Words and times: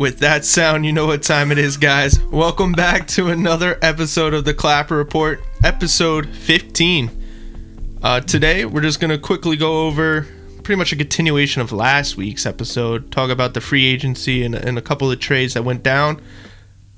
With 0.00 0.20
that 0.20 0.46
sound, 0.46 0.86
you 0.86 0.94
know 0.94 1.04
what 1.04 1.22
time 1.22 1.52
it 1.52 1.58
is, 1.58 1.76
guys. 1.76 2.18
Welcome 2.30 2.72
back 2.72 3.06
to 3.08 3.28
another 3.28 3.78
episode 3.82 4.32
of 4.32 4.46
the 4.46 4.54
Clapper 4.54 4.96
Report, 4.96 5.44
episode 5.62 6.26
15. 6.26 7.98
Uh, 8.02 8.20
today, 8.20 8.64
we're 8.64 8.80
just 8.80 8.98
going 8.98 9.10
to 9.10 9.18
quickly 9.18 9.58
go 9.58 9.86
over 9.86 10.26
pretty 10.62 10.76
much 10.76 10.90
a 10.94 10.96
continuation 10.96 11.60
of 11.60 11.70
last 11.70 12.16
week's 12.16 12.46
episode, 12.46 13.12
talk 13.12 13.28
about 13.28 13.52
the 13.52 13.60
free 13.60 13.84
agency 13.84 14.42
and, 14.42 14.54
and 14.54 14.78
a 14.78 14.80
couple 14.80 15.12
of 15.12 15.20
trades 15.20 15.52
that 15.52 15.64
went 15.64 15.82
down. 15.82 16.18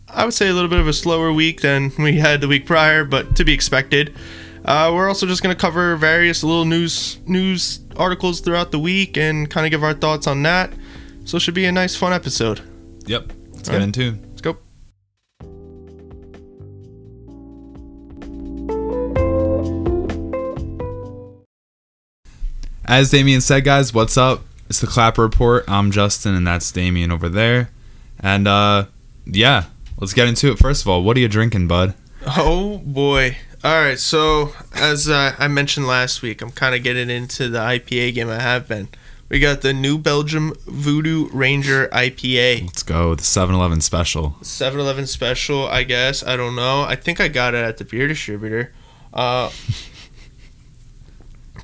I 0.09 0.25
would 0.25 0.33
say 0.33 0.49
a 0.49 0.55
little 0.55 0.71
bit 0.71 0.79
of 0.79 0.87
a 0.87 0.93
slower 0.93 1.33
week 1.33 1.61
than 1.61 1.91
we 1.99 2.19
had 2.19 2.41
the 2.41 2.47
week 2.47 2.67
prior, 2.67 3.05
but 3.05 3.35
to 3.35 3.45
be 3.45 3.53
expected. 3.53 4.15
Uh, 4.65 4.93
we're 4.95 5.09
also 5.09 5.27
just 5.27 5.43
going 5.43 5.53
to 5.53 5.61
cover 5.61 5.97
various 5.97 6.45
little 6.45 6.67
news 6.67 7.19
news 7.27 7.81
articles 7.97 8.41
throughout 8.41 8.71
the 8.71 8.79
week 8.79 9.17
and 9.17 9.51
kind 9.51 9.67
of 9.67 9.73
give 9.73 9.83
our 9.83 9.93
thoughts 9.93 10.29
on 10.29 10.45
that. 10.45 10.73
So 11.25 11.39
it 11.39 11.41
should 11.41 11.55
be 11.55 11.65
a 11.65 11.73
nice, 11.73 11.97
fun 11.97 12.13
episode. 12.13 12.61
Yep. 13.07 13.33
Let's 13.53 13.69
All 13.69 13.73
get 13.73 13.79
right. 13.79 13.83
into. 13.83 14.19
Let's 14.31 14.41
go. 14.41 14.59
As 22.85 23.11
Damien 23.11 23.41
said, 23.41 23.65
guys, 23.65 23.95
what's 23.95 24.17
up? 24.17 24.43
It's 24.69 24.81
the 24.81 24.87
Clapper 24.87 25.23
Report. 25.23 25.65
I'm 25.69 25.91
Justin, 25.91 26.35
and 26.35 26.47
that's 26.47 26.71
Damien 26.73 27.11
over 27.11 27.29
there. 27.29 27.71
And 28.21 28.49
uh, 28.49 28.87
yeah, 29.27 29.65
let's 29.99 30.13
get 30.13 30.29
into 30.29 30.51
it. 30.51 30.59
First 30.59 30.83
of 30.83 30.89
all, 30.89 31.03
what 31.03 31.17
are 31.17 31.21
you 31.21 31.29
drinking, 31.29 31.69
bud? 31.69 31.95
Oh 32.27 32.79
boy. 32.79 33.37
All 33.65 33.81
right. 33.83 33.99
So 33.99 34.53
as 34.75 35.09
uh, 35.09 35.35
I 35.39 35.49
mentioned 35.49 35.87
last 35.87 36.23
week, 36.23 36.43
I'm 36.43 36.51
kind 36.51 36.75
of 36.75 36.83
getting 36.83 37.11
into 37.11 37.49
the 37.49 37.59
IPA 37.59 38.15
game. 38.15 38.29
I 38.29 38.41
have 38.41 38.69
been. 38.69 38.89
We 39.33 39.41
got 39.41 39.63
the 39.63 39.73
New 39.73 39.97
Belgium 39.97 40.53
Voodoo 40.67 41.31
Ranger 41.33 41.89
IPA. 41.89 42.65
Let's 42.67 42.83
go. 42.83 43.15
The 43.15 43.23
7-Eleven 43.23 43.81
special. 43.81 44.37
7-Eleven 44.43 45.07
special, 45.07 45.67
I 45.67 45.85
guess. 45.85 46.23
I 46.23 46.37
don't 46.37 46.55
know. 46.55 46.83
I 46.83 46.97
think 46.97 47.19
I 47.19 47.29
got 47.29 47.55
it 47.55 47.65
at 47.65 47.79
the 47.79 47.87
beer 47.87 48.07
distributor. 48.07 48.75
Uh, 49.11 49.51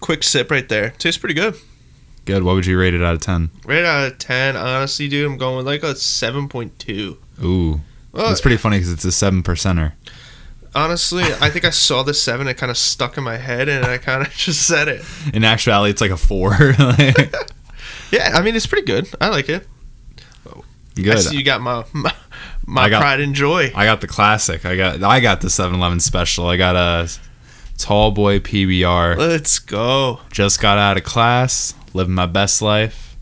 quick 0.01 0.23
sip 0.23 0.51
right 0.51 0.67
there. 0.67 0.95
Tastes 0.97 1.19
pretty 1.19 1.35
good. 1.35 1.57
Good. 2.25 2.43
What 2.43 2.55
would 2.55 2.65
you 2.65 2.79
rate 2.79 2.95
it 2.95 3.03
out 3.03 3.15
of 3.17 3.21
10? 3.21 3.51
Right 3.67 3.85
out 3.85 4.13
of 4.13 4.19
10, 4.19 4.57
honestly, 4.57 5.07
dude, 5.07 5.31
I'm 5.31 5.37
going 5.37 5.59
with 5.59 5.67
like 5.67 5.83
a 5.83 5.93
7.2. 5.93 7.17
Ooh. 7.45 7.81
Well, 8.13 8.29
That's 8.29 8.41
pretty 8.41 8.57
funny 8.57 8.79
because 8.79 8.93
it's 8.93 9.05
a 9.05 9.13
7 9.13 9.43
percenter. 9.43 9.93
honestly, 10.75 11.25
I 11.43 11.51
think 11.51 11.67
I 11.67 11.71
saw 11.71 12.03
the 12.03 12.15
7. 12.15 12.49
It 12.49 12.55
kind 12.57 12.71
of 12.71 12.79
stuck 12.79 13.19
in 13.19 13.25
my 13.25 13.37
head, 13.37 13.69
and 13.69 13.85
I 13.85 13.99
kind 13.99 14.27
of 14.27 14.33
just 14.37 14.67
said 14.67 14.89
it. 14.89 15.05
In 15.35 15.45
actuality, 15.45 15.91
it's 15.91 16.01
like 16.01 16.11
a 16.11 16.17
4. 16.17 16.57
Yeah, 18.11 18.31
I 18.35 18.43
mean, 18.43 18.57
it's 18.57 18.67
pretty 18.67 18.87
good. 18.87 19.09
I 19.21 19.29
like 19.29 19.49
it. 19.49 19.67
Oh, 20.49 20.65
good. 20.95 21.17
I 21.17 21.21
see 21.21 21.37
you 21.37 21.45
got 21.45 21.61
my, 21.61 21.85
my, 21.93 22.15
my 22.67 22.89
got- 22.89 23.01
pride 23.01 23.21
and 23.21 23.35
joy. 23.35 23.73
I 23.75 23.85
got 23.85 24.01
the 24.01 24.07
classic. 24.07 24.65
I 24.65 24.77
got 24.77 25.03
I 25.03 25.21
got 25.21 25.41
the 25.41 25.49
7-Eleven 25.49 26.01
special. 26.01 26.47
I 26.47 26.57
got 26.57 26.77
a 26.77 27.11
tall 27.77 28.11
boy 28.11 28.39
PBR. 28.41 29.17
Let's 29.17 29.59
go. 29.59 30.21
Just 30.33 30.61
got 30.61 30.79
out 30.79 30.97
of 30.97 31.05
class, 31.05 31.75
living 31.93 32.15
my 32.15 32.27
best 32.27 32.63
life. 32.63 33.17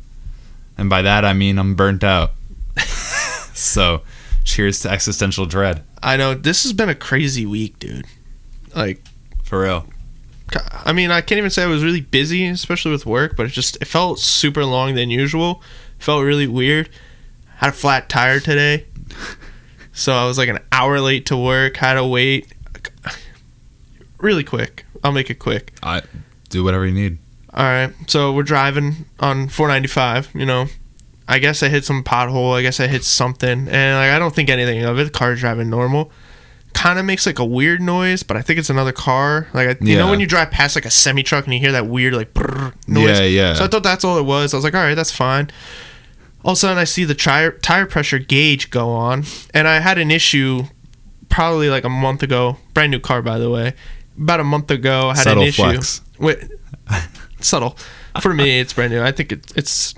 And 0.79 0.89
by 0.91 1.03
that 1.03 1.25
I 1.25 1.33
mean 1.33 1.59
I'm 1.59 1.75
burnt 1.75 2.05
out. 2.05 2.33
so, 3.55 4.03
cheers 4.45 4.81
to 4.81 4.91
existential 4.91 5.47
dread. 5.47 5.83
I 6.03 6.17
know 6.17 6.35
this 6.35 6.63
has 6.65 6.73
been 6.73 6.89
a 6.91 6.95
crazy 6.95 7.47
week, 7.47 7.79
dude. 7.79 8.07
Like, 8.75 9.03
For 9.43 9.63
real. 9.63 9.87
I 10.55 10.93
mean, 10.93 11.11
I 11.11 11.21
can't 11.21 11.39
even 11.39 11.51
say 11.51 11.65
I 11.65 11.67
was 11.67 11.83
really 11.83 12.01
busy, 12.01 12.47
especially 12.47 12.93
with 12.93 13.05
work, 13.07 13.37
but 13.37 13.47
it 13.47 13.51
just 13.51 13.77
it 13.81 13.87
felt 13.87 14.19
super 14.21 14.65
long 14.65 14.95
than 14.95 15.11
usual. 15.11 15.63
felt 15.99 16.25
really 16.25 16.47
weird. 16.47 16.89
Had 17.57 17.71
a 17.71 17.73
flat 17.73 18.09
tire 18.09 18.39
today, 18.39 18.85
so 19.93 20.13
I 20.13 20.27
was 20.27 20.39
like 20.39 20.49
an 20.49 20.61
hour 20.71 21.01
late 21.01 21.27
to 21.27 21.37
work. 21.37 21.79
Had 21.79 21.95
to 21.95 22.05
wait. 22.05 22.53
Really 24.19 24.45
quick. 24.45 24.85
I'll 25.03 25.13
make 25.13 25.31
it 25.31 25.39
quick. 25.39 25.73
I 25.83 26.03
do 26.49 26.63
whatever 26.65 26.87
you 26.87 26.95
need. 26.95 27.19
All 27.53 27.65
right, 27.65 27.93
so 28.07 28.33
we're 28.33 28.43
driving 28.43 29.07
on 29.19 29.49
495. 29.49 30.31
You 30.35 30.47
know, 30.47 30.67
I 31.27 31.39
guess 31.39 31.63
I 31.63 31.69
hit 31.69 31.85
some 31.85 32.05
pothole. 32.05 32.55
I 32.55 32.63
guess 32.63 32.79
I 32.79 32.87
hit 32.87 33.05
something, 33.05 33.51
and 33.51 33.97
like 33.97 34.11
I 34.11 34.19
don't 34.19 34.35
think 34.35 34.49
anything 34.49 34.85
of 34.85 34.99
it. 34.99 35.05
The 35.05 35.11
car's 35.11 35.41
driving 35.41 35.71
normal. 35.71 36.13
Kind 36.77 36.99
of 36.99 37.05
makes 37.07 37.25
like 37.27 37.39
a 37.39 37.45
weird 37.45 37.81
noise, 37.81 38.23
but 38.23 38.37
I 38.37 38.43
think 38.43 38.59
it's 38.59 38.69
another 38.71 38.93
car. 38.93 39.49
Like 39.55 39.69
I, 39.69 39.85
you 39.85 39.97
know 39.97 40.11
when 40.11 40.21
you 40.21 40.27
drive 40.27 40.51
past 40.51 40.77
like 40.77 40.85
a 40.85 40.91
semi 40.91 41.23
truck 41.23 41.45
and 41.47 41.55
you 41.55 41.59
hear 41.59 41.73
that 41.73 41.87
weird 41.87 42.13
like 42.15 42.37
noise. 42.87 43.19
Yeah, 43.19 43.23
yeah. 43.23 43.55
So 43.55 43.65
I 43.65 43.67
thought 43.69 43.83
that's 43.83 44.05
all 44.05 44.19
it 44.19 44.25
was. 44.25 44.53
I 44.53 44.59
was 44.59 44.63
like, 44.65 44.75
all 44.75 44.83
right, 44.83 44.95
that's 44.95 45.11
fine. 45.11 45.51
All 46.45 46.53
of 46.53 46.57
a 46.57 46.61
sudden, 46.61 46.77
I 46.79 46.85
see 46.85 47.05
the 47.05 47.15
tire 47.15 47.53
tire 47.53 47.87
pressure 47.87 48.19
gauge 48.19 48.71
go 48.71 48.91
on, 48.91 49.25
and 49.55 49.67
I 49.67 49.81
had 49.81 49.97
an 49.99 50.11
issue 50.11 50.65
probably 51.31 51.71
like 51.71 51.85
a 51.85 51.89
month 51.89 52.23
ago. 52.23 52.59
Brand 52.75 52.91
new 52.93 53.01
car, 53.01 53.23
by 53.23 53.39
the 53.39 53.51
way. 53.51 53.73
About 54.21 54.41
a 54.41 54.45
month 54.45 54.71
ago, 54.71 55.09
I 55.09 55.17
had 55.17 55.25
Subtle 55.25 55.43
an 55.43 55.49
issue. 55.49 55.63
flex. 55.63 56.01
Wait, 56.19 56.39
subtle. 57.41 57.77
For 58.21 58.33
me, 58.35 58.61
it's 58.61 58.73
brand 58.75 58.93
new. 58.93 59.03
I 59.03 59.13
think 59.13 59.33
it, 59.33 59.51
it's 59.57 59.95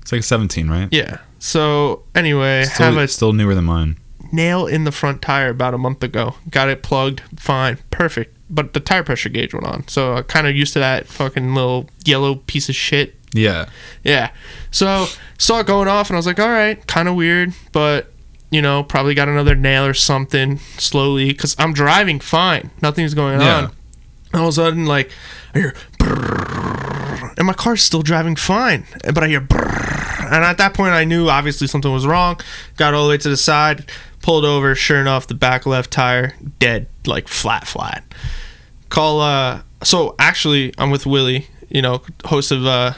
It's 0.00 0.10
like 0.10 0.20
a 0.20 0.24
17, 0.24 0.68
right? 0.68 0.88
yeah. 0.90 1.18
So 1.38 2.02
anyway, 2.14 2.64
Still, 2.64 2.86
have 2.86 2.96
a 2.96 3.08
still 3.08 3.32
newer 3.34 3.54
than 3.54 3.64
mine. 3.64 3.96
Nail 4.34 4.66
in 4.66 4.84
the 4.84 4.92
front 4.92 5.22
tire 5.22 5.48
about 5.50 5.74
a 5.74 5.78
month 5.78 6.02
ago. 6.02 6.34
Got 6.50 6.68
it 6.68 6.82
plugged, 6.82 7.22
fine, 7.38 7.78
perfect. 7.90 8.36
But 8.50 8.74
the 8.74 8.80
tire 8.80 9.02
pressure 9.02 9.28
gauge 9.30 9.54
went 9.54 9.66
on, 9.66 9.88
so 9.88 10.16
I 10.16 10.22
kind 10.22 10.46
of 10.46 10.54
used 10.54 10.74
to 10.74 10.78
that 10.78 11.06
fucking 11.06 11.54
little 11.54 11.88
yellow 12.04 12.34
piece 12.36 12.68
of 12.68 12.74
shit. 12.74 13.14
Yeah. 13.32 13.66
Yeah. 14.04 14.30
So 14.70 15.06
saw 15.38 15.60
it 15.60 15.66
going 15.66 15.88
off, 15.88 16.08
and 16.10 16.16
I 16.16 16.18
was 16.18 16.26
like, 16.26 16.38
all 16.38 16.48
right, 16.50 16.86
kind 16.86 17.08
of 17.08 17.14
weird, 17.14 17.52
but 17.72 18.12
you 18.50 18.62
know, 18.62 18.84
probably 18.84 19.14
got 19.14 19.28
another 19.28 19.56
nail 19.56 19.84
or 19.84 19.94
something 19.94 20.58
slowly 20.78 21.28
because 21.28 21.56
I'm 21.58 21.72
driving 21.72 22.20
fine, 22.20 22.70
nothing's 22.82 23.14
going 23.14 23.40
Yeah. 23.40 23.56
on. 23.56 23.70
All 24.34 24.42
of 24.42 24.48
a 24.48 24.52
sudden, 24.52 24.86
like, 24.86 25.10
I 25.54 25.58
hear, 25.58 25.74
and 27.36 27.46
my 27.46 27.52
car's 27.52 27.82
still 27.82 28.02
driving 28.02 28.36
fine, 28.36 28.84
but 29.04 29.18
I 29.24 29.28
hear, 29.28 29.40
and 29.40 30.44
at 30.44 30.58
that 30.58 30.74
point, 30.74 30.92
I 30.92 31.04
knew 31.04 31.28
obviously 31.28 31.66
something 31.66 31.92
was 31.92 32.06
wrong. 32.06 32.38
Got 32.76 32.94
all 32.94 33.04
the 33.04 33.10
way 33.10 33.18
to 33.18 33.28
the 33.28 33.36
side, 33.36 33.90
pulled 34.24 34.44
over. 34.46 34.74
Sure 34.74 35.00
enough, 35.00 35.26
the 35.26 35.34
back 35.34 35.66
left 35.66 35.90
tire 35.90 36.34
dead, 36.58 36.86
like 37.06 37.28
flat, 37.28 37.66
flat. 37.66 38.02
Call. 38.88 39.20
uh 39.20 39.60
So 39.82 40.14
actually, 40.18 40.72
I'm 40.78 40.90
with 40.90 41.04
Willie, 41.06 41.46
you 41.68 41.82
know, 41.82 42.02
host 42.24 42.50
of 42.50 42.64
uh 42.66 42.94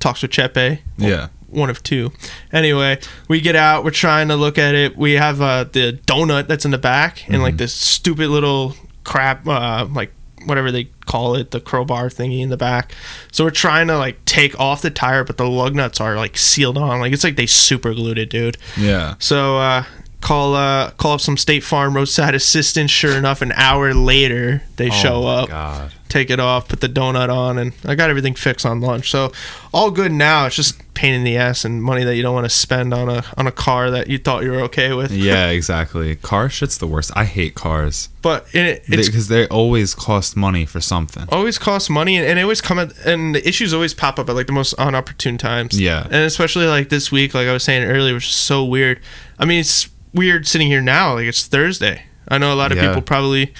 Talks 0.00 0.22
with 0.22 0.30
Chepe 0.32 0.80
Yeah. 0.96 1.28
one 1.48 1.68
of 1.70 1.82
two. 1.82 2.10
Anyway, 2.52 2.98
we 3.28 3.40
get 3.40 3.54
out. 3.54 3.84
We're 3.84 3.90
trying 3.92 4.28
to 4.28 4.36
look 4.36 4.56
at 4.58 4.74
it. 4.74 4.96
We 4.96 5.12
have 5.12 5.40
uh, 5.40 5.64
the 5.64 6.00
donut 6.06 6.48
that's 6.48 6.64
in 6.64 6.70
the 6.72 6.78
back, 6.78 7.28
and 7.28 7.40
like 7.42 7.56
this 7.58 7.72
stupid 7.74 8.28
little 8.30 8.74
crap, 9.04 9.46
uh, 9.46 9.86
like 9.92 10.10
whatever 10.46 10.72
they 10.72 10.84
call 11.06 11.36
it, 11.36 11.52
the 11.52 11.60
crowbar 11.60 12.08
thingy 12.08 12.40
in 12.40 12.48
the 12.48 12.56
back. 12.56 12.92
So 13.30 13.44
we're 13.44 13.50
trying 13.50 13.86
to 13.88 13.96
like 13.98 14.24
take 14.24 14.58
off 14.58 14.82
the 14.82 14.90
tire, 14.90 15.22
but 15.22 15.36
the 15.36 15.46
lug 15.48 15.76
nuts 15.76 16.00
are 16.00 16.16
like 16.16 16.36
sealed 16.36 16.76
on. 16.78 16.98
Like 16.98 17.12
it's 17.12 17.22
like 17.22 17.36
they 17.36 17.46
super 17.46 17.94
glued 17.94 18.18
it, 18.18 18.30
dude. 18.30 18.56
Yeah. 18.76 19.14
So 19.20 19.58
uh, 19.58 19.84
call 20.22 20.54
uh, 20.54 20.90
call 20.92 21.12
up 21.12 21.20
some 21.20 21.36
State 21.36 21.62
Farm 21.64 21.94
roadside 21.94 22.34
assistance. 22.42 22.90
Sure 22.90 23.16
enough, 23.16 23.42
an 23.42 23.52
hour 23.52 23.92
later 23.92 24.62
they 24.76 24.88
show 24.88 25.16
oh 25.16 25.22
my 25.24 25.34
up 25.42 25.48
God. 25.50 25.92
take 26.08 26.30
it 26.30 26.40
off, 26.40 26.68
put 26.68 26.80
the 26.80 26.88
donut 26.88 27.28
on, 27.28 27.58
and 27.58 27.72
I 27.84 27.94
got 27.94 28.08
everything 28.08 28.34
fixed 28.34 28.64
on 28.64 28.80
lunch. 28.80 29.10
So 29.10 29.32
all 29.74 29.90
good 29.90 30.12
now. 30.12 30.46
It's 30.46 30.56
just 30.56 30.80
pain 30.94 31.14
in 31.14 31.24
the 31.24 31.38
ass 31.38 31.64
and 31.64 31.82
money 31.82 32.04
that 32.04 32.16
you 32.16 32.22
don't 32.22 32.34
want 32.34 32.44
to 32.44 32.50
spend 32.50 32.92
on 32.92 33.08
a 33.08 33.24
on 33.36 33.46
a 33.46 33.52
car 33.52 33.90
that 33.90 34.08
you 34.08 34.18
thought 34.18 34.42
you 34.44 34.50
were 34.52 34.60
okay 34.60 34.92
with. 34.92 35.10
Yeah, 35.10 35.48
exactly. 35.58 36.14
Car 36.16 36.48
shit's 36.48 36.78
the 36.78 36.86
worst. 36.86 37.10
I 37.16 37.24
hate 37.24 37.54
cars 37.54 38.08
But 38.20 38.46
it, 38.54 38.84
it's 38.86 39.08
because 39.08 39.28
they 39.28 39.46
always 39.48 39.94
cost 39.94 40.36
money 40.36 40.66
for 40.66 40.80
something. 40.80 41.24
always 41.30 41.58
cost 41.58 41.90
money, 41.90 42.16
and, 42.16 42.26
and 42.26 42.38
it 42.38 42.42
always 42.42 42.60
come 42.60 42.78
at 42.78 42.96
and 43.06 43.34
the 43.34 43.46
issues 43.48 43.72
always 43.74 43.94
pop 43.94 44.18
up 44.18 44.28
at 44.28 44.34
like 44.34 44.46
the 44.46 44.52
most 44.52 44.76
unopportune 44.76 45.38
times. 45.38 45.80
Yeah. 45.80 46.04
and 46.04 46.14
especially 46.14 46.66
like 46.66 46.88
this 46.90 47.10
week, 47.10 47.34
like 47.34 47.48
I 47.48 47.52
was 47.52 47.62
saying 47.64 47.82
earlier, 47.84 48.14
which 48.14 48.28
is 48.28 48.34
so 48.34 48.64
weird. 48.64 49.00
I 49.38 49.44
mean, 49.46 49.60
it's 49.60 49.88
weird 50.14 50.46
sitting 50.46 50.66
here 50.68 50.80
now. 50.80 51.14
Like 51.14 51.26
it's 51.26 51.46
Thursday. 51.46 52.04
I 52.28 52.38
know 52.38 52.52
a 52.52 52.56
lot 52.56 52.72
of 52.72 52.78
Yeah. 52.78 52.88
people 52.88 53.02
probably. 53.02 53.52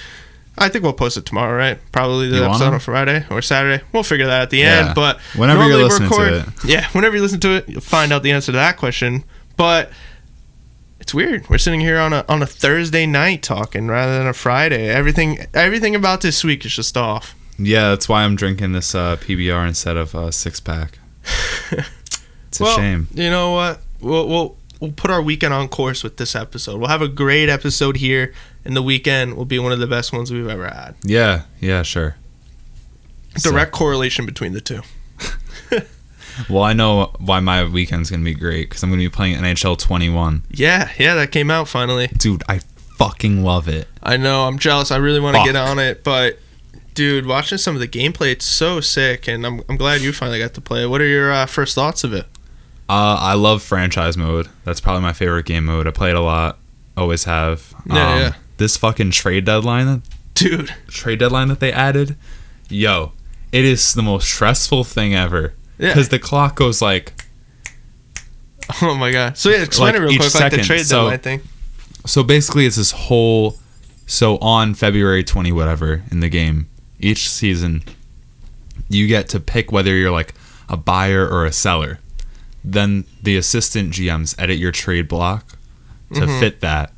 I 0.55 0.69
think 0.69 0.83
we'll 0.83 0.93
post 0.93 1.17
it 1.17 1.25
tomorrow, 1.25 1.57
right? 1.57 1.79
Probably 1.91 2.29
the 2.29 2.37
You 2.37 2.43
episode 2.45 2.73
on 2.73 2.79
Friday 2.79 3.25
or 3.31 3.41
Saturday. 3.41 3.83
We'll 3.91 4.03
figure 4.03 4.27
that 4.27 4.33
out 4.35 4.41
at 4.43 4.49
the 4.51 4.59
Yeah. 4.59 4.85
end. 4.85 4.95
But 4.95 5.19
Whenever 5.35 5.65
we 5.65 5.73
listening 5.73 6.09
to 6.09 6.53
Yeah, 6.65 6.87
whenever 6.91 7.15
you 7.15 7.21
listen 7.23 7.39
to 7.39 7.51
it, 7.55 7.67
you'll 7.67 7.81
find 7.81 8.13
out 8.13 8.21
the 8.21 8.31
answer 8.31 8.51
to 8.51 8.57
that 8.57 8.77
question. 8.77 9.23
But 9.57 9.91
it's 10.99 11.13
weird. 11.13 11.49
We're 11.49 11.57
sitting 11.57 11.81
here 11.81 11.97
on 11.99 12.13
a 12.13 12.23
on 12.29 12.41
a 12.43 12.45
Thursday 12.45 13.05
night 13.07 13.41
talking 13.41 13.87
rather 13.87 14.17
than 14.17 14.27
a 14.27 14.33
Friday. 14.33 14.89
Everything 14.89 15.45
everything 15.55 15.95
about 15.95 16.21
this 16.21 16.43
week 16.43 16.65
is 16.65 16.75
just 16.75 16.95
off. 16.95 17.35
Yeah, 17.57 17.89
that's 17.89 18.07
why 18.07 18.23
I'm 18.23 18.35
drinking 18.35 18.73
this 18.73 18.93
uh, 18.95 19.15
PBR 19.17 19.67
instead 19.67 19.97
of 19.97 20.13
a 20.15 20.31
six 20.31 20.59
pack. 20.59 20.99
It's 22.47 22.59
a 22.59 22.63
well, 22.65 22.77
shame. 22.77 23.07
You 23.15 23.31
know 23.31 23.51
what? 23.53 23.81
We'll, 23.99 24.27
we'll 24.27 24.57
we'll 24.83 24.91
put 24.91 25.09
our 25.09 25.21
weekend 25.21 25.53
on 25.53 25.69
course 25.69 26.03
with 26.03 26.17
this 26.17 26.35
episode. 26.35 26.77
We'll 26.77 26.89
have 26.89 27.01
a 27.01 27.07
great 27.07 27.47
episode 27.47 27.95
here, 27.97 28.33
and 28.65 28.75
the 28.75 28.81
weekend 28.83 29.37
will 29.37 29.45
be 29.45 29.57
one 29.57 29.71
of 29.71 29.79
the 29.79 29.87
best 29.87 30.11
ones 30.11 30.29
we've 30.31 30.47
ever 30.49 30.67
had. 30.67 30.95
Yeah, 31.03 31.43
yeah, 31.61 31.83
sure. 31.83 32.17
So- 33.37 33.49
Direct 33.51 33.71
correlation 33.71 34.25
between 34.25 34.51
the 34.53 34.61
two. 34.61 34.81
Well, 36.49 36.63
I 36.63 36.73
know 36.73 37.11
why 37.19 37.39
my 37.41 37.63
weekend's 37.63 38.09
gonna 38.09 38.23
be 38.23 38.33
great 38.33 38.67
because 38.67 38.81
I'm 38.81 38.89
gonna 38.89 39.03
be 39.03 39.09
playing 39.09 39.37
NHL 39.37 39.77
21. 39.77 40.41
Yeah, 40.49 40.89
yeah, 40.97 41.13
that 41.13 41.31
came 41.31 41.51
out 41.51 41.67
finally. 41.67 42.07
Dude, 42.07 42.41
I 42.49 42.59
fucking 42.97 43.43
love 43.43 43.67
it. 43.67 43.87
I 44.01 44.17
know. 44.17 44.47
I'm 44.47 44.57
jealous. 44.57 44.89
I 44.89 44.97
really 44.97 45.19
want 45.19 45.37
to 45.37 45.43
get 45.43 45.55
on 45.55 45.77
it, 45.77 46.03
but 46.03 46.39
dude, 46.95 47.27
watching 47.27 47.59
some 47.59 47.75
of 47.75 47.81
the 47.81 47.87
gameplay, 47.87 48.31
it's 48.31 48.45
so 48.45 48.81
sick, 48.81 49.27
and 49.27 49.45
I'm 49.45 49.61
I'm 49.69 49.77
glad 49.77 50.01
you 50.01 50.11
finally 50.11 50.39
got 50.39 50.55
to 50.55 50.61
play. 50.61 50.85
it. 50.85 50.87
What 50.87 51.01
are 51.01 51.05
your 51.05 51.31
uh, 51.31 51.45
first 51.45 51.75
thoughts 51.75 52.03
of 52.03 52.13
it? 52.13 52.25
Uh, 52.89 53.17
I 53.19 53.33
love 53.33 53.61
franchise 53.63 54.17
mode. 54.17 54.49
That's 54.65 54.79
probably 54.81 55.01
my 55.01 55.13
favorite 55.13 55.45
game 55.45 55.65
mode. 55.65 55.87
I 55.87 55.91
play 55.91 56.09
it 56.09 56.15
a 56.15 56.21
lot. 56.21 56.57
Always 56.97 57.23
have. 57.23 57.73
Um, 57.89 57.95
Yeah, 57.97 58.17
yeah. 58.19 58.33
This 58.57 58.77
fucking 58.77 59.11
trade 59.11 59.45
deadline, 59.45 60.03
Dude, 60.35 60.73
trade 60.87 61.19
deadline 61.19 61.47
that 61.47 61.59
they 61.59 61.71
added, 61.71 62.15
yo, 62.69 63.11
it 63.51 63.63
is 63.65 63.93
the 63.93 64.01
most 64.01 64.27
stressful 64.27 64.83
thing 64.83 65.13
ever. 65.15 65.53
Yeah. 65.77 65.89
Because 65.89 66.09
the 66.09 66.19
clock 66.19 66.55
goes 66.55 66.81
like 66.81 67.13
oh 68.81 68.95
my 68.95 69.11
god. 69.11 69.37
So 69.37 69.49
yeah, 69.49 69.63
explain 69.63 69.93
Like, 69.93 69.95
it 69.95 69.99
real 70.05 70.09
quick, 70.11 70.19
like 70.21 70.31
the 70.31 70.37
second. 70.37 70.63
trade 70.63 70.85
So- 70.85 71.01
deadline 71.09 71.19
thing. 71.19 71.41
So 72.05 72.21
basically, 72.23 72.65
it's 72.65 72.75
this 72.75 72.91
whole. 72.91 73.57
So 74.05 74.37
on 74.39 74.73
February 74.73 75.23
20, 75.23 75.51
whatever, 75.53 76.03
in 76.11 76.19
the 76.19 76.27
game, 76.27 76.67
each 76.99 77.29
season, 77.29 77.81
you 78.89 79.07
get 79.07 79.29
to 79.29 79.39
pick 79.39 79.71
whether 79.71 79.95
you're 79.95 80.11
like 80.11 80.33
a 80.67 80.75
buyer 80.75 81.25
or 81.27 81.45
a 81.45 81.51
seller. 81.53 81.99
Then 82.63 83.05
the 83.21 83.35
assistant 83.37 83.91
GMs 83.93 84.35
edit 84.39 84.57
your 84.57 84.71
trade 84.71 85.07
block 85.07 85.57
to 86.13 86.21
Mhm. 86.21 86.39
fit 86.39 86.61
that, 86.61 86.91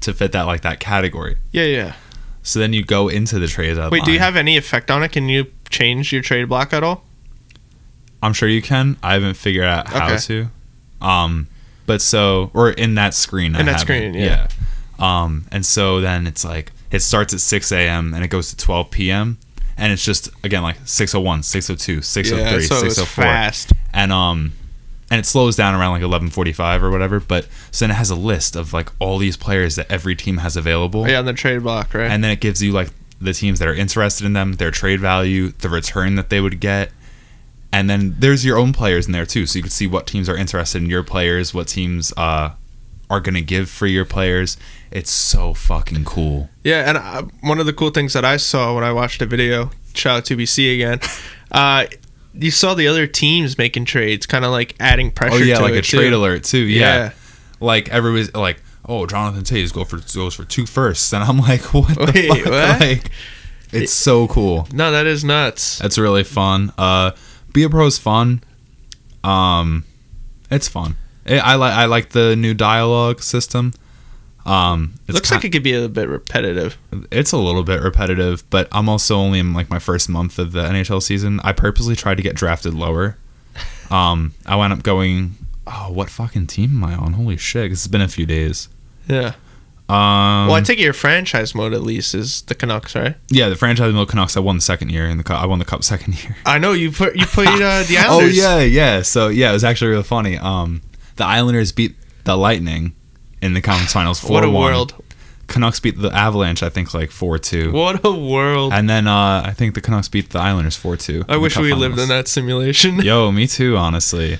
to 0.00 0.12
fit 0.14 0.32
that 0.32 0.42
like 0.42 0.60
that 0.62 0.78
category. 0.80 1.36
Yeah, 1.52 1.64
yeah. 1.64 1.92
So 2.42 2.58
then 2.58 2.72
you 2.72 2.82
go 2.84 3.08
into 3.08 3.38
the 3.38 3.48
trade 3.48 3.74
deadline. 3.74 3.90
Wait, 3.90 4.04
do 4.04 4.12
you 4.12 4.18
have 4.18 4.36
any 4.36 4.56
effect 4.56 4.90
on 4.90 5.02
it? 5.02 5.12
Can 5.12 5.28
you 5.28 5.46
change 5.68 6.12
your 6.12 6.22
trade 6.22 6.48
block 6.48 6.72
at 6.72 6.82
all? 6.82 7.04
I'm 8.22 8.32
sure 8.32 8.48
you 8.48 8.62
can. 8.62 8.96
I 9.02 9.14
haven't 9.14 9.34
figured 9.34 9.64
out 9.64 9.88
how 9.88 10.06
Okay. 10.06 10.18
to. 10.18 10.50
Um, 11.00 11.48
but 11.86 12.00
so 12.02 12.50
or 12.54 12.70
in 12.70 12.94
that 12.94 13.14
screen. 13.14 13.56
I 13.56 13.60
In 13.60 13.66
that 13.66 13.72
haven't. 13.80 13.86
screen, 13.86 14.14
yeah. 14.14 14.48
Um, 14.98 15.46
and 15.50 15.64
so 15.64 16.00
then 16.00 16.26
it's 16.26 16.44
like 16.44 16.72
it 16.90 17.00
starts 17.00 17.32
at 17.34 17.40
6 17.40 17.72
a.m. 17.72 18.12
and 18.14 18.22
it 18.24 18.28
goes 18.28 18.50
to 18.50 18.56
12 18.56 18.90
p.m. 18.90 19.38
and 19.78 19.92
it's 19.92 20.04
just 20.04 20.28
again 20.44 20.62
like 20.62 20.76
601, 20.84 21.42
602, 21.42 22.02
603, 22.02 22.62
yeah, 22.62 22.68
so 22.68 22.84
it's 22.86 22.96
604, 22.96 23.24
fast. 23.24 23.72
and 23.94 24.12
um, 24.12 24.52
and 25.10 25.18
it 25.18 25.26
slows 25.26 25.56
down 25.56 25.74
around 25.74 25.92
like 25.92 26.02
11:45 26.02 26.82
or 26.82 26.90
whatever. 26.90 27.18
But 27.20 27.48
so 27.70 27.84
then 27.84 27.90
it 27.90 27.94
has 27.94 28.10
a 28.10 28.14
list 28.14 28.54
of 28.56 28.72
like 28.72 28.90
all 28.98 29.18
these 29.18 29.36
players 29.36 29.76
that 29.76 29.90
every 29.90 30.14
team 30.14 30.38
has 30.38 30.56
available, 30.56 31.08
Yeah, 31.08 31.18
on 31.18 31.24
the 31.24 31.32
trade 31.32 31.62
block, 31.62 31.92
right? 31.94 32.10
and 32.10 32.22
then 32.22 32.30
it 32.30 32.40
gives 32.40 32.62
you 32.62 32.72
like 32.72 32.90
the 33.20 33.32
teams 33.34 33.58
that 33.58 33.68
are 33.68 33.74
interested 33.74 34.24
in 34.24 34.32
them, 34.32 34.54
their 34.54 34.70
trade 34.70 35.00
value, 35.00 35.48
the 35.58 35.68
return 35.68 36.14
that 36.14 36.30
they 36.30 36.40
would 36.40 36.58
get. 36.60 36.90
And 37.72 37.88
then 37.88 38.16
there's 38.18 38.44
your 38.44 38.56
own 38.58 38.72
players 38.72 39.06
in 39.06 39.12
there 39.12 39.26
too, 39.26 39.46
so 39.46 39.58
you 39.58 39.62
can 39.62 39.70
see 39.70 39.86
what 39.86 40.06
teams 40.06 40.28
are 40.28 40.36
interested 40.36 40.82
in 40.82 40.88
your 40.90 41.02
players, 41.04 41.52
what 41.54 41.68
teams 41.68 42.12
uh, 42.16 42.50
are 43.08 43.20
gonna 43.20 43.42
give 43.42 43.68
for 43.70 43.86
your 43.86 44.04
players. 44.04 44.56
It's 44.90 45.10
so 45.10 45.54
fucking 45.54 46.04
cool. 46.04 46.48
Yeah, 46.64 46.88
and 46.88 46.98
uh, 46.98 47.22
one 47.42 47.60
of 47.60 47.66
the 47.66 47.72
cool 47.72 47.90
things 47.90 48.12
that 48.14 48.24
I 48.24 48.38
saw 48.38 48.74
when 48.74 48.82
I 48.84 48.92
watched 48.92 49.18
the 49.20 49.26
video, 49.26 49.70
shout 49.94 50.16
out 50.18 50.24
to 50.26 50.36
BC 50.36 50.74
again, 50.74 50.98
uh, 51.52 51.86
you 52.34 52.50
saw 52.50 52.74
the 52.74 52.86
other 52.88 53.06
teams 53.06 53.58
making 53.58 53.84
trades, 53.84 54.26
kind 54.26 54.44
of 54.44 54.50
like 54.50 54.74
adding 54.80 55.10
pressure. 55.10 55.36
Oh 55.36 55.38
yeah, 55.38 55.56
to 55.56 55.62
like 55.62 55.74
a 55.74 55.82
trade 55.82 56.12
alert 56.12 56.44
too. 56.44 56.58
Yeah. 56.58 57.12
like 57.60 57.88
everybody's 57.88 58.34
like, 58.34 58.62
oh, 58.86 59.06
Jonathan 59.06 59.42
Toews 59.42 59.72
go 59.72 59.84
for 59.84 59.98
goes 60.14 60.34
for 60.34 60.44
two 60.44 60.66
firsts, 60.66 61.12
and 61.12 61.22
I'm 61.24 61.38
like, 61.50 61.74
what 61.74 61.88
the 61.88 62.12
Wait, 62.14 62.28
fuck? 62.28 62.44
what? 62.46 62.80
Like, 62.80 63.10
it's 63.72 63.92
so 63.92 64.28
cool. 64.28 64.66
No, 64.72 64.90
that 64.90 65.06
is 65.06 65.24
nuts. 65.24 65.78
That's 65.78 65.98
really 65.98 66.24
fun. 66.24 66.72
Uh, 66.76 67.12
be 67.52 67.62
a 67.62 67.70
pro 67.70 67.86
is 67.86 67.98
fun. 67.98 68.42
Um, 69.22 69.84
it's 70.50 70.68
fun. 70.68 70.96
I 71.26 71.54
like 71.54 71.74
I 71.74 71.84
like 71.84 72.10
the 72.10 72.34
new 72.34 72.54
dialogue 72.54 73.22
system. 73.22 73.72
Um, 74.46 74.94
it's 75.06 75.14
Looks 75.14 75.30
like 75.30 75.44
it 75.44 75.50
could 75.50 75.62
be 75.62 75.74
a 75.74 75.88
bit 75.88 76.08
repetitive. 76.08 76.78
it's 77.12 77.32
a 77.32 77.36
little 77.36 77.62
bit 77.62 77.82
repetitive, 77.82 78.48
but 78.50 78.68
I'm 78.72 78.88
also 78.88 79.16
only 79.16 79.38
in 79.38 79.52
like 79.52 79.68
my 79.70 79.78
first 79.78 80.08
month 80.08 80.38
of 80.38 80.52
the 80.52 80.62
NHL 80.64 81.02
season. 81.02 81.40
I 81.44 81.52
purposely 81.52 81.94
tried 81.94 82.16
to 82.16 82.22
get 82.22 82.34
drafted 82.36 82.74
lower. 82.74 83.16
Um, 83.90 84.34
I 84.46 84.54
wound 84.54 84.72
up 84.72 84.84
going. 84.84 85.34
Oh, 85.66 85.90
what 85.90 86.10
fucking 86.10 86.46
team 86.46 86.70
am 86.76 86.84
I 86.84 86.94
on? 86.94 87.14
Holy 87.14 87.36
shit! 87.36 87.72
It's 87.72 87.88
been 87.88 88.00
a 88.00 88.06
few 88.06 88.24
days. 88.24 88.68
Yeah. 89.08 89.34
Um, 89.88 90.46
well, 90.46 90.52
I 90.54 90.60
take 90.60 90.78
it 90.78 90.82
your 90.82 90.92
franchise 90.92 91.52
mode 91.56 91.72
at 91.74 91.82
least 91.82 92.14
is 92.14 92.42
the 92.42 92.54
Canucks, 92.54 92.94
right? 92.94 93.16
yeah, 93.28 93.48
the 93.48 93.56
franchise 93.56 93.92
mode 93.92 94.08
Canucks. 94.08 94.36
I 94.36 94.40
won 94.40 94.54
the 94.54 94.62
second 94.62 94.92
year 94.92 95.06
in 95.06 95.18
the 95.18 95.24
cup. 95.24 95.42
I 95.42 95.46
won 95.46 95.58
the 95.58 95.64
cup 95.64 95.82
second 95.92 96.22
year. 96.22 96.36
I 96.46 96.58
know 96.58 96.72
you 96.72 96.92
put 96.92 97.16
you 97.16 97.26
played 97.26 97.48
uh, 97.60 97.82
the 97.88 97.96
Islanders. 97.98 98.38
Oh 98.38 98.58
yeah, 98.58 98.60
yeah. 98.60 99.02
So 99.02 99.26
yeah, 99.26 99.50
it 99.50 99.54
was 99.54 99.64
actually 99.64 99.90
really 99.90 100.04
funny. 100.04 100.38
Um, 100.38 100.82
the 101.16 101.24
Islanders 101.24 101.72
beat 101.72 101.96
the 102.22 102.36
Lightning 102.36 102.92
in 103.42 103.54
the 103.54 103.60
conference 103.60 103.92
finals. 103.92 104.20
4 104.20 104.30
What 104.30 104.44
a 104.44 104.50
world! 104.50 104.94
Canucks 105.46 105.80
beat 105.80 105.98
the 105.98 106.10
Avalanche. 106.14 106.62
I 106.62 106.68
think 106.68 106.94
like 106.94 107.10
four 107.10 107.36
two. 107.36 107.72
What 107.72 108.04
a 108.04 108.12
world! 108.12 108.72
And 108.72 108.88
then 108.88 109.08
uh, 109.08 109.42
I 109.44 109.52
think 109.52 109.74
the 109.74 109.80
Canucks 109.80 110.08
beat 110.08 110.30
the 110.30 110.38
Islanders 110.38 110.76
four 110.76 110.96
two. 110.96 111.24
I 111.28 111.38
wish 111.38 111.56
we 111.58 111.72
lived 111.74 111.98
in 111.98 112.08
that 112.08 112.28
simulation. 112.28 113.00
Yo, 113.00 113.32
me 113.32 113.48
too. 113.48 113.76
Honestly. 113.76 114.38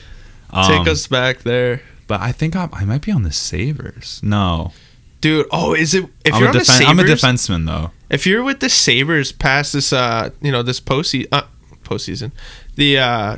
Um, 0.52 0.66
Take 0.66 0.86
us 0.88 1.06
back 1.08 1.38
there, 1.42 1.82
But 2.06 2.20
I 2.20 2.30
think 2.32 2.54
I, 2.56 2.68
I 2.72 2.84
might 2.84 3.02
be 3.02 3.10
on 3.12 3.22
the 3.24 3.32
Sabres. 3.32 4.20
No, 4.22 4.72
dude. 5.20 5.46
Oh, 5.50 5.74
is 5.74 5.94
it? 5.94 6.04
If 6.24 6.34
I'm 6.34 6.40
you're 6.40 6.48
a 6.48 6.52
on 6.52 6.56
the 6.58 6.60
defen- 6.60 6.64
Sabres, 6.66 6.88
I'm 6.88 6.98
a 7.00 7.02
defenseman 7.02 7.66
though. 7.66 7.90
if 8.08 8.24
you're 8.26 8.42
with 8.44 8.60
the 8.60 8.68
Sabres 8.68 9.32
past 9.32 9.72
this, 9.72 9.92
uh, 9.92 10.30
you 10.40 10.52
know, 10.52 10.62
this 10.62 10.80
postseason, 10.80 11.26
uh, 11.32 11.42
postseason, 11.82 12.30
the 12.76 12.98
uh, 12.98 13.36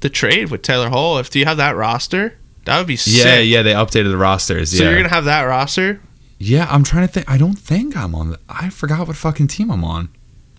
the 0.00 0.08
trade 0.08 0.50
with 0.50 0.62
Taylor 0.62 0.88
Hall. 0.88 1.18
If 1.18 1.28
do 1.30 1.38
you 1.38 1.44
have 1.44 1.56
that 1.58 1.76
roster, 1.76 2.36
that 2.64 2.78
would 2.78 2.86
be 2.86 2.96
sick. 2.96 3.24
Yeah, 3.24 3.38
yeah. 3.38 3.62
They 3.62 3.72
updated 3.72 4.10
the 4.10 4.16
rosters. 4.16 4.76
So 4.76 4.82
yeah. 4.82 4.90
you're 4.90 4.98
gonna 4.98 5.14
have 5.14 5.24
that 5.24 5.42
roster, 5.42 6.00
yeah, 6.38 6.66
I'm 6.70 6.82
trying 6.82 7.06
to 7.06 7.12
think. 7.12 7.30
I 7.30 7.38
don't 7.38 7.54
think 7.54 7.96
I'm 7.96 8.14
on. 8.16 8.30
The, 8.30 8.40
I 8.48 8.68
forgot 8.70 9.06
what 9.06 9.16
fucking 9.16 9.46
team 9.46 9.70
I'm 9.70 9.84
on. 9.84 10.08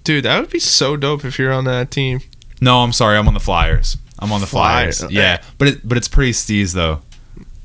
dude. 0.06 0.24
That 0.24 0.40
would 0.40 0.50
be 0.50 0.60
so 0.60 0.96
dope 0.96 1.26
if 1.26 1.38
you're 1.38 1.52
on 1.52 1.66
that 1.66 1.92
team. 1.92 2.22
No, 2.62 2.80
I'm 2.80 2.94
sorry. 2.94 3.18
I'm 3.18 3.28
on 3.28 3.34
the 3.34 3.42
Flyers. 3.42 3.98
I'm 4.20 4.32
on 4.32 4.40
the 4.40 4.48
Flyers. 4.48 5.00
Flyers. 5.00 5.14
Yeah, 5.14 5.42
but 5.58 5.68
it, 5.68 5.88
but 5.88 5.98
it's 5.98 6.08
pretty 6.08 6.32
steez 6.32 6.74
though. 6.74 7.02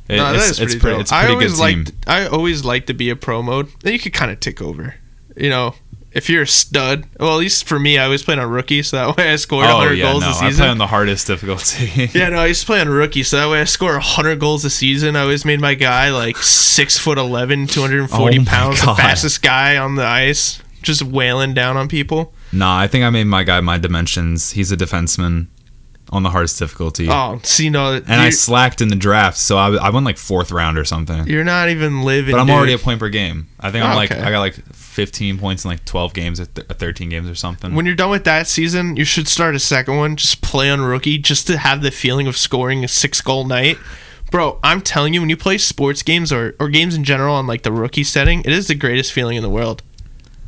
It- 0.08 0.16
no, 0.16 0.32
that 0.32 0.48
it's, 0.48 0.58
pretty 0.58 0.80
pretty. 0.80 0.94
dope. 0.94 1.00
It's 1.02 1.12
a 1.12 1.14
I 1.14 1.18
pretty 1.20 1.34
always 1.34 1.60
good 1.60 1.86
team. 1.86 1.96
I 2.08 2.26
always 2.26 2.64
like 2.64 2.86
to 2.86 2.94
be 2.94 3.10
a 3.10 3.16
pro 3.16 3.40
mode. 3.42 3.68
Then 3.82 3.92
you 3.92 3.98
could 4.00 4.14
kind 4.14 4.32
of 4.32 4.40
take 4.40 4.60
over. 4.60 4.96
You 5.36 5.50
know, 5.50 5.74
if 6.12 6.28
you're 6.30 6.42
a 6.42 6.46
stud. 6.46 7.06
Well, 7.20 7.32
at 7.34 7.38
least 7.38 7.66
for 7.68 7.78
me, 7.78 7.98
I 7.98 8.04
always 8.04 8.22
played 8.22 8.38
on 8.38 8.48
rookie, 8.50 8.82
so 8.82 8.96
that 8.96 9.16
way 9.18 9.32
I 9.32 9.36
scored 9.36 9.66
oh 9.66 9.76
100 9.78 9.94
yeah, 9.94 10.10
goals 10.12 10.22
no, 10.22 10.28
a 10.28 10.30
I 10.30 10.38
play 10.38 10.50
season. 10.50 10.68
on 10.68 10.78
the 10.78 10.86
hardest 10.86 11.26
difficulty. 11.26 12.10
Yeah, 12.18 12.30
no, 12.30 12.38
I 12.38 12.46
used 12.46 12.60
to 12.62 12.66
play 12.66 12.80
on 12.80 12.88
rookie, 12.88 13.22
so 13.22 13.36
that 13.36 13.48
way 13.50 13.60
I 13.60 13.64
score 13.64 13.92
100 13.92 14.38
goals 14.40 14.64
a 14.64 14.70
season. 14.70 15.16
I 15.16 15.20
always 15.22 15.44
made 15.44 15.60
my 15.60 15.74
guy 15.74 16.10
like 16.10 16.36
six 16.38 16.98
foot 16.98 17.18
11, 17.18 17.66
240 17.68 18.38
Oh 18.40 18.44
pounds, 18.44 18.80
the 18.80 18.94
fastest 18.94 19.42
guy 19.42 19.76
on 19.76 19.96
the 19.96 20.04
ice, 20.06 20.60
just 20.82 21.02
wailing 21.02 21.54
down 21.54 21.76
on 21.76 21.88
people. 21.88 22.32
nah, 22.52 22.78
I 22.78 22.86
think 22.86 23.04
I 23.04 23.10
made 23.10 23.24
my 23.24 23.44
guy 23.44 23.60
my 23.60 23.78
dimensions. 23.78 24.52
He's 24.52 24.72
a 24.72 24.76
defenseman 24.76 25.48
on 26.10 26.22
the 26.22 26.30
hardest 26.30 26.58
difficulty. 26.58 27.08
Oh, 27.10 27.38
see, 27.42 27.68
no, 27.70 27.92
and 27.94 28.08
I 28.08 28.30
slacked 28.30 28.80
in 28.80 28.88
the 28.88 28.96
draft, 28.96 29.36
so 29.38 29.56
I, 29.58 29.74
I 29.76 29.90
went 29.90 30.06
like 30.06 30.16
fourth 30.18 30.50
round 30.50 30.78
or 30.78 30.84
something. 30.84 31.26
you're 31.26 31.44
not 31.44 31.68
even 31.68 32.02
living. 32.02 32.32
But 32.34 32.40
I'm 32.40 32.46
dude. 32.46 32.56
already 32.56 32.72
a 32.72 32.78
point 32.78 33.00
per 33.00 33.08
game. 33.08 33.48
I 33.60 33.70
think 33.70 33.84
I'm 33.84 33.92
Oh, 33.92 33.96
like 33.96 34.10
okay. 34.12 34.20
I 34.22 34.30
got 34.30 34.40
like 34.40 34.54
15 34.74 35.38
points 35.38 35.64
in 35.64 35.70
like 35.70 35.84
12 35.84 36.14
games 36.14 36.40
or 36.40 36.46
th- 36.46 36.66
uh, 36.70 36.74
13 36.74 37.08
games 37.08 37.28
or 37.28 37.34
something. 37.34 37.74
When 37.74 37.86
you're 37.86 37.94
done 37.94 38.10
with 38.10 38.24
that 38.24 38.46
season, 38.46 38.96
you 38.96 39.04
should 39.04 39.28
start 39.28 39.54
a 39.54 39.58
second 39.60 39.96
one. 39.96 40.16
Just 40.16 40.40
play 40.42 40.70
on 40.70 40.80
rookie, 40.80 41.18
just 41.18 41.46
to 41.48 41.58
have 41.58 41.82
the 41.82 41.90
feeling 41.90 42.26
of 42.26 42.36
scoring 42.36 42.84
a 42.84 42.88
six 42.88 43.20
goal 43.20 43.44
night. 43.46 43.78
Bro, 44.30 44.60
I'm 44.62 44.80
telling 44.82 45.14
you, 45.14 45.20
when 45.20 45.30
you 45.30 45.36
play 45.38 45.56
sports 45.56 46.02
games 46.02 46.30
or, 46.32 46.54
or 46.60 46.68
games 46.68 46.94
in 46.94 47.02
general 47.04 47.34
on 47.34 47.46
like 47.46 47.62
the 47.62 47.72
rookie 47.72 48.04
setting, 48.04 48.40
it 48.40 48.52
is 48.52 48.66
the 48.68 48.74
greatest 48.74 49.12
feeling 49.12 49.36
in 49.36 49.42
the 49.42 49.48
world. 49.48 49.82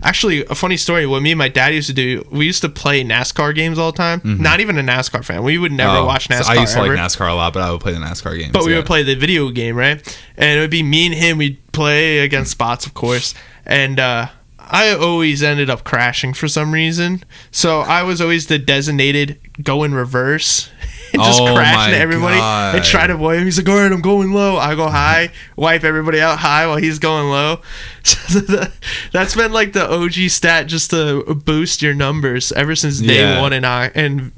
Actually, 0.02 0.44
a 0.46 0.54
funny 0.54 0.76
story. 0.76 1.06
What 1.06 1.22
me 1.22 1.32
and 1.32 1.38
my 1.38 1.48
dad 1.48 1.74
used 1.74 1.88
to 1.88 1.92
do, 1.94 2.26
we 2.30 2.46
used 2.46 2.62
to 2.62 2.68
play 2.68 3.04
NASCAR 3.04 3.54
games 3.54 3.78
all 3.78 3.92
the 3.92 3.96
time. 3.98 4.20
Not 4.24 4.60
even 4.60 4.78
a 4.78 4.82
NASCAR 4.82 5.24
fan. 5.24 5.42
We 5.42 5.58
would 5.58 5.72
never 5.72 5.90
Mm-hmm. 5.90 6.02
Oh, 6.02 6.06
watch 6.06 6.28
so 6.28 6.34
NASCAR. 6.34 6.48
I 6.56 6.60
used 6.60 6.72
to 6.74 6.80
ever. 6.80 6.94
like 6.94 6.98
NASCAR 6.98 7.30
a 7.30 7.34
lot, 7.34 7.52
but 7.52 7.62
I 7.62 7.70
would 7.70 7.80
play 7.80 7.92
the 7.92 7.98
NASCAR 7.98 8.38
games. 8.38 8.52
But 8.52 8.64
we 8.64 8.72
yeah. 8.72 8.78
would 8.78 8.86
play 8.86 9.02
the 9.02 9.14
video 9.14 9.50
game, 9.50 9.76
right? 9.76 10.18
And 10.36 10.58
it 10.58 10.60
would 10.62 10.70
be 10.70 10.82
me 10.82 11.06
and 11.06 11.14
him. 11.14 11.38
We'd 11.38 11.58
play 11.72 12.20
against 12.20 12.50
spots, 12.52 12.86
of 12.86 12.94
course. 12.94 13.34
And 13.66 13.98
uh, 14.00 14.28
I 14.58 14.94
always 14.94 15.42
ended 15.42 15.68
up 15.68 15.84
crashing 15.84 16.32
for 16.32 16.48
some 16.48 16.72
reason. 16.72 17.24
So 17.50 17.80
I 17.80 18.02
was 18.04 18.20
always 18.20 18.46
the 18.46 18.58
designated 18.58 19.38
go 19.62 19.82
in 19.82 19.94
reverse. 19.94 20.70
And 21.12 21.22
just 21.24 21.40
Oh 21.40 21.54
crash 21.54 21.88
into 21.88 21.98
everybody 22.00 22.34
and 22.36 22.40
God. 22.40 22.84
try 22.84 23.06
to 23.06 23.14
avoid 23.14 23.38
him. 23.38 23.44
He's 23.44 23.58
like, 23.58 23.68
all 23.68 23.76
right, 23.82 23.90
I'm 23.92 24.00
going 24.00 24.32
low. 24.32 24.56
I 24.56 24.74
go 24.74 24.88
high, 24.88 25.30
wipe 25.56 25.84
everybody 25.84 26.20
out 26.20 26.38
high 26.38 26.66
while 26.66 26.76
he's 26.76 26.98
going 26.98 27.28
low. 27.30 27.60
So 28.02 28.40
the, 28.40 28.72
that's 29.12 29.34
been 29.36 29.52
like 29.52 29.72
the 29.72 29.88
OG 29.90 30.30
stat 30.30 30.66
just 30.66 30.90
to 30.90 31.34
boost 31.34 31.82
your 31.82 31.94
numbers 31.94 32.50
ever 32.52 32.74
since 32.74 32.98
day 33.00 33.18
Yeah. 33.20 33.40
one 33.40 33.52
in 33.52 33.64
I 33.64 33.88
and 33.94 34.32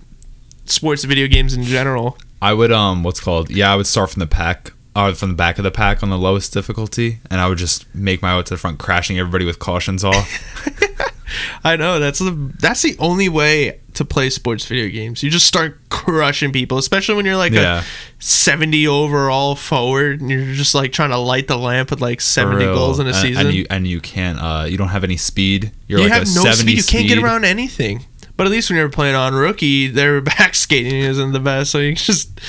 sports 0.67 1.05
video 1.05 1.29
games 1.29 1.55
in 1.55 1.63
general. 1.63 2.19
I 2.41 2.55
would 2.55 2.73
um 2.73 3.03
what's 3.05 3.21
called 3.21 3.51
yeah 3.51 3.73
I 3.73 3.77
would 3.77 3.87
start 3.87 4.11
from 4.11 4.21
the 4.21 4.27
pack 4.27 4.73
uh, 4.97 5.13
from 5.15 5.29
the 5.31 5.35
back 5.37 5.59
of 5.59 5.65
the 5.65 5.71
pack 5.71 6.03
on 6.03 6.11
the 6.11 6.19
lowest 6.19 6.53
difficulty 6.53 7.19
and 7.31 7.41
I 7.41 7.49
would 7.49 7.57
just 7.59 7.87
make 7.95 8.21
my 8.21 8.37
way 8.37 8.43
to 8.43 8.55
the 8.55 8.59
front 8.59 8.79
crashing 8.79 9.19
everybody 9.19 9.45
with 9.45 9.59
cautions 9.59 10.03
off 10.05 10.29
I 11.65 11.77
know 11.77 11.99
that's 11.99 12.19
the 12.19 12.31
that's 12.59 12.83
the 12.83 12.97
only 12.99 13.29
way 13.29 13.79
to 13.95 14.05
play 14.05 14.31
sports 14.31 14.65
video 14.65 14.89
games. 14.89 15.23
You 15.23 15.31
just 15.31 15.47
start 15.47 15.79
crushing 15.91 16.51
people, 16.51 16.79
especially 16.79 17.15
when 17.15 17.27
you're 17.27 17.37
like 17.37 17.53
Yeah. 17.53 17.81
a 17.83 17.85
70 18.19 18.87
overall 18.89 19.55
forward 19.55 20.21
and 20.23 20.31
you're 20.31 20.55
just 20.55 20.75
like 20.75 20.93
trying 20.93 21.11
to 21.11 21.19
light 21.19 21.47
the 21.47 21.59
lamp 21.59 21.91
with 21.91 22.01
like 22.01 22.21
70 22.23 22.65
goals 22.65 22.99
in 22.99 23.07
a 23.07 23.11
and, 23.11 23.17
season. 23.19 23.47
and 23.47 23.55
you 23.55 23.67
and 23.69 23.87
you 23.87 24.01
can't. 24.01 24.39
Uh, 24.41 24.65
you 24.69 24.79
don't 24.79 24.89
have 24.89 25.05
any 25.05 25.17
speed. 25.19 25.73
You're 25.89 25.99
you 26.01 26.05
like 26.09 26.13
have 26.15 26.23
a 26.23 26.35
no 26.35 26.43
70 26.45 26.55
speed. 26.55 26.77
You 26.79 26.83
can't 26.85 27.09
get 27.09 27.19
around 27.23 27.45
anything. 27.45 28.05
But 28.35 28.47
at 28.47 28.51
least 28.51 28.71
when 28.71 28.79
you're 28.79 28.89
playing 28.89 29.15
on 29.15 29.35
rookie, 29.35 29.89
their 29.89 30.21
back 30.23 30.55
skating 30.55 30.95
isn't 30.95 31.33
the 31.33 31.39
best, 31.39 31.71
so 31.71 31.79
you 31.79 31.91
can 31.91 31.97
just 31.99 32.41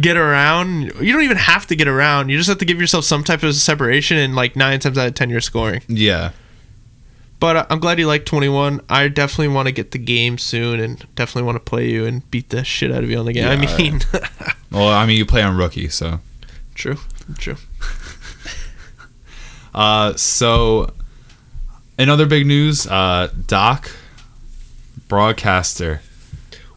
get 0.00 0.16
around. 0.16 0.92
You 1.00 1.12
don't 1.12 1.22
even 1.24 1.36
have 1.36 1.66
to 1.66 1.76
get 1.76 1.88
around. 1.88 2.28
You 2.28 2.36
just 2.38 2.48
have 2.48 2.58
to 2.58 2.64
give 2.64 2.80
yourself 2.80 3.04
some 3.04 3.24
type 3.24 3.42
of 3.42 3.52
separation, 3.56 4.16
and 4.16 4.36
like 4.36 4.54
nine 4.54 4.78
times 4.78 4.96
out 4.96 5.08
of 5.08 5.14
ten, 5.14 5.30
you're 5.30 5.40
scoring. 5.40 5.82
Yeah. 5.88 6.30
But 7.40 7.56
uh, 7.56 7.66
I'm 7.68 7.78
glad 7.80 7.98
you 7.98 8.06
like 8.06 8.24
21. 8.24 8.80
I 8.88 9.08
definitely 9.08 9.48
want 9.48 9.66
to 9.66 9.72
get 9.72 9.90
the 9.90 9.98
game 9.98 10.38
soon, 10.38 10.80
and 10.80 10.98
definitely 11.14 11.42
want 11.42 11.56
to 11.56 11.60
play 11.70 11.90
you 11.90 12.06
and 12.06 12.28
beat 12.30 12.48
the 12.50 12.64
shit 12.64 12.90
out 12.90 13.04
of 13.04 13.10
you 13.10 13.18
on 13.18 13.26
the 13.26 13.32
game. 13.32 13.46
I 13.46 13.54
Yeah. 13.54 13.76
mean, 13.76 14.00
Well, 14.70 14.88
I 14.88 15.04
mean, 15.06 15.18
you 15.18 15.26
play 15.26 15.42
on 15.42 15.56
rookie, 15.56 15.88
so. 15.88 16.20
true, 16.74 16.98
true. 17.38 17.56
Uh, 19.74 20.14
so, 20.14 20.92
in 21.98 22.08
other 22.08 22.26
big 22.26 22.46
news, 22.46 22.86
uh, 22.86 23.28
Doc, 23.48 23.90
broadcaster. 25.08 26.00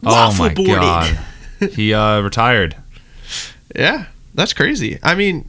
Oh 0.03 0.33
my 0.37 0.49
Waffleboarding. 0.49 1.17
god, 1.59 1.69
he 1.73 1.93
uh, 1.93 2.21
retired. 2.21 2.75
Yeah, 3.75 4.05
that's 4.33 4.53
crazy. 4.53 4.97
I 5.03 5.13
mean, 5.13 5.47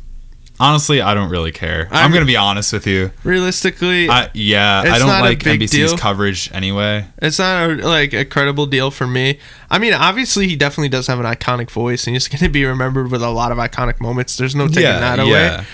Honestly, 0.60 1.00
I 1.00 1.14
don't 1.14 1.30
really 1.30 1.52
care. 1.52 1.86
I'm, 1.90 1.96
I'm- 1.96 2.12
gonna 2.12 2.24
be 2.24 2.36
honest 2.36 2.72
with 2.72 2.86
you. 2.86 3.12
realistically, 3.22 4.08
I, 4.08 4.28
yeah, 4.34 4.82
I 4.84 4.98
don't 4.98 5.08
like 5.08 5.38
NBC's 5.40 5.70
deal. 5.70 5.96
coverage 5.96 6.50
anyway. 6.52 7.06
It's 7.22 7.38
not 7.38 7.70
a, 7.70 7.74
like 7.86 8.12
a 8.12 8.24
credible 8.24 8.66
deal 8.66 8.90
for 8.90 9.06
me. 9.06 9.38
I 9.70 9.78
mean, 9.78 9.94
obviously, 9.94 10.48
he 10.48 10.56
definitely 10.56 10.88
does 10.88 11.06
have 11.06 11.20
an 11.20 11.26
iconic 11.26 11.70
voice, 11.70 12.06
and 12.06 12.16
he's 12.16 12.26
going 12.28 12.40
to 12.40 12.48
be 12.48 12.64
remembered 12.64 13.10
with 13.10 13.22
a 13.22 13.30
lot 13.30 13.52
of 13.52 13.58
iconic 13.58 14.00
moments. 14.00 14.36
There's 14.36 14.54
no 14.56 14.66
taking 14.66 14.82
that 14.82 15.18
away. 15.20 15.64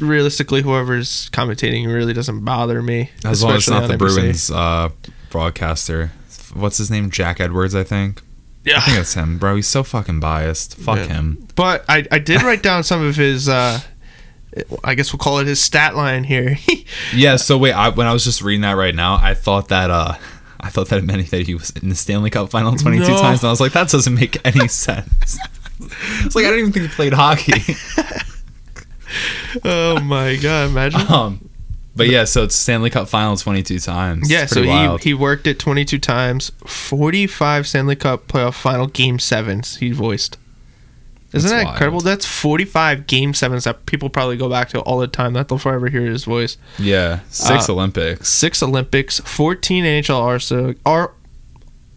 Realistically, 0.00 0.62
whoever's 0.62 1.28
commentating 1.30 1.86
really 1.86 2.12
doesn't 2.12 2.44
bother 2.44 2.82
me. 2.82 3.10
As 3.24 3.44
long 3.44 3.52
as 3.52 3.58
it's 3.58 3.70
not 3.70 3.86
the 3.86 3.94
NBC. 3.94 3.98
Bruins 3.98 4.50
uh, 4.50 4.88
broadcaster. 5.30 6.10
What's 6.52 6.78
his 6.78 6.90
name? 6.90 7.10
Jack 7.10 7.38
Edwards, 7.38 7.74
I 7.76 7.84
think. 7.84 8.20
I 8.66 8.80
think 8.80 8.94
Yeah, 8.94 9.00
it's 9.00 9.14
him, 9.14 9.38
bro. 9.38 9.56
He's 9.56 9.66
so 9.68 9.82
fucking 9.82 10.20
biased. 10.20 10.76
Fuck 10.76 10.96
Yeah. 10.98 11.06
him. 11.06 11.46
but 11.54 11.84
I, 11.88 12.06
I 12.10 12.18
did 12.18 12.42
write 12.42 12.62
down 12.62 12.82
some 12.84 13.02
of 13.04 13.16
his. 13.16 13.48
Uh, 13.48 13.80
I 14.84 14.94
guess 14.94 15.12
we'll 15.12 15.18
call 15.18 15.38
it 15.40 15.46
his 15.48 15.60
stat 15.60 15.96
line 15.96 16.24
here. 16.24 16.56
Yeah. 17.12 17.36
So 17.36 17.58
wait, 17.58 17.72
I, 17.72 17.88
when 17.90 18.06
I 18.06 18.12
was 18.12 18.24
just 18.24 18.40
reading 18.42 18.62
that 18.62 18.72
right 18.72 18.94
now, 18.94 19.18
I 19.20 19.34
thought 19.34 19.68
that 19.68 19.90
uh, 19.90 20.14
I 20.60 20.70
thought 20.70 20.88
that 20.88 20.98
it 20.98 21.04
meant 21.04 21.28
that 21.30 21.46
he 21.46 21.54
was 21.54 21.70
in 21.70 21.88
the 21.90 21.94
Stanley 21.94 22.30
Cup 22.30 22.50
final 22.50 22.74
22 22.76 23.02
No. 23.08 23.18
times, 23.20 23.40
and 23.42 23.48
I 23.48 23.50
was 23.52 23.60
like, 23.60 23.72
that 23.72 23.88
doesn't 23.90 24.14
make 24.14 24.38
any 24.46 24.68
sense. 24.86 25.38
it's 25.80 26.34
like 26.36 26.44
I 26.46 26.50
don't 26.50 26.58
even 26.60 26.72
think 26.72 26.88
he 26.88 26.94
played 26.94 27.12
hockey. 27.12 27.52
oh 29.64 30.00
my 30.00 30.36
god! 30.36 30.70
Imagine. 30.70 31.12
um, 31.12 31.48
but 31.96 32.08
yeah, 32.08 32.24
so 32.24 32.42
it's 32.44 32.54
Stanley 32.54 32.90
Cup 32.90 33.08
final 33.08 33.36
22 33.36 33.78
times. 33.80 34.30
Yeah, 34.30 34.46
so 34.46 34.62
he, 34.62 34.96
he 35.10 35.14
worked 35.14 35.46
it 35.46 35.58
22 35.58 35.98
times, 35.98 36.50
45 36.66 37.66
Stanley 37.66 37.96
Cup 37.96 38.26
playoff 38.28 38.54
final 38.54 38.86
game 38.86 39.18
sevens 39.18 39.76
he 39.76 39.90
voiced. 39.92 40.36
Isn't 41.32 41.50
That's 41.50 41.62
that 41.62 41.64
wild. 41.64 41.74
incredible? 41.74 42.00
That's 42.00 42.26
45 42.26 43.06
game 43.08 43.34
sevens 43.34 43.64
that 43.64 43.86
people 43.86 44.08
probably 44.08 44.36
go 44.36 44.48
back 44.48 44.68
to 44.68 44.78
all 44.80 44.98
the 45.00 45.08
time. 45.08 45.32
That 45.32 45.48
they'll 45.48 45.58
forever 45.58 45.88
hear 45.88 46.02
his 46.02 46.24
voice. 46.24 46.56
yeah, 46.78 47.20
six 47.28 47.68
Uh, 47.68 47.72
Olympics. 47.72 48.28
Six 48.28 48.62
Olympics, 48.62 49.18
14 49.18 49.82
NHL 49.84 50.10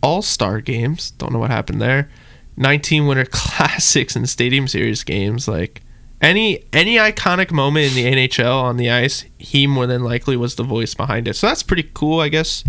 All 0.01 0.21
Star 0.23 0.59
games. 0.61 1.11
Don't 1.11 1.31
know 1.31 1.37
what 1.39 1.51
happened 1.51 1.79
there. 1.81 2.09
19 2.55 3.05
Winter 3.05 3.25
Classics 3.29 4.15
and 4.15 4.27
Stadium 4.27 4.67
Series 4.67 5.03
games. 5.03 5.47
Like 5.47 5.83
any 6.21 6.63
any 6.73 6.95
iconic 6.95 7.51
moment 7.51 7.87
in 7.87 7.93
the 7.95 8.05
NHL 8.27 8.61
on 8.63 8.77
the 8.77 8.89
ice, 8.89 9.25
he 9.37 9.67
more 9.67 9.85
than 9.87 10.03
likely 10.03 10.35
was 10.37 10.55
the 10.55 10.63
voice 10.63 10.93
behind 10.93 11.27
it. 11.27 11.35
So 11.35 11.47
that's 11.47 11.63
pretty 11.63 11.89
cool, 11.93 12.19
I 12.19 12.29
guess. 12.29 12.63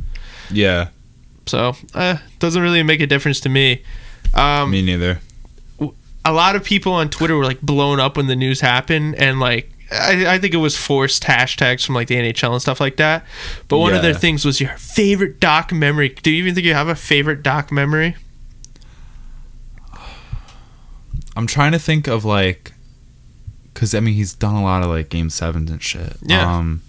Yeah, 0.50 0.88
So, 1.47 1.75
uh, 1.95 2.17
doesn't 2.38 2.62
really 2.62 2.83
make 2.83 3.00
a 3.00 3.07
difference 3.07 3.40
to 3.40 3.49
me. 3.49 3.83
Um, 4.35 4.71
me 4.71 4.83
neither. 4.83 5.21
a 6.25 6.33
lot 6.33 6.57
of 6.57 6.64
people 6.64 6.93
on 6.93 7.09
Twitter 7.11 7.37
were 7.37 7.45
like 7.45 7.61
blown 7.61 8.00
up 8.00 8.17
when 8.17 8.26
the 8.28 8.37
news 8.37 8.61
happened, 8.61 9.14
and 9.17 9.40
like 9.40 9.71
I, 9.90 10.35
I 10.35 10.38
think 10.38 10.52
it 10.55 10.59
was 10.59 10.76
forced 10.76 11.23
hashtags 11.25 11.85
from 11.87 11.95
like 11.95 12.09
the 12.09 12.17
NHL 12.17 12.52
and 12.52 12.61
stuff 12.62 12.81
like 12.81 12.97
that. 12.97 13.25
But 13.69 13.78
one 13.78 13.95
of 13.95 14.02
their 14.02 14.12
things 14.14 14.45
was 14.45 14.61
your 14.61 14.76
favorite 14.76 15.40
doc 15.40 15.73
memory. 15.73 16.11
Do 16.11 16.31
you 16.31 16.37
even 16.43 16.55
think 16.55 16.67
you 16.67 16.75
have 16.75 16.88
a 16.88 16.95
favorite 16.95 17.43
doc 17.43 17.73
memory? 17.73 18.14
I'm 21.37 21.47
trying 21.47 21.73
to 21.73 21.78
think 21.78 22.07
of 22.09 22.25
like, 22.25 22.73
because 23.78 23.94
I 23.94 24.00
mean 24.00 24.14
he's 24.14 24.35
done 24.35 24.56
a 24.56 24.62
lot 24.62 24.82
of 24.82 24.88
like 24.88 25.08
game 25.08 25.30
sevens 25.30 25.70
and 25.70 25.80
shit. 25.80 26.16
Yeah. 26.20 26.56
Um, 26.56 26.82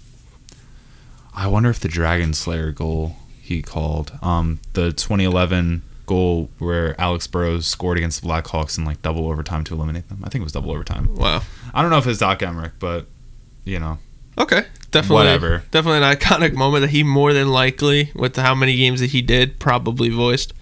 I 1.36 1.46
wonder 1.46 1.70
if 1.70 1.80
the 1.80 1.88
Dragon 1.88 2.34
Slayer 2.34 2.72
goal 2.72 3.16
he 3.40 3.62
called, 3.62 4.12
um, 4.24 4.60
the 4.74 4.92
2011 4.92 5.84
goal 6.08 6.50
where 6.58 7.00
Alex 7.00 7.28
Burrows 7.28 7.68
scored 7.68 8.00
against 8.00 8.24
the 8.24 8.28
Blackhawks 8.28 8.80
in 8.80 8.86
like 8.86 9.04
double 9.04 9.30
overtime 9.30 9.64
to 9.66 9.76
eliminate 9.76 10.10
them. 10.10 10.22
I 10.24 10.30
think 10.30 10.42
it 10.42 10.46
was 10.46 10.54
double 10.54 10.72
overtime. 10.72 11.14
Wow. 11.14 11.44
I 11.76 11.84
don't 11.84 11.92
know 11.92 12.00
if 12.00 12.08
it's 12.08 12.18
Doc 12.18 12.40
Emrick, 12.40 12.72
but 12.80 13.06
you 13.66 13.80
know, 13.80 14.00
Okay. 14.36 14.64
Definitely. 14.90 15.16
Whatever. 15.16 15.64
Definitely 15.70 16.08
an 16.08 16.16
iconic 16.16 16.54
moment 16.54 16.82
that 16.82 16.90
he 16.90 17.04
more 17.04 17.34
than 17.34 17.50
likely, 17.50 18.12
with 18.16 18.36
how 18.36 18.56
many 18.56 18.76
games 18.76 19.00
that 19.02 19.12
he 19.12 19.22
did, 19.22 19.60
probably 19.60 20.10
voiced. 20.10 20.54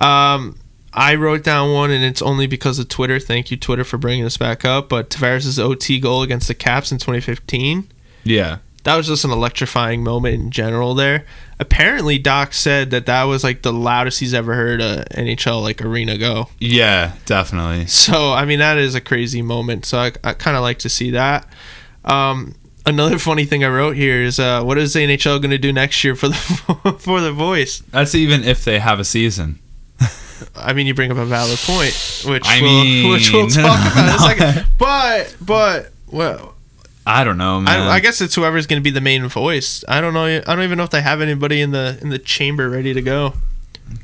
Um, 0.00 0.58
I 0.92 1.14
wrote 1.14 1.44
down 1.44 1.72
one, 1.72 1.90
and 1.90 2.04
it's 2.04 2.20
only 2.22 2.46
because 2.46 2.78
of 2.78 2.88
Twitter. 2.88 3.18
Thank 3.20 3.50
you, 3.50 3.56
Twitter, 3.56 3.84
for 3.84 3.96
bringing 3.98 4.24
this 4.24 4.36
back 4.36 4.64
up. 4.64 4.88
But 4.88 5.10
Tavares' 5.10 5.58
OT 5.58 6.00
goal 6.00 6.22
against 6.22 6.48
the 6.48 6.54
Caps 6.54 6.90
in 6.90 6.98
2015. 6.98 7.88
yeah, 8.24 8.58
that 8.84 8.96
was 8.96 9.06
just 9.06 9.24
an 9.24 9.30
electrifying 9.30 10.02
moment 10.02 10.34
in 10.34 10.50
general 10.50 10.94
there. 10.94 11.26
Apparently, 11.58 12.18
Doc 12.18 12.54
said 12.54 12.90
that 12.90 13.04
that 13.06 13.24
was 13.24 13.44
like 13.44 13.60
the 13.62 13.72
loudest 13.72 14.20
he's 14.20 14.32
ever 14.32 14.54
heard 14.54 14.80
a 14.80 15.04
NHL 15.10 15.62
like 15.62 15.82
arena 15.84 16.16
go. 16.16 16.48
yeah, 16.58 17.12
definitely. 17.26 17.86
So 17.86 18.32
I 18.32 18.44
mean, 18.44 18.58
that 18.60 18.78
is 18.78 18.94
a 18.94 19.00
crazy 19.00 19.42
moment. 19.42 19.84
So 19.84 19.98
I, 19.98 20.12
I 20.24 20.32
kind 20.32 20.56
of 20.56 20.62
like 20.62 20.78
to 20.80 20.88
see 20.88 21.10
that. 21.10 21.46
Um, 22.04 22.54
another 22.86 23.18
funny 23.28 23.44
thing 23.44 23.62
I 23.62 23.68
wrote 23.68 23.94
here 23.96 24.22
is 24.22 24.40
uh, 24.40 24.62
what 24.62 24.78
is 24.78 24.94
the 24.94 25.00
NHL 25.00 25.40
going 25.40 25.50
to 25.50 25.58
do 25.58 25.72
next 25.72 26.02
year 26.02 26.16
for 26.16 26.28
the 26.28 26.34
for 26.98 27.20
the 27.20 27.32
voice? 27.32 27.80
That's 27.90 28.14
even 28.14 28.42
if 28.42 28.64
they 28.64 28.78
have 28.78 28.98
a 28.98 29.04
season. 29.04 29.58
I 30.56 30.72
mean, 30.72 30.86
you 30.86 30.94
bring 30.94 31.10
up 31.10 31.18
a 31.18 31.24
valid 31.24 31.58
point, 31.58 32.24
which 32.26 32.44
I 32.46 32.60
we'll, 32.60 33.10
which 33.12 33.32
we'll 33.32 33.42
mean- 33.46 33.50
talk 33.50 33.92
about 33.92 34.08
in 34.08 34.14
a 34.14 34.18
second. 34.18 34.66
But 34.78 35.36
but 35.40 35.90
well, 36.10 36.54
I 37.06 37.24
don't 37.24 37.38
know, 37.38 37.60
man. 37.60 37.88
I, 37.88 37.94
I 37.94 38.00
guess 38.00 38.20
it's 38.20 38.34
whoever's 38.34 38.66
going 38.66 38.80
to 38.80 38.84
be 38.84 38.90
the 38.90 39.00
main 39.00 39.26
voice. 39.26 39.84
I 39.88 40.00
don't 40.00 40.14
know. 40.14 40.24
I 40.24 40.40
don't 40.40 40.62
even 40.62 40.78
know 40.78 40.84
if 40.84 40.90
they 40.90 41.02
have 41.02 41.20
anybody 41.20 41.60
in 41.60 41.70
the 41.70 41.98
in 42.02 42.10
the 42.10 42.18
chamber 42.18 42.68
ready 42.68 42.92
to 42.94 43.02
go. 43.02 43.34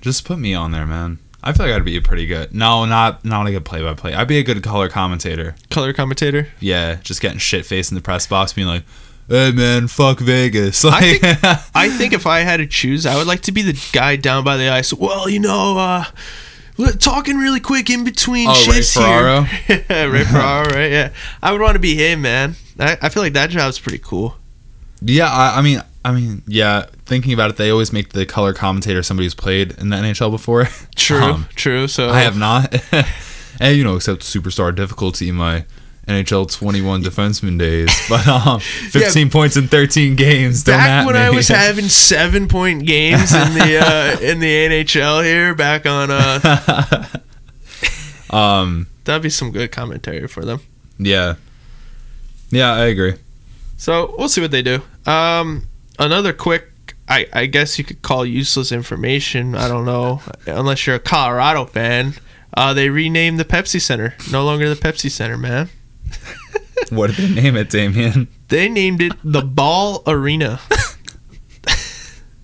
Just 0.00 0.24
put 0.24 0.38
me 0.38 0.54
on 0.54 0.72
there, 0.72 0.86
man. 0.86 1.18
I 1.42 1.52
feel 1.52 1.66
like 1.66 1.76
I'd 1.76 1.84
be 1.84 2.00
pretty 2.00 2.26
good. 2.26 2.52
No, 2.52 2.84
not 2.86 3.24
not 3.24 3.46
a 3.46 3.52
good 3.52 3.64
play 3.64 3.80
by 3.82 3.94
play. 3.94 4.14
I'd 4.14 4.26
be 4.26 4.38
a 4.38 4.42
good 4.42 4.60
color 4.64 4.88
commentator. 4.88 5.54
Color 5.70 5.92
commentator. 5.92 6.48
Yeah, 6.58 6.96
just 7.02 7.20
getting 7.20 7.38
shit 7.38 7.64
faced 7.64 7.92
in 7.92 7.94
the 7.94 8.00
press 8.00 8.26
box, 8.26 8.52
being 8.52 8.66
like, 8.66 8.82
"Hey 9.28 9.52
man, 9.52 9.88
fuck 9.88 10.20
Vegas." 10.20 10.84
Like, 10.84 11.22
I 11.24 11.34
think 11.34 11.70
I 11.74 11.88
think 11.90 12.12
if 12.12 12.26
I 12.26 12.40
had 12.40 12.58
to 12.58 12.66
choose, 12.66 13.06
I 13.06 13.16
would 13.16 13.26
like 13.26 13.40
to 13.42 13.52
be 13.52 13.62
the 13.62 13.78
guy 13.92 14.16
down 14.16 14.44
by 14.44 14.56
the 14.56 14.68
ice. 14.68 14.92
Well, 14.92 15.28
you 15.28 15.40
know, 15.40 15.78
uh, 15.78 16.04
talking 16.98 17.36
really 17.38 17.60
quick 17.60 17.88
in 17.90 18.04
between 18.04 18.48
Oh, 18.48 18.52
Ray 18.68 18.74
shifts 18.74 18.94
Ferraro? 18.94 19.42
here. 19.66 19.84
Ray 20.10 20.24
Ferraro, 20.24 20.68
right? 20.70 20.90
Yeah, 20.90 21.10
I 21.42 21.52
would 21.52 21.60
want 21.60 21.74
to 21.74 21.80
be 21.80 21.94
him, 21.96 22.22
man. 22.22 22.56
I, 22.78 22.96
I 23.02 23.08
feel 23.08 23.22
like 23.22 23.32
that 23.32 23.50
job's 23.50 23.78
pretty 23.78 23.98
cool. 23.98 24.36
yeah, 25.00 25.28
I, 25.30 25.58
I 25.58 25.62
mean, 25.62 25.82
I 26.04 26.12
mean, 26.12 26.42
yeah. 26.46 26.86
Thinking 27.06 27.32
about 27.32 27.50
it, 27.50 27.56
they 27.56 27.70
always 27.70 27.92
make 27.92 28.10
the 28.10 28.26
color 28.26 28.52
commentator 28.52 29.00
somebody 29.02 29.26
who's 29.26 29.34
played 29.34 29.72
in 29.78 29.90
the 29.90 29.96
NHL 29.96 30.30
before. 30.30 30.68
True, 30.96 31.22
Um, 31.22 31.48
true. 31.54 31.86
So 31.88 32.10
I 32.10 32.20
have 32.20 32.36
not. 32.36 32.74
and 33.60 33.76
you 33.76 33.84
know, 33.84 33.94
except 33.96 34.22
superstar 34.22 34.74
difficulty 34.74 35.30
my 35.30 35.64
NHL 36.06 36.50
21 36.50 37.02
defenseman 37.02 37.58
days. 37.58 37.90
But 38.08 38.26
um, 38.28 38.60
15 38.60 39.30
points 39.30 39.56
in 39.56 39.66
13 39.68 40.14
games. 40.14 40.62
Don't 40.62 40.78
back 40.78 41.04
when 41.06 41.14
me. 41.16 41.20
I 41.20 41.30
was 41.30 41.48
having 41.66 41.88
seven 41.88 42.46
point 42.48 42.86
games 42.86 43.34
in 43.34 43.54
the 43.54 43.78
uh, 43.84 44.20
in 44.22 44.38
the 44.40 44.46
NHL 44.68 45.24
here, 45.24 45.54
back 45.54 45.86
on 45.86 46.10
uh, 46.10 47.06
um, 48.30 48.86
that'd 49.04 49.22
be 49.22 49.30
some 49.30 49.50
good 49.50 49.72
commentary 49.72 50.26
for 50.28 50.44
them. 50.44 50.60
yeah, 50.98 51.34
yeah, 52.50 52.72
I 52.72 52.84
agree. 52.86 53.14
So 53.76 54.14
we'll 54.16 54.28
see 54.28 54.40
what 54.40 54.50
they 54.52 54.62
do. 54.62 54.82
Um, 55.04 55.66
another 55.98 56.32
quick, 56.32 56.94
I, 57.08 57.26
I 57.32 57.46
guess 57.46 57.78
you 57.78 57.84
could 57.84 58.02
call 58.02 58.24
useless 58.24 58.72
information. 58.72 59.54
I 59.54 59.68
don't 59.68 59.84
know, 59.84 60.22
unless 60.46 60.86
you're 60.86 60.96
a 60.96 61.00
Colorado 61.00 61.66
fan. 61.66 62.14
Uh, 62.54 62.72
they 62.72 62.88
renamed 62.88 63.38
the 63.38 63.44
Pepsi 63.44 63.80
Center. 63.80 64.14
No 64.32 64.44
longer 64.44 64.68
the 64.68 64.76
Pepsi 64.80 65.10
Center, 65.10 65.36
man. 65.36 65.68
What 66.90 67.10
did 67.14 67.16
they 67.30 67.42
name 67.42 67.56
it, 67.56 67.68
Damien? 67.70 68.28
They 68.48 68.68
named 68.68 69.00
it 69.02 69.12
the 69.24 69.42
Ball 69.42 70.02
Arena. 70.06 70.60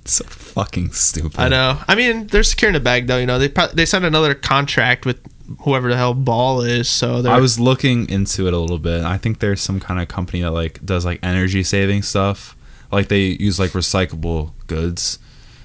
so 0.05 0.25
fucking 0.25 0.91
stupid. 0.93 1.39
I 1.39 1.49
know. 1.49 1.79
I 1.87 1.95
mean, 1.95 2.27
they're 2.27 2.43
securing 2.43 2.75
a 2.75 2.81
bag 2.81 3.07
though. 3.07 3.19
You 3.19 3.27
know, 3.27 3.39
they 3.39 3.49
pro- 3.49 3.69
they 3.69 3.87
signed 3.87 4.05
another 4.05 4.35
contract 4.35 5.07
with 5.07 5.21
whoever 5.61 5.89
the 5.91 5.97
hell 5.97 6.15
Ball 6.15 6.63
is. 6.63 6.89
So 6.89 7.23
they're 7.23 7.33
I 7.33 7.39
was 7.39 7.61
looking 7.61 8.09
into 8.09 8.47
it 8.49 8.53
a 8.53 8.59
little 8.59 8.79
bit. 8.79 9.05
I 9.05 9.17
think 9.17 9.39
there's 9.39 9.61
some 9.61 9.79
kind 9.81 10.01
of 10.01 10.09
company 10.09 10.43
that 10.43 10.51
like 10.51 10.85
does 10.85 11.05
like 11.05 11.21
energy 11.23 11.63
saving 11.63 12.03
stuff. 12.03 12.57
Like 12.91 13.09
they 13.09 13.21
use 13.39 13.59
like 13.61 13.71
recyclable 13.73 14.53
goods. 14.67 15.19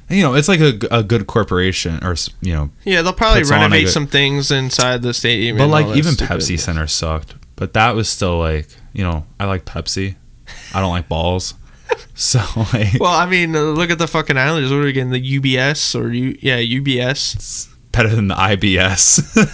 And, 0.09 0.17
you 0.17 0.23
know, 0.23 0.35
it's 0.35 0.47
like 0.47 0.59
a, 0.61 0.77
a 0.91 1.03
good 1.03 1.25
corporation 1.27 2.01
or 2.03 2.15
you 2.41 2.53
know, 2.53 2.69
yeah, 2.83 3.01
they'll 3.01 3.11
probably 3.13 3.41
puts 3.41 3.51
on 3.51 3.57
a 3.57 3.61
renovate 3.63 3.85
good- 3.85 3.91
some 3.91 4.07
things 4.07 4.51
inside 4.51 5.01
the 5.01 5.13
stadium. 5.13 5.57
but 5.57 5.67
like 5.67 5.87
even 5.95 6.13
Pepsi 6.13 6.59
Center 6.59 6.85
sucked. 6.85 7.33
But 7.57 7.73
that 7.73 7.93
was 7.95 8.07
still 8.07 8.37
like, 8.39 8.69
you 8.93 9.03
know, 9.03 9.25
I 9.39 9.45
like 9.45 9.65
Pepsi. 9.65 10.15
I 10.73 10.79
don't 10.79 10.91
like 10.91 11.09
balls. 11.09 11.53
So 12.15 12.39
like 12.73 12.99
Well, 12.99 13.11
I 13.13 13.25
mean, 13.27 13.55
uh, 13.55 13.61
look 13.61 13.91
at 13.91 13.97
the 13.99 14.07
fucking 14.07 14.37
Islanders. 14.37 14.71
What 14.71 14.79
are 14.79 14.83
we 14.85 14.91
getting? 14.91 15.11
The 15.11 15.39
UBS 15.39 15.97
or 15.99 16.11
U? 16.11 16.35
Yeah, 16.41 16.57
UBS. 16.57 17.35
it's 17.35 17.67
better 17.91 18.09
than 18.09 18.27
the 18.27 18.35
IBS. 18.35 19.21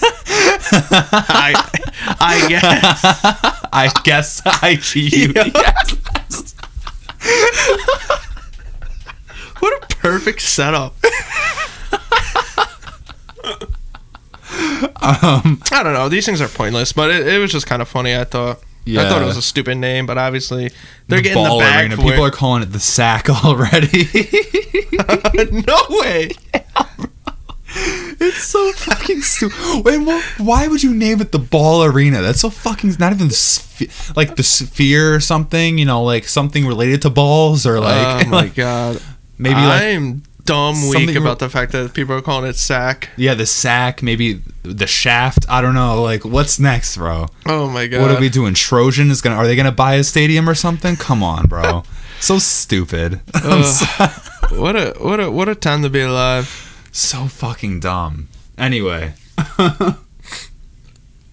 I 1.29 1.53
guess 1.74 1.91
I 2.19 2.48
guess. 2.50 3.03
I 3.74 3.91
guess 4.03 4.41
IGU. 4.41 5.33
What 9.60 9.83
a 9.83 9.95
perfect 9.95 10.41
setup. 10.41 10.95
Um, 15.01 15.62
I 15.72 15.82
don't 15.84 15.94
know. 15.94 16.10
These 16.10 16.25
things 16.25 16.42
are 16.42 16.48
pointless, 16.48 16.94
but 16.94 17.12
it, 17.12 17.27
it 17.27 17.38
was 17.39 17.51
just 17.51 17.68
kind 17.68 17.82
of 17.82 17.88
funny. 17.88 18.15
I 18.15 18.24
thought. 18.24 18.60
Yeah. 18.86 19.03
I 19.03 19.10
thought 19.10 19.22
it 19.22 19.25
was 19.25 19.38
a 19.38 19.42
stupid 19.42 19.77
name, 19.77 20.06
but 20.06 20.18
obviously 20.18 20.70
they're 21.08 21.20
the 21.20 21.24
getting 21.24 21.44
the 21.44 21.50
ball 21.50 21.60
bag 21.60 21.84
arena. 21.86 21.96
for 21.96 22.01
People 22.01 22.25
it. 22.25 22.27
are 22.27 22.32
calling 22.32 22.63
it 22.63 22.68
the 22.74 22.80
sack 22.82 23.30
already. 23.46 24.10
no 25.65 25.77
way. 25.89 26.32
it's 27.75 28.44
so 28.44 28.72
fucking 28.74 29.22
stupid. 29.22 29.86
Wait, 29.86 30.00
what, 30.00 30.24
why 30.38 30.68
would 30.68 30.84
you 30.84 30.94
name 30.94 31.22
it 31.22 31.32
the 31.32 31.39
ball 31.39 31.84
arena? 31.84 32.22
That's 32.22 32.42
so 32.42 32.50
fucking 32.50 32.96
not 33.00 33.13
even 33.13 33.30
sphe- 33.30 34.15
like 34.18 34.36
the 34.36 34.44
sphere 34.44 35.15
or 35.15 35.20
something. 35.22 35.77
You 35.77 35.86
know, 35.86 36.03
like 36.03 36.25
something 36.25 36.65
related 36.68 37.01
to 37.03 37.10
balls 37.10 37.65
or 37.65 37.80
like, 37.80 38.25
oh 38.25 38.30
my 38.30 38.38
like 38.42 38.56
god. 38.56 39.01
maybe 39.38 39.56
like 39.56 39.82
I'm 39.82 40.24
dumb 40.46 40.76
something 40.76 41.16
about 41.16 41.40
re- 41.42 41.48
the 41.48 41.50
fact 41.50 41.72
that 41.72 41.94
people 41.94 42.16
are 42.16 42.22
calling 42.22 42.50
it 42.50 42.56
sack. 42.56 43.10
yeah, 43.18 43.34
the 43.34 43.46
sack. 43.46 44.04
Maybe 44.04 44.42
the 44.64 44.88
shaft. 44.88 45.46
I 45.50 45.62
don't 45.62 45.74
know. 45.74 46.02
Like 46.02 46.26
what's 46.26 46.60
next, 46.60 46.98
bro? 46.98 47.28
Oh 47.46 47.70
my 47.70 47.88
god. 47.88 48.02
What 48.02 48.12
are 48.12 48.20
we 48.20 48.30
doing? 48.30 48.54
Trojan 48.54 49.10
is 49.12 49.22
gonna. 49.22 49.36
Are 49.36 49.48
they 49.48 49.56
gonna 49.56 49.72
buy 49.72 49.96
a 49.96 50.04
stadium 50.04 50.50
or 50.50 50.56
something? 50.56 50.96
Come 50.96 51.24
on, 51.24 51.48
bro. 51.48 51.84
so 52.20 52.40
stupid. 52.40 53.22
So, 53.64 53.86
what 54.58 54.76
a 54.76 54.94
what 55.00 55.20
a 55.20 55.32
what 55.32 55.48
a 55.50 55.56
time 55.56 55.82
to 55.84 55.90
be 55.90 56.02
alive. 56.02 56.88
so 56.92 57.26
fucking 57.28 57.80
dumb. 57.80 58.28
Anyway. 58.58 59.14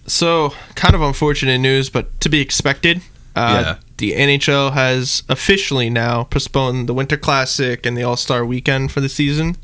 So, 0.07 0.53
kind 0.75 0.93
of 0.95 1.01
unfortunate 1.01 1.59
news, 1.59 1.89
but 1.89 2.19
to 2.21 2.29
be 2.29 2.41
expected. 2.41 3.01
Uh, 3.35 3.61
Yeah. 3.63 3.75
The 4.01 4.13
NHL 4.13 4.73
has 4.73 5.21
officially 5.29 5.87
now 5.87 6.23
postponed 6.23 6.89
the 6.89 6.93
Winter 6.95 7.17
Classic 7.17 7.85
and 7.85 7.95
the 7.95 8.01
All 8.01 8.17
Star 8.17 8.43
Weekend 8.43 8.91
for 8.91 8.99
the 8.99 9.07
season. 9.07 9.57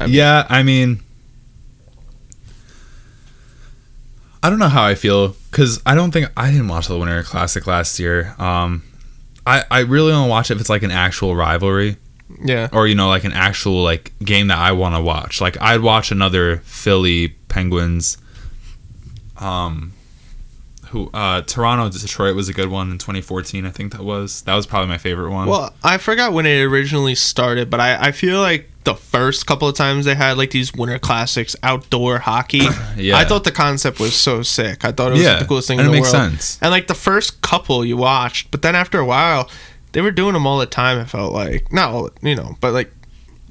I 0.00 0.06
mean- 0.06 0.14
yeah, 0.14 0.46
I 0.48 0.62
mean, 0.62 1.00
I 4.42 4.48
don't 4.48 4.58
know 4.58 4.68
how 4.68 4.82
I 4.84 4.94
feel 4.94 5.36
because 5.50 5.82
I 5.84 5.94
don't 5.94 6.10
think 6.10 6.30
I 6.38 6.50
didn't 6.50 6.68
watch 6.68 6.88
the 6.88 6.96
Winter 6.98 7.22
Classic 7.22 7.66
last 7.66 7.98
year. 7.98 8.34
Um, 8.38 8.82
I 9.46 9.64
I 9.70 9.80
really 9.80 10.12
don't 10.12 10.30
watch 10.30 10.50
it 10.50 10.54
if 10.54 10.60
it's 10.62 10.70
like 10.70 10.82
an 10.82 10.90
actual 10.90 11.36
rivalry 11.36 11.98
Yeah. 12.42 12.68
or 12.72 12.86
you 12.86 12.94
know 12.94 13.08
like 13.08 13.24
an 13.24 13.32
actual 13.34 13.82
like 13.82 14.14
game 14.24 14.46
that 14.48 14.56
I 14.58 14.72
want 14.72 14.94
to 14.94 15.02
watch. 15.02 15.42
Like 15.42 15.60
I'd 15.60 15.82
watch 15.82 16.10
another 16.10 16.62
Philly 16.64 17.28
Penguins. 17.48 18.16
Um, 19.36 19.92
who 20.90 21.08
uh 21.14 21.42
Toronto 21.42 21.88
Detroit 21.96 22.34
was 22.34 22.48
a 22.48 22.52
good 22.52 22.68
one 22.68 22.90
in 22.90 22.98
2014. 22.98 23.64
I 23.66 23.70
think 23.70 23.92
that 23.92 24.02
was 24.02 24.42
that 24.42 24.54
was 24.54 24.66
probably 24.66 24.88
my 24.88 24.98
favorite 24.98 25.30
one. 25.30 25.48
Well, 25.48 25.72
I 25.82 25.98
forgot 25.98 26.32
when 26.32 26.46
it 26.46 26.60
originally 26.62 27.14
started, 27.14 27.70
but 27.70 27.80
I, 27.80 28.08
I 28.08 28.12
feel 28.12 28.40
like 28.40 28.68
the 28.84 28.94
first 28.94 29.46
couple 29.46 29.68
of 29.68 29.74
times 29.76 30.04
they 30.04 30.14
had 30.14 30.36
like 30.38 30.50
these 30.50 30.72
Winter 30.74 30.98
Classics 30.98 31.54
outdoor 31.62 32.18
hockey. 32.18 32.62
Yeah. 32.96 33.16
I 33.16 33.24
thought 33.24 33.44
the 33.44 33.52
concept 33.52 33.98
was 33.98 34.14
so 34.14 34.42
sick. 34.42 34.84
I 34.84 34.92
thought 34.92 35.08
it 35.08 35.12
was 35.12 35.22
yeah, 35.22 35.30
like, 35.32 35.40
the 35.40 35.46
coolest 35.46 35.68
thing 35.68 35.78
and 35.78 35.88
in 35.88 35.94
it 35.94 35.96
the 35.96 36.02
makes 36.02 36.12
world. 36.12 36.32
sense. 36.32 36.58
And 36.60 36.70
like 36.70 36.86
the 36.86 36.94
first 36.94 37.40
couple 37.40 37.82
you 37.84 37.96
watched, 37.96 38.50
but 38.50 38.60
then 38.60 38.74
after 38.74 38.98
a 38.98 39.06
while, 39.06 39.48
they 39.92 40.02
were 40.02 40.10
doing 40.10 40.34
them 40.34 40.46
all 40.46 40.58
the 40.58 40.66
time. 40.66 40.98
It 40.98 41.06
felt 41.08 41.32
like 41.32 41.72
not 41.72 41.90
all, 41.90 42.10
you 42.20 42.34
know, 42.34 42.56
but 42.60 42.72
like 42.74 42.92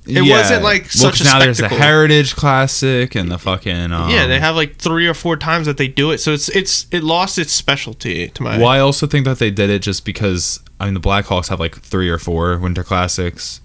It 0.09 0.29
wasn't, 0.29 0.63
like, 0.63 0.83
well, 0.83 1.11
such 1.11 1.21
a 1.21 1.23
now 1.23 1.39
there's 1.39 1.57
the. 1.59 1.69
Heritage 1.69 2.35
Classic 2.35 3.15
and 3.15 3.31
the 3.31 3.37
fucking 3.37 3.91
um, 3.91 4.09
yeah, 4.09 4.25
they 4.27 4.39
have 4.39 4.55
like 4.55 4.75
three 4.77 5.07
or 5.07 5.13
four 5.13 5.37
times 5.37 5.65
that 5.67 5.77
they 5.77 5.87
do 5.87 6.11
it, 6.11 6.17
so 6.19 6.31
it's 6.33 6.49
it's 6.49 6.87
it 6.91 7.03
lost 7.03 7.37
its 7.37 7.51
specialty 7.53 8.29
to 8.29 8.43
my. 8.43 8.57
Well, 8.57 8.67
I 8.67 8.79
also 8.79 9.07
think 9.07 9.25
that 9.25 9.39
they 9.39 9.51
did 9.51 9.69
it 9.69 9.81
just 9.81 10.05
because 10.05 10.59
I 10.79 10.85
mean 10.85 10.93
the 10.93 10.99
Blackhawks 10.99 11.49
have 11.49 11.59
like 11.59 11.79
three 11.79 12.09
or 12.09 12.17
four 12.17 12.57
Winter 12.57 12.83
Classics, 12.83 13.61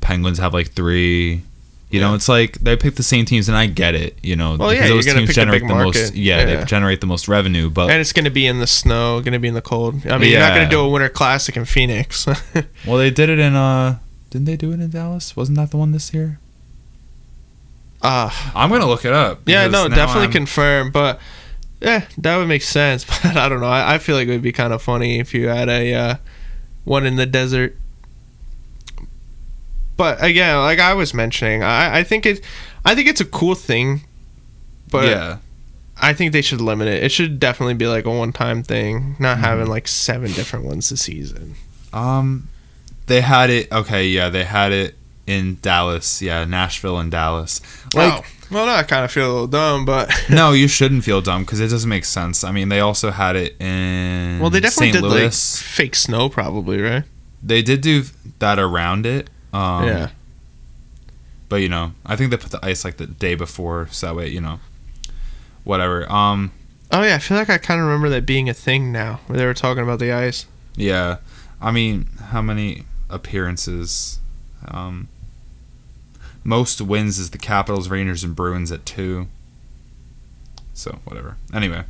Penguins 0.00 0.38
have 0.38 0.54
like 0.54 0.70
three. 0.72 1.42
You 1.90 2.00
know, 2.00 2.14
it's 2.14 2.28
like 2.28 2.52
they 2.60 2.76
pick 2.76 2.94
the 2.94 3.02
same 3.02 3.24
teams, 3.24 3.48
and 3.48 3.58
I 3.58 3.66
get 3.66 3.96
it. 3.96 4.16
You 4.22 4.36
know, 4.36 4.56
Well, 4.56 4.72
yeah, 4.72 4.82
pick 4.86 5.04
the 5.34 5.48
big 5.50 5.66
the 5.66 5.74
most. 5.74 6.14
Yeah, 6.14 6.38
Yeah. 6.38 6.44
they 6.44 6.64
generate 6.64 7.00
the 7.00 7.08
most 7.08 7.26
revenue. 7.26 7.68
But 7.68 7.90
And 7.90 8.00
it's 8.00 8.12
going 8.12 8.26
to 8.26 8.30
be 8.30 8.46
in 8.46 8.60
the 8.60 8.68
snow, 8.68 9.18
going 9.20 9.32
to 9.32 9.40
be 9.40 9.48
in 9.48 9.54
the 9.54 9.60
cold. 9.60 10.06
I 10.06 10.16
mean, 10.16 10.30
you're 10.30 10.38
not 10.38 10.54
going 10.54 10.68
to 10.68 10.70
do 10.70 10.78
a 10.80 10.88
winter 10.88 11.08
classic 11.08 11.56
in 11.56 11.64
Phoenix. 11.64 12.26
well, 12.86 12.96
they 12.96 13.10
did 13.10 13.28
it 13.28 13.40
in 13.40 13.56
uh, 13.56 13.98
didn't 14.30 14.46
they 14.46 14.56
do 14.56 14.70
it 14.72 14.80
in 14.80 14.90
Dallas? 14.90 15.36
Wasn't 15.36 15.56
that 15.58 15.70
the 15.70 15.76
one 15.76 15.92
this 15.92 16.14
year? 16.14 16.38
uh, 18.02 18.30
I'm 18.54 18.70
gonna 18.70 18.86
look 18.86 19.04
it 19.04 19.12
up. 19.12 19.40
yeah, 19.46 19.66
no, 19.66 19.86
definitely 19.88 20.22
I'm- 20.22 20.32
confirm. 20.32 20.90
But 20.90 21.20
yeah, 21.82 22.06
that 22.18 22.36
would 22.38 22.48
make 22.48 22.62
sense. 22.62 23.04
But 23.22 23.36
I 23.36 23.48
don't 23.48 23.60
know. 23.60 23.66
I, 23.66 23.94
I 23.94 23.98
feel 23.98 24.16
like 24.16 24.28
it 24.28 24.30
would 24.30 24.42
be 24.42 24.52
kind 24.52 24.72
of 24.72 24.80
funny 24.82 25.18
if 25.18 25.34
you 25.34 25.48
had 25.48 25.68
a 25.68 25.94
uh, 25.94 26.14
one 26.84 27.04
in 27.06 27.16
the 27.16 27.26
desert. 27.26 27.76
But 29.96 30.22
again, 30.22 30.56
like 30.58 30.78
I 30.78 30.94
was 30.94 31.12
mentioning, 31.12 31.62
I, 31.62 31.98
I 31.98 32.02
think 32.04 32.24
it, 32.24 32.42
I 32.84 32.94
think 32.94 33.08
it's 33.08 33.20
a 33.20 33.24
cool 33.26 33.54
thing. 33.54 34.02
But 34.90 35.06
yeah, 35.08 35.38
I 36.00 36.14
think 36.14 36.32
they 36.32 36.40
should 36.42 36.60
limit 36.62 36.88
it. 36.88 37.02
It 37.04 37.12
should 37.12 37.38
definitely 37.38 37.74
be 37.74 37.86
like 37.86 38.06
a 38.06 38.10
one-time 38.10 38.62
thing, 38.62 39.16
not 39.18 39.34
Mm-hmm. 39.36 39.44
having 39.44 39.66
like 39.66 39.86
seven 39.86 40.32
different 40.32 40.64
ones 40.64 40.88
this 40.88 41.02
season. 41.02 41.54
Um, 41.92 42.48
they 43.10 43.20
had 43.20 43.50
it. 43.50 43.70
Okay, 43.72 44.06
yeah, 44.06 44.28
they 44.28 44.44
had 44.44 44.72
it 44.72 44.94
in 45.26 45.58
Dallas. 45.60 46.22
Yeah, 46.22 46.44
Nashville 46.44 46.98
and 46.98 47.10
Dallas. 47.10 47.60
Like, 47.94 48.12
oh, 48.12 48.26
well, 48.52 48.66
no, 48.66 48.72
I 48.72 48.84
kind 48.84 49.04
of 49.04 49.10
feel 49.10 49.26
a 49.26 49.32
little 49.32 49.46
dumb, 49.48 49.84
but 49.84 50.10
no, 50.30 50.52
you 50.52 50.68
shouldn't 50.68 51.02
feel 51.04 51.20
dumb 51.20 51.42
because 51.42 51.58
it 51.60 51.68
doesn't 51.68 51.90
make 51.90 52.04
sense. 52.04 52.44
I 52.44 52.52
mean, 52.52 52.68
they 52.68 52.78
also 52.80 53.10
had 53.10 53.34
it 53.34 53.60
in 53.60 54.38
well, 54.40 54.48
they 54.48 54.60
definitely 54.60 54.92
St. 54.92 55.02
did 55.02 55.08
Louis. 55.08 55.24
like 55.24 55.32
fake 55.74 55.94
snow, 55.96 56.28
probably, 56.28 56.80
right? 56.80 57.04
they 57.42 57.62
did 57.62 57.80
do 57.80 58.04
that 58.38 58.58
around 58.58 59.06
it. 59.06 59.28
Um, 59.52 59.86
yeah. 59.86 60.10
but 61.48 61.56
you 61.56 61.68
know, 61.68 61.92
I 62.06 62.14
think 62.14 62.30
they 62.30 62.36
put 62.36 62.52
the 62.52 62.64
ice 62.64 62.84
like 62.84 62.96
the 62.98 63.06
day 63.06 63.34
before, 63.34 63.88
so 63.90 64.06
that 64.06 64.14
way 64.14 64.28
you 64.28 64.40
know, 64.40 64.60
whatever. 65.64 66.10
Um, 66.10 66.52
Oh 66.92 67.02
yeah, 67.02 67.16
I 67.16 67.18
feel 67.18 67.36
like 67.36 67.50
I 67.50 67.58
kind 67.58 67.80
of 67.80 67.86
remember 67.86 68.08
that 68.10 68.26
being 68.26 68.48
a 68.48 68.54
thing 68.54 68.90
now, 68.92 69.20
where 69.26 69.36
they 69.38 69.46
were 69.46 69.54
talking 69.54 69.82
about 69.82 69.98
the 69.98 70.12
ice. 70.12 70.46
yeah. 70.76 71.16
I 71.62 71.72
mean, 71.72 72.06
how 72.30 72.40
many 72.40 72.84
appearances? 73.10 74.18
Um, 74.66 75.08
most 76.44 76.80
wins 76.80 77.18
is 77.18 77.30
the 77.30 77.38
Capitals, 77.38 77.88
Rangers, 77.88 78.24
and 78.24 78.34
Bruins 78.34 78.72
at 78.72 78.86
two. 78.86 79.26
So 80.74 80.98
whatever. 81.04 81.36
Anyway. 81.52 81.84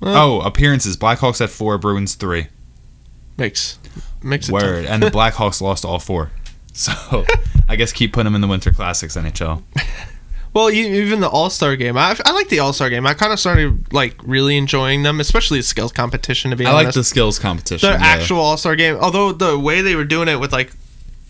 Well, 0.00 0.16
Oh, 0.16 0.40
appearances. 0.40 0.96
Blackhawks 0.96 1.40
at 1.40 1.50
four, 1.50 1.78
Bruins 1.78 2.14
three. 2.14 2.48
makes 3.36 3.78
makes 4.22 4.48
it 4.48 4.52
Word. 4.52 4.84
And 4.84 5.02
the 5.02 5.10
Blackhawks 5.10 5.60
lost 5.60 5.84
all 5.84 5.98
four. 5.98 6.30
So 6.72 6.92
I 7.68 7.76
guess 7.76 7.92
keep 7.92 8.12
putting 8.12 8.24
them 8.24 8.34
in 8.34 8.40
the 8.40 8.48
Winter 8.48 8.70
Classics, 8.72 9.16
NHL. 9.16 9.62
Well, 10.54 10.70
even 10.70 11.20
the 11.20 11.28
All 11.28 11.48
Star 11.50 11.76
game, 11.76 11.96
I, 11.96 12.16
I 12.26 12.32
like 12.32 12.48
the 12.48 12.58
All 12.58 12.72
Star 12.72 12.90
game. 12.90 13.06
I 13.06 13.14
kind 13.14 13.32
of 13.32 13.40
started 13.40 13.92
like 13.92 14.16
really 14.22 14.56
enjoying 14.56 15.02
them, 15.02 15.18
especially 15.20 15.58
the 15.58 15.62
skills 15.64 15.92
competition. 15.92 16.50
To 16.50 16.56
be 16.56 16.66
honest, 16.66 16.80
I 16.82 16.84
like 16.86 16.94
the 16.94 17.04
skills 17.04 17.38
competition. 17.38 17.90
the 17.90 17.96
yeah. 17.98 18.04
actual 18.04 18.38
All 18.40 18.56
Star 18.56 18.76
game. 18.76 18.96
Although 18.96 19.32
the 19.32 19.58
way 19.58 19.80
they 19.80 19.94
were 19.96 20.04
doing 20.04 20.28
it 20.28 20.38
with 20.40 20.52
like 20.52 20.72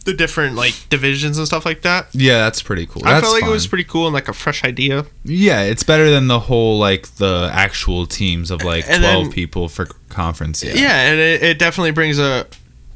the 0.04 0.12
different 0.12 0.56
like 0.56 0.74
divisions 0.88 1.38
and 1.38 1.46
stuff 1.46 1.64
like 1.64 1.82
that, 1.82 2.08
Yeah, 2.12 2.38
that's 2.38 2.60
pretty 2.62 2.86
cool. 2.86 3.02
I 3.06 3.20
felt 3.20 3.32
like 3.34 3.44
it 3.44 3.50
was 3.52 3.68
pretty 3.68 3.84
cool 3.84 4.06
and 4.08 4.12
like 4.14 4.26
a 4.26 4.32
fresh 4.32 4.64
idea. 4.64 5.06
Yeah, 5.24 5.62
it's 5.62 5.84
better 5.84 6.10
than 6.10 6.26
the 6.26 6.40
whole 6.40 6.80
like 6.80 7.06
the 7.16 7.48
actual 7.52 8.06
teams 8.06 8.50
of 8.50 8.64
like 8.64 8.84
And 8.88 9.02
twelve 9.04 9.24
then- 9.26 9.32
people 9.32 9.68
for 9.68 9.86
conference. 10.08 10.64
Yeah, 10.64 10.74
Yeah. 10.74 11.00
and 11.12 11.20
it, 11.20 11.42
it 11.44 11.58
definitely 11.60 11.92
brings 11.92 12.18
a 12.18 12.48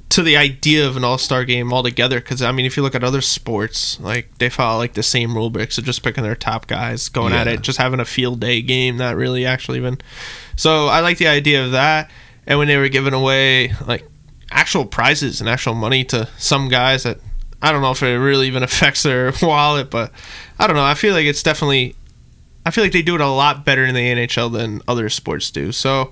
to 0.09 0.23
the 0.23 0.37
idea 0.37 0.87
of 0.87 0.97
an 0.97 1.05
All 1.05 1.19
Star 1.19 1.45
game 1.45 1.73
altogether. 1.73 2.21
Because 2.21 2.43
I 2.43 2.53
mean, 2.53 2.67
if 2.67 2.77
you 2.77 2.83
look 2.83 2.95
at 2.95 3.05
other 3.05 3.21
sports, 3.21 3.99
like 4.01 4.39
they 4.39 4.49
follow 4.49 4.79
like 4.79 4.95
the 4.95 5.03
same 5.03 5.35
rule 5.35 5.51
bricks 5.51 5.79
of 5.79 5.85
just 5.85 6.03
picking 6.03 6.25
their 6.25 6.37
top 6.37 6.67
guys, 6.67 7.09
going 7.09 7.33
at 7.33 7.47
it, 7.47 7.61
just 7.61 7.79
having 7.79 8.01
a 8.01 8.05
field 8.05 8.41
day 8.41 8.63
game, 8.63 8.97
not 8.97 9.17
really 9.17 9.45
actually 9.45 9.79
even. 9.79 9.99
So 10.57 10.87
I 10.87 11.01
like 11.01 11.19
the 11.19 11.29
idea 11.29 11.65
of 11.65 11.73
that. 11.73 12.11
And 12.47 12.59
when 12.59 12.69
they 12.69 12.77
were 12.77 12.89
giving 12.89 13.13
away 13.15 13.73
like 13.87 14.09
actual 14.51 14.85
prizes 14.85 15.41
and 15.41 15.51
actual 15.51 15.75
money 15.75 16.05
to 16.05 16.29
some 16.39 16.69
guys 16.69 17.03
that 17.03 17.19
I 17.61 17.73
don't 17.73 17.83
know 17.83 17.91
if 17.91 18.03
it 18.03 18.17
really 18.19 18.47
even 18.47 18.63
affects 18.63 19.03
their 19.03 19.33
wallet, 19.43 19.91
but 19.91 20.13
I 20.59 20.67
don't 20.67 20.77
know. 20.77 20.85
I 20.85 20.95
feel 20.95 21.15
like 21.15 21.27
it's 21.27 21.43
definitely. 21.43 21.95
I 22.65 22.73
feel 22.73 22.83
like 22.83 22.93
they 22.93 23.03
do 23.03 23.15
it 23.15 23.21
a 23.21 23.29
lot 23.29 23.65
better 23.65 23.85
in 23.85 23.95
the 23.95 24.01
NHL 24.01 24.53
than 24.53 24.83
other 24.89 25.09
sports 25.09 25.53
do. 25.53 25.71
So, 25.71 26.11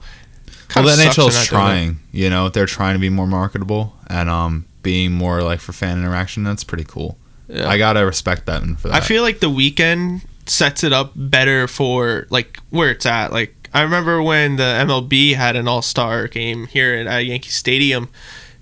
Well, 0.76 0.84
kinda 0.96 1.14
the 1.14 1.22
NHL 1.22 1.28
is 1.28 1.46
trying. 1.46 1.98
You 2.12 2.30
know, 2.30 2.48
they're 2.48 2.66
trying 2.66 2.94
to 2.94 3.00
be 3.00 3.08
more 3.10 3.26
marketable 3.26 3.94
and 4.08 4.28
um 4.28 4.66
being 4.82 5.12
more 5.12 5.42
like 5.42 5.60
for 5.60 5.72
fan 5.72 5.98
interaction. 5.98 6.44
That's 6.44 6.64
pretty 6.64 6.84
cool. 6.84 7.18
Yeah. 7.48 7.68
I 7.68 7.78
gotta 7.78 8.04
respect 8.06 8.46
them 8.46 8.76
for 8.76 8.88
that. 8.88 8.94
I 8.94 9.00
feel 9.00 9.22
like 9.22 9.40
the 9.40 9.50
weekend 9.50 10.22
sets 10.46 10.84
it 10.84 10.92
up 10.92 11.12
better 11.16 11.66
for 11.66 12.26
like 12.30 12.58
where 12.70 12.90
it's 12.90 13.06
at. 13.06 13.32
Like 13.32 13.54
I 13.72 13.82
remember 13.82 14.22
when 14.22 14.56
the 14.56 14.62
MLB 14.62 15.34
had 15.34 15.56
an 15.56 15.66
All 15.66 15.82
Star 15.82 16.28
game 16.28 16.66
here 16.66 16.94
at, 16.94 17.06
at 17.06 17.26
Yankee 17.26 17.50
Stadium, 17.50 18.08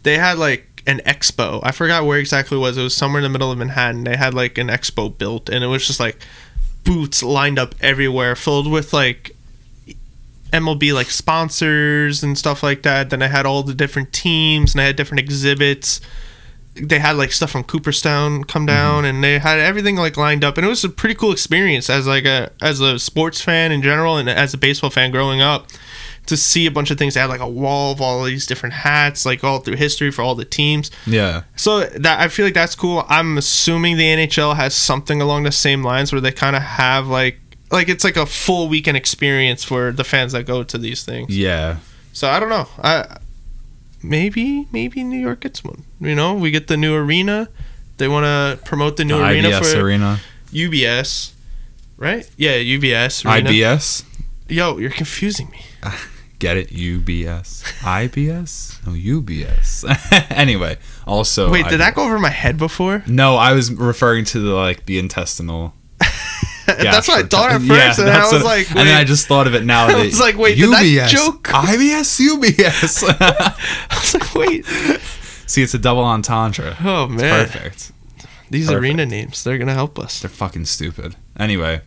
they 0.02 0.18
had 0.18 0.38
like 0.38 0.82
an 0.86 1.00
expo. 1.06 1.60
I 1.62 1.70
forgot 1.72 2.04
where 2.06 2.18
exactly 2.18 2.56
it 2.56 2.60
was. 2.60 2.76
It 2.78 2.82
was 2.82 2.94
somewhere 2.94 3.20
in 3.20 3.24
the 3.24 3.28
middle 3.28 3.52
of 3.52 3.58
Manhattan. 3.58 4.04
They 4.04 4.16
had 4.16 4.34
like 4.34 4.58
an 4.58 4.68
expo 4.68 5.16
built, 5.16 5.48
and 5.48 5.62
it 5.62 5.68
was 5.68 5.86
just 5.86 6.00
like 6.00 6.18
boots 6.84 7.22
lined 7.22 7.58
up 7.58 7.74
everywhere, 7.80 8.34
filled 8.34 8.70
with 8.70 8.92
like 8.92 9.36
MLB 10.52 10.92
like 10.92 11.08
sponsors 11.08 12.22
and 12.22 12.36
stuff 12.36 12.62
like 12.62 12.82
that. 12.82 13.10
Then 13.10 13.22
I 13.22 13.28
had 13.28 13.46
all 13.46 13.62
the 13.62 13.74
different 13.74 14.12
teams, 14.12 14.74
and 14.74 14.80
I 14.80 14.84
had 14.84 14.96
different 14.96 15.20
exhibits. 15.20 16.00
They 16.74 16.98
had 16.98 17.16
like 17.16 17.32
stuff 17.32 17.50
from 17.50 17.64
Cooperstown 17.64 18.44
come 18.44 18.62
mm-hmm. 18.62 18.74
down 18.74 19.04
and 19.04 19.22
they 19.22 19.38
had 19.38 19.58
everything 19.58 19.96
like 19.96 20.16
lined 20.16 20.42
up. 20.42 20.56
And 20.56 20.64
it 20.64 20.70
was 20.70 20.82
a 20.82 20.88
pretty 20.88 21.14
cool 21.14 21.30
experience 21.30 21.90
as 21.90 22.06
like 22.06 22.24
a 22.24 22.50
as 22.62 22.80
a 22.80 22.98
sports 22.98 23.42
fan 23.42 23.72
in 23.72 23.82
general 23.82 24.16
and 24.16 24.30
as 24.30 24.54
a 24.54 24.58
baseball 24.58 24.88
fan 24.88 25.10
growing 25.10 25.42
up 25.42 25.68
to 26.26 26.36
see 26.36 26.64
a 26.64 26.70
bunch 26.70 26.90
of 26.90 26.96
things. 26.96 27.12
They 27.12 27.20
had 27.20 27.28
like 27.28 27.42
a 27.42 27.48
wall 27.48 27.92
of 27.92 28.00
all 28.00 28.24
these 28.24 28.46
different 28.46 28.74
hats 28.74 29.26
like 29.26 29.44
all 29.44 29.58
through 29.58 29.76
history 29.76 30.10
for 30.10 30.22
all 30.22 30.34
the 30.34 30.46
teams. 30.46 30.90
Yeah. 31.06 31.42
so 31.56 31.80
that 31.80 32.20
I 32.20 32.28
feel 32.28 32.46
like 32.46 32.54
that's 32.54 32.74
cool. 32.74 33.04
I'm 33.06 33.36
assuming 33.36 33.98
the 33.98 34.04
NHL 34.04 34.56
has 34.56 34.74
something 34.74 35.20
along 35.20 35.42
the 35.42 35.52
same 35.52 35.82
lines 35.82 36.10
where 36.10 36.22
they 36.22 36.32
kind 36.32 36.56
of 36.56 36.62
have 36.62 37.06
like 37.06 37.41
like 37.72 37.88
it's 37.88 38.04
like 38.04 38.16
a 38.16 38.26
full 38.26 38.68
weekend 38.68 38.96
experience 38.96 39.64
for 39.64 39.90
the 39.92 40.04
fans 40.04 40.32
that 40.32 40.44
go 40.46 40.62
to 40.62 40.78
these 40.78 41.04
things 41.04 41.36
Yeah. 41.36 41.78
so 42.12 42.28
I 42.28 42.38
don't 42.38 42.50
know. 42.50 42.68
I 42.82 43.18
maybe 44.02 44.68
maybe 44.72 45.02
New 45.04 45.18
York 45.20 45.40
gets 45.40 45.64
one. 45.64 45.84
You 46.00 46.14
know, 46.14 46.34
we 46.34 46.50
get 46.50 46.66
the 46.68 46.76
new 46.76 46.94
arena. 46.94 47.48
They 47.98 48.08
want 48.08 48.24
to 48.24 48.64
promote 48.64 48.96
the 48.96 49.04
new 49.04 49.18
The 49.18 49.24
arena 49.28 49.48
IBS 49.50 49.72
for 49.72 49.80
arena. 49.80 50.20
UBS, 50.52 51.32
right? 51.96 52.28
Yeah, 52.36 52.56
UBS. 52.56 53.24
Arena. 53.24 53.50
IBS. 53.50 54.04
Yo, 54.48 54.78
you're 54.78 54.90
confusing 54.90 55.48
me. 55.50 55.62
Get 56.38 56.56
it? 56.56 56.70
UBS. 56.70 57.62
IBS? 57.82 58.84
No, 58.84 58.92
UBS. 58.94 59.84
anyway, 60.30 60.76
also. 61.06 61.48
Wait, 61.50 61.64
did 61.68 61.74
IBS. 61.74 61.78
that 61.78 61.94
go 61.94 62.04
over 62.04 62.18
my 62.18 62.30
head 62.30 62.58
before? 62.58 63.04
No, 63.06 63.36
I 63.36 63.52
was 63.52 63.72
referring 63.72 64.24
to 64.26 64.40
the 64.40 64.52
like 64.52 64.86
the 64.86 64.98
intestinal. 64.98 65.72
That's 66.78 67.08
what 67.08 67.24
I 67.24 67.28
thought 67.28 67.52
at 67.52 67.60
first, 67.62 67.98
and 67.98 68.10
I 68.10 68.22
was 68.22 68.32
what- 68.32 68.44
like, 68.44 68.68
and 68.70 68.80
then 68.88 68.96
I 68.96 69.04
just 69.04 69.26
thought 69.26 69.46
of 69.46 69.54
it 69.54 69.64
now. 69.64 69.86
I 69.88 70.04
was 70.04 70.20
like, 70.20 70.36
wait, 70.36 70.56
did 70.56 70.70
that 70.70 71.08
joke- 71.10 71.42
IBS, 71.48 72.20
UBS. 72.20 73.04
I 73.90 73.98
was 73.98 74.14
like, 74.14 74.34
wait. 74.34 74.66
See, 75.46 75.62
it's 75.62 75.74
a 75.74 75.78
double 75.78 76.04
entendre. 76.04 76.76
Oh 76.82 77.06
man, 77.08 77.46
Perfect. 77.46 77.92
these 78.50 78.66
Perfect. 78.68 78.82
arena 78.82 79.06
names—they're 79.06 79.58
gonna 79.58 79.74
help 79.74 79.98
us. 79.98 80.20
They're 80.20 80.30
fucking 80.30 80.64
stupid. 80.64 81.14
Anyway, 81.38 81.80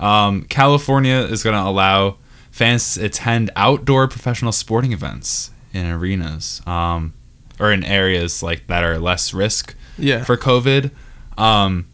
um, 0.00 0.42
California 0.44 1.16
is 1.16 1.42
going 1.42 1.56
to 1.56 1.62
allow 1.68 2.16
fans 2.50 2.94
to 2.94 3.04
attend 3.06 3.50
outdoor 3.56 4.08
professional 4.08 4.52
sporting 4.52 4.92
events 4.92 5.50
in 5.72 5.86
arenas 5.86 6.60
um, 6.66 7.12
or 7.58 7.72
in 7.72 7.82
areas 7.84 8.42
like 8.42 8.66
that 8.66 8.84
are 8.84 8.98
less 8.98 9.32
risk 9.34 9.74
Yeah. 9.98 10.22
for 10.24 10.36
COVID. 10.36 10.90
Um, 11.38 11.86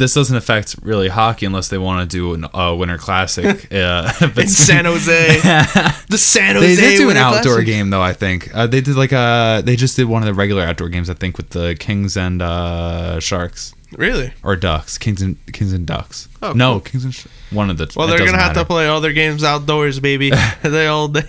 this 0.00 0.14
doesn't 0.14 0.36
affect 0.36 0.74
really 0.82 1.06
hockey 1.08 1.46
unless 1.46 1.68
they 1.68 1.78
want 1.78 2.10
to 2.10 2.16
do 2.16 2.34
a 2.52 2.56
uh, 2.56 2.74
Winter 2.74 2.98
Classic 2.98 3.46
uh, 3.72 4.12
in 4.36 4.48
San 4.48 4.86
Jose, 4.86 5.40
the 6.08 6.18
San 6.18 6.56
Jose. 6.56 6.74
they 6.74 6.80
did 6.80 6.96
do 6.96 7.02
an 7.02 7.06
Winter 7.08 7.20
outdoor 7.22 7.42
Classic. 7.54 7.66
game 7.66 7.90
though. 7.90 8.02
I 8.02 8.12
think 8.12 8.52
uh, 8.54 8.66
they 8.66 8.80
did 8.80 8.96
like 8.96 9.12
a. 9.12 9.62
They 9.64 9.76
just 9.76 9.94
did 9.96 10.06
one 10.06 10.22
of 10.22 10.26
the 10.26 10.34
regular 10.34 10.62
outdoor 10.64 10.88
games. 10.88 11.08
I 11.08 11.14
think 11.14 11.36
with 11.36 11.50
the 11.50 11.76
Kings 11.78 12.16
and 12.16 12.42
uh, 12.42 13.20
Sharks 13.20 13.74
Really? 13.96 14.32
or 14.42 14.56
Ducks. 14.56 14.98
Kings 14.98 15.22
and 15.22 15.36
Kings 15.52 15.72
and 15.72 15.86
Ducks. 15.86 16.28
Oh, 16.42 16.52
no, 16.52 16.72
cool. 16.72 16.80
Kings 16.80 17.04
and 17.04 17.14
Sh- 17.14 17.26
one 17.50 17.70
of 17.70 17.76
the. 17.78 17.92
Well, 17.94 18.08
they're 18.08 18.18
gonna 18.18 18.38
have 18.38 18.54
to 18.54 18.64
play 18.64 18.88
all 18.88 19.00
their 19.00 19.12
games 19.12 19.44
outdoors, 19.44 20.00
baby. 20.00 20.32
they 20.62 20.86
all 20.86 21.08
day. 21.08 21.28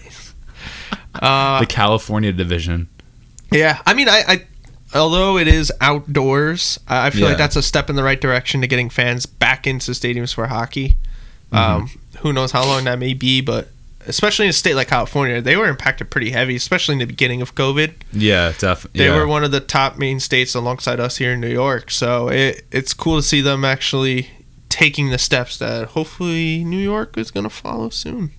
Uh, 1.13 1.59
the 1.59 1.65
California 1.65 2.31
division. 2.31 2.87
yeah, 3.51 3.81
I 3.85 3.93
mean, 3.93 4.07
I, 4.07 4.23
I, 4.27 4.45
although 4.93 5.37
it 5.37 5.47
is 5.47 5.71
outdoors, 5.81 6.79
I 6.87 7.09
feel 7.09 7.21
Yeah. 7.21 7.27
like 7.29 7.37
that's 7.37 7.55
a 7.55 7.61
step 7.61 7.89
in 7.89 7.95
the 7.95 8.03
right 8.03 8.19
direction 8.19 8.61
to 8.61 8.67
getting 8.67 8.89
fans 8.89 9.25
back 9.25 9.65
into 9.67 9.91
stadiums 9.91 10.33
for 10.33 10.47
hockey. 10.47 10.97
Um, 11.51 11.89
who 12.19 12.31
knows 12.31 12.51
how 12.51 12.63
long 12.65 12.85
that 12.85 12.97
may 12.97 13.13
be, 13.13 13.41
but 13.41 13.69
especially 14.07 14.45
in 14.45 14.51
a 14.51 14.53
state 14.53 14.75
like 14.75 14.87
California, 14.87 15.41
they 15.41 15.57
were 15.57 15.67
impacted 15.67 16.09
pretty 16.09 16.31
heavy, 16.31 16.55
especially 16.55 16.93
in 16.93 16.99
the 16.99 17.05
beginning 17.05 17.41
of 17.41 17.55
COVID. 17.55 17.91
Yeah, 18.13 18.53
definitely. 18.57 18.99
They 18.99 19.07
yeah. 19.09 19.15
were 19.17 19.27
one 19.27 19.43
of 19.43 19.51
the 19.51 19.59
top 19.59 19.97
main 19.97 20.19
states 20.21 20.55
alongside 20.55 20.99
us 21.01 21.17
here 21.17 21.33
in 21.33 21.41
New 21.41 21.49
York. 21.51 21.91
So 21.91 22.29
it, 22.29 22.65
it's 22.71 22.93
cool 22.93 23.17
to 23.17 23.21
see 23.21 23.41
them 23.41 23.65
actually 23.65 24.29
taking 24.69 25.09
the 25.09 25.17
steps 25.17 25.57
that 25.57 25.89
hopefully 25.89 26.63
New 26.63 26.79
York 26.79 27.17
is 27.17 27.31
going 27.31 27.43
to 27.43 27.49
follow 27.49 27.89
soon. 27.89 28.31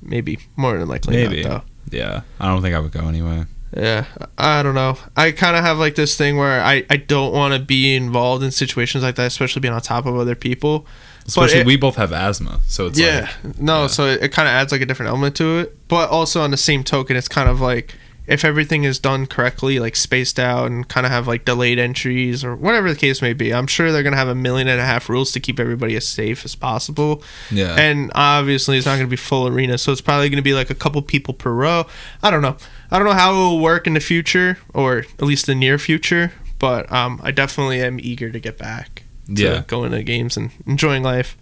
Maybe 0.00 0.38
more 0.54 0.78
than 0.78 0.86
likely 0.88 1.16
Maybe. 1.16 1.42
not 1.42 1.64
Yeah, 1.90 2.20
I 2.38 2.46
don't 2.46 2.62
think 2.62 2.74
I 2.74 2.78
would 2.78 2.92
go 2.92 3.08
anyway. 3.08 3.44
Yeah, 3.76 4.06
I 4.38 4.62
don't 4.62 4.74
know. 4.74 4.96
I 5.16 5.32
kind 5.32 5.56
of 5.56 5.64
have 5.64 5.78
like 5.78 5.94
this 5.96 6.16
thing 6.16 6.36
where 6.36 6.60
I, 6.60 6.84
I 6.88 6.96
don't 6.96 7.32
want 7.32 7.54
to 7.54 7.60
be 7.60 7.94
involved 7.94 8.42
in 8.44 8.50
situations 8.50 9.02
like 9.02 9.16
that, 9.16 9.26
especially 9.26 9.60
being 9.60 9.74
on 9.74 9.80
top 9.80 10.06
of 10.06 10.16
other 10.16 10.34
people. 10.34 10.86
Especially 11.26 11.58
it- 11.60 11.66
we 11.66 11.76
both 11.76 11.96
have 11.96 12.12
asthma, 12.12 12.60
so 12.68 12.86
it's 12.86 12.98
yeah, 12.98 13.28
like 13.42 13.58
no, 13.58 13.82
yeah. 13.82 13.86
so 13.88 14.06
it, 14.06 14.22
it 14.22 14.28
kind 14.32 14.46
of 14.48 14.52
adds 14.52 14.70
like 14.70 14.80
a 14.80 14.86
different 14.86 15.08
element 15.10 15.34
to 15.36 15.58
it. 15.58 15.88
But 15.88 16.08
also 16.10 16.40
on 16.42 16.52
the 16.52 16.56
same 16.56 16.84
token, 16.84 17.16
it's 17.16 17.26
kind 17.28 17.48
of 17.48 17.60
like 17.60 17.96
if 18.28 18.44
everything 18.44 18.84
is 18.84 18.98
done 19.00 19.26
correctly, 19.26 19.78
like 19.80 19.94
spaced 19.96 20.38
out 20.38 20.66
and 20.68 20.88
kind 20.88 21.04
of 21.04 21.10
have 21.12 21.26
like 21.26 21.44
delayed 21.44 21.78
entries 21.80 22.44
or 22.44 22.54
whatever 22.56 22.88
the 22.90 22.96
case 22.98 23.20
may 23.22 23.32
be, 23.32 23.52
I'm 23.52 23.66
sure 23.66 23.90
they're 23.90 24.04
gonna 24.04 24.16
have 24.16 24.28
a 24.28 24.34
million 24.36 24.68
and 24.68 24.80
a 24.80 24.84
half 24.84 25.08
rules 25.08 25.32
to 25.32 25.40
keep 25.40 25.58
everybody 25.58 25.96
as 25.96 26.06
safe 26.06 26.44
as 26.44 26.54
possible. 26.54 27.22
yeah. 27.50 27.74
And 27.76 28.12
obviously, 28.14 28.76
it's 28.78 28.86
not 28.86 28.94
gonna 28.96 29.08
be 29.08 29.16
full 29.16 29.48
arena, 29.48 29.78
so 29.78 29.90
it's 29.90 30.00
probably 30.00 30.28
gonna 30.28 30.42
be 30.42 30.54
like 30.54 30.70
a 30.70 30.74
couple 30.76 31.02
people 31.02 31.34
per 31.34 31.52
row. 31.52 31.86
I 32.22 32.30
don't 32.30 32.42
know. 32.42 32.56
I 32.90 32.98
don't 32.98 33.06
know 33.06 33.14
how 33.14 33.32
it 33.32 33.36
will 33.36 33.58
work 33.60 33.86
in 33.86 33.94
the 33.94 34.00
future, 34.00 34.58
or 34.74 34.98
at 34.98 35.22
least 35.22 35.46
the 35.46 35.54
near 35.54 35.78
future. 35.78 36.32
But 36.58 36.90
um, 36.92 37.20
I 37.22 37.30
definitely 37.32 37.80
am 37.82 37.98
eager 38.00 38.30
to 38.30 38.38
get 38.40 38.56
back 38.58 39.02
to 39.26 39.42
Yeah. 39.42 39.62
going 39.66 39.90
to 39.92 40.02
games 40.02 40.36
and 40.36 40.50
enjoying 40.66 41.02
life. 41.02 41.36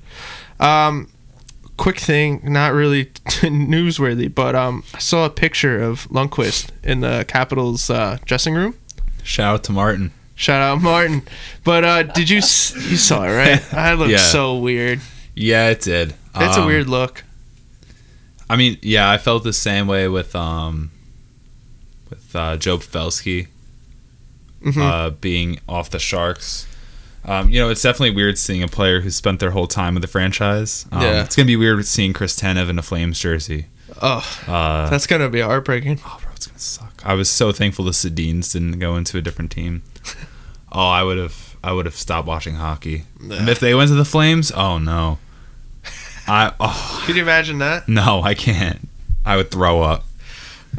Um, 0.59 1.09
quick 1.77 1.99
thing, 2.01 2.41
not 2.45 2.73
really 2.73 3.05
newsworthy, 3.45 4.33
but 4.35 4.55
um, 4.57 4.83
I 4.95 4.99
saw 4.99 5.25
a 5.27 5.31
picture 5.31 5.81
of 5.83 6.09
Lundqvist 6.09 6.71
in 6.83 7.01
the 7.01 7.25
Capitals 7.29 7.91
uh, 7.91 8.19
dressing 8.25 8.55
room. 8.55 8.75
Shout 9.23 9.55
out 9.55 9.65
to 9.65 9.73
Martin. 9.73 10.11
Shout 10.35 10.61
out 10.63 10.83
Martin. 10.83 11.23
But 11.63 11.85
uh, 11.85 12.03
did 12.03 12.29
you 12.29 12.39
s- 12.39 12.75
you 12.91 12.97
saw 12.97 13.23
it 13.25 13.35
right? 13.37 13.61
That 13.71 13.99
looked 13.99 14.11
Yeah. 14.11 14.17
so 14.19 14.57
weird. 14.59 15.01
Yeah, 15.37 15.69
it 15.71 15.81
did. 15.81 16.15
It's 16.35 16.57
a 16.57 16.61
Um, 16.61 16.67
weird 16.67 16.89
look. 16.89 17.23
I 18.51 18.57
mean, 18.57 18.79
yeah, 18.83 19.09
I 19.11 19.17
felt 19.19 19.45
the 19.45 19.53
same 19.53 19.87
way 19.87 20.09
with 20.09 20.35
um 20.35 20.91
with 22.35 22.41
uh, 22.41 22.57
Joe 22.57 22.79
Pavelski 22.79 23.49
Mhm. 24.65 24.81
uh, 24.81 25.11
being 25.11 25.61
off 25.69 25.91
the 25.91 25.99
Sharks. 25.99 26.67
Um, 27.27 27.49
you 27.51 27.59
know, 27.61 27.71
it's 27.71 27.83
definitely 27.83 28.15
weird 28.15 28.39
seeing 28.39 28.63
a 28.63 28.69
player 28.69 29.01
who 29.01 29.11
spent 29.11 29.41
their 29.41 29.51
whole 29.53 29.67
time 29.67 29.95
with 29.95 30.03
the 30.03 30.09
franchise. 30.09 30.87
Um, 30.93 31.03
Yeah. 31.03 31.23
It's 31.23 31.37
gonna 31.37 31.47
be 31.47 31.57
weird 31.57 31.85
seeing 31.87 32.13
Chris 32.13 32.39
Tanev 32.39 32.69
in 32.69 32.79
a 32.79 32.83
Flames 32.83 33.19
jersey. 33.19 33.67
oh, 34.03 34.25
Uh, 34.49 34.91
that's 34.91 35.07
gonna 35.07 35.29
be 35.29 35.41
heartbreaking. 35.41 36.01
oh, 36.07 36.19
bro, 36.23 36.33
it's 36.35 36.47
gonna 36.47 36.59
suck. 36.59 37.03
I 37.05 37.15
was 37.15 37.31
so 37.31 37.53
thankful 37.53 37.85
the 37.85 37.93
Sedins 37.93 38.53
didn't 38.53 38.79
go 38.79 38.97
into 38.97 39.17
a 39.19 39.23
different 39.23 39.51
team. 39.51 39.83
oh, 40.73 40.89
I 40.89 41.03
would 41.03 41.19
have, 41.19 41.57
I 41.63 41.73
would 41.73 41.85
have 41.87 41.95
stopped 41.97 42.27
watching 42.27 42.57
hockey. 42.57 43.05
And 43.31 43.49
if 43.49 43.61
they 43.61 43.75
went 43.75 43.89
to 43.89 43.95
the 43.95 44.05
Flames, 44.05 44.51
oh 44.53 44.79
no. 44.79 45.19
I 46.27 46.53
oh 46.59 47.03
Could 47.07 47.17
you 47.17 47.23
imagine 47.23 47.59
that? 47.59 47.87
no, 47.89 48.23
I 48.23 48.35
can't. 48.35 48.89
I 49.27 49.37
would 49.37 49.51
throw 49.51 49.83
up. 49.83 50.05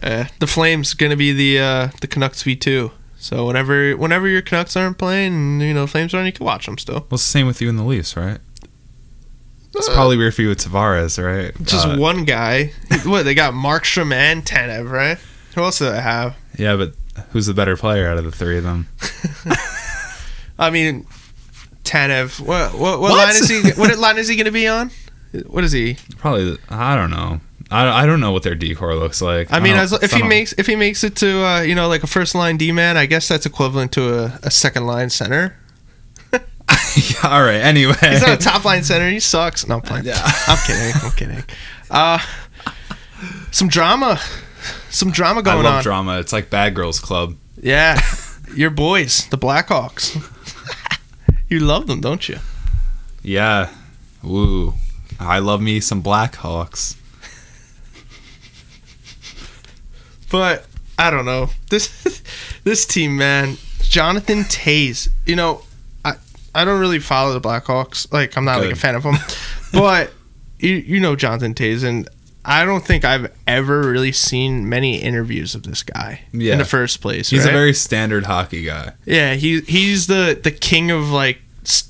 Uh, 0.03 0.25
the 0.39 0.47
Flames 0.47 0.93
gonna 0.93 1.15
be 1.15 1.31
the 1.31 1.59
uh, 1.59 1.87
the 2.01 2.07
Canucks 2.07 2.43
V 2.43 2.55
two. 2.55 2.91
So 3.17 3.47
whenever 3.47 3.95
whenever 3.97 4.27
your 4.27 4.41
Canucks 4.41 4.75
aren't 4.75 4.97
playing, 4.97 5.33
and, 5.33 5.61
you 5.61 5.73
know 5.73 5.87
Flames 5.87 6.13
are 6.13 6.19
on, 6.19 6.25
you 6.25 6.31
can 6.31 6.45
watch 6.45 6.65
them 6.65 6.77
still. 6.77 6.95
Well, 6.95 7.07
it's 7.13 7.23
the 7.23 7.29
same 7.29 7.47
with 7.47 7.61
you 7.61 7.69
and 7.69 7.77
the 7.79 7.83
Leafs, 7.83 8.15
right? 8.15 8.39
It's 9.75 9.89
Uh, 9.89 9.93
probably 9.93 10.15
weird 10.17 10.33
for 10.35 10.41
you 10.43 10.49
with 10.49 10.59
Tavares, 10.63 11.21
right? 11.23 11.53
just 11.63 11.85
Uh, 11.87 11.97
one 11.97 12.23
guy. 12.25 12.71
what 13.03 13.23
they 13.23 13.33
got 13.33 13.53
Markstrom 13.53 14.13
and 14.13 14.45
Tanev, 14.45 14.89
right? 14.89 15.17
Who 15.55 15.61
else 15.63 15.79
do 15.79 15.89
they 15.89 16.01
have? 16.01 16.35
yeah, 16.57 16.75
but 16.75 16.93
who's 17.31 17.45
the 17.47 17.53
better 17.53 17.75
player 17.75 18.07
out 18.09 18.17
of 18.17 18.23
the 18.25 18.31
three 18.31 18.57
of 18.57 18.63
them? 18.63 18.87
I 20.59 20.69
mean, 20.69 21.05
Tanev. 21.83 22.39
What 22.39 22.73
what, 22.73 22.99
what, 22.99 23.11
What? 23.11 23.17
line 23.17 23.29
is 23.35 23.49
he? 23.49 23.71
What 23.79 23.97
line 23.97 24.17
is 24.17 24.27
he 24.27 24.35
gonna 24.35 24.51
be 24.51 24.67
on? 24.67 24.91
What 25.47 25.63
is 25.65 25.71
he? 25.73 25.97
Probably, 26.17 26.57
I 26.69 26.95
don't 26.95 27.09
know. 27.11 27.41
I, 27.71 28.03
I 28.03 28.05
don't 28.05 28.19
know 28.19 28.31
what 28.31 28.43
their 28.43 28.55
decor 28.55 28.95
looks 28.95 29.21
like. 29.21 29.51
I 29.51 29.59
mean, 29.59 29.75
as, 29.75 29.91
if 29.91 30.13
I 30.13 30.17
he 30.17 30.23
makes 30.23 30.53
if 30.57 30.67
he 30.67 30.75
makes 30.75 31.03
it 31.03 31.15
to 31.17 31.43
uh, 31.45 31.61
you 31.61 31.73
know 31.75 31.87
like 31.87 32.03
a 32.03 32.07
first 32.07 32.35
line 32.35 32.57
D 32.57 32.71
man, 32.71 32.95
I 32.97 33.05
guess 33.05 33.27
that's 33.27 33.45
equivalent 33.45 33.91
to 33.93 34.13
a, 34.25 34.39
a 34.43 34.51
second 34.51 34.85
line 34.85 35.09
center. 35.09 35.55
Yeah, 36.97 37.29
all 37.29 37.43
right. 37.43 37.57
Anyway, 37.57 37.93
He's 37.99 38.21
not 38.21 38.29
a 38.29 38.37
top 38.37 38.63
line 38.65 38.83
center. 38.83 39.09
He 39.09 39.19
sucks. 39.19 39.67
No, 39.67 39.75
I'm 39.75 39.81
playing. 39.81 40.05
Yeah. 40.05 40.19
I'm 40.47 40.57
kidding. 40.65 41.01
I'm 41.03 41.11
kidding. 41.11 41.43
Uh, 41.91 42.19
some 43.51 43.67
drama, 43.67 44.19
some 44.89 45.11
drama 45.11 45.41
I 45.41 45.43
going 45.43 45.63
love 45.63 45.75
on. 45.75 45.83
drama. 45.83 46.19
It's 46.19 46.33
like 46.33 46.49
Bad 46.49 46.73
Girls 46.73 46.99
Club. 46.99 47.35
Yeah, 47.61 48.01
your 48.55 48.69
boys, 48.69 49.27
the 49.29 49.37
Blackhawks. 49.37 50.15
you 51.49 51.59
love 51.59 51.87
them, 51.87 52.01
don't 52.01 52.27
you? 52.27 52.37
Yeah. 53.21 53.69
Woo. 54.23 54.73
I 55.19 55.39
love 55.39 55.61
me 55.61 55.79
some 55.79 56.01
Blackhawks. 56.01 56.95
But 60.35 60.65
I 60.99 61.09
don't 61.11 61.25
know 61.25 61.49
this 61.69 62.21
this 62.63 62.85
team, 62.85 63.17
man. 63.17 63.57
Jonathan 63.81 64.39
Toews. 64.43 65.07
You 65.25 65.35
know, 65.37 65.61
I 66.03 66.13
I 66.53 66.65
don't 66.65 66.79
really 66.79 66.99
follow 66.99 67.37
the 67.37 67.41
Blackhawks. 67.41 68.11
Like 68.11 68.35
I'm 68.37 68.43
not 68.45 68.59
like 68.61 68.71
a 68.71 68.75
fan 68.75 68.95
of 68.95 69.03
them, 69.03 69.15
but 69.73 70.11
you 70.59 70.73
you 70.73 70.99
know 70.99 71.15
Jonathan 71.15 71.53
Toews, 71.53 71.83
and 71.83 72.09
I 72.43 72.65
don't 72.65 72.85
think 72.85 73.05
I've 73.05 73.31
ever 73.47 73.81
really 73.81 74.11
seen 74.11 74.67
many 74.69 75.01
interviews 75.01 75.55
of 75.55 75.63
this 75.63 75.83
guy 75.83 76.21
Yeah. 76.31 76.53
in 76.53 76.59
the 76.59 76.65
first 76.65 77.01
place. 77.01 77.29
He's 77.29 77.43
right? 77.45 77.49
a 77.49 77.53
very 77.53 77.73
standard 77.73 78.25
hockey 78.25 78.63
guy. 78.63 78.93
yeah. 79.05 79.35
He 79.35 79.61
he's 79.61 80.07
the 80.07 80.37
the 80.43 80.51
king 80.51 80.91
of 80.91 81.09
like 81.11 81.39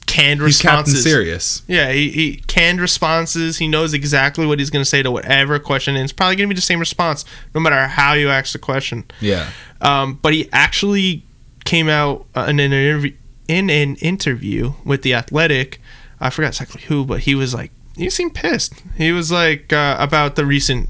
canned 0.05 0.41
He's 0.41 0.61
Captain 0.61 0.93
responses. 0.93 1.03
Serious. 1.03 1.63
Yeah, 1.67 1.91
he, 1.91 2.09
he 2.09 2.35
canned 2.47 2.79
responses. 2.81 3.57
He 3.57 3.67
knows 3.67 3.93
exactly 3.93 4.45
what 4.45 4.59
he's 4.59 4.69
going 4.69 4.81
to 4.83 4.89
say 4.89 5.03
to 5.03 5.11
whatever 5.11 5.59
question, 5.59 5.95
and 5.95 6.03
it's 6.03 6.13
probably 6.13 6.35
going 6.35 6.47
to 6.49 6.53
be 6.53 6.57
the 6.57 6.61
same 6.61 6.79
response 6.79 7.25
no 7.53 7.59
matter 7.61 7.88
how 7.88 8.13
you 8.13 8.29
ask 8.29 8.53
the 8.53 8.59
question. 8.59 9.03
Yeah. 9.19 9.49
Um, 9.81 10.19
but 10.21 10.33
he 10.33 10.49
actually 10.53 11.23
came 11.65 11.89
out 11.89 12.25
uh, 12.35 12.45
in 12.49 12.59
an 12.59 12.71
interview 12.71 13.13
in 13.47 13.69
an 13.69 13.95
interview 13.97 14.73
with 14.83 15.01
the 15.03 15.13
Athletic. 15.13 15.79
I 16.19 16.29
forgot 16.29 16.49
exactly 16.49 16.81
who, 16.83 17.05
but 17.05 17.21
he 17.21 17.35
was 17.35 17.53
like, 17.53 17.71
he 17.97 18.09
seemed 18.09 18.33
pissed. 18.33 18.73
He 18.97 19.11
was 19.11 19.31
like 19.31 19.71
uh, 19.73 19.97
about 19.99 20.35
the 20.35 20.45
recent 20.45 20.89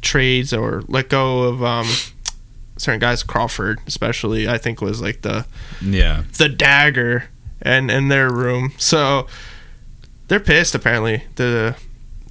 trades 0.00 0.52
or 0.52 0.82
let 0.88 1.08
go 1.08 1.42
of 1.42 1.62
um, 1.62 1.86
certain 2.78 2.98
guys. 3.00 3.22
Crawford, 3.22 3.80
especially, 3.86 4.48
I 4.48 4.56
think 4.58 4.80
was 4.80 5.02
like 5.02 5.22
the 5.22 5.44
Yeah. 5.82 6.24
the 6.38 6.48
dagger 6.48 7.28
and 7.62 7.90
in 7.90 8.08
their 8.08 8.30
room. 8.30 8.72
So 8.76 9.26
they're 10.28 10.40
pissed. 10.40 10.74
Apparently, 10.74 11.24
the 11.36 11.76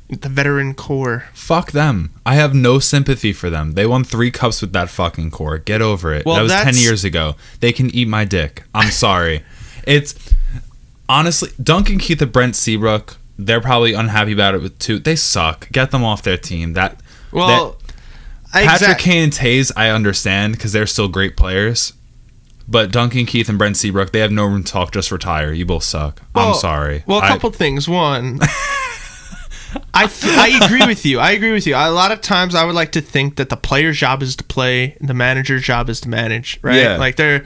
the 0.09 0.29
veteran 0.29 0.73
core. 0.73 1.25
Fuck 1.33 1.71
them. 1.71 2.11
I 2.25 2.35
have 2.35 2.53
no 2.53 2.79
sympathy 2.79 3.31
for 3.31 3.49
them. 3.49 3.73
They 3.73 3.85
won 3.85 4.03
three 4.03 4.29
cups 4.29 4.61
with 4.61 4.73
that 4.73 4.89
fucking 4.89 5.31
core. 5.31 5.57
Get 5.57 5.81
over 5.81 6.13
it. 6.13 6.25
Well, 6.25 6.35
that 6.35 6.41
was 6.41 6.51
that's- 6.51 6.75
10 6.75 6.83
years 6.83 7.03
ago. 7.05 7.35
They 7.61 7.71
can 7.71 7.89
eat 7.95 8.07
my 8.07 8.25
dick. 8.25 8.63
I'm 8.75 8.91
sorry. 8.91 9.43
it's 9.87 10.33
honestly, 11.07 11.51
Duncan 11.61 11.97
Keith 11.97 12.21
and 12.21 12.31
Brent 12.31 12.55
Seabrook, 12.55 13.17
they're 13.39 13.61
probably 13.61 13.93
unhappy 13.93 14.33
about 14.33 14.53
it 14.53 14.61
with 14.61 14.77
two. 14.79 14.99
They 14.99 15.15
suck. 15.15 15.71
Get 15.71 15.91
them 15.91 16.03
off 16.03 16.23
their 16.23 16.37
team. 16.37 16.73
That 16.73 16.99
Well, 17.31 17.77
I 18.53 18.65
Patrick 18.65 18.97
Kane 18.97 19.23
and 19.25 19.33
Toews, 19.33 19.71
I 19.77 19.89
understand 19.89 20.53
because 20.53 20.73
they're 20.73 20.87
still 20.87 21.07
great 21.07 21.37
players. 21.37 21.93
But 22.71 22.91
Duncan 22.91 23.25
Keith 23.25 23.49
and 23.49 23.57
Brent 23.57 23.75
Seabrook, 23.75 24.13
they 24.13 24.19
have 24.19 24.31
no 24.31 24.45
room 24.45 24.63
to 24.63 24.71
talk. 24.71 24.93
Just 24.93 25.11
retire. 25.11 25.51
You 25.51 25.65
both 25.65 25.83
suck. 25.83 26.21
I'm 26.33 26.53
sorry. 26.53 27.03
Well, 27.05 27.17
a 27.19 27.27
couple 27.27 27.51
things. 27.51 27.89
One, 27.89 28.39
I 29.93 30.07
th- 30.07 30.37
I 30.37 30.65
agree 30.65 30.85
with 30.87 31.05
you. 31.05 31.19
I 31.19 31.31
agree 31.31 31.51
with 31.51 31.67
you. 31.67 31.75
A 31.75 31.91
lot 31.91 32.11
of 32.13 32.21
times, 32.21 32.55
I 32.55 32.63
would 32.63 32.75
like 32.75 32.93
to 32.93 33.01
think 33.01 33.35
that 33.35 33.49
the 33.49 33.57
player's 33.57 33.97
job 33.97 34.23
is 34.23 34.37
to 34.37 34.43
play, 34.45 34.95
and 35.01 35.09
the 35.09 35.13
manager's 35.13 35.63
job 35.63 35.89
is 35.89 35.99
to 36.01 36.09
manage. 36.09 36.59
Right? 36.61 36.77
Yeah. 36.77 36.95
Like 36.95 37.17
they're 37.17 37.43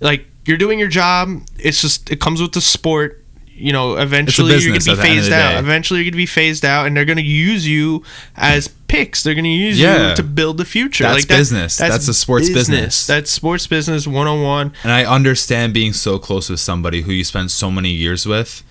like 0.00 0.26
you're 0.44 0.58
doing 0.58 0.78
your 0.78 0.88
job. 0.88 1.42
It's 1.56 1.80
just 1.80 2.10
it 2.10 2.20
comes 2.20 2.40
with 2.40 2.52
the 2.52 2.60
sport. 2.60 3.24
You 3.58 3.72
know, 3.72 3.96
eventually 3.96 4.52
you're 4.52 4.60
gonna 4.60 4.78
be 4.78 4.84
the 4.84 4.90
end 4.90 4.98
of 4.98 5.04
phased 5.04 5.32
out. 5.32 5.58
Eventually, 5.58 6.00
you're 6.00 6.10
gonna 6.10 6.16
be 6.16 6.26
phased 6.26 6.64
out, 6.64 6.86
and 6.86 6.96
they're 6.96 7.04
gonna 7.04 7.20
use 7.20 7.66
you 7.66 8.02
as 8.36 8.68
picks. 8.88 9.22
They're 9.22 9.34
gonna 9.34 9.48
use 9.48 9.78
Yeah. 9.78 10.10
you 10.10 10.16
to 10.16 10.22
build 10.22 10.58
the 10.58 10.64
future. 10.64 11.04
That's 11.04 11.14
like 11.16 11.26
that- 11.28 11.36
business. 11.38 11.76
That's 11.76 12.08
a 12.08 12.14
sports 12.14 12.48
business. 12.48 13.06
That's 13.06 13.30
sports 13.30 13.66
business 13.66 14.06
101. 14.06 14.72
and 14.82 14.92
I 14.92 15.04
understand 15.04 15.72
being 15.74 15.92
so 15.92 16.18
close 16.18 16.48
with 16.48 16.60
somebody 16.60 17.02
who 17.02 17.12
you 17.12 17.24
spend 17.24 17.50
so 17.50 17.70
many 17.70 17.90
years 17.90 18.26
with. 18.26 18.62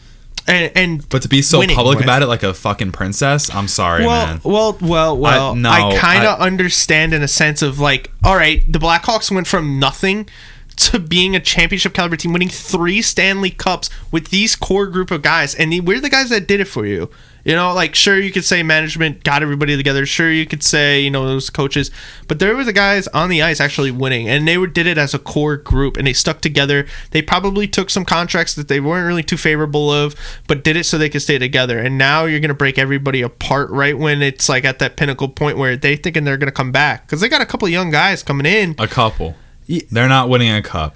And 0.50 0.72
and 0.76 1.10
But 1.10 1.22
to 1.24 1.28
be 1.28 1.42
so 1.42 1.60
public 1.68 1.98
with. 1.98 2.06
about 2.06 2.22
it 2.22 2.28
like 2.28 2.42
a 2.44 2.54
fucking 2.54 2.94
princess, 2.94 3.54
I'm 3.54 3.68
sorry, 3.68 4.06
well, 4.06 4.26
man. 4.28 4.42
well, 4.44 4.78
well, 4.80 5.18
well. 5.18 5.56
no, 5.56 5.70
I 5.70 5.98
kind 6.00 6.26
of 6.26 6.40
understand 6.40 7.14
in 7.14 7.22
a 7.22 7.28
sense 7.28 7.62
of 7.62 7.80
like, 7.80 8.12
all 8.24 8.38
right, 8.38 8.64
the 8.72 8.80
Blackhawks 8.80 9.30
went 9.30 9.46
from 9.48 9.78
nothing 9.78 10.30
to 10.78 11.00
being 11.00 11.36
a 11.36 11.40
championship 11.40 11.94
caliber 11.94 12.16
team, 12.16 12.34
winning 12.34 12.50
three 12.50 13.02
Stanley 13.02 13.52
Cups 13.52 13.90
with 14.12 14.30
these 14.30 14.56
core 14.56 14.88
group 14.88 15.12
of 15.12 15.22
guys, 15.22 15.54
and 15.56 15.86
we're 15.86 16.00
the 16.00 16.10
guys 16.10 16.30
that 16.30 16.48
did 16.48 16.60
it 16.60 16.66
for 16.66 16.86
you. 16.86 17.10
You 17.44 17.56
know, 17.56 17.74
like 17.74 17.96
sure 17.96 18.20
you 18.20 18.34
could 18.34 18.44
say 18.44 18.62
management 18.62 19.24
got 19.24 19.42
everybody 19.42 19.78
together. 19.78 20.06
Sure 20.06 20.30
you 20.30 20.46
could 20.46 20.64
say 20.64 21.00
you 21.00 21.10
know 21.10 21.26
those 21.26 21.50
coaches, 21.50 21.92
but 22.28 22.40
there 22.40 22.54
were 22.54 22.66
the 22.66 22.74
guys 22.74 23.08
on 23.08 23.30
the 23.30 23.42
ice 23.42 23.62
actually 23.62 23.90
winning, 23.90 24.28
and 24.28 24.46
they 24.46 24.58
were 24.58 24.68
did 24.68 24.86
it 24.86 24.98
as 24.98 25.14
a 25.14 25.20
core 25.20 25.56
group, 25.56 25.96
and 25.96 26.06
they 26.06 26.12
stuck 26.12 26.42
together. 26.42 26.86
They 27.12 27.22
probably 27.22 27.66
took 27.66 27.90
some 27.90 28.04
contracts 28.04 28.54
that 28.56 28.68
they 28.68 28.82
weren't 28.82 29.08
really 29.08 29.24
too 29.24 29.38
favorable 29.38 29.90
of, 29.90 30.14
but 30.46 30.64
did 30.64 30.76
it 30.76 30.84
so 30.84 30.98
they 30.98 31.10
could 31.10 31.22
stay 31.22 31.38
together. 31.38 31.80
And 31.80 31.98
now 31.98 32.26
you're 32.26 32.42
gonna 32.42 32.54
break 32.54 32.78
everybody 32.78 33.22
apart 33.22 33.70
right 33.70 33.98
when 33.98 34.22
it's 34.22 34.50
like 34.50 34.66
at 34.66 34.80
that 34.80 34.98
pinnacle 34.98 35.30
point 35.30 35.58
where 35.58 35.78
they 35.78 35.96
thinking 35.96 36.26
they're 36.26 36.38
gonna 36.38 36.52
come 36.52 36.74
back 36.74 37.08
because 37.08 37.22
they 37.22 37.30
got 37.30 37.42
a 37.42 37.46
couple 37.46 37.70
young 37.70 37.90
guys 37.90 38.24
coming 38.24 38.46
in. 38.46 38.76
a 38.78 38.90
couple. 38.90 39.38
They're 39.92 40.08
not 40.08 40.30
winning 40.30 40.52
a 40.54 40.62
cup. 40.62 40.96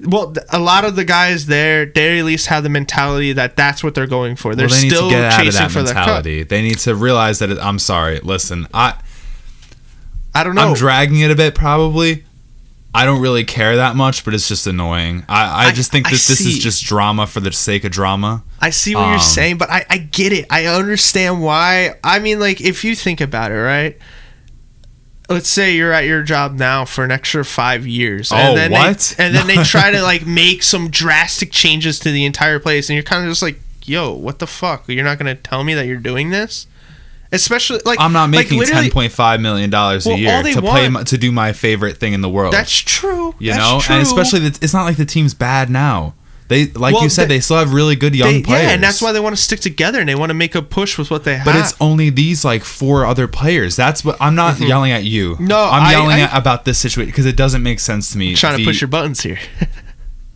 Well, 0.00 0.32
a 0.50 0.60
lot 0.60 0.84
of 0.84 0.94
the 0.94 1.04
guys 1.04 1.46
there, 1.46 1.84
they 1.84 2.20
at 2.20 2.24
least 2.24 2.46
have 2.46 2.62
the 2.62 2.68
mentality 2.68 3.32
that 3.32 3.56
that's 3.56 3.82
what 3.82 3.96
they're 3.96 4.06
going 4.06 4.36
for. 4.36 4.54
They're 4.54 4.68
well, 4.68 4.80
they 4.80 4.88
still 4.88 5.08
to 5.08 5.14
get 5.14 5.24
out 5.24 5.40
of 5.40 5.44
chasing 5.44 5.60
that 5.62 5.70
for 5.72 5.82
the 5.82 5.92
cup. 5.92 6.22
They 6.24 6.62
need 6.62 6.78
to 6.78 6.94
realize 6.94 7.40
that 7.40 7.50
it, 7.50 7.58
I'm 7.58 7.80
sorry. 7.80 8.20
Listen, 8.20 8.68
I 8.72 8.94
I 10.34 10.44
don't 10.44 10.54
know. 10.54 10.68
I'm 10.68 10.74
dragging 10.74 11.20
it 11.20 11.30
a 11.30 11.34
bit 11.36 11.54
probably. 11.54 12.24
I 12.94 13.04
don't 13.04 13.20
really 13.20 13.44
care 13.44 13.76
that 13.76 13.96
much, 13.96 14.24
but 14.24 14.34
it's 14.34 14.48
just 14.48 14.66
annoying. 14.66 15.24
I, 15.28 15.44
I 15.44 15.68
I- 15.68 15.72
just 15.72 15.90
think 15.92 16.06
I 16.06 16.10
that 16.10 16.14
this 16.14 16.40
is 16.40 16.58
just 16.58 16.84
drama 16.84 17.26
for 17.26 17.40
the 17.40 17.52
sake 17.52 17.84
of 17.84 17.90
drama. 17.90 18.42
I 18.60 18.70
see 18.70 18.94
what 18.94 19.04
you're 19.06 19.14
Um, 19.14 19.20
saying, 19.20 19.58
but 19.58 19.70
I, 19.70 19.84
I 19.90 19.98
get 19.98 20.32
it. 20.32 20.46
I 20.50 20.66
understand 20.66 21.42
why. 21.42 21.94
I 22.02 22.18
mean, 22.18 22.40
like, 22.40 22.60
if 22.60 22.84
you 22.84 22.94
think 22.96 23.20
about 23.20 23.52
it, 23.52 23.56
right? 23.56 23.96
Let's 25.28 25.48
say 25.48 25.74
you're 25.76 25.92
at 25.92 26.04
your 26.06 26.22
job 26.22 26.54
now 26.54 26.84
for 26.86 27.04
an 27.04 27.10
extra 27.10 27.44
five 27.44 27.86
years. 27.86 28.32
Oh, 28.32 28.54
then 28.54 28.70
what? 28.70 29.14
They, 29.16 29.24
and 29.24 29.34
then 29.34 29.46
they 29.46 29.62
try 29.62 29.90
to, 29.90 30.02
like, 30.12 30.26
make 30.26 30.62
some 30.62 30.88
drastic 30.90 31.52
changes 31.52 31.98
to 32.00 32.10
the 32.10 32.24
entire 32.24 32.58
place, 32.58 32.88
and 32.88 32.94
you're 32.94 33.02
kind 33.02 33.24
of 33.24 33.30
just 33.30 33.42
like, 33.42 33.60
yo, 33.84 34.12
what 34.12 34.38
the 34.38 34.46
fuck? 34.46 34.88
You're 34.88 35.04
not 35.04 35.18
going 35.18 35.34
to 35.36 35.40
tell 35.42 35.64
me 35.64 35.74
that 35.74 35.86
you're 35.86 35.98
doing 35.98 36.30
this? 36.30 36.66
Especially, 37.30 37.78
like, 37.84 38.00
I'm 38.00 38.14
not 38.14 38.30
making 38.30 38.58
literally- 38.58 38.84
ten 38.84 38.90
point 38.90 39.12
five 39.12 39.38
million 39.40 39.68
dollars 39.68 40.06
Well, 40.06 40.14
a 40.14 40.18
year 40.18 40.32
all 40.34 40.42
they 40.42 40.54
to 40.54 40.62
play 40.62 40.88
my, 40.88 41.02
to 41.02 41.18
do 41.18 41.30
my 41.30 41.52
favorite 41.52 41.98
thing 41.98 42.14
in 42.14 42.22
the 42.22 42.28
world. 42.30 42.54
That's 42.54 42.72
true. 42.78 43.34
you 43.38 43.52
That's 43.52 43.58
know, 43.62 43.80
true. 43.82 43.96
and 43.96 44.02
especially 44.02 44.40
that 44.48 44.62
it's 44.62 44.72
not 44.72 44.84
like 44.84 44.96
the 44.96 45.04
team's 45.04 45.34
bad 45.34 45.68
now. 45.68 46.14
They 46.48 46.66
like 46.68 46.94
Well, 46.94 47.02
you 47.02 47.10
said, 47.10 47.24
they- 47.28 47.36
they, 47.36 47.40
still 47.40 47.58
have 47.58 47.74
really 47.74 47.94
good 47.94 48.14
young 48.14 48.32
They- 48.32 48.42
players. 48.42 48.62
Yeah, 48.64 48.70
and 48.70 48.82
that's 48.82 49.02
why 49.02 49.12
they 49.12 49.20
want 49.20 49.36
to 49.36 49.40
stick 49.42 49.60
together 49.60 50.00
and 50.00 50.08
they 50.08 50.14
want 50.14 50.30
to 50.30 50.34
make 50.34 50.54
a 50.54 50.62
push 50.62 50.96
with 50.96 51.10
what 51.10 51.24
they 51.24 51.36
have. 51.36 51.44
But 51.44 51.56
it's 51.56 51.74
only 51.80 52.08
these 52.10 52.42
like 52.44 52.64
four 52.64 53.04
other 53.04 53.28
players. 53.28 53.76
That's 53.76 54.02
what 54.04 54.16
I'm 54.18 54.34
not 54.34 54.58
yelling 54.58 54.90
at 54.90 55.04
you. 55.04 55.34
Mm-hmm. 55.34 55.46
No, 55.46 55.62
I'm 55.70 55.90
yelling 55.92 56.16
I- 56.16 56.20
at 56.22 56.36
about 56.36 56.64
this 56.64 56.78
situation 56.78 57.10
because 57.10 57.26
it 57.26 57.36
doesn't 57.36 57.62
make 57.62 57.80
sense 57.80 58.10
to 58.12 58.18
me. 58.18 58.34
trying 58.34 58.58
to 58.58 58.64
push 58.64 58.80
your 58.80 58.88
buttons 58.88 59.20
here. 59.20 59.38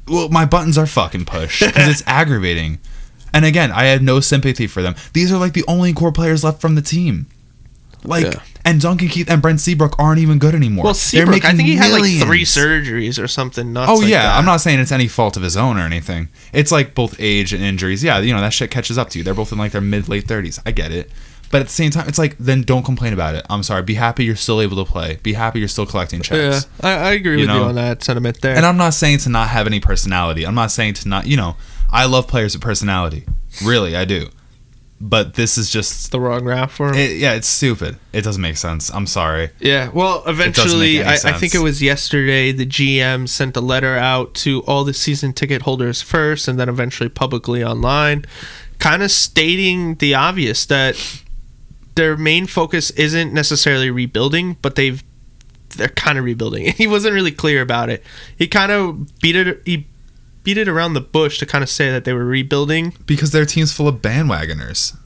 well, 0.06 0.28
my 0.28 0.44
buttons 0.44 0.76
are 0.76 0.86
fucking 0.86 1.24
pushed 1.24 1.60
because 1.60 1.88
it's 1.88 2.02
aggravating. 2.06 2.78
And 3.32 3.46
again, 3.46 3.72
I 3.72 3.84
have 3.84 4.02
no 4.02 4.20
sympathy 4.20 4.66
for 4.66 4.82
them. 4.82 4.94
These 5.14 5.32
are 5.32 5.38
like 5.38 5.54
the 5.54 5.64
only 5.66 5.94
core 5.94 6.12
players 6.12 6.44
left 6.44 6.60
from 6.60 6.74
the 6.74 6.82
team. 6.82 7.26
Like, 8.04 8.24
Yeah. 8.24 8.40
and 8.64 8.80
Duncan 8.80 9.08
Keith 9.08 9.30
and 9.30 9.40
Brent 9.40 9.60
Seabrook 9.60 9.96
aren't 9.98 10.18
even 10.20 10.38
good 10.38 10.54
anymore. 10.54 10.84
Well, 10.84 10.92
They're 10.94 11.00
Seabrook, 11.26 11.44
I 11.44 11.52
think 11.52 11.68
he 11.68 11.76
had 11.76 11.92
like 11.92 12.02
three 12.20 12.44
surgeries 12.44 13.22
or 13.22 13.28
something 13.28 13.72
nuts. 13.72 13.90
Oh 13.90 13.96
like 13.96 14.08
yeah, 14.08 14.22
that. 14.22 14.36
I'm 14.38 14.44
not 14.44 14.60
saying 14.60 14.80
it's 14.80 14.92
any 14.92 15.08
fault 15.08 15.36
of 15.36 15.42
his 15.42 15.56
own 15.56 15.76
or 15.78 15.82
anything. 15.82 16.28
It's 16.52 16.72
like 16.72 16.94
both 16.94 17.16
age 17.18 17.52
and 17.52 17.62
injuries. 17.62 18.02
Yeah, 18.02 18.18
you 18.18 18.34
know 18.34 18.40
that 18.40 18.52
shit 18.52 18.70
catches 18.70 18.98
up 18.98 19.10
to 19.10 19.18
you. 19.18 19.24
They're 19.24 19.34
both 19.34 19.52
in 19.52 19.58
like 19.58 19.72
their 19.72 19.80
mid 19.80 20.08
late 20.08 20.26
30s. 20.26 20.60
I 20.66 20.72
get 20.72 20.90
it. 20.92 21.10
But 21.50 21.60
at 21.60 21.66
the 21.66 21.72
same 21.74 21.90
time, 21.90 22.08
it's 22.08 22.18
like 22.18 22.36
then 22.38 22.62
don't 22.62 22.82
complain 22.82 23.12
about 23.12 23.34
it. 23.34 23.44
I'm 23.50 23.62
sorry. 23.62 23.82
Be 23.82 23.94
happy 23.94 24.24
you're 24.24 24.36
still 24.36 24.60
able 24.62 24.82
to 24.82 24.90
play. 24.90 25.18
Be 25.22 25.34
happy 25.34 25.58
you're 25.58 25.68
still 25.68 25.84
collecting 25.84 26.20
Yeah, 26.20 26.22
checks. 26.52 26.66
I, 26.80 26.90
I 26.92 27.10
agree 27.12 27.32
You 27.40 27.46
with 27.46 27.54
you 27.56 27.62
on 27.62 27.74
that 27.74 28.02
sentiment 28.02 28.40
there. 28.40 28.56
And 28.56 28.64
I'm 28.64 28.78
not 28.78 28.94
saying 28.94 29.18
to 29.18 29.28
not 29.28 29.48
have 29.48 29.66
any 29.66 29.78
personality. 29.78 30.46
I'm 30.46 30.54
not 30.54 30.70
saying 30.70 30.94
to 30.94 31.08
not, 31.08 31.26
you 31.26 31.36
know, 31.36 31.56
I 31.90 32.06
love 32.06 32.26
players 32.26 32.54
with 32.54 32.62
personality. 32.62 33.26
Really, 33.62 33.94
I 33.94 34.06
do. 34.06 34.30
But 35.04 35.34
this 35.34 35.58
is 35.58 35.68
just 35.68 36.12
the 36.12 36.20
wrong 36.20 36.44
rap 36.44 36.70
for 36.70 36.90
him. 36.90 36.94
it, 36.94 37.16
yeah, 37.16 37.32
it's 37.32 37.48
stupid. 37.48 37.96
It 38.12 38.22
doesn't 38.22 38.40
make 38.40 38.56
sense. 38.56 38.88
I'm 38.88 39.08
sorry. 39.08 39.50
yeah, 39.58 39.90
well, 39.92 40.22
eventually, 40.28 41.02
I, 41.02 41.14
I 41.14 41.32
think 41.32 41.56
it 41.56 41.58
was 41.58 41.82
yesterday. 41.82 42.52
The 42.52 42.64
GM 42.64 43.28
sent 43.28 43.56
a 43.56 43.60
letter 43.60 43.96
out 43.96 44.32
to 44.34 44.62
all 44.62 44.84
the 44.84 44.94
season 44.94 45.32
ticket 45.32 45.62
holders 45.62 46.02
first, 46.02 46.46
and 46.46 46.56
then 46.56 46.68
eventually 46.68 47.08
publicly 47.08 47.64
online, 47.64 48.24
kind 48.78 49.02
of 49.02 49.10
stating 49.10 49.96
the 49.96 50.14
obvious 50.14 50.64
that 50.66 50.94
their 51.96 52.16
main 52.16 52.46
focus 52.46 52.90
isn't 52.90 53.32
necessarily 53.32 53.90
rebuilding, 53.90 54.56
but 54.62 54.76
they've 54.76 55.02
they're 55.76 55.88
kind 55.88 56.16
of 56.18 56.24
rebuilding. 56.24 56.72
He 56.76 56.86
wasn't 56.86 57.14
really 57.14 57.32
clear 57.32 57.60
about 57.60 57.90
it. 57.90 58.04
He 58.36 58.46
kind 58.46 58.70
of 58.70 59.18
beat 59.20 59.34
it 59.34 59.62
he 59.64 59.86
beat 60.42 60.58
it 60.58 60.68
around 60.68 60.94
the 60.94 61.00
bush 61.00 61.38
to 61.38 61.46
kind 61.46 61.62
of 61.62 61.70
say 61.70 61.90
that 61.90 62.04
they 62.04 62.12
were 62.12 62.24
rebuilding. 62.24 62.94
because 63.06 63.30
their 63.32 63.44
team's 63.46 63.72
full 63.72 63.88
of 63.88 63.96
bandwagoners. 63.96 64.96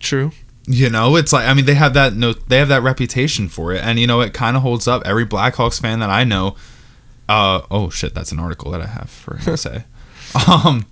True. 0.00 0.32
You 0.66 0.90
know, 0.90 1.16
it's 1.16 1.32
like 1.32 1.46
I 1.48 1.54
mean 1.54 1.64
they 1.64 1.74
have 1.74 1.94
that 1.94 2.14
no 2.14 2.32
they 2.34 2.58
have 2.58 2.68
that 2.68 2.82
reputation 2.82 3.48
for 3.48 3.72
it, 3.72 3.82
and 3.82 3.98
you 3.98 4.06
know 4.06 4.20
it 4.20 4.34
kind 4.34 4.54
of 4.56 4.62
holds 4.62 4.86
up. 4.86 5.02
Every 5.06 5.24
Blackhawks 5.26 5.80
fan 5.80 6.00
that 6.00 6.10
I 6.10 6.24
know, 6.24 6.56
uh 7.28 7.62
oh 7.70 7.88
shit, 7.90 8.14
that's 8.14 8.32
an 8.32 8.38
article 8.38 8.70
that 8.72 8.82
I 8.82 8.86
have 8.86 9.08
for 9.08 9.36
him 9.36 9.44
to 9.44 9.56
say. 9.68 9.84
Um, 10.46 10.84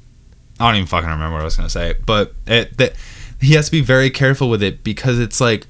I 0.59 0.69
don't 0.69 0.77
even 0.77 0.87
fucking 0.87 1.09
remember 1.11 1.35
what 1.35 1.43
I 1.43 1.45
was 1.45 1.57
gonna 1.57 1.69
say, 1.69 1.95
but 2.07 2.33
it 2.47 2.79
that 2.79 2.95
he 3.41 3.53
has 3.53 3.67
to 3.67 3.71
be 3.73 3.83
very 3.83 4.09
careful 4.09 4.49
with 4.49 4.63
it 4.63 4.83
because 4.83 5.19
it's 5.19 5.43
like 5.43 5.67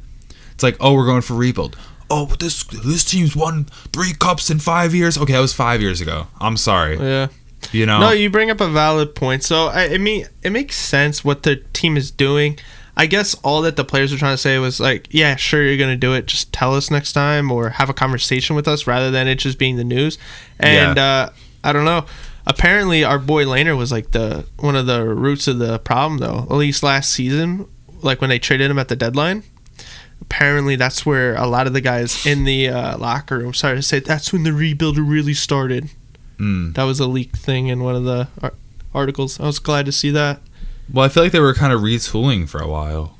it's 0.52 0.62
like 0.62 0.76
oh 0.80 0.94
we're 0.94 1.06
going 1.06 1.22
for 1.22 1.34
rebuild. 1.34 1.76
Oh, 2.08 2.26
but 2.26 2.38
this 2.38 2.62
this 2.62 3.04
team's 3.04 3.34
won 3.34 3.64
three 3.92 4.12
cups 4.12 4.50
in 4.50 4.60
five 4.60 4.94
years. 4.94 5.18
Okay, 5.18 5.32
that 5.32 5.40
was 5.40 5.52
five 5.52 5.80
years 5.82 6.00
ago. 6.00 6.28
I'm 6.40 6.56
sorry. 6.56 6.96
Yeah. 6.96 7.26
You 7.72 7.86
know, 7.86 8.00
No, 8.00 8.10
you 8.10 8.30
bring 8.30 8.50
up 8.50 8.60
a 8.60 8.68
valid 8.68 9.14
point. 9.14 9.42
So 9.42 9.66
I, 9.66 9.94
I 9.94 9.98
mean, 9.98 10.26
it 10.42 10.50
makes 10.50 10.76
sense 10.76 11.24
what 11.24 11.42
the 11.42 11.56
team 11.72 11.96
is 11.96 12.10
doing. 12.10 12.58
I 12.98 13.06
guess 13.06 13.34
all 13.42 13.60
that 13.62 13.76
the 13.76 13.84
players 13.84 14.10
were 14.10 14.18
trying 14.18 14.32
to 14.32 14.38
say 14.38 14.58
was 14.58 14.80
like, 14.80 15.06
yeah, 15.10 15.36
sure, 15.36 15.62
you're 15.62 15.76
gonna 15.76 15.96
do 15.96 16.14
it. 16.14 16.26
Just 16.26 16.52
tell 16.52 16.74
us 16.74 16.90
next 16.90 17.12
time, 17.12 17.50
or 17.50 17.70
have 17.70 17.90
a 17.90 17.94
conversation 17.94 18.56
with 18.56 18.66
us, 18.66 18.86
rather 18.86 19.10
than 19.10 19.28
it 19.28 19.34
just 19.34 19.58
being 19.58 19.76
the 19.76 19.84
news. 19.84 20.16
And 20.58 20.98
uh, 20.98 21.30
I 21.62 21.72
don't 21.72 21.84
know. 21.84 22.06
Apparently, 22.46 23.04
our 23.04 23.18
boy 23.18 23.44
Lehner 23.44 23.76
was 23.76 23.92
like 23.92 24.12
the 24.12 24.46
one 24.58 24.76
of 24.76 24.86
the 24.86 25.04
roots 25.04 25.46
of 25.46 25.58
the 25.58 25.78
problem, 25.80 26.20
though. 26.20 26.46
At 26.48 26.52
least 26.52 26.82
last 26.82 27.10
season, 27.10 27.66
like 28.02 28.20
when 28.20 28.30
they 28.30 28.38
traded 28.38 28.70
him 28.70 28.78
at 28.78 28.88
the 28.88 28.96
deadline. 28.96 29.42
Apparently, 30.22 30.76
that's 30.76 31.04
where 31.04 31.34
a 31.34 31.46
lot 31.46 31.66
of 31.66 31.72
the 31.74 31.80
guys 31.82 32.24
in 32.24 32.44
the 32.44 32.68
uh, 32.68 32.96
locker 32.96 33.38
room 33.38 33.52
started 33.52 33.76
to 33.76 33.82
say 33.82 33.98
that's 33.98 34.32
when 34.32 34.44
the 34.44 34.52
rebuild 34.52 34.96
really 34.96 35.34
started. 35.34 35.90
Mm. 36.38 36.74
That 36.74 36.84
was 36.84 37.00
a 37.00 37.06
leaked 37.06 37.36
thing 37.36 37.68
in 37.68 37.82
one 37.82 37.94
of 37.96 38.04
the 38.04 38.28
ar- 38.42 38.54
articles. 38.94 39.40
I 39.40 39.44
was 39.46 39.58
glad 39.58 39.86
to 39.86 39.92
see 39.92 40.10
that. 40.10 40.40
well, 40.92 41.04
I 41.04 41.08
feel 41.08 41.22
like 41.22 41.32
they 41.32 41.40
were 41.40 41.54
kind 41.54 41.72
of 41.72 41.80
retooling 41.80 42.48
for 42.48 42.60
a 42.60 42.68
while. 42.68 43.16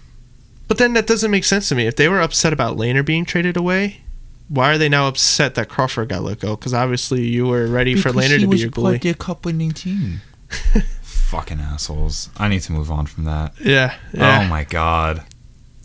But 0.68 0.78
then 0.78 0.94
that 0.94 1.06
doesn't 1.06 1.30
make 1.30 1.44
sense 1.44 1.68
to 1.68 1.74
me. 1.74 1.86
If 1.86 1.96
they 1.96 2.08
were 2.08 2.20
upset 2.20 2.52
about 2.52 2.76
Lehner 2.76 3.04
being 3.04 3.24
traded 3.24 3.56
away, 3.56 4.00
why 4.48 4.72
are 4.72 4.78
they 4.78 4.88
now 4.88 5.08
upset 5.08 5.54
that 5.54 5.68
Crawford 5.68 6.08
got 6.08 6.22
let 6.22 6.40
go? 6.40 6.56
Because 6.56 6.74
obviously 6.74 7.24
you 7.24 7.46
were 7.46 7.66
ready 7.66 7.94
for 7.94 8.10
Lehner 8.10 8.40
to 8.40 8.46
be 8.48 8.58
your 8.58 8.70
goalie. 8.70 9.02
He 9.02 9.10
a 9.10 9.14
cup 9.14 9.44
winning 9.44 9.72
team. 9.72 10.20
Fucking 11.02 11.60
assholes. 11.60 12.30
I 12.36 12.48
need 12.48 12.62
to 12.62 12.72
move 12.72 12.90
on 12.90 13.06
from 13.06 13.24
that. 13.24 13.52
Yeah, 13.60 13.94
yeah. 14.12 14.42
Oh 14.44 14.48
my 14.48 14.64
god. 14.64 15.24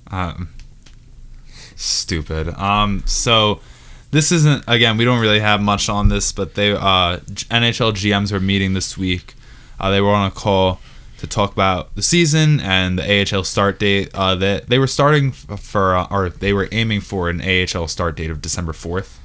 Um, 0.07 0.49
stupid. 1.75 2.49
Um, 2.49 3.03
so 3.05 3.61
this 4.12 4.32
isn't 4.32 4.63
again. 4.67 4.97
We 4.97 5.06
don't 5.06 5.19
really 5.19 5.39
have 5.39 5.62
much 5.62 5.89
on 5.89 6.10
this, 6.10 6.32
but 6.32 6.56
they 6.56 6.71
uh, 6.71 7.17
NHL 7.17 7.93
GMs 7.93 8.32
were 8.32 8.39
meeting 8.39 8.74
this 8.74 8.97
week. 8.97 9.34
Uh, 9.80 9.89
they 9.89 10.02
were 10.02 10.10
on 10.12 10.28
a 10.28 10.32
call 10.32 10.80
to 11.17 11.28
talk 11.28 11.52
about 11.54 11.93
the 11.95 12.02
season 12.02 12.60
and 12.60 13.00
the 13.00 13.36
AHL 13.36 13.43
start 13.43 13.80
date. 13.80 14.10
Uh, 14.13 14.36
that 14.36 14.67
they 14.67 14.80
were 14.80 14.88
starting 14.88 15.32
for, 15.32 15.95
uh, 15.95 16.08
or 16.12 16.30
they 16.30 16.52
were 16.52 16.67
aiming 16.71 17.02
for 17.02 17.30
an 17.30 17.41
AHL 17.41 17.88
start 17.88 18.15
date 18.15 18.30
of 18.30 18.41
December 18.41 18.74
fourth. 18.74 19.19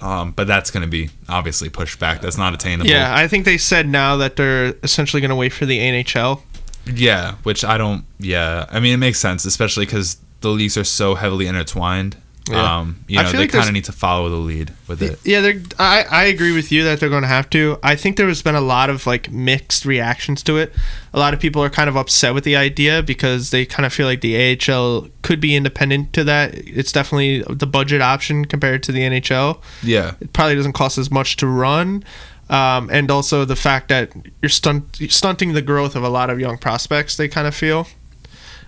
Um, 0.00 0.32
but 0.32 0.48
that's 0.48 0.72
going 0.72 0.82
to 0.82 0.88
be 0.88 1.10
obviously 1.28 1.68
pushed 1.68 2.00
back. 2.00 2.20
That's 2.20 2.36
not 2.36 2.52
attainable. 2.54 2.90
yeah, 2.90 3.14
I 3.14 3.28
think 3.28 3.44
they 3.44 3.56
said 3.56 3.88
now 3.88 4.16
that 4.16 4.34
they're 4.34 4.74
essentially 4.82 5.20
going 5.20 5.30
to 5.30 5.36
wait 5.36 5.52
for 5.52 5.64
the 5.64 5.78
NHL. 5.78 6.42
Yeah, 6.84 7.36
which 7.44 7.64
I 7.64 7.78
don't. 7.78 8.04
Yeah, 8.18 8.66
I 8.70 8.80
mean 8.80 8.94
it 8.94 8.98
makes 8.98 9.20
sense, 9.20 9.44
especially 9.44 9.86
because 9.86 10.18
the 10.40 10.48
leagues 10.50 10.76
are 10.76 10.84
so 10.84 11.14
heavily 11.14 11.46
intertwined. 11.46 12.16
Yeah. 12.52 12.78
Um, 12.78 13.04
you 13.08 13.16
know, 13.22 13.30
they 13.30 13.38
like 13.38 13.50
kind 13.52 13.66
of 13.68 13.72
need 13.72 13.84
to 13.84 13.92
follow 13.92 14.28
the 14.28 14.36
lead 14.36 14.72
with 14.88 15.02
it. 15.02 15.18
Yeah, 15.24 15.40
they're. 15.40 15.60
I 15.78 16.04
I 16.10 16.24
agree 16.24 16.52
with 16.52 16.70
you 16.70 16.84
that 16.84 17.00
they're 17.00 17.08
going 17.08 17.22
to 17.22 17.28
have 17.28 17.50
to. 17.50 17.78
I 17.82 17.96
think 17.96 18.16
there 18.16 18.28
has 18.28 18.42
been 18.42 18.54
a 18.54 18.60
lot 18.60 18.90
of 18.90 19.06
like 19.06 19.30
mixed 19.30 19.84
reactions 19.84 20.42
to 20.44 20.56
it. 20.58 20.72
A 21.12 21.18
lot 21.18 21.34
of 21.34 21.40
people 21.40 21.62
are 21.62 21.70
kind 21.70 21.88
of 21.88 21.96
upset 21.96 22.34
with 22.34 22.44
the 22.44 22.56
idea 22.56 23.02
because 23.02 23.50
they 23.50 23.66
kind 23.66 23.84
of 23.84 23.92
feel 23.92 24.06
like 24.06 24.20
the 24.20 24.58
AHL 24.58 25.08
could 25.22 25.40
be 25.40 25.54
independent 25.54 26.12
to 26.14 26.24
that. 26.24 26.54
It's 26.54 26.92
definitely 26.92 27.42
the 27.48 27.66
budget 27.66 28.00
option 28.00 28.44
compared 28.44 28.82
to 28.84 28.92
the 28.92 29.00
NHL. 29.00 29.60
Yeah, 29.82 30.14
It 30.20 30.32
probably 30.32 30.54
doesn't 30.56 30.72
cost 30.72 30.98
as 30.98 31.10
much 31.10 31.36
to 31.36 31.46
run. 31.46 32.04
Um, 32.48 32.90
and 32.90 33.10
also 33.10 33.44
the 33.44 33.56
fact 33.56 33.88
that 33.88 34.10
you're 34.42 34.50
stunt, 34.50 34.96
stunting 35.08 35.54
the 35.54 35.62
growth 35.62 35.96
of 35.96 36.02
a 36.02 36.08
lot 36.08 36.28
of 36.28 36.38
young 36.38 36.58
prospects, 36.58 37.16
they 37.16 37.28
kind 37.28 37.46
of 37.46 37.54
feel. 37.54 37.86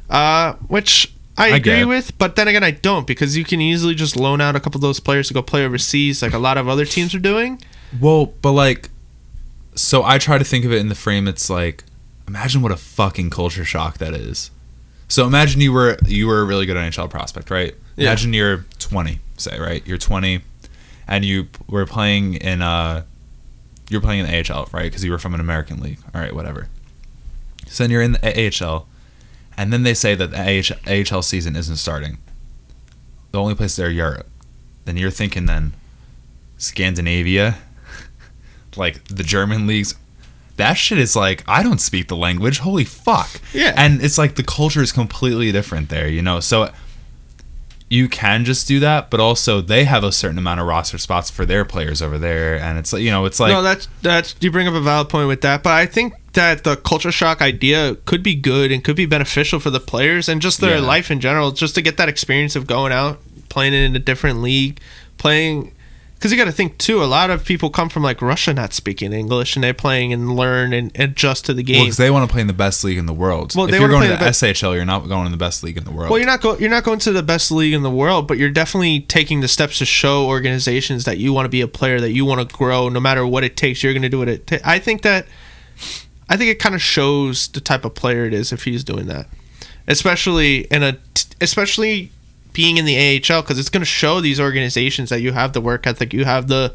Uh, 0.09 0.55
which 0.69 1.14
I 1.37 1.51
I 1.51 1.57
agree 1.57 1.85
with, 1.85 2.17
but 2.19 2.37
then 2.37 2.47
again, 2.49 2.63
I 2.63 2.71
don't 2.71 3.07
because 3.07 3.37
you 3.37 3.45
can 3.45 3.61
easily 3.61 3.95
just 3.95 4.17
loan 4.17 4.41
out 4.41 4.55
a 4.55 4.61
couple 4.61 4.79
of 4.79 4.83
those 4.83 5.01
players 5.01 5.29
to 5.29 5.35
go 5.35 5.43
play 5.43 5.65
overseas, 5.65 6.23
like 6.23 6.33
a 6.33 6.39
lot 6.39 6.59
of 6.59 6.69
other 6.69 6.85
teams 6.85 7.15
are 7.15 7.19
doing. 7.19 7.61
Well, 8.01 8.27
but 8.27 8.53
like, 8.53 8.91
so 9.75 10.05
I 10.05 10.19
try 10.19 10.39
to 10.39 10.45
think 10.45 10.65
of 10.65 10.73
it 10.73 10.79
in 10.79 10.89
the 10.89 10.95
frame. 10.95 11.27
It's 11.27 11.51
like, 11.51 11.83
imagine 12.29 12.63
what 12.63 12.73
a 12.73 12.77
fucking 12.77 13.31
culture 13.31 13.65
shock 13.65 13.99
that 13.99 14.15
is. 14.15 14.51
So 15.09 15.27
imagine 15.27 15.61
you 15.61 15.73
were 15.73 15.99
you 16.07 16.27
were 16.27 16.41
a 16.41 16.45
really 16.45 16.67
good 16.67 16.77
NHL 16.77 17.11
prospect, 17.11 17.51
right? 17.51 17.75
Yeah. 17.97 18.09
Imagine 18.09 18.33
you're 18.33 18.65
20, 18.79 19.19
say, 19.37 19.59
right? 19.59 19.87
You're 19.87 19.99
20, 19.99 20.41
and 21.07 21.25
you 21.25 21.49
were 21.69 21.87
playing 21.87 22.35
in 22.35 22.63
uh, 22.63 23.03
you're 23.89 24.01
playing 24.01 24.21
in 24.21 24.27
the 24.27 24.53
AHL, 24.53 24.69
right? 24.73 24.85
Because 24.85 25.05
you 25.05 25.11
were 25.11 25.19
from 25.19 25.35
an 25.35 25.41
American 25.41 25.81
league. 25.81 25.99
All 26.15 26.21
right, 26.21 26.35
whatever. 26.35 26.69
So 27.67 27.85
then 27.85 27.91
you're 27.91 28.03
in 28.03 28.13
the 28.13 28.65
AHL, 28.65 28.87
and 29.57 29.73
then 29.73 29.83
they 29.83 29.95
say 29.95 30.15
that 30.15 30.31
the 30.31 30.39
AH, 30.39 31.15
AHL 31.15 31.23
season 31.23 31.57
isn't 31.57 31.77
starting. 31.77 32.19
The 33.33 33.41
only 33.41 33.55
place 33.55 33.77
there 33.77 33.91
Europe. 33.91 34.29
Then 34.85 34.97
you're 34.97 35.11
thinking 35.11 35.47
then 35.47 35.75
Scandinavia, 36.59 37.59
like 38.77 39.05
the 39.05 39.25
German 39.25 39.67
leagues. 39.67 39.95
That 40.57 40.75
shit 40.75 40.99
is 40.99 41.17
like 41.17 41.43
I 41.49 41.63
don't 41.63 41.81
speak 41.81 42.09
the 42.09 42.17
language. 42.17 42.59
Holy 42.59 42.85
fuck. 42.85 43.41
Yeah. 43.53 43.75
And 43.77 44.03
it's 44.03 44.19
like 44.19 44.37
the 44.37 44.45
culture 44.45 44.83
is 44.83 44.93
completely 44.93 45.51
different 45.51 45.89
there, 45.89 46.09
you 46.09 46.23
know. 46.23 46.39
So 46.41 46.71
you 47.95 48.09
can 48.09 48.45
just 48.45 48.67
do 48.67 48.81
that, 48.81 49.09
but 49.11 49.21
also 49.21 49.61
they 49.61 49.85
have 49.85 50.03
a 50.05 50.11
certain 50.13 50.39
amount 50.39 50.61
of 50.61 50.67
roster 50.67 50.99
spots 50.99 51.31
for 51.31 51.47
their 51.47 51.65
players 51.65 52.03
over 52.03 52.19
there, 52.19 52.59
and 52.59 52.77
it's 52.79 52.93
like 52.93 53.03
you 53.03 53.11
know, 53.11 53.25
it's 53.25 53.39
like 53.41 53.53
no, 53.53 53.63
that's 53.63 53.89
that's 54.03 54.35
you 54.41 54.51
bring 54.51 54.67
up 54.69 54.75
a 54.75 54.81
valid 54.81 55.09
point 55.09 55.29
with 55.29 55.41
that, 55.43 55.63
but 55.63 55.73
I 55.73 55.87
think 55.87 56.15
that 56.33 56.65
the 56.65 56.77
culture 56.77 57.13
shock 57.13 57.41
idea 57.41 57.95
could 58.07 58.23
be 58.23 58.35
good 58.35 58.73
and 58.73 58.83
could 58.83 58.97
be 58.97 59.07
beneficial 59.07 59.61
for 59.61 59.71
the 59.71 59.79
players 59.81 60.29
and 60.29 60.43
just 60.43 60.61
their 60.61 60.79
Yeah. 60.79 60.87
life 60.87 61.11
in 61.11 61.21
general, 61.21 61.53
just 61.53 61.75
to 61.77 61.83
get 61.83 61.97
that 61.97 62.09
experience 62.09 62.57
of 62.57 62.67
going 62.67 62.93
out, 62.93 63.21
playing 63.49 63.73
in 63.75 63.95
a 63.95 64.01
different 64.01 64.43
league, 64.43 64.81
playing. 65.19 65.71
Because 66.25 66.33
you 66.33 66.39
got 66.39 66.47
to 66.47 66.53
think 66.53 66.79
too, 66.79 67.03
a 67.03 67.05
lot 67.05 67.29
of 67.29 67.45
people 67.45 67.69
come 67.69 67.91
from 67.91 68.03
like 68.03 68.23
Russia 68.23 68.55
not 68.55 68.73
speaking 68.73 69.13
English, 69.13 69.57
and 69.57 69.63
they're 69.63 69.75
playing 69.75 70.11
and 70.11 70.35
learn 70.35 70.73
and 70.73 70.91
adjust 70.99 71.45
to 71.45 71.53
the 71.53 71.63
game. 71.63 71.75
well, 71.77 71.83
game. 71.85 71.91
'cause 71.91 71.97
they 71.99 72.11
want 72.11 72.27
to 72.27 72.33
play 72.33 72.41
in 72.41 72.47
the 72.47 72.55
best 72.55 72.83
league 72.83 72.97
in 72.97 73.05
the 73.05 73.13
world. 73.13 73.53
Well, 73.55 73.67
if 73.67 73.73
they 73.73 73.79
you're 73.79 73.91
going 73.91 74.05
to 74.09 74.17
the 74.17 74.25
the 74.25 74.31
SHL, 74.31 74.75
you're 74.75 74.87
not 74.87 75.07
going 75.07 75.27
to 75.27 75.31
the 75.31 75.37
best 75.37 75.63
league 75.63 75.77
in 75.77 75.85
the 75.85 75.91
world. 75.91 76.09
Well, 76.09 76.19
you're 76.19 76.27
not 76.27 76.41
go- 76.41 76.57
you're 76.57 76.71
not 76.71 76.83
going 76.83 76.99
to 77.01 77.13
the 77.13 77.23
best 77.23 77.51
league 77.53 77.75
in 77.75 77.83
the 77.83 77.91
world, 77.91 78.27
but 78.27 78.39
you're 78.39 78.49
definitely 78.49 79.01
taking 79.01 79.43
the 79.43 79.49
steps 79.49 79.77
to 79.81 79.85
show 79.85 80.25
organizations 80.25 81.05
that 81.05 81.19
you 81.19 81.35
want 81.35 81.45
to 81.45 81.51
be 81.51 81.61
a 81.61 81.69
player, 81.69 82.01
that 82.01 82.13
you 82.13 82.25
want 82.25 82.41
to 82.49 82.57
grow, 82.57 82.89
no 82.89 83.01
matter 83.01 83.27
what 83.27 83.45
it 83.45 83.55
takes. 83.59 83.83
You're 83.83 83.93
going 83.93 84.01
to 84.01 84.09
do 84.09 84.21
what 84.21 84.31
it. 84.31 84.47
ta- 84.47 84.57
I 84.65 84.79
think 84.79 85.03
that, 85.03 85.27
I 86.31 86.39
think 86.39 86.49
it 86.51 86.59
kind 86.59 86.75
of 86.75 86.81
shows 86.81 87.49
the 87.49 87.61
type 87.61 87.85
of 87.85 87.95
player 87.95 88.25
it 88.25 88.33
is 88.33 88.51
if 88.51 88.65
he's 88.65 88.83
doing 88.83 89.09
that, 89.09 89.27
especially 89.87 90.61
in 90.71 90.83
a, 90.83 90.97
especially 91.43 92.13
being 92.55 92.79
in 92.79 92.87
the 92.87 92.97
AHL 92.97 93.43
because 93.43 93.59
it's 93.59 93.69
going 93.69 93.83
to 93.83 93.87
show 93.87 94.23
these 94.23 94.41
organizations 94.41 95.11
that 95.11 95.21
you 95.21 95.33
have 95.33 95.53
the 95.53 95.61
work 95.61 95.87
ethic, 95.87 96.15
you 96.15 96.25
have 96.25 96.49
the 96.49 96.73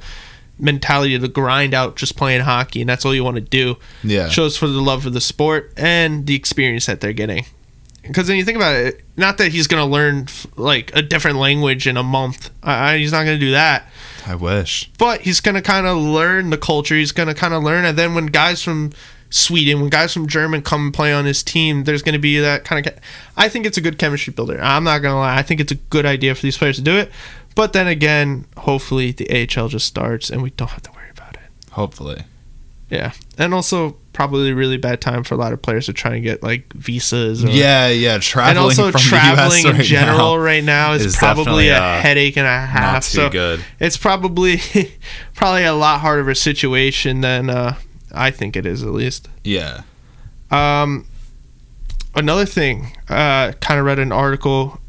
mentality 0.59 1.17
to 1.17 1.27
grind 1.27 1.73
out 1.73 1.95
just 1.95 2.15
playing 2.15 2.41
hockey, 2.41 2.81
and 2.81 2.89
that's 2.89 3.05
all 3.05 3.15
you 3.15 3.23
want 3.23 3.35
to 3.35 3.41
do 3.41 3.77
yeah. 4.03 4.27
shows 4.27 4.57
for 4.57 4.67
the 4.67 4.81
love 4.81 5.05
of 5.05 5.13
the 5.13 5.21
sport 5.21 5.73
and 5.77 6.27
the 6.27 6.35
experience 6.35 6.85
that 6.85 7.01
they're 7.01 7.13
getting. 7.13 7.45
Because 8.03 8.27
then 8.27 8.37
you 8.37 8.43
think 8.43 8.57
about 8.57 8.75
it, 8.75 9.03
not 9.17 9.37
that 9.37 9.51
he's 9.51 9.67
going 9.67 9.83
to 9.83 9.89
learn 9.89 10.27
like 10.55 10.95
a 10.95 11.01
different 11.01 11.37
language 11.37 11.87
in 11.87 11.97
a 11.97 12.03
month. 12.03 12.49
I, 12.63 12.93
I, 12.93 12.97
he's 12.97 13.11
not 13.11 13.23
going 13.23 13.39
to 13.39 13.45
do 13.45 13.51
that. 13.51 13.85
I 14.25 14.35
wish. 14.35 14.89
But 14.97 15.21
he's 15.21 15.41
going 15.41 15.55
to 15.55 15.61
kind 15.61 15.85
of 15.85 15.97
learn 15.97 16.49
the 16.49 16.57
culture. 16.57 16.95
He's 16.95 17.11
going 17.11 17.27
to 17.27 17.35
kind 17.35 17.53
of 17.53 17.63
learn. 17.63 17.85
And 17.85 17.97
then 17.97 18.15
when 18.15 18.27
guys 18.27 18.63
from 18.63 18.91
Sweden, 19.29 19.79
when 19.79 19.89
guys 19.89 20.13
from 20.13 20.27
German 20.27 20.61
come 20.61 20.85
and 20.85 20.93
play 20.93 21.13
on 21.13 21.25
his 21.25 21.43
team, 21.43 21.83
there's 21.83 22.01
going 22.01 22.13
to 22.13 22.19
be 22.19 22.39
that 22.39 22.65
kind 22.65 22.85
of. 22.85 22.93
I 23.37 23.49
think 23.49 23.65
it's 23.65 23.77
a 23.77 23.81
good 23.81 23.99
chemistry 23.99 24.33
builder. 24.33 24.59
I'm 24.61 24.83
not 24.83 24.99
going 24.99 25.13
to 25.13 25.19
lie. 25.19 25.37
I 25.37 25.43
think 25.43 25.59
it's 25.59 25.71
a 25.71 25.75
good 25.75 26.05
idea 26.05 26.33
for 26.35 26.41
these 26.41 26.57
players 26.57 26.77
to 26.77 26.81
do 26.81 26.97
it. 26.97 27.11
But 27.55 27.73
then 27.73 27.87
again, 27.87 28.45
hopefully 28.57 29.11
the 29.11 29.29
AHL 29.29 29.67
just 29.67 29.85
starts 29.85 30.29
and 30.29 30.41
we 30.41 30.51
don't 30.51 30.69
have 30.69 30.83
to 30.83 30.91
worry 30.91 31.09
about 31.11 31.35
it. 31.35 31.71
Hopefully. 31.71 32.23
Yeah, 32.89 33.11
and 33.37 33.53
also 33.53 33.97
probably 34.13 34.49
a 34.49 34.55
really 34.55 34.77
bad 34.77 34.99
time 34.99 35.23
for 35.23 35.35
a 35.35 35.37
lot 35.37 35.53
of 35.53 35.61
players 35.61 35.85
to 35.85 35.93
try 35.93 36.15
and 36.15 36.23
get 36.23 36.41
like 36.41 36.73
visas. 36.73 37.43
Or, 37.43 37.49
Yeah, 37.49 37.87
yeah. 37.89 38.17
Traveling 38.17 38.57
and 38.57 38.59
also 38.59 38.91
from 38.91 39.01
traveling 39.01 39.65
in 39.65 39.73
right 39.73 39.85
general 39.85 40.17
now 40.17 40.37
right 40.37 40.63
now 40.63 40.93
is, 40.93 41.05
is 41.05 41.15
probably 41.15 41.69
a 41.69 41.77
uh, 41.77 42.01
headache 42.01 42.35
and 42.35 42.47
a 42.47 42.65
half. 42.65 43.03
so 43.03 43.29
good. 43.29 43.63
it's 43.79 43.95
probably 43.95 44.59
probably 45.35 45.65
a 45.65 45.73
lot 45.73 46.01
harder 46.01 46.21
of 46.21 46.27
a 46.27 46.35
situation 46.35 47.21
than 47.21 47.49
uh, 47.49 47.75
I 48.13 48.31
think 48.31 48.55
it 48.55 48.65
is 48.65 48.83
at 48.83 48.89
least. 48.89 49.27
Yeah. 49.43 49.81
Um, 50.51 51.05
another 52.15 52.45
thing, 52.45 52.97
uh, 53.07 53.53
kind 53.53 53.79
of 53.79 53.85
read 53.85 53.99
an 53.99 54.11
article 54.11 54.79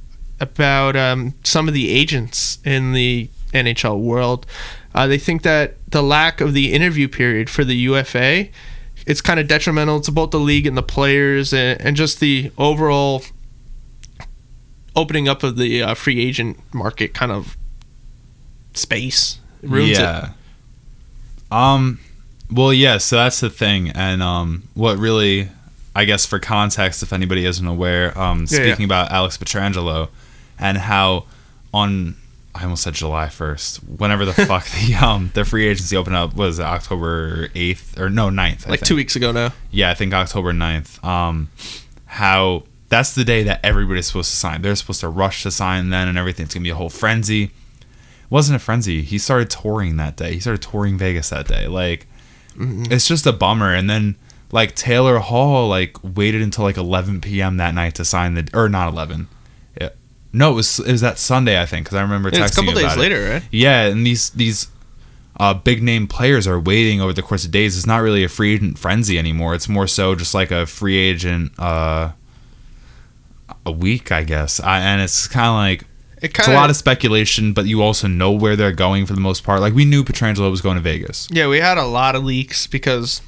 about 0.41 0.97
um, 0.97 1.35
some 1.45 1.69
of 1.69 1.75
the 1.75 1.91
agents 1.91 2.59
in 2.65 2.93
the 2.93 3.29
NHL 3.53 4.01
world. 4.01 4.47
Uh, 4.95 5.07
they 5.07 5.19
think 5.19 5.43
that 5.43 5.75
the 5.91 6.03
lack 6.03 6.41
of 6.41 6.55
the 6.55 6.73
interview 6.73 7.09
period 7.09 7.51
for 7.51 7.65
the 7.65 7.77
UFA 7.77 8.49
it's 9.07 9.21
kind 9.21 9.41
of 9.41 9.49
detrimental 9.49 10.01
to 10.01 10.13
both 10.13 10.31
the 10.31 10.39
league 10.39 10.67
and 10.67 10.77
the 10.77 10.83
players 10.83 11.53
and, 11.53 11.81
and 11.81 11.97
just 11.97 12.21
the 12.21 12.53
overall 12.59 13.23
opening 14.95 15.29
up 15.29 15.43
of 15.43 15.57
the 15.57 15.83
uh, 15.83 15.95
free 15.95 16.21
agent 16.21 16.59
market 16.75 17.15
kind 17.15 17.33
of 17.33 17.57
space 18.75 19.39
ruins 19.63 19.99
it. 19.99 20.03
yeah. 20.03 20.31
Um. 21.51 22.01
Well, 22.53 22.73
yeah. 22.73 22.99
So 22.99 23.17
that's 23.17 23.41
the 23.41 23.51
thing, 23.51 23.91
and 23.91 24.23
um, 24.23 24.65
what 24.75 24.99
really, 24.99 25.49
I 25.95 26.05
guess, 26.05 26.27
for 26.27 26.39
context, 26.39 27.03
if 27.03 27.13
anybody 27.13 27.45
isn't 27.47 27.67
aware, 27.67 28.17
um, 28.19 28.47
Yeah, 28.51 28.59
yeah. 28.59 28.67
speaking 28.67 28.85
about 28.85 29.11
Alex 29.13 29.37
Pietrangelo, 29.37 30.09
and 30.59 30.79
how 30.79 31.27
on 31.73 32.17
I 32.55 32.65
almost 32.65 32.83
said 32.83 32.95
July 32.95 33.29
first, 33.29 33.77
whenever 33.79 34.25
the 34.25 34.33
fuck 34.47 34.69
the 34.71 34.95
um 34.97 35.31
the 35.35 35.45
free 35.45 35.69
agency 35.69 35.97
opened 35.97 36.17
up 36.17 36.35
was 36.35 36.59
it 36.59 36.65
October 36.65 37.49
eighth 37.55 37.99
or 37.99 38.11
no 38.11 38.29
9th, 38.29 38.67
I 38.67 38.71
like 38.71 38.81
think. 38.81 38.87
two 38.89 38.97
weeks 38.97 39.15
ago 39.15 39.31
now. 39.31 39.53
Yeah, 39.71 39.91
I 39.91 39.95
think 39.95 40.13
October 40.13 40.53
9th. 40.53 41.03
Um, 41.05 41.49
how 42.07 42.65
that's 42.89 43.15
the 43.15 43.25
day 43.25 43.45
that 43.45 43.61
everybody's 43.65 44.07
supposed 44.09 44.31
to 44.33 44.37
sign. 44.37 44.63
They're 44.63 44.75
supposed 44.75 45.01
to 45.01 45.09
rush 45.09 45.45
to 45.45 45.53
sign 45.53 45.91
then, 45.91 46.09
and 46.09 46.19
everything's 46.19 46.53
gonna 46.53 46.65
be 46.65 46.71
a 46.71 46.75
whole 46.75 46.91
frenzy. 46.91 47.45
It 47.45 47.51
wasn't 48.31 48.57
a 48.57 48.59
frenzy. 48.59 49.03
He 49.03 49.17
started 49.19 49.49
touring 49.49 49.97
that 49.99 50.17
day. 50.17 50.35
He 50.35 50.41
started 50.41 50.63
touring 50.63 50.99
Vegas 50.99 51.31
that 51.31 51.47
day. 51.47 51.69
Like, 51.69 52.07
it's 52.61 53.09
just 53.09 53.27
a 53.27 53.33
bummer. 53.33 53.75
And 53.75 53.89
then 53.89 54.17
like 54.53 54.75
Taylor 54.75 55.19
Hall 55.19 55.69
like 55.69 55.97
waited 56.03 56.43
until 56.43 56.65
like 56.65 56.77
11 56.77 57.21
p.m. 57.21 57.57
that 57.57 57.75
night 57.75 57.95
to 57.97 58.05
sign 58.05 58.35
the 58.35 58.49
or 58.53 58.69
not 58.69 58.93
11. 58.93 59.29
Yeah. 59.81 59.91
No, 60.33 60.53
it 60.53 60.55
was 60.55 60.79
it 60.81 60.93
was 60.93 61.01
that 61.01 61.19
Sunday 61.19 61.61
I 61.61 61.67
think 61.67 61.87
because 61.87 61.97
I 61.97 62.03
remember 62.03 62.31
texting 62.31 62.39
Yeah, 62.39 62.45
it's 62.45 62.59
a 62.59 62.61
couple 62.61 62.75
days 62.75 62.93
it. 62.97 62.99
later, 62.99 63.31
right? 63.31 63.43
Yeah, 63.51 63.87
and 63.87 64.07
these 64.07 64.31
these 64.31 64.69
uh, 65.39 65.55
big 65.55 65.83
name 65.83 66.07
players 66.07 66.47
are 66.47 66.61
waiting 66.61 67.01
over 67.01 67.13
the 67.15 67.23
course 67.23 67.47
of 67.47 67.51
days. 67.51 67.77
It's 67.77 67.87
not 67.87 67.99
really 67.99 68.25
a 68.25 68.29
free 68.29 68.55
agent 68.55 68.79
frenzy 68.79 69.19
anymore. 69.19 69.55
It's 69.55 69.69
more 69.71 69.87
so 69.87 70.15
just 70.15 70.35
like 70.35 70.51
a 70.51 70.67
free 70.67 70.99
agent 70.99 71.53
uh, 71.59 72.13
a 73.65 73.73
week, 73.73 74.13
I 74.13 74.23
guess. 74.25 74.61
I, 74.61 74.81
and 74.81 75.01
it's 75.01 75.27
kind 75.27 75.47
of 75.47 75.55
like 75.55 75.90
It 76.21 76.39
it's 76.39 76.49
a 76.49 76.55
lot 76.55 76.69
of 76.69 76.77
speculation, 76.77 77.53
but 77.53 77.65
you 77.67 77.83
also 77.83 78.07
know 78.07 78.31
where 78.31 78.55
they're 78.55 78.73
going 78.73 79.07
for 79.07 79.15
the 79.15 79.21
most 79.21 79.43
part. 79.43 79.61
Like 79.61 79.75
we 79.75 79.85
knew 79.85 80.05
Pietrangelo 80.05 80.51
was 80.51 80.61
going 80.61 80.77
to 80.77 80.83
Vegas 80.83 81.29
yeah. 81.31 81.49
We 81.49 81.61
had 81.61 81.79
a 81.79 81.87
lot 81.87 82.15
of 82.15 82.25
leaks 82.25 82.67
because 82.67 83.23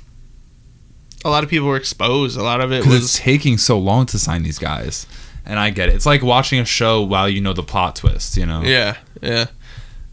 a 1.24 1.30
lot 1.30 1.44
of 1.44 1.50
people 1.50 1.68
were 1.68 1.76
exposed. 1.76 2.36
A 2.38 2.42
lot 2.42 2.60
of 2.60 2.72
it 2.72 2.86
was 2.86 3.14
taking 3.14 3.56
so 3.58 3.78
long 3.78 4.06
to 4.06 4.18
sign 4.18 4.42
these 4.42 4.58
guys. 4.58 5.06
And 5.44 5.58
I 5.58 5.70
get 5.70 5.88
it. 5.88 5.96
It's 5.96 6.06
like 6.06 6.22
watching 6.22 6.60
a 6.60 6.64
show 6.64 7.02
while 7.02 7.28
you 7.28 7.40
know 7.40 7.52
the 7.52 7.62
plot 7.64 7.96
twist. 7.96 8.36
You 8.36 8.46
know. 8.46 8.62
yeah, 8.62 8.98
yeah. 9.20 9.46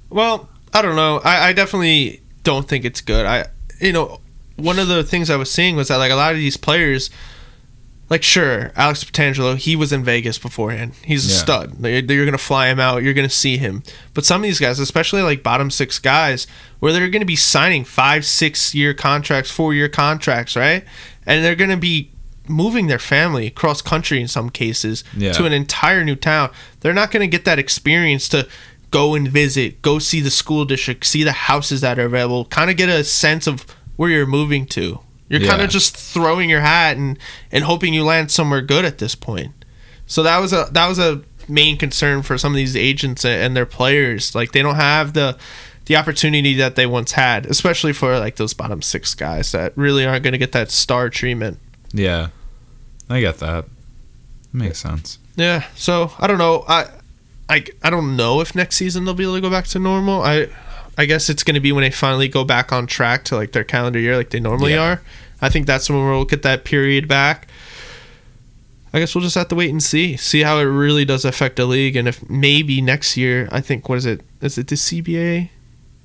Well, 0.09 0.49
I 0.73 0.81
don't 0.81 0.95
know. 0.95 1.21
I, 1.23 1.49
I 1.49 1.53
definitely 1.53 2.21
don't 2.43 2.67
think 2.67 2.85
it's 2.85 3.01
good. 3.01 3.25
I 3.25 3.47
you 3.79 3.91
know 3.91 4.21
one 4.55 4.79
of 4.79 4.87
the 4.87 5.03
things 5.03 5.29
I 5.29 5.35
was 5.35 5.51
seeing 5.51 5.75
was 5.75 5.89
that 5.89 5.97
like 5.97 6.11
a 6.11 6.15
lot 6.15 6.31
of 6.31 6.37
these 6.37 6.57
players. 6.57 7.09
Like 8.09 8.23
sure, 8.23 8.71
Alex 8.75 9.03
Pietrangelo, 9.03 9.55
he 9.55 9.75
was 9.75 9.93
in 9.93 10.03
Vegas 10.03 10.39
beforehand. 10.39 10.93
He's 11.05 11.27
a 11.27 11.31
Yeah. 11.31 11.37
stud. 11.37 11.81
Like, 11.81 12.09
You're 12.09 12.25
gonna 12.25 12.37
fly 12.39 12.67
him 12.69 12.79
out. 12.79 13.03
You're 13.03 13.13
gonna 13.13 13.29
see 13.29 13.57
him. 13.57 13.83
But 14.15 14.25
some 14.25 14.41
of 14.41 14.43
these 14.43 14.59
guys, 14.59 14.79
especially 14.79 15.21
like 15.21 15.43
bottom 15.43 15.69
six 15.69 15.99
guys, 15.99 16.47
where 16.79 16.91
they're 16.91 17.07
gonna 17.09 17.25
be 17.25 17.35
signing 17.35 17.85
five, 17.85 18.25
six 18.25 18.73
year 18.73 18.93
contracts, 18.95 19.51
four 19.51 19.73
year 19.75 19.89
contracts, 19.89 20.55
right? 20.55 20.83
And 21.27 21.45
they're 21.45 21.55
gonna 21.55 21.77
be 21.77 22.09
moving 22.47 22.87
their 22.87 22.97
family 22.97 23.45
across 23.45 23.79
country 23.83 24.19
in 24.19 24.27
some 24.27 24.49
cases 24.49 25.03
Yeah. 25.15 25.33
to 25.33 25.45
an 25.45 25.53
entire 25.53 26.03
new 26.03 26.15
town. 26.15 26.49
They're 26.79 26.95
not 26.95 27.11
gonna 27.11 27.27
get 27.27 27.45
that 27.45 27.59
experience 27.59 28.27
to 28.29 28.47
go 28.89 29.13
and 29.13 29.27
visit, 29.31 29.83
go 29.83 29.99
see 29.99 30.19
the 30.19 30.31
school 30.31 30.65
district, 30.65 31.05
see 31.05 31.23
the 31.23 31.31
houses 31.31 31.81
that 31.81 31.99
are 31.99 32.05
available, 32.05 32.45
kind 32.45 32.71
of 32.71 32.75
get 32.77 32.89
a 32.89 33.03
sense 33.03 33.45
of 33.45 33.67
where 33.97 34.09
you're 34.09 34.25
moving 34.25 34.65
to. 34.65 35.01
You're 35.29 35.47
kind 35.47 35.61
of 35.61 35.69
just 35.69 35.95
throwing 35.95 36.49
your 36.49 36.61
hat 36.61 36.97
and 36.97 37.17
and 37.51 37.63
hoping 37.63 37.93
you 37.93 38.03
land 38.03 38.31
somewhere 38.31 38.61
good 38.61 38.83
at 38.83 38.97
this 38.97 39.13
point. 39.15 39.53
So 40.07 40.23
that 40.23 40.39
was 40.39 40.51
a 40.51 40.67
that 40.71 40.87
was 40.87 40.97
a 40.97 41.21
main 41.47 41.77
concern 41.77 42.23
for 42.23 42.37
some 42.37 42.51
of 42.51 42.57
these 42.57 42.75
agents 42.75 43.23
and 43.23 43.55
their 43.55 43.67
players. 43.67 44.33
Like 44.33 44.51
they 44.51 44.61
don't 44.63 44.75
have 44.75 45.13
the 45.13 45.37
the 45.85 45.95
opportunity 45.95 46.55
that 46.55 46.75
they 46.75 46.85
once 46.85 47.13
had, 47.13 47.45
especially 47.45 47.93
for 47.93 48.19
like 48.19 48.35
those 48.35 48.53
bottom 48.53 48.81
six 48.81 49.13
guys 49.13 49.51
that 49.51 49.75
really 49.75 50.05
aren't 50.05 50.23
going 50.23 50.33
to 50.33 50.37
get 50.37 50.51
that 50.51 50.71
star 50.71 51.09
treatment. 51.09 51.59
Yeah. 51.93 52.29
I 53.09 53.21
get 53.21 53.37
that. 53.39 53.65
Makes 54.53 54.79
sense. 54.79 55.19
Yeah. 55.35 55.65
So 55.75 56.11
I 56.19 56.27
don't 56.27 56.37
know. 56.37 56.65
I 56.67 56.87
I 57.47 57.65
I 57.83 57.89
don't 57.89 58.15
know 58.15 58.41
if 58.41 58.55
next 58.55 58.75
season 58.75 59.05
they'll 59.05 59.13
be 59.13 59.23
able 59.23 59.35
to 59.35 59.41
go 59.41 59.49
back 59.49 59.65
to 59.67 59.79
normal. 59.79 60.21
I 60.21 60.49
I 60.99 61.05
guess 61.05 61.29
it's 61.29 61.43
going 61.43 61.55
to 61.55 61.61
be 61.61 61.71
when 61.71 61.83
they 61.83 61.91
finally 61.91 62.27
go 62.27 62.43
back 62.43 62.71
on 62.73 62.85
track 62.85 63.23
to 63.25 63.35
like 63.37 63.53
their 63.53 63.63
calendar 63.63 63.99
year, 63.99 64.17
like 64.17 64.31
they 64.31 64.39
normally 64.41 64.73
Yeah. 64.73 64.83
are. 64.83 65.01
I 65.41 65.47
think 65.47 65.65
that's 65.65 65.89
when 65.89 65.99
we'll 66.05 66.25
get 66.25 66.41
that 66.43 66.65
period 66.65 67.07
back. 67.07 67.47
I 68.93 68.99
guess 68.99 69.15
we'll 69.15 69.23
just 69.23 69.35
have 69.35 69.47
to 69.49 69.55
wait 69.55 69.69
and 69.69 69.81
see, 69.81 70.17
see 70.17 70.41
how 70.41 70.57
it 70.57 70.63
really 70.63 71.05
does 71.05 71.23
affect 71.23 71.55
the 71.57 71.65
league, 71.65 71.95
and 71.95 72.07
if 72.07 72.27
maybe 72.29 72.81
next 72.81 73.15
year, 73.15 73.47
I 73.51 73.61
think 73.61 73.87
what 73.87 73.99
is 73.99 74.05
it? 74.05 74.21
Is 74.41 74.57
it 74.57 74.67
the 74.67 74.75
CBA, 74.75 75.49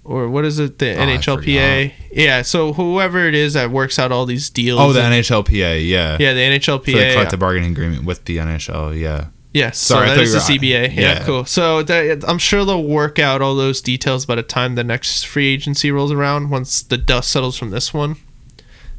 or 0.05 0.29
what 0.29 0.45
is 0.45 0.59
it? 0.59 0.79
The 0.79 0.95
Oh, 0.95 0.99
NHLPA? 1.01 1.93
Yeah. 2.13 2.43
So 2.43 2.75
whoever 2.75 3.27
it 3.27 3.35
is 3.35 3.55
that 3.55 3.71
works 3.71 3.99
out 3.99 4.13
all 4.13 4.27
these 4.27 4.51
deals. 4.51 4.79
Oh, 4.81 4.93
the 4.93 5.03
and- 5.03 5.15
NHLPA, 5.15 5.89
yeah. 5.89 6.19
yeah, 6.21 6.35
the 6.35 6.35
the 6.35 6.59
NHLPA. 6.59 7.15
collective 7.15 7.41
bargaining 7.41 7.73
agreement 7.73 8.05
with 8.05 8.27
the 8.27 8.37
NHL, 8.37 8.97
yeah. 9.01 9.27
Yes, 9.55 9.79
Sorry, 9.79 10.09
so 10.09 10.15
that 10.17 10.21
is 10.21 10.33
the 10.33 10.39
CBA. 10.41 10.95
Yeah, 10.97 11.01
yeah. 11.01 11.25
cool. 11.25 11.45
So 11.45 11.85
that, 11.85 12.25
I'm 12.27 12.39
sure 12.39 12.65
they'll 12.65 12.83
work 12.83 13.21
out 13.21 13.41
all 13.41 13.55
those 13.55 13.81
details 13.81 14.27
by 14.27 14.35
the 14.35 14.43
time 14.43 14.75
the 14.75 14.83
next 14.83 15.25
free 15.25 15.47
agency 15.47 15.93
rolls 15.93 16.11
around. 16.11 16.51
Once 16.51 16.83
the 16.83 16.99
dust 16.99 17.31
settles 17.31 17.57
from 17.57 17.71
this 17.71 17.95
one, 17.95 18.17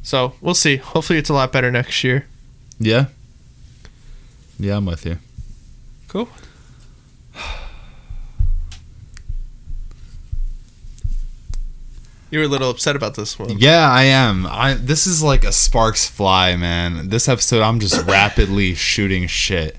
so 0.01 0.34
we'll 0.39 0.56
see. 0.56 0.78
Hopefully, 0.78 1.20
it's 1.20 1.30
a 1.30 1.34
lot 1.34 1.51
better 1.51 1.70
next 1.72 2.06
year. 2.06 2.26
Yeah. 2.80 3.08
Yeah, 4.58 4.78
I'm 4.78 4.86
with 4.86 5.06
you. 5.06 5.18
Cool. 6.08 6.30
You 12.32 12.39
were 12.39 12.45
a 12.45 12.47
little 12.49 12.70
upset 12.70 12.95
about 12.95 13.16
this 13.16 13.38
one. 13.38 13.60
Yeah, 13.60 13.89
I 13.89 14.03
am. 14.03 14.45
I 14.45 14.76
this 14.76 15.06
is 15.06 15.22
like 15.22 15.43
a 15.43 15.51
sparks 15.51 16.08
fly, 16.08 16.56
man. 16.56 17.10
This 17.10 17.28
episode 17.28 17.62
I'm 17.62 17.82
just 17.82 18.06
rapidly 18.08 18.74
shooting 18.74 19.28
shit. 19.28 19.76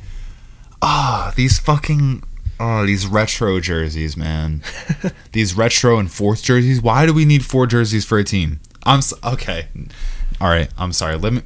Ah, 0.89 1.33
these 1.35 1.59
fucking 1.59 2.23
oh, 2.61 2.87
these 2.87 3.07
retro 3.09 3.59
jerseys, 3.61 4.17
man. 4.17 4.63
these 5.33 5.57
retro 5.57 5.99
and 5.99 6.11
fourth 6.11 6.43
jerseys. 6.45 6.81
Why 6.81 7.07
do 7.07 7.13
we 7.13 7.25
need 7.25 7.45
four 7.45 7.67
jerseys 7.67 8.05
for 8.05 8.19
a 8.19 8.25
team? 8.25 8.61
I'm 8.85 8.99
s- 8.99 9.13
okay. 9.25 9.67
All 10.41 10.49
right, 10.49 10.69
I'm 10.79 10.93
sorry. 10.93 11.17
Let 11.17 11.33
me 11.33 11.43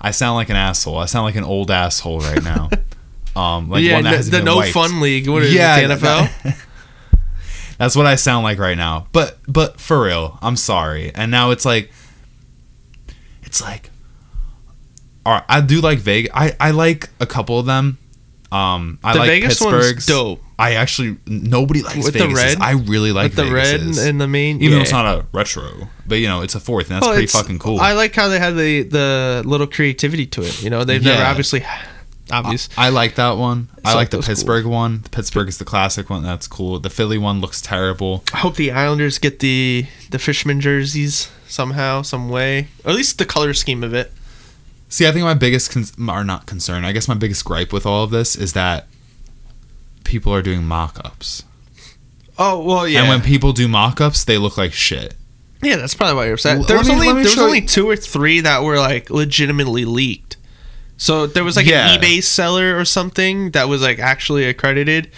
I 0.00 0.10
sound 0.12 0.36
like 0.36 0.48
an 0.48 0.56
asshole. 0.56 0.96
I 0.98 1.04
sound 1.06 1.24
like 1.26 1.36
an 1.36 1.44
old 1.44 1.70
asshole 1.70 2.20
right 2.20 2.42
now. 2.42 2.70
Um, 3.36 3.68
like 3.68 3.82
yeah, 3.82 4.00
the, 4.00 4.18
the 4.30 4.42
no 4.42 4.58
wiped. 4.58 4.72
fun 4.72 5.00
league. 5.00 5.26
What 5.28 5.42
is 5.42 5.52
Yeah, 5.52 5.76
it, 5.78 5.88
the 5.88 5.94
NFL? 5.96 6.56
That's 7.78 7.96
what 7.96 8.06
I 8.06 8.14
sound 8.14 8.44
like 8.44 8.60
right 8.60 8.76
now. 8.76 9.08
But 9.10 9.38
but 9.48 9.80
for 9.80 10.04
real, 10.04 10.38
I'm 10.40 10.54
sorry. 10.54 11.10
And 11.16 11.32
now 11.32 11.50
it's 11.50 11.64
like 11.64 11.90
it's 13.42 13.60
like 13.60 13.90
all 15.26 15.32
right, 15.34 15.42
I 15.48 15.60
do 15.62 15.80
like 15.80 15.98
Vegas. 15.98 16.30
I 16.32 16.54
I 16.60 16.70
like 16.70 17.08
a 17.18 17.26
couple 17.26 17.58
of 17.58 17.66
them. 17.66 17.98
Um 18.52 18.98
I 19.02 19.12
the 19.14 19.18
like 19.20 19.28
Vegas 19.28 19.58
Pittsburgh's. 19.58 20.06
dope. 20.06 20.40
I 20.58 20.74
actually 20.74 21.16
nobody 21.26 21.82
likes 21.82 22.04
With 22.04 22.14
the 22.14 22.28
red? 22.28 22.58
I 22.60 22.72
really 22.72 23.10
like 23.12 23.34
With 23.34 23.36
the 23.46 23.52
red 23.52 23.80
Vegas's. 23.80 24.04
and 24.06 24.20
the 24.20 24.28
main. 24.28 24.56
even 24.56 24.70
yeah. 24.70 24.76
though 24.76 24.82
it's 24.82 24.92
not 24.92 25.06
a 25.06 25.26
retro, 25.32 25.88
but 26.06 26.16
you 26.16 26.28
know, 26.28 26.42
it's 26.42 26.54
a 26.54 26.60
fourth 26.60 26.86
and 26.90 26.96
that's 26.96 27.06
Well, 27.06 27.14
pretty 27.14 27.26
fucking 27.26 27.58
cool. 27.58 27.80
I 27.80 27.92
like 27.94 28.14
how 28.14 28.28
they 28.28 28.38
had 28.38 28.54
the 28.56 28.82
the 28.82 29.42
little 29.44 29.66
creativity 29.66 30.26
to 30.26 30.42
it. 30.42 30.62
You 30.62 30.70
know, 30.70 30.84
they've 30.84 31.02
never 31.02 31.18
Yeah. 31.22 31.30
obviously 31.30 31.64
obvious. 32.30 32.68
I 32.78 32.90
like 32.90 33.16
that 33.16 33.36
one. 33.36 33.68
I 33.84 33.94
like 33.94 34.10
the 34.10 34.18
those 34.18 34.26
cool. 34.26 34.34
Pittsburgh 34.34 34.66
one. 34.66 35.00
The 35.02 35.10
Pittsburgh 35.10 35.48
is 35.48 35.58
the 35.58 35.64
classic 35.64 36.08
one. 36.08 36.22
That's 36.22 36.46
cool. 36.46 36.78
The 36.78 36.90
Philly 36.90 37.18
one 37.18 37.40
looks 37.40 37.60
terrible. 37.60 38.22
I 38.32 38.38
hope 38.38 38.54
the 38.56 38.70
Islanders 38.70 39.18
get 39.18 39.40
the 39.40 39.86
the 40.10 40.18
fisherman 40.18 40.60
jerseys 40.60 41.28
somehow, 41.48 42.02
some 42.02 42.28
way, 42.28 42.68
or 42.84 42.90
at 42.90 42.96
least 42.96 43.18
the 43.18 43.26
color 43.26 43.52
scheme 43.54 43.82
of 43.82 43.92
it. 43.94 44.12
See, 44.88 45.06
I 45.08 45.12
think 45.12 45.24
my 45.24 45.34
biggest 45.34 45.70
con- 45.72 46.08
or 46.08 46.22
not 46.24 46.46
concern, 46.46 46.84
I 46.84 46.92
guess 46.92 47.08
my 47.08 47.14
biggest 47.14 47.44
gripe 47.44 47.72
with 47.72 47.84
all 47.86 48.04
of 48.04 48.10
this 48.10 48.36
is 48.36 48.52
that 48.52 48.86
people 50.04 50.32
are 50.32 50.42
doing 50.42 50.64
mock-ups. 50.64 51.42
Oh 52.38 52.62
well, 52.64 52.86
yeah, 52.86 53.00
And 53.00 53.08
when 53.08 53.20
people 53.22 53.52
do 53.52 53.66
mock-ups, 53.68 54.24
they 54.24 54.38
look 54.38 54.56
like 54.56 54.72
shit. 54.72 55.14
yeah, 55.62 55.76
that's 55.76 55.94
probably 55.94 56.14
why 56.16 56.24
you're 56.26 56.34
upset. 56.34 56.66
There 56.68 56.76
let 56.76 56.78
was 56.78 56.88
me- 56.88 56.94
only 56.94 57.06
there 57.22 57.30
was 57.30 57.38
only 57.38 57.60
you- 57.60 57.66
two 57.66 57.88
or 57.88 57.96
three 57.96 58.40
that 58.40 58.62
were 58.62 58.78
like 58.78 59.10
legitimately 59.10 59.84
leaked. 59.84 60.36
So 60.96 61.26
there 61.26 61.42
was 61.44 61.56
like 61.56 61.66
Yeah. 61.66 61.92
an 61.94 62.00
eBay 62.00 62.22
seller 62.22 62.78
or 62.78 62.84
something 62.84 63.50
that 63.52 63.68
was 63.68 63.82
like 63.82 63.98
actually 63.98 64.44
accredited. 64.44 65.10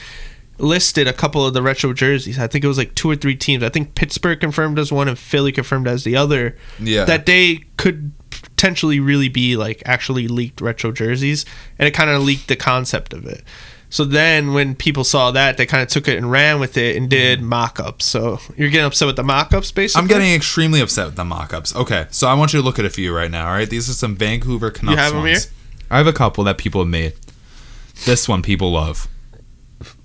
Listed 0.58 1.06
a 1.06 1.12
couple 1.12 1.44
of 1.44 1.52
the 1.52 1.60
retro 1.60 1.92
jerseys. 1.92 2.38
I 2.38 2.46
think 2.46 2.64
it 2.64 2.68
was 2.68 2.78
like 2.78 2.94
two 2.94 3.10
or 3.10 3.16
three 3.16 3.36
teams. 3.36 3.62
I 3.62 3.68
think 3.68 3.94
Pittsburgh 3.94 4.40
confirmed 4.40 4.78
as 4.78 4.90
one 4.90 5.06
and 5.06 5.18
Philly 5.18 5.52
confirmed 5.52 5.86
as 5.86 6.04
the 6.04 6.16
other. 6.16 6.56
Yeah. 6.78 7.04
that 7.04 7.26
they 7.26 7.64
could 7.76 8.12
potentially 8.56 8.98
really 9.00 9.28
be 9.28 9.54
like 9.56 9.82
actually 9.84 10.26
leaked 10.28 10.60
retro 10.62 10.90
jerseys, 10.90 11.44
and 11.78 11.86
it 11.86 11.90
kind 11.92 12.08
of 12.08 12.22
leaked 12.22 12.48
the 12.48 12.56
concept 12.56 13.12
of 13.12 13.26
it. 13.26 13.44
So 13.90 14.04
then 14.04 14.52
when 14.52 14.74
people 14.74 15.04
saw 15.04 15.30
that, 15.30 15.58
they 15.58 15.66
kind 15.66 15.82
of 15.82 15.88
took 15.88 16.08
it 16.08 16.16
and 16.16 16.30
ran 16.30 16.58
with 16.58 16.76
it 16.76 16.96
and 16.96 17.08
did 17.08 17.38
mm-hmm. 17.38 17.48
mock-ups. 17.48 18.04
So 18.04 18.40
you're 18.56 18.68
getting 18.70 18.86
upset 18.86 19.06
with 19.06 19.16
the 19.16 19.22
mock-ups, 19.22 19.70
basically. 19.70 20.02
I'm 20.02 20.08
getting 20.08 20.32
extremely 20.34 20.80
upset 20.80 21.06
with 21.06 21.16
the 21.16 21.24
mock-ups. 21.24 21.76
Okay, 21.76 22.06
so 22.10 22.26
I 22.26 22.34
want 22.34 22.52
you 22.52 22.58
to 22.60 22.64
look 22.64 22.78
at 22.80 22.84
a 22.84 22.90
few 22.90 23.14
right 23.14 23.30
now. 23.30 23.46
All 23.46 23.52
right, 23.52 23.68
these 23.70 23.88
are 23.88 23.92
some 23.92 24.16
Vancouver 24.16 24.70
Canucks 24.70 24.98
have 24.98 25.12
'em 25.14 25.20
ones. 25.20 25.44
here? 25.44 25.52
I 25.90 25.98
have 25.98 26.06
a 26.08 26.12
couple 26.12 26.42
that 26.44 26.58
people 26.58 26.80
have 26.80 26.88
made. 26.88 27.12
This 28.06 28.28
one 28.28 28.42
people 28.42 28.72
love. 28.72 29.06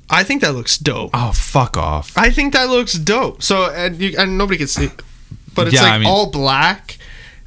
I 0.10 0.24
think 0.24 0.42
that 0.42 0.54
looks 0.54 0.78
dope. 0.78 1.10
Oh, 1.14 1.32
fuck 1.34 1.76
off. 1.78 2.12
I 2.18 2.30
think 2.30 2.54
that 2.54 2.70
looks 2.70 2.94
dope. 2.94 3.42
So 3.42 3.72
and 3.72 3.98
you 3.98 4.14
and 4.18 4.38
nobody 4.38 4.58
can 4.60 4.68
see, 4.68 4.90
but 5.56 5.68
it's 5.68 5.76
Yeah, 5.76 5.84
like 5.84 5.92
I 5.94 5.98
mean- 5.98 6.08
all 6.08 6.30
black, 6.30 6.98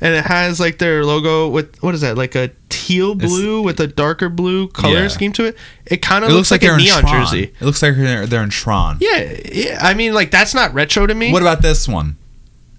and 0.01 0.15
it 0.15 0.25
has 0.25 0.61
like 0.61 0.79
their 0.79 1.05
logo 1.05 1.49
with 1.49 1.81
what 1.83 1.95
is 1.95 2.01
that? 2.03 2.17
Like 2.17 2.35
a 2.35 2.51
teal 2.69 3.15
blue 3.15 3.63
with 3.63 3.81
a 3.81 3.87
darker 3.87 4.29
blue 4.29 4.69
color 4.69 5.03
Yeah. 5.03 5.09
scheme 5.09 5.33
to 5.35 5.45
it. 5.45 5.57
It 5.87 6.03
kind 6.03 6.25
of 6.25 6.31
looks, 6.33 6.51
like, 6.51 6.61
they're 6.61 6.75
a 6.75 6.79
neon 6.79 7.01
Tron. 7.03 7.25
jersey. 7.25 7.45
It 7.59 7.63
looks 7.63 7.83
like 7.83 7.97
they're, 7.97 8.27
they're 8.27 8.43
in 8.43 8.51
Tron. 8.51 8.99
Yeah, 9.01 9.33
yeah. 9.53 9.79
I 9.81 9.95
mean, 9.95 10.13
like 10.13 10.31
that's 10.31 10.55
not 10.55 10.75
retro 10.75 11.07
to 11.07 11.15
me. 11.15 11.33
What 11.33 11.43
about 11.43 11.63
this 11.63 11.89
one? 11.89 12.17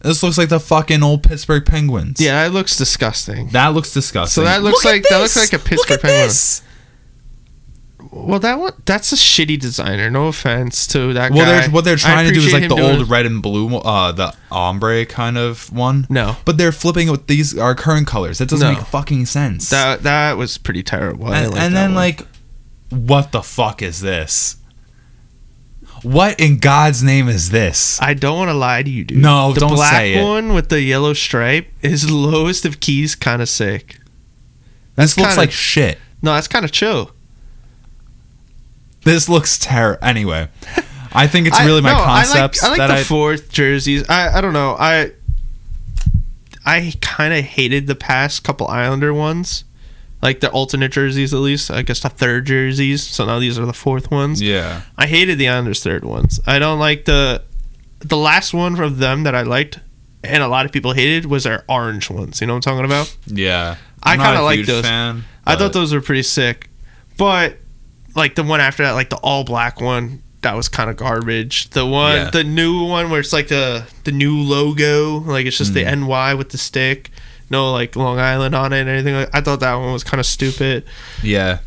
This 0.02 0.22
looks 0.22 0.38
like 0.38 0.50
the 0.50 0.60
fucking 0.60 1.02
old 1.02 1.24
Pittsburgh 1.24 1.66
Penguins. 1.66 2.22
yeah, 2.22 2.44
that 2.44 2.54
looks 2.54 2.76
disgusting. 2.78 3.48
That 3.50 3.70
looks 3.70 3.92
disgusting. 3.92 4.44
So 4.44 4.46
that 4.46 4.62
looks 4.62 4.86
Look 4.86 4.94
like- 4.94 5.04
that 5.10 5.18
looks 5.18 5.36
like 5.36 5.52
a 5.54 5.58
Pittsburgh 5.58 5.90
Look 5.90 5.92
at 5.92 6.02
Penguin. 6.04 6.28
this. 6.28 6.62
Well, 8.18 8.40
that 8.40 8.58
one 8.60 8.72
that's 8.86 9.12
a 9.12 9.18
shitty 9.18 9.60
designer. 9.60 10.10
No 10.10 10.28
offense 10.28 10.88
to 10.88 11.12
that 11.14 11.32
Well, 11.32 11.46
guy. 11.46 11.62
they're, 11.62 11.70
what 11.70 11.84
they're 11.84 11.98
trying 11.98 12.28
to 12.28 12.34
do 12.34 12.40
is 12.40 12.54
like 12.54 12.70
the 12.70 12.80
old 12.82 13.10
red 13.10 13.26
and 13.26 13.42
blue, 13.42 13.76
uh, 13.78 14.14
the 14.14 14.34
ombre 14.50 15.06
kind 15.06 15.38
of 15.38 15.72
one. 15.74 16.08
No. 16.10 16.38
but 16.46 16.58
they're 16.58 16.72
flipping 16.72 17.12
with 17.12 17.28
these 17.28 17.58
our 17.58 17.76
current 17.76 18.08
colors. 18.08 18.38
That 18.38 18.48
doesn't 18.48 18.66
No. 18.72 18.78
make 18.80 18.88
fucking 18.88 19.26
sense. 19.26 19.70
That 19.70 20.04
that 20.04 20.38
was 20.38 20.58
pretty 20.58 20.82
terrible. 20.82 21.34
And 21.34 21.54
and 21.56 21.76
then 21.76 21.90
one. 21.90 21.96
like, 21.96 22.22
what 22.90 23.34
the 23.34 23.42
fuck 23.44 23.82
is 23.82 24.00
this? 24.00 24.56
What 26.02 26.40
in 26.40 26.60
God's 26.60 27.02
name 27.04 27.28
is 27.28 27.50
this? 27.50 28.00
I 28.02 28.14
don't 28.14 28.38
want 28.38 28.50
to 28.50 28.54
lie 28.54 28.84
to 28.84 28.90
you, 28.90 29.04
dude. 29.04 29.18
No, 29.18 29.54
the 29.54 29.60
don't 29.60 29.78
say 29.78 30.14
it. 30.14 30.16
The 30.16 30.22
black 30.22 30.28
one 30.30 30.54
with 30.54 30.70
the 30.70 30.82
yellow 30.82 31.14
stripe 31.14 31.68
is 31.82 32.10
lowest 32.12 32.64
of 32.66 32.80
keys, 32.80 33.16
kind 33.16 33.42
of 33.42 33.50
sick. 33.50 34.00
This 34.96 35.18
looks 35.18 35.30
kinda- 35.32 35.42
like 35.42 35.52
shit. 35.52 36.00
No, 36.22 36.34
that's 36.34 36.48
kind 36.48 36.64
of 36.64 36.72
chill. 36.72 37.12
This 39.06 39.30
looks 39.30 39.58
terrible. 39.58 40.04
Anyway, 40.04 40.50
I 41.14 41.28
think 41.28 41.48
it's 41.48 41.58
I- 41.58 41.66
really 41.66 41.82
my 41.82 41.94
no, 41.94 42.00
concepts 42.04 42.62
I 42.64 42.70
like, 42.72 42.80
I 42.82 42.88
that 42.88 42.94
like 42.94 42.98
the 42.98 43.02
I. 43.02 43.04
fourth 43.06 43.52
jerseys. 43.52 44.04
I 44.10 44.38
I 44.38 44.42
don't 44.42 44.52
know. 44.54 44.76
I 44.78 45.12
I 46.66 46.94
kind 47.02 47.34
of 47.34 47.44
hated 47.46 47.88
the 47.88 47.96
past 47.96 48.44
couple 48.44 48.68
Islander 48.68 49.14
ones, 49.14 49.64
like 50.22 50.40
the 50.40 50.50
alternate 50.50 50.92
jerseys 50.92 51.34
at 51.34 51.40
least. 51.40 51.70
I 51.70 51.84
guess 51.84 52.00
the 52.00 52.10
third 52.10 52.46
jerseys. 52.48 53.04
So 53.04 53.26
now 53.26 53.38
these 53.40 53.60
are 53.60 53.66
the 53.66 53.74
fourth 53.74 54.10
ones. 54.10 54.42
yeah, 54.42 54.82
I 54.98 55.06
hated 55.08 55.38
the 55.38 55.48
Islanders' 55.48 55.84
third 55.84 56.04
ones. 56.04 56.40
I 56.48 56.58
don't 56.60 56.80
like 56.80 57.06
the 57.06 57.44
the 58.00 58.18
last 58.18 58.54
one 58.54 58.76
from 58.76 58.98
them 58.98 59.24
that 59.24 59.36
I 59.36 59.44
liked, 59.44 59.80
and 60.24 60.42
a 60.42 60.48
lot 60.48 60.66
of 60.66 60.72
people 60.72 60.94
hated 60.94 61.28
was 61.28 61.44
their 61.44 61.64
orange 61.70 62.10
ones. 62.10 62.42
You 62.42 62.48
know 62.48 62.54
what 62.56 62.68
I'm 62.68 62.74
talking 62.74 62.86
about? 62.86 63.16
yeah. 63.28 63.76
I 64.02 64.14
I'm 64.14 64.18
not 64.20 64.26
kinda 64.28 64.42
like 64.44 64.66
those. 64.66 64.84
Fan, 64.86 65.24
I 65.46 65.56
thought 65.56 65.74
those 65.74 65.94
were 65.94 66.02
pretty 66.02 66.22
sick, 66.24 66.70
but 67.18 67.58
like 68.16 68.36
the 68.36 68.44
one 68.44 68.60
after 68.62 68.84
that, 68.84 68.92
like 68.92 69.10
the 69.10 69.18
all 69.18 69.44
black 69.44 69.80
one, 69.82 70.22
that 70.42 70.56
was 70.56 70.68
kind 70.68 70.90
of 70.90 70.98
garbage. 70.98 71.70
The 71.72 71.86
one, 71.86 72.16
Yeah. 72.16 72.30
the 72.30 72.44
new 72.44 72.86
one 72.86 73.10
where 73.10 73.20
it's 73.20 73.34
like 73.34 73.48
the 73.48 73.86
the 74.04 74.12
new 74.12 74.38
logo, 74.40 75.18
like 75.20 75.46
it's 75.46 75.58
just 75.58 75.74
the 75.74 75.84
Mm. 75.84 76.08
NY 76.08 76.34
with 76.36 76.50
the 76.50 76.58
stick, 76.58 77.10
no 77.50 77.72
like 77.72 77.96
Long 77.96 78.20
Island 78.20 78.56
on 78.56 78.74
it 78.74 78.82
and 78.82 78.90
anything. 78.90 79.16
Like, 79.16 79.30
I 79.34 79.42
thought 79.42 79.60
that 79.62 79.74
one 79.76 79.92
was 79.94 80.04
kind 80.04 80.20
of 80.20 80.26
stupid. 80.26 80.86
Yeah. 81.24 81.60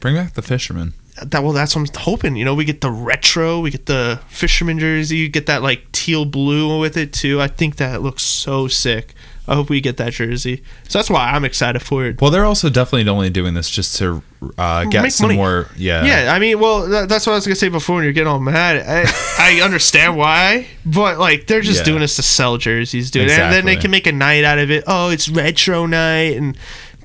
Bring 0.00 0.14
back 0.14 0.34
the 0.34 0.42
fisherman. 0.42 0.94
That 1.22 1.42
well, 1.42 1.52
that's 1.52 1.76
what 1.76 1.88
I'm 1.88 2.02
hoping. 2.02 2.36
You 2.36 2.44
know, 2.46 2.54
we 2.54 2.64
get 2.64 2.80
the 2.80 2.90
retro, 2.90 3.60
we 3.60 3.70
get 3.70 3.86
the 3.86 4.20
fisherman 4.28 4.78
jersey, 4.78 5.18
you 5.18 5.28
get 5.28 5.46
that 5.46 5.62
like 5.62 5.90
teal 5.92 6.24
blue 6.24 6.78
with 6.80 6.96
it 6.96 7.12
too. 7.12 7.40
I 7.40 7.46
think 7.48 7.76
that 7.76 8.00
looks 8.02 8.22
so 8.22 8.68
sick. 8.68 9.14
I 9.48 9.54
hope 9.54 9.68
we 9.68 9.80
get 9.80 9.96
that 9.96 10.12
jersey. 10.12 10.62
So 10.88 10.98
that's 10.98 11.10
why 11.10 11.30
I'm 11.32 11.44
excited 11.44 11.80
for 11.82 12.04
it. 12.06 12.20
Well, 12.20 12.30
they're 12.30 12.44
also 12.44 12.68
definitely 12.70 13.08
only 13.10 13.30
doing 13.30 13.54
this 13.54 13.68
just 13.68 13.96
to 13.98 14.22
uh, 14.56 14.84
get 14.84 15.02
Make 15.02 15.10
some 15.12 15.26
money. 15.28 15.36
more. 15.38 15.68
Yeah. 15.76 16.04
Yeah, 16.04 16.32
I 16.32 16.38
mean, 16.38 16.60
well, 16.60 16.86
that, 16.88 17.08
that's 17.08 17.26
what 17.26 17.32
I 17.32 17.36
was 17.36 17.46
gonna 17.46 17.56
say 17.56 17.68
before. 17.68 17.96
When 17.96 18.04
you're 18.04 18.12
getting 18.12 18.28
all 18.28 18.38
mad, 18.38 18.76
I, 18.86 19.10
I 19.58 19.60
understand 19.62 20.16
why, 20.16 20.66
but 20.86 21.18
like 21.18 21.46
they're 21.46 21.60
just 21.62 21.80
Yeah. 21.80 21.84
doing 21.86 22.00
this 22.00 22.16
to 22.16 22.22
sell 22.22 22.58
jerseys, 22.58 23.10
dude, 23.10 23.28
and 23.28 23.52
then 23.52 23.64
they 23.64 23.76
can 23.76 23.90
make 23.90 24.06
a 24.06 24.12
night 24.12 24.44
out 24.44 24.58
of 24.58 24.70
it. 24.70 24.84
Oh, 24.86 25.10
it's 25.10 25.28
retro 25.28 25.86
night, 25.86 26.36
and 26.36 26.56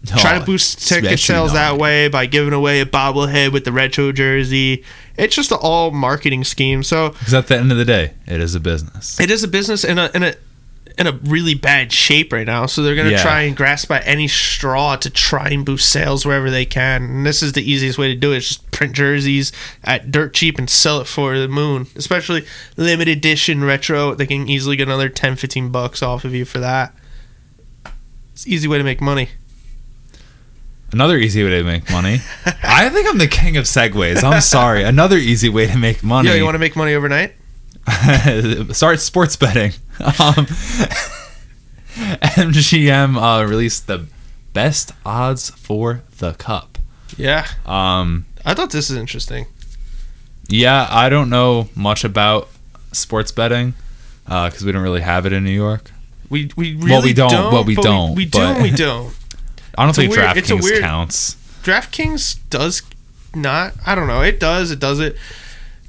try 0.06 0.36
Oh, 0.36 0.40
to 0.40 0.46
boost 0.46 0.88
ticket 0.88 1.20
sales 1.20 1.54
that 1.54 1.78
way 1.80 2.10
by 2.10 2.28
giving 2.28 2.54
away 2.54 2.80
a 2.82 2.86
bobblehead 2.86 3.52
with 3.54 3.66
the 3.66 3.72
retro 3.72 4.12
jersey. 4.12 4.84
It's 5.18 5.36
just 5.36 5.52
an 5.52 5.58
all 5.62 5.90
marketing 5.90 6.44
scheme. 6.44 6.84
So 6.84 7.10
Because 7.10 7.34
at 7.34 7.48
the 7.48 7.58
end 7.58 7.72
of 7.72 7.78
the 7.80 7.86
day, 7.86 8.12
it 8.28 8.40
is 8.40 8.54
a 8.54 8.60
business. 8.60 9.20
it 9.20 9.32
is 9.32 9.44
a 9.44 9.48
business 9.48 9.84
in 9.84 9.98
a 9.98 10.12
in 10.14 10.22
a 10.22 10.36
in 10.98 11.08
a 11.08 11.12
really 11.12 11.54
bad 11.54 11.92
shape 11.92 12.32
right 12.32 12.48
now. 12.48 12.66
So 12.66 12.82
they're 12.82 12.96
gonna 12.96 13.12
Yeah. 13.12 13.22
try 13.22 13.42
and 13.42 13.56
grasp 13.56 13.92
at 13.92 14.08
any 14.08 14.28
straw 14.28 14.96
to 14.96 15.10
try 15.10 15.50
and 15.50 15.66
boost 15.66 15.90
sales 15.90 16.26
wherever 16.26 16.50
they 16.50 16.66
can. 16.66 17.04
And 17.04 17.26
this 17.26 17.44
is 17.44 17.52
the 17.54 17.70
easiest 17.70 17.98
way 17.98 18.08
to 18.08 18.16
do 18.16 18.32
it. 18.32 18.38
Is 18.38 18.48
just 18.48 18.72
print 18.72 18.94
jerseys 18.94 19.52
at 19.84 20.12
dirt 20.12 20.34
cheap 20.34 20.58
and 20.58 20.70
sell 20.70 21.02
it 21.02 21.08
for 21.08 21.38
the 21.38 21.48
moon. 21.48 21.88
Especially 21.96 22.46
limited 22.78 23.18
edition 23.18 23.64
retro. 23.64 24.16
They 24.16 24.26
can 24.26 24.50
easily 24.50 24.76
get 24.76 24.88
another 24.88 25.10
10, 25.10 25.36
15 25.36 25.70
bucks 25.70 26.02
off 26.02 26.24
of 26.24 26.34
you 26.34 26.46
for 26.46 26.60
that. 26.60 26.94
It's 28.34 28.46
an 28.46 28.52
easy 28.54 28.68
way 28.68 28.78
to 28.78 28.84
make 28.84 29.02
money. 29.02 29.30
Another 30.92 31.18
easy 31.18 31.44
way 31.44 31.50
to 31.50 31.64
make 31.64 31.90
money. 31.90 32.22
I 32.64 32.88
think 32.90 33.08
I'm 33.10 33.18
the 33.18 33.28
king 33.28 33.58
of 33.58 33.66
segues. 33.66 34.24
I'm 34.24 34.40
sorry. 34.40 34.84
Another 34.84 35.18
easy 35.18 35.50
way 35.50 35.68
to 35.68 35.78
make 35.78 36.04
money. 36.04 36.30
Yo, 36.30 36.36
you 36.36 36.46
want 36.46 36.56
to 36.56 36.60
make 36.60 36.76
money 36.76 36.94
overnight? 36.94 37.34
Start 38.74 39.00
sports 39.00 39.36
betting. 39.36 39.72
Um, 39.98 40.46
MGM 41.96 43.16
uh, 43.18 43.46
released 43.48 43.88
the 43.88 44.08
best 44.54 44.92
odds 45.06 45.50
for 45.52 46.02
the 46.18 46.34
cup. 46.34 46.78
Yeah. 47.18 47.48
Um, 47.66 48.26
I 48.44 48.54
thought 48.54 48.72
this 48.72 48.90
is 48.90 48.98
interesting. 48.98 49.46
yeah, 50.50 50.88
I 50.90 51.08
don't 51.10 51.30
know 51.30 51.70
much 51.76 52.04
about 52.04 52.50
sports 52.92 53.32
betting 53.32 53.74
because 54.26 54.64
we 54.66 54.72
don't 54.74 54.84
really 54.84 55.02
have 55.02 55.26
it 55.26 55.32
in 55.34 55.44
New 55.46 55.52
York. 55.52 55.92
We 56.30 56.50
we 56.58 56.76
really 56.76 56.90
Well, 56.92 57.02
we 57.04 57.14
don't, 57.14 57.52
but 57.52 57.66
we 57.66 57.76
but 57.76 57.84
don't, 57.84 58.16
We, 58.16 58.26
do 58.26 58.40
and 58.42 58.62
we 58.64 58.72
don't. 58.72 59.16
I 59.78 59.84
don't 59.84 59.90
It's 59.90 59.98
think 59.98 60.12
weird- 60.16 60.36
it's 60.38 60.50
a 60.50 60.54
DraftKings 60.56 60.80
counts. 60.82 61.36
DraftKings 61.64 62.40
does 62.50 62.82
not. 63.34 63.74
I 63.86 63.96
don't 63.96 64.08
know. 64.08 64.22
It 64.22 64.40
does. 64.40 64.72
It 64.72 64.80
does 64.80 65.00
it. 65.00 65.16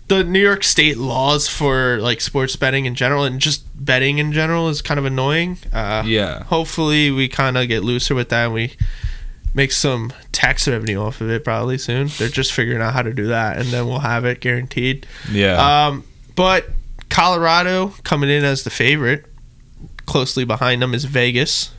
The 0.09 0.23
New 0.23 0.39
York 0.41 0.63
State 0.63 0.99
laws 0.99 1.49
for 1.49 1.99
like 1.99 2.21
sports 2.21 2.55
betting 2.55 2.85
in 2.87 2.95
general 2.95 3.25
and 3.25 3.41
just 3.41 3.65
betting 3.85 4.19
in 4.19 4.33
general 4.33 4.69
is 4.69 4.81
kind 4.83 4.99
of 4.99 5.05
annoying. 5.05 5.59
Uh, 5.73 6.05
Yeah. 6.07 6.45
Hopefully, 6.45 7.11
we 7.11 7.29
kind 7.29 7.57
of 7.59 7.67
get 7.69 7.83
looser 7.83 8.15
with 8.15 8.29
that. 8.29 8.45
and 8.47 8.55
We 8.55 8.73
make 9.53 9.73
some 9.73 10.13
tax 10.33 10.69
revenue 10.69 11.01
off 11.01 11.21
of 11.21 11.31
it 11.31 11.43
probably 11.45 11.79
soon. 11.79 12.09
They're 12.19 12.29
just 12.29 12.53
figuring 12.53 12.83
out 12.83 12.93
how 12.93 13.03
to 13.03 13.13
do 13.13 13.27
that, 13.29 13.57
and 13.59 13.69
then 13.71 13.87
we'll 13.89 13.99
have 14.01 14.25
it 14.25 14.41
guaranteed. 14.41 15.07
Yeah. 15.31 15.87
Um, 15.89 16.05
but 16.37 16.69
Colorado 17.09 17.95
coming 18.05 18.31
in 18.31 18.45
as 18.45 18.63
the 18.63 18.71
favorite. 18.71 19.25
Closely 20.07 20.45
behind 20.45 20.83
them 20.83 20.95
is 20.95 21.05
Vegas. 21.05 21.71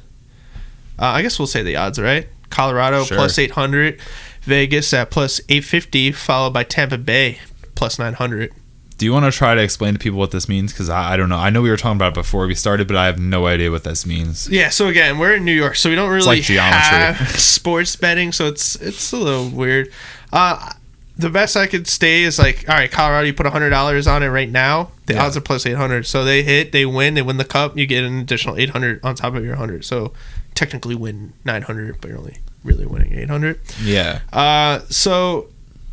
Uh, 1.00 1.06
I 1.06 1.22
guess 1.22 1.40
we'll 1.40 1.48
say 1.48 1.64
the 1.64 1.78
odds, 1.78 1.98
right? 1.98 2.28
Colorado 2.50 3.06
Sure. 3.06 3.16
plus 3.16 3.38
800, 3.40 4.00
Vegas 4.42 4.94
at 4.94 5.12
plus 5.12 5.40
850, 5.48 6.12
followed 6.12 6.52
by 6.52 6.64
Tampa 6.64 6.98
Bay 6.98 7.40
plus 7.78 7.98
900. 8.00 8.52
Do 8.98 9.06
you 9.06 9.14
want 9.14 9.26
to 9.26 9.32
try 9.32 9.54
to 9.54 9.62
explain 9.62 9.94
to 9.94 10.00
people 10.00 10.18
what 10.18 10.32
this 10.32 10.50
means? 10.50 10.74
Because 10.74 10.90
I, 10.90 11.14
I 11.14 11.18
don't 11.18 11.30
know. 11.30 11.38
I 11.38 11.52
know 11.52 11.62
we 11.62 11.70
were 11.70 11.78
talking 11.78 11.98
about 11.98 12.10
it 12.10 12.14
before 12.16 12.48
we 12.48 12.56
started, 12.56 12.88
but 12.88 12.98
I 12.98 13.06
have 13.06 13.20
no 13.20 13.46
idea 13.46 13.70
what 13.70 13.84
this 13.84 14.08
means. 14.08 14.50
Yeah, 14.50 14.70
so 14.70 14.88
again, 14.88 15.20
we're 15.20 15.36
in 15.36 15.46
New 15.46 15.54
York, 15.54 15.76
so 15.76 15.90
we 15.92 15.96
don't 15.96 16.10
really 16.10 16.26
like 16.26 16.44
have 16.46 17.30
sports 17.40 17.96
betting, 17.96 18.32
so 18.32 18.48
it's 18.48 18.76
it's 18.78 19.12
a 19.14 19.18
little 19.18 19.50
weird. 19.50 19.92
Uh, 20.34 20.74
the 21.16 21.30
best 21.30 21.56
I 21.56 21.68
could 21.68 21.88
stay 21.88 22.24
is 22.24 22.40
like, 22.40 22.68
all 22.68 22.74
right, 22.76 22.90
Colorado, 22.92 23.28
you 23.28 23.34
put 23.34 23.46
hundred 23.46 23.70
dollars 23.70 24.08
on 24.08 24.24
it 24.24 24.30
right 24.30 24.50
now. 24.50 24.90
The 25.06 25.14
Yeah. 25.14 25.26
odds 25.26 25.38
are 25.38 25.42
plus 25.42 25.68
eight 25.68 25.78
hundred, 25.78 26.08
so 26.08 26.24
they 26.26 26.42
hit, 26.42 26.72
they 26.72 26.86
win, 26.88 27.14
they 27.14 27.22
win 27.22 27.38
the 27.38 27.46
cup. 27.46 27.78
You 27.78 27.86
get 27.86 28.04
an 28.04 28.18
additional 28.20 28.58
eight 28.58 28.72
hundred 28.72 29.00
on 29.06 29.14
top 29.14 29.36
of 29.36 29.46
your 29.46 29.58
hundred, 29.58 29.86
so 29.86 30.12
technically 30.56 30.96
win 30.96 31.34
nine 31.46 31.62
hundred, 31.62 32.02
but 32.02 32.10
you're 32.10 32.18
only 32.18 32.38
really 32.64 32.88
winning 32.88 33.14
eight 33.14 33.30
hundred. 33.30 33.60
Yeah. 33.80 34.22
Uh, 34.34 34.80
so 34.90 35.50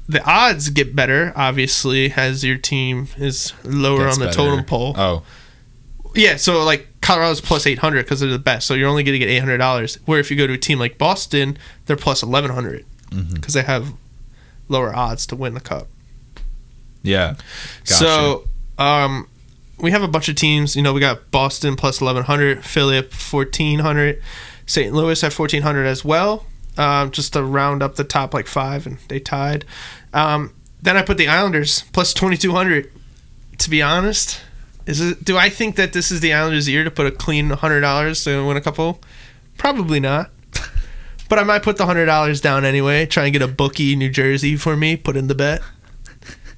the 0.08 0.22
odds 0.24 0.68
get 0.70 0.94
better, 0.94 1.32
obviously, 1.34 2.12
as 2.12 2.44
your 2.44 2.58
team 2.58 3.08
is 3.16 3.52
lower 3.64 4.04
Gets 4.06 4.16
on 4.16 4.20
the 4.20 4.26
better. 4.26 4.36
totem 4.36 4.64
pole. 4.64 4.94
Oh, 4.96 5.22
Yeah, 6.14 6.36
so 6.36 6.62
like 6.64 6.86
Colorado's 7.00 7.40
plus 7.40 7.66
eight 7.66 7.78
hundred 7.78 8.04
because 8.04 8.20
they're 8.20 8.30
the 8.30 8.38
best, 8.38 8.66
so 8.66 8.74
you're 8.74 8.88
only 8.88 9.02
going 9.02 9.14
to 9.14 9.18
get 9.18 9.28
eight 9.28 9.38
hundred 9.40 9.58
dollars. 9.58 9.96
Where 10.06 10.18
if 10.20 10.30
you 10.30 10.36
go 10.36 10.46
to 10.46 10.52
a 10.54 10.58
team 10.58 10.78
like 10.78 10.98
Boston, 10.98 11.56
they're 11.86 11.96
plus 11.96 12.22
eleven 12.22 12.50
hundred 12.50 12.84
because 13.34 13.54
they 13.54 13.62
have 13.62 13.92
lower 14.68 14.94
odds 14.94 15.26
to 15.28 15.36
win 15.36 15.54
the 15.54 15.60
cup. 15.60 15.86
yeah. 17.02 17.34
Gotcha. 17.84 17.94
So, 17.94 18.48
um, 18.78 19.28
we 19.78 19.90
have 19.90 20.02
a 20.02 20.08
bunch 20.08 20.28
of 20.28 20.36
teams. 20.36 20.74
You 20.76 20.82
know, 20.82 20.92
we 20.92 21.00
got 21.00 21.30
Boston 21.30 21.76
plus 21.76 22.00
eleven 22.00 22.24
hundred, 22.24 22.64
Philly 22.64 23.02
fourteen 23.02 23.80
hundred, 23.80 24.22
St. 24.66 24.92
Louis 24.94 25.22
at 25.22 25.32
1400 25.32 25.84
as 25.84 26.04
well, 26.04 26.46
um, 26.76 27.10
just 27.10 27.32
to 27.32 27.42
round 27.42 27.82
up 27.82 27.96
the 27.96 28.04
top 28.04 28.34
like 28.34 28.46
five, 28.46 28.86
and 28.86 28.98
they 29.08 29.20
tied. 29.20 29.64
Um, 30.12 30.52
then 30.82 30.96
I 30.96 31.02
put 31.02 31.16
the 31.16 31.28
Islanders 31.28 31.82
plus 31.92 32.12
2200. 32.14 32.90
To 33.58 33.70
be 33.70 33.80
honest, 33.80 34.40
is 34.86 35.00
it? 35.00 35.24
Do 35.24 35.36
I 35.36 35.48
think 35.48 35.76
that 35.76 35.92
this 35.92 36.10
is 36.10 36.20
the 36.20 36.32
Islanders' 36.32 36.68
year 36.68 36.84
to 36.84 36.90
put 36.90 37.06
a 37.06 37.10
clean 37.10 37.50
hundred 37.50 37.80
dollars 37.80 38.24
to 38.24 38.44
win 38.46 38.56
a 38.56 38.60
couple? 38.60 39.00
Probably 39.56 40.00
not. 40.00 40.30
But 41.26 41.38
I 41.38 41.42
might 41.42 41.62
put 41.62 41.78
the 41.78 41.86
hundred 41.86 42.04
dollars 42.04 42.42
down 42.42 42.66
anyway. 42.66 43.06
Try 43.06 43.24
and 43.24 43.32
get 43.32 43.40
a 43.40 43.48
bookie 43.48 43.96
New 43.96 44.10
Jersey 44.10 44.56
for 44.56 44.76
me. 44.76 44.94
Put 44.94 45.16
in 45.16 45.26
the 45.26 45.34
bet. 45.34 45.62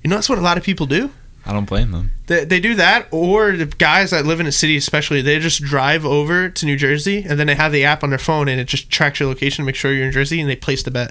You 0.03 0.11
know 0.11 0.17
that's 0.17 0.29
what 0.29 0.39
a 0.39 0.43
lot 0.43 0.59
of 0.59 0.65
people 0.65 0.87
do. 0.87 1.13
I 1.47 1.53
don't 1.53 1.65
blame 1.65 1.93
them. 1.93 2.11
They, 2.27 2.45
they 2.45 2.59
do 2.59 2.75
that, 2.75 3.07
or 3.13 3.53
the 3.53 3.67
guys 3.67 4.11
that 4.11 4.27
live 4.27 4.41
in 4.41 4.47
a 4.47 4.53
city, 4.53 4.77
especially, 4.77 5.23
they 5.23 5.39
just 5.39 5.63
drive 5.63 6.05
over 6.05 6.49
to 6.49 6.67
New 6.67 6.77
Jersey 6.77 7.25
and 7.27 7.39
then 7.39 7.47
they 7.47 7.55
have 7.55 7.71
the 7.71 7.85
app 7.85 8.03
on 8.03 8.11
their 8.11 8.19
phone 8.19 8.49
and 8.49 8.61
it 8.61 8.65
just 8.65 8.91
tracks 8.91 9.21
your 9.21 9.29
location 9.29 9.63
to 9.63 9.67
make 9.67 9.77
sure 9.77 9.93
you're 9.93 10.07
in 10.07 10.13
Jersey 10.13 10.41
and 10.41 10.51
they 10.51 10.57
place 10.57 10.83
the 10.83 10.91
bet. 10.91 11.11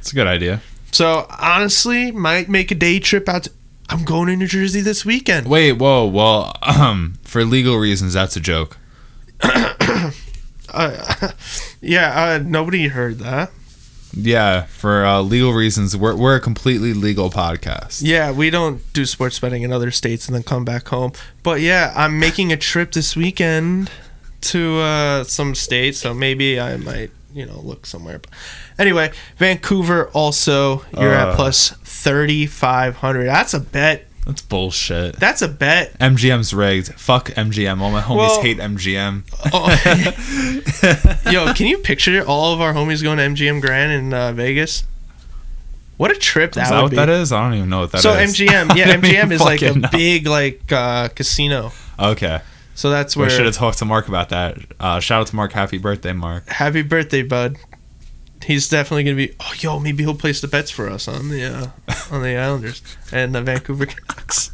It's 0.00 0.10
a 0.10 0.14
good 0.14 0.26
idea. 0.26 0.60
So 0.90 1.26
honestly, 1.38 2.10
might 2.10 2.48
make 2.48 2.70
a 2.70 2.74
day 2.74 2.98
trip 2.98 3.28
out. 3.28 3.44
To, 3.44 3.50
I'm 3.88 4.04
going 4.04 4.26
to 4.26 4.36
New 4.36 4.46
Jersey 4.46 4.80
this 4.80 5.04
weekend. 5.04 5.46
Wait, 5.46 5.72
whoa, 5.72 6.04
well, 6.06 6.56
um, 6.62 7.14
for 7.22 7.44
legal 7.44 7.76
reasons, 7.76 8.14
that's 8.14 8.36
a 8.36 8.40
joke. 8.40 8.76
Uh, 10.72 11.30
yeah, 11.80 12.22
uh, 12.22 12.42
nobody 12.44 12.86
heard 12.86 13.18
that. 13.18 13.50
Yeah, 14.16 14.62
for 14.66 15.04
uh, 15.04 15.20
legal 15.22 15.52
reasons, 15.52 15.96
we're 15.96 16.16
we're 16.16 16.36
a 16.36 16.40
completely 16.40 16.92
legal 16.94 17.30
podcast. 17.30 18.02
Yeah, 18.04 18.32
we 18.32 18.50
don't 18.50 18.80
do 18.92 19.06
sports 19.06 19.38
betting 19.38 19.62
in 19.62 19.72
other 19.72 19.90
states 19.90 20.26
and 20.26 20.34
then 20.34 20.42
come 20.42 20.64
back 20.64 20.88
home. 20.88 21.12
But 21.42 21.60
yeah, 21.60 21.92
I'm 21.96 22.18
making 22.18 22.52
a 22.52 22.56
trip 22.56 22.92
this 22.92 23.14
weekend 23.14 23.90
to 24.42 24.78
uh, 24.80 25.24
some 25.24 25.54
state, 25.54 25.94
so 25.94 26.12
maybe 26.12 26.58
I 26.58 26.76
might, 26.76 27.10
you 27.32 27.46
know, 27.46 27.60
look 27.60 27.86
somewhere. 27.86 28.18
But 28.18 28.30
anyway, 28.78 29.12
Vancouver 29.36 30.08
also 30.08 30.84
you're 30.98 31.14
Uh. 31.14 31.30
at 31.30 31.36
plus 31.36 31.70
3500. 31.84 33.26
That's 33.26 33.54
a 33.54 33.60
bet. 33.60 34.06
That's 34.26 34.42
bullshit. 34.42 35.16
That's 35.16 35.40
a 35.42 35.48
bet. 35.48 35.98
MGM's 35.98 36.52
rigged. 36.54 36.92
Fuck 36.94 37.30
MGM. 37.30 37.80
All 37.80 37.90
my 37.90 38.02
homies 38.02 38.16
Well- 38.16 38.42
hate 38.42 38.58
MGM. 38.58 39.22
Oh. 39.52 41.30
Yo, 41.32 41.52
can 41.54 41.66
you 41.66 41.78
picture 41.78 42.22
all 42.26 42.52
of 42.52 42.60
our 42.60 42.72
homies 42.74 43.02
going 43.02 43.18
to 43.18 43.24
MGM 43.24 43.60
Grand 43.60 43.92
in 43.92 44.12
uh, 44.14 44.32
Vegas? 44.32 44.84
What 45.96 46.10
a 46.10 46.14
trip 46.14 46.52
that 46.52 46.64
Is 46.64 46.68
that 46.70 46.76
would 46.76 46.82
what 46.84 46.90
be. 46.92 46.96
that 46.96 47.08
is? 47.08 47.32
I 47.32 47.42
don't 47.42 47.54
even 47.58 47.68
know 47.68 47.80
what 47.80 47.92
that 47.92 47.98
is. 47.98 48.02
so 48.02 48.14
MGM, 48.14 48.48
yeah, 48.76 48.84
I 48.84 48.92
don't 48.96 49.04
even 49.04 49.28
MGM 49.28 49.32
is 49.32 49.40
like 49.40 49.62
a 49.62 49.74
know. 49.74 49.88
big 49.92 50.26
like 50.26 50.70
uh, 50.72 51.08
casino. 51.08 51.72
Okay. 51.98 52.40
So 52.74 52.88
that's 52.88 53.14
where 53.16 53.26
We 53.26 53.30
should 53.34 53.44
have 53.44 53.54
talked 53.54 53.78
to 53.78 53.84
Mark 53.84 54.08
about 54.08 54.30
that. 54.30 54.56
Uh, 54.78 55.00
shout 55.00 55.20
out 55.22 55.26
to 55.26 55.36
Mark. 55.36 55.52
Happy 55.52 55.76
birthday, 55.76 56.12
Mark. 56.14 56.48
Happy 56.48 56.80
birthday, 56.82 57.22
bud. 57.22 57.56
He's 58.44 58.68
definitely 58.68 59.04
gonna 59.04 59.16
be. 59.16 59.34
Oh, 59.38 59.52
yo, 59.58 59.78
maybe 59.78 60.02
he'll 60.02 60.14
place 60.14 60.40
the 60.40 60.48
bets 60.48 60.70
for 60.70 60.88
us 60.88 61.06
on 61.06 61.28
the 61.28 61.44
uh, 61.44 61.66
on 62.10 62.22
the 62.22 62.36
Islanders 62.36 62.82
and 63.12 63.34
the 63.34 63.42
Vancouver 63.42 63.86
Canucks. 63.86 64.50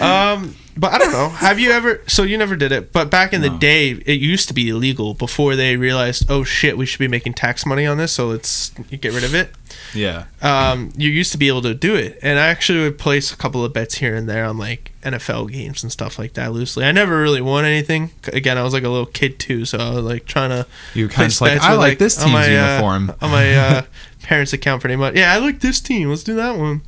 Um, 0.00 0.54
but 0.78 0.92
I 0.92 0.98
don't 0.98 1.12
know. 1.12 1.30
Have 1.30 1.58
you 1.58 1.70
ever? 1.70 2.02
So 2.06 2.22
you 2.22 2.36
never 2.36 2.54
did 2.54 2.70
it, 2.70 2.92
but 2.92 3.10
back 3.10 3.32
in 3.32 3.40
the 3.40 3.48
day, 3.48 3.92
it 3.92 4.20
used 4.20 4.46
to 4.48 4.54
be 4.54 4.68
illegal 4.68 5.14
before 5.14 5.56
they 5.56 5.76
realized, 5.76 6.26
oh 6.30 6.44
shit, 6.44 6.76
we 6.76 6.84
should 6.84 6.98
be 6.98 7.08
making 7.08 7.32
tax 7.32 7.64
money 7.64 7.86
on 7.86 7.96
this, 7.96 8.12
so 8.12 8.28
let's 8.28 8.70
get 8.90 9.14
rid 9.14 9.24
of 9.24 9.34
it. 9.34 9.52
Yeah. 9.94 10.26
Um, 10.42 10.92
you 10.96 11.08
used 11.08 11.32
to 11.32 11.38
be 11.38 11.48
able 11.48 11.62
to 11.62 11.72
do 11.72 11.94
it, 11.94 12.18
and 12.22 12.38
I 12.38 12.48
actually 12.48 12.80
would 12.80 12.98
place 12.98 13.32
a 13.32 13.36
couple 13.36 13.64
of 13.64 13.72
bets 13.72 13.96
here 13.96 14.14
and 14.14 14.28
there 14.28 14.44
on 14.44 14.58
like 14.58 14.92
NFL 15.02 15.50
games 15.50 15.82
and 15.82 15.90
stuff 15.90 16.18
like 16.18 16.34
that 16.34 16.52
loosely. 16.52 16.84
I 16.84 16.92
never 16.92 17.22
really 17.22 17.40
won 17.40 17.64
anything. 17.64 18.10
Again, 18.32 18.58
I 18.58 18.62
was 18.62 18.74
like 18.74 18.84
a 18.84 18.90
little 18.90 19.06
kid 19.06 19.38
too, 19.38 19.64
so 19.64 19.78
I 19.78 19.94
was 19.94 20.04
like 20.04 20.26
trying 20.26 20.50
to 20.50 20.66
You 20.92 21.08
kind 21.08 21.32
of 21.32 21.40
like, 21.40 21.58
I 21.62 21.70
with, 21.70 21.78
like 21.80 21.98
this 21.98 22.16
team's 22.16 22.32
my, 22.32 22.54
uh, 22.54 22.68
uniform. 22.72 23.14
on 23.22 23.30
my 23.30 23.54
uh, 23.54 23.82
parents' 24.22 24.52
account 24.52 24.82
pretty 24.82 24.96
much. 24.96 25.14
Yeah, 25.14 25.32
I 25.32 25.38
like 25.38 25.60
this 25.60 25.80
team. 25.80 26.10
Let's 26.10 26.22
do 26.22 26.34
that 26.34 26.58
one. 26.58 26.82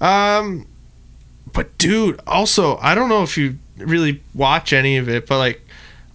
Um, 0.00 0.66
but 1.52 1.76
dude, 1.78 2.20
also 2.26 2.76
I 2.78 2.94
don't 2.94 3.08
know 3.08 3.22
if 3.22 3.36
you 3.36 3.58
really 3.78 4.22
watch 4.34 4.72
any 4.72 4.96
of 4.96 5.08
it, 5.08 5.26
but 5.26 5.38
like 5.38 5.60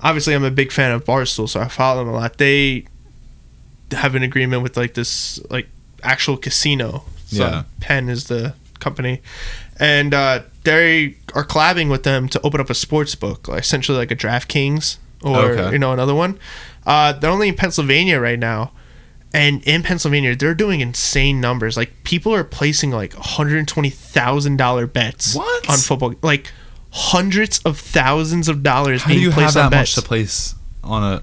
obviously 0.01 0.33
I'm 0.35 0.43
a 0.43 0.51
big 0.51 0.71
fan 0.71 0.91
of 0.91 1.05
Barstool, 1.05 1.47
so 1.49 1.59
I 1.59 1.67
follow 1.67 2.03
them 2.03 2.13
a 2.13 2.17
lot. 2.17 2.37
They 2.37 2.85
have 3.91 4.15
an 4.15 4.23
agreement 4.23 4.63
with 4.63 4.77
like 4.77 4.93
this 4.93 5.39
like 5.49 5.67
actual 6.03 6.37
casino. 6.37 7.03
So 7.27 7.43
Yeah. 7.45 7.63
Penn 7.81 8.09
is 8.09 8.25
the 8.25 8.53
company, 8.79 9.21
and 9.79 10.13
uh, 10.13 10.41
they 10.63 11.15
are 11.33 11.43
collabing 11.45 11.89
with 11.89 12.03
them 12.03 12.29
to 12.29 12.41
open 12.41 12.61
up 12.61 12.69
a 12.69 12.75
sports 12.75 13.15
book, 13.15 13.47
like 13.47 13.61
essentially 13.61 13.97
like 13.97 14.11
a 14.11 14.15
DraftKings 14.15 14.97
or 15.23 15.37
Okay. 15.51 15.71
you 15.73 15.79
know 15.79 15.91
another 15.93 16.15
one. 16.15 16.37
Uh, 16.85 17.11
they're 17.11 17.31
only 17.31 17.49
in 17.49 17.55
Pennsylvania 17.55 18.19
right 18.19 18.39
now, 18.39 18.71
and 19.37 19.63
in 19.63 19.83
Pennsylvania 19.83 20.35
they're 20.35 20.55
doing 20.55 20.81
insane 20.81 21.39
numbers. 21.39 21.77
Like 21.77 21.91
people 22.03 22.33
are 22.33 22.43
placing 22.43 22.91
like 22.91 23.13
one 23.13 23.23
hundred 23.23 23.67
twenty 23.67 23.89
thousand 23.89 24.57
dollar 24.57 24.87
bets 24.87 25.35
What? 25.35 25.69
on 25.69 25.77
football, 25.77 26.13
like 26.21 26.51
hundreds 26.91 27.59
of 27.59 27.77
thousands 27.77 28.47
of 28.49 28.63
dollars 28.63 29.03
How 29.03 29.11
do 29.11 29.19
you 29.19 29.31
have 29.31 29.53
that 29.53 29.71
much 29.71 29.95
to 29.95 30.01
place 30.01 30.55
on 30.83 31.03
a? 31.03 31.21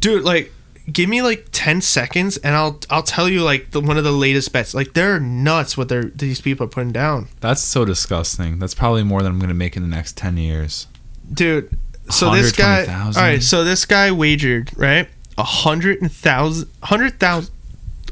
Dude, 0.00 0.24
like 0.24 0.52
give 0.92 1.08
me 1.08 1.22
like 1.22 1.46
10 1.52 1.80
seconds 1.80 2.36
and 2.36 2.54
I'll 2.54 2.78
I'll 2.90 3.02
tell 3.02 3.26
you 3.28 3.42
like 3.42 3.70
the, 3.70 3.80
one 3.80 3.96
of 3.96 4.04
the 4.04 4.12
latest 4.12 4.52
bets. 4.52 4.74
Like 4.74 4.92
they're 4.94 5.18
nuts 5.18 5.76
what 5.76 5.88
they're 5.88 6.04
these 6.04 6.40
people 6.40 6.66
are 6.66 6.68
putting 6.68 6.92
down. 6.92 7.28
That's 7.40 7.62
so 7.62 7.84
disgusting. 7.84 8.58
That's 8.58 8.74
probably 8.74 9.02
more 9.02 9.22
than 9.22 9.32
I'm 9.32 9.38
gonna 9.38 9.54
make 9.54 9.76
in 9.76 9.82
the 9.82 9.88
next 9.88 10.16
ten 10.16 10.36
years. 10.36 10.86
Dude, 11.32 11.70
so 12.10 12.34
this 12.34 12.52
guy 12.52 12.80
All 12.80 12.86
120,000? 12.86 13.22
right, 13.22 13.42
so 13.42 13.64
this 13.64 13.86
guy 13.86 14.12
wagered, 14.12 14.70
right? 14.76 15.08
A 15.36 15.42
hundred 15.44 16.00
and 16.00 16.10
thousand 16.12 16.68
hundred 16.84 17.18
thousand 17.18 17.52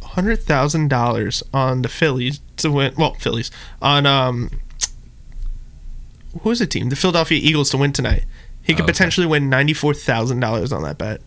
hundred 0.03 0.41
thousand 0.43 0.89
dollars 0.89 1.43
on 1.55 1.83
the 1.83 1.89
Phillies 1.89 2.41
to 2.59 2.71
win 2.71 2.95
well, 2.99 3.15
Phillies. 3.15 3.51
On 3.81 4.05
um 4.07 4.51
who 6.43 6.51
is 6.51 6.59
the 6.59 6.67
team? 6.67 6.89
The 6.89 6.97
Philadelphia 6.97 7.39
Eagles 7.43 7.71
to 7.71 7.77
win 7.77 7.93
tonight. 7.93 8.25
He 8.63 8.73
could 8.75 8.83
Oh, 8.83 8.85
okay. 8.85 8.93
potentially 8.93 9.27
win 9.27 9.49
ninety 9.49 9.73
four 9.75 9.95
thousand 9.95 10.41
dollars 10.41 10.73
on 10.73 10.83
that 10.83 10.99
bet. 10.99 11.21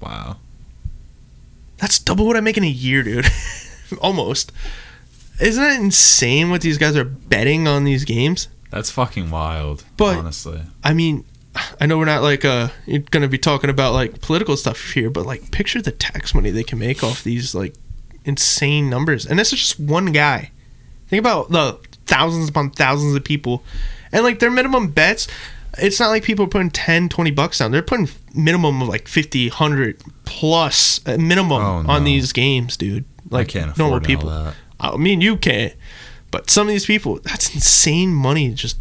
Wow. 0.00 0.36
That's 1.78 1.98
double 1.98 2.26
what 2.26 2.36
I 2.36 2.40
make 2.40 2.56
in 2.56 2.64
a 2.64 2.68
year, 2.68 3.02
dude. 3.02 3.26
Almost. 4.00 4.52
Isn't 5.40 5.62
that 5.62 5.80
insane 5.80 6.50
what 6.50 6.60
these 6.60 6.78
guys 6.78 6.96
are 6.96 7.04
betting 7.04 7.66
on 7.66 7.84
these 7.84 8.04
games? 8.04 8.48
That's 8.70 8.90
fucking 8.90 9.30
wild. 9.30 9.84
But- 9.96 10.16
honestly, 10.16 10.62
I 10.84 10.92
mean, 10.94 11.24
I 11.80 11.86
know 11.86 11.98
we're 11.98 12.04
not 12.06 12.22
like 12.22 12.44
uh 12.44 12.68
you're 12.86 13.00
gonna 13.00 13.28
be 13.28 13.38
talking 13.38 13.68
about 13.70 13.92
like 13.92 14.20
political 14.20 14.56
stuff 14.56 14.92
here, 14.92 15.10
but 15.10 15.26
like 15.26 15.50
picture 15.50 15.82
the 15.82 15.92
tax 15.92 16.34
money 16.34 16.50
they 16.50 16.64
can 16.64 16.78
make 16.78 17.02
off 17.04 17.22
these 17.22 17.54
like 17.54 17.74
insane 18.24 18.88
numbers. 18.88 19.26
And 19.26 19.38
this 19.38 19.52
is 19.52 19.58
just 19.58 19.80
one 19.80 20.12
guy. 20.12 20.50
Think 21.08 21.20
about 21.20 21.50
the 21.50 21.78
thousands 22.06 22.48
upon 22.48 22.70
thousands 22.70 23.14
of 23.14 23.24
people. 23.24 23.62
And 24.12 24.24
like 24.24 24.38
their 24.38 24.50
minimum 24.50 24.88
bets, 24.88 25.28
it's 25.78 25.98
not 26.00 26.08
like 26.08 26.22
people 26.24 26.44
are 26.44 26.48
putting 26.48 26.70
10, 26.70 27.08
20 27.08 27.30
bucks 27.32 27.58
down. 27.58 27.70
They're 27.70 27.82
putting 27.82 28.08
minimum 28.34 28.80
of 28.82 28.88
like 28.88 29.08
50, 29.08 29.48
100 29.48 30.02
plus 30.24 31.00
uh, 31.06 31.16
minimum 31.18 31.62
Oh, 31.62 31.84
on 31.90 32.04
these 32.04 32.32
games, 32.32 32.76
dude. 32.76 33.04
Like 33.30 33.48
I 33.48 33.50
can't 33.60 33.78
normal 33.78 34.00
people. 34.00 34.52
I 34.80 34.96
mean, 34.96 35.20
you 35.20 35.36
can't. 35.36 35.74
But 36.30 36.48
some 36.50 36.66
of 36.66 36.72
these 36.72 36.86
people, 36.86 37.20
that's 37.24 37.54
insane 37.54 38.14
money 38.14 38.50
just 38.52 38.78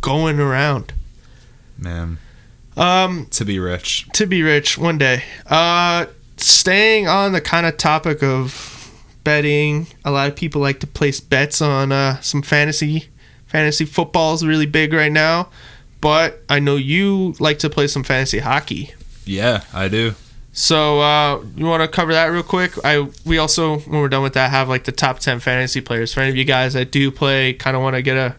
going 0.00 0.38
around. 0.40 0.92
Man, 1.82 2.18
Um, 2.76 3.26
to 3.30 3.44
be 3.44 3.58
rich. 3.58 4.06
to 4.14 4.26
be 4.26 4.42
rich 4.42 4.78
one 4.78 4.98
day. 4.98 5.24
Uh, 5.46 6.06
staying 6.36 7.08
on 7.08 7.32
the 7.32 7.40
kind 7.40 7.66
of 7.66 7.76
topic 7.76 8.22
of 8.22 8.90
betting, 9.24 9.86
a 10.04 10.10
lot 10.10 10.28
of 10.28 10.36
people 10.36 10.60
like 10.60 10.80
to 10.80 10.86
place 10.86 11.20
bets 11.20 11.60
on 11.60 11.92
uh, 11.92 12.20
some 12.20 12.42
fantasy. 12.42 13.08
Fantasy 13.46 13.84
football 13.84 14.32
is 14.34 14.46
really 14.46 14.64
big 14.66 14.92
right 14.94 15.12
now, 15.12 15.48
but 16.00 16.42
I 16.48 16.58
know 16.58 16.76
you 16.76 17.34
like 17.38 17.58
to 17.60 17.68
play 17.68 17.86
some 17.86 18.02
fantasy 18.02 18.38
hockey. 18.38 18.94
Yeah, 19.26 19.62
I 19.74 19.88
do. 19.88 20.14
So 20.54 21.00
uh, 21.00 21.42
you 21.56 21.66
want 21.66 21.82
to 21.82 21.88
cover 21.88 22.12
that 22.12 22.26
real 22.26 22.42
quick? 22.42 22.72
I 22.84 23.08
we 23.26 23.38
also 23.38 23.78
when 23.80 24.00
we're 24.00 24.08
done 24.08 24.22
with 24.22 24.34
that 24.34 24.50
have 24.50 24.68
like 24.68 24.84
the 24.84 24.92
top 24.92 25.18
ten 25.18 25.38
fantasy 25.40 25.80
players. 25.80 26.12
For 26.14 26.20
any 26.20 26.30
of 26.30 26.36
you 26.36 26.44
guys 26.44 26.72
that 26.74 26.90
do 26.90 27.10
play, 27.10 27.52
kind 27.52 27.76
of 27.76 27.82
want 27.82 27.96
to 27.96 28.02
get 28.02 28.16
a 28.16 28.36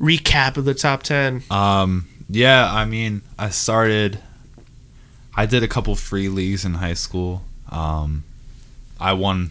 recap 0.00 0.56
of 0.56 0.64
the 0.64 0.74
top 0.74 1.02
ten. 1.02 1.42
Um, 1.50 2.06
yeah, 2.30 2.72
I 2.72 2.84
mean, 2.84 3.22
I 3.38 3.50
started. 3.50 4.18
I 5.36 5.46
did 5.46 5.62
a 5.62 5.68
couple 5.68 5.94
free 5.96 6.28
leagues 6.28 6.64
in 6.64 6.74
high 6.74 6.94
school. 6.94 7.42
Um, 7.70 8.24
I 8.98 9.12
won, 9.14 9.50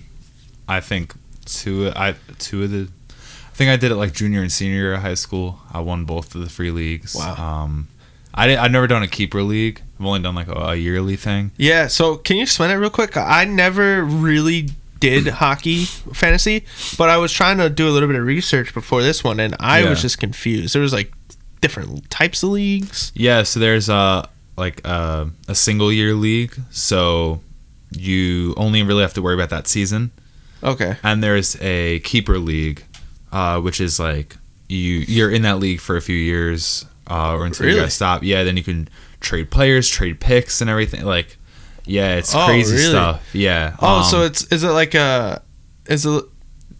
I 0.67 0.79
think 0.79 1.13
two. 1.45 1.91
I 1.95 2.15
two 2.37 2.63
of 2.63 2.71
the. 2.71 2.87
I 3.09 3.55
think 3.59 3.69
I 3.71 3.75
did 3.77 3.91
it 3.91 3.95
like 3.95 4.13
junior 4.13 4.41
and 4.41 4.51
senior 4.51 4.75
year 4.75 4.93
of 4.93 5.01
high 5.01 5.15
school. 5.15 5.59
I 5.73 5.79
won 5.81 6.05
both 6.05 6.33
of 6.35 6.41
the 6.41 6.49
free 6.49 6.71
leagues. 6.71 7.15
Wow. 7.15 7.35
Um, 7.63 7.87
I 8.33 8.47
did, 8.47 8.57
I've 8.57 8.71
never 8.71 8.87
done 8.87 9.03
a 9.03 9.07
keeper 9.07 9.41
league. 9.43 9.81
I've 9.99 10.05
only 10.05 10.21
done 10.21 10.35
like 10.35 10.47
a, 10.47 10.53
a 10.53 10.75
yearly 10.75 11.17
thing. 11.17 11.51
Yeah, 11.57 11.87
so 11.87 12.15
can 12.15 12.37
you 12.37 12.43
explain 12.43 12.71
it 12.71 12.75
real 12.75 12.89
quick? 12.89 13.17
I 13.17 13.43
never 13.43 14.01
really 14.03 14.69
did 15.01 15.27
hockey 15.27 15.83
fantasy, 15.85 16.63
but 16.97 17.09
I 17.09 17.17
was 17.17 17.33
trying 17.33 17.57
to 17.57 17.69
do 17.69 17.89
a 17.89 17.91
little 17.91 18.07
bit 18.07 18.15
of 18.17 18.25
research 18.25 18.73
before 18.73 19.01
this 19.01 19.23
one, 19.25 19.39
and 19.41 19.55
I 19.59 19.79
Yeah. 19.83 19.89
was 19.89 20.01
just 20.01 20.19
confused. 20.19 20.73
There 20.73 20.81
was 20.81 20.93
like 20.93 21.11
different 21.61 22.09
types 22.09 22.43
of 22.43 22.49
leagues. 22.49 23.11
Yeah, 23.15 23.43
so 23.43 23.59
there's 23.59 23.89
uh 23.89 24.25
like 24.57 24.81
uh, 24.83 25.25
a 25.47 25.55
single 25.55 25.91
year 25.91 26.13
league, 26.13 26.53
so 26.69 27.41
you 27.91 28.53
only 28.57 28.83
really 28.83 29.01
have 29.01 29.13
to 29.13 29.21
worry 29.21 29.33
about 29.35 29.49
that 29.49 29.67
season. 29.67 30.11
Okay. 30.61 30.97
And 31.03 31.23
there's 31.23 31.55
a 31.61 31.99
keeper 32.01 32.37
league, 32.37 32.83
uh, 33.31 33.61
which 33.61 33.79
is 33.79 33.99
like 33.99 34.35
you 34.67 35.05
you're 35.07 35.31
in 35.31 35.43
that 35.43 35.59
league 35.59 35.79
for 35.79 35.95
a 35.95 36.01
few 36.01 36.15
years 36.17 36.85
uh, 37.09 37.33
or 37.33 37.45
until 37.45 37.65
you 37.67 37.71
Really? 37.73 37.85
guys 37.85 37.93
stop. 37.93 38.21
Yeah, 38.23 38.43
then 38.43 38.57
you 38.57 38.63
can 38.63 38.89
trade 39.21 39.49
players, 39.49 39.87
trade 39.89 40.19
picks, 40.19 40.59
and 40.61 40.69
everything. 40.69 41.05
Like, 41.05 41.37
yeah, 41.85 42.15
it's 42.17 42.35
Oh, 42.35 42.45
crazy 42.45 42.75
really? 42.75 42.89
stuff. 42.89 43.23
Yeah. 43.33 43.75
Oh, 43.79 43.99
um, 43.99 44.03
so 44.03 44.23
it's 44.23 44.43
is 44.51 44.63
it 44.63 44.69
like 44.71 44.93
a 44.93 45.41
is 45.87 46.05
it 46.05 46.23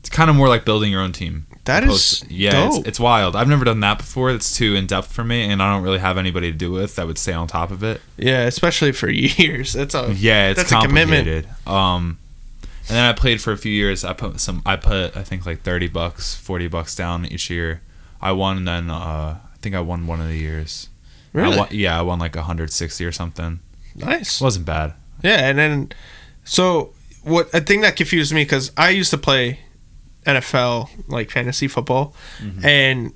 it's 0.02 0.10
kind 0.10 0.30
of 0.30 0.36
more 0.36 0.50
like 0.50 0.66
building 0.66 0.92
your 0.92 1.02
own 1.02 1.14
team. 1.14 1.46
That 1.66 1.84
is 1.84 2.24
yeah, 2.30 2.52
dope. 2.52 2.80
it's, 2.80 2.88
it's 2.88 3.00
wild. 3.00 3.36
I've 3.36 3.48
never 3.48 3.64
done 3.66 3.80
that 3.82 3.98
before. 4.00 4.32
It's 4.32 4.56
too 4.56 4.76
in 4.76 4.88
depth 4.88 5.12
for 5.12 5.24
me, 5.24 5.44
and 5.44 5.62
I 5.62 5.74
don't 5.74 5.84
really 5.84 6.00
have 6.00 6.18
anybody 6.18 6.52
to 6.52 6.58
do 6.58 6.76
it 6.78 6.82
with 6.82 6.96
that 6.96 7.06
would 7.08 7.18
stay 7.18 7.34
on 7.34 7.48
top 7.48 7.70
of 7.72 7.84
it. 7.84 8.02
yeah, 8.18 8.42
especially 8.46 8.92
for 8.92 9.10
years. 9.12 9.74
That's 9.74 9.94
a 9.96 10.14
Yeah, 10.14 10.50
it's 10.50 10.58
That's 10.60 10.72
a 10.72 10.82
commitment. 10.82 11.26
complicated. 11.28 11.68
Um, 11.68 12.18
and 12.88 12.98
then 12.98 13.04
I 13.06 13.14
played 13.14 13.40
for 13.42 13.52
a 13.52 13.58
few 13.58 13.72
years. 13.72 14.04
I 14.04 14.14
put 14.14 14.40
some. 14.40 14.62
I 14.66 14.76
put 14.76 15.16
I 15.16 15.24
think 15.24 15.46
like 15.46 15.62
thirty 15.62 15.88
bucks, 15.88 16.34
forty 16.36 16.68
bucks 16.68 16.96
down 16.96 17.26
each 17.26 17.50
year. 17.50 17.82
I 18.22 18.32
won. 18.32 18.58
and 18.58 18.68
Then 18.68 18.90
uh, 18.90 19.38
I 19.44 19.58
think 19.62 19.76
I 19.76 19.80
won 19.82 20.08
one 20.08 20.20
of 20.22 20.28
the 20.28 20.38
years. 20.38 20.90
I 21.34 21.38
really 21.38 21.58
won, 21.58 21.68
yeah, 21.72 22.00
I 22.00 22.02
won 22.02 22.18
like 22.20 22.36
hundred 22.36 22.72
sixty 22.72 23.06
or 23.06 23.12
something. 23.12 23.60
nice. 23.96 24.42
wasn't 24.42 24.66
bad. 24.66 24.94
Yeah, 25.22 25.48
and 25.50 25.60
then 25.60 25.92
so 26.46 26.94
what 27.22 27.54
a 27.54 27.62
thing 27.62 27.82
that 27.82 27.96
confused 27.96 28.34
me 28.34 28.44
because 28.44 28.72
I 28.76 28.90
used 28.90 29.12
to 29.12 29.18
play 29.20 29.60
NFL 30.36 30.90
like 31.08 31.32
fantasy 31.32 31.68
football, 31.68 32.14
Mm-hmm. 32.42 32.66
and 32.66 33.14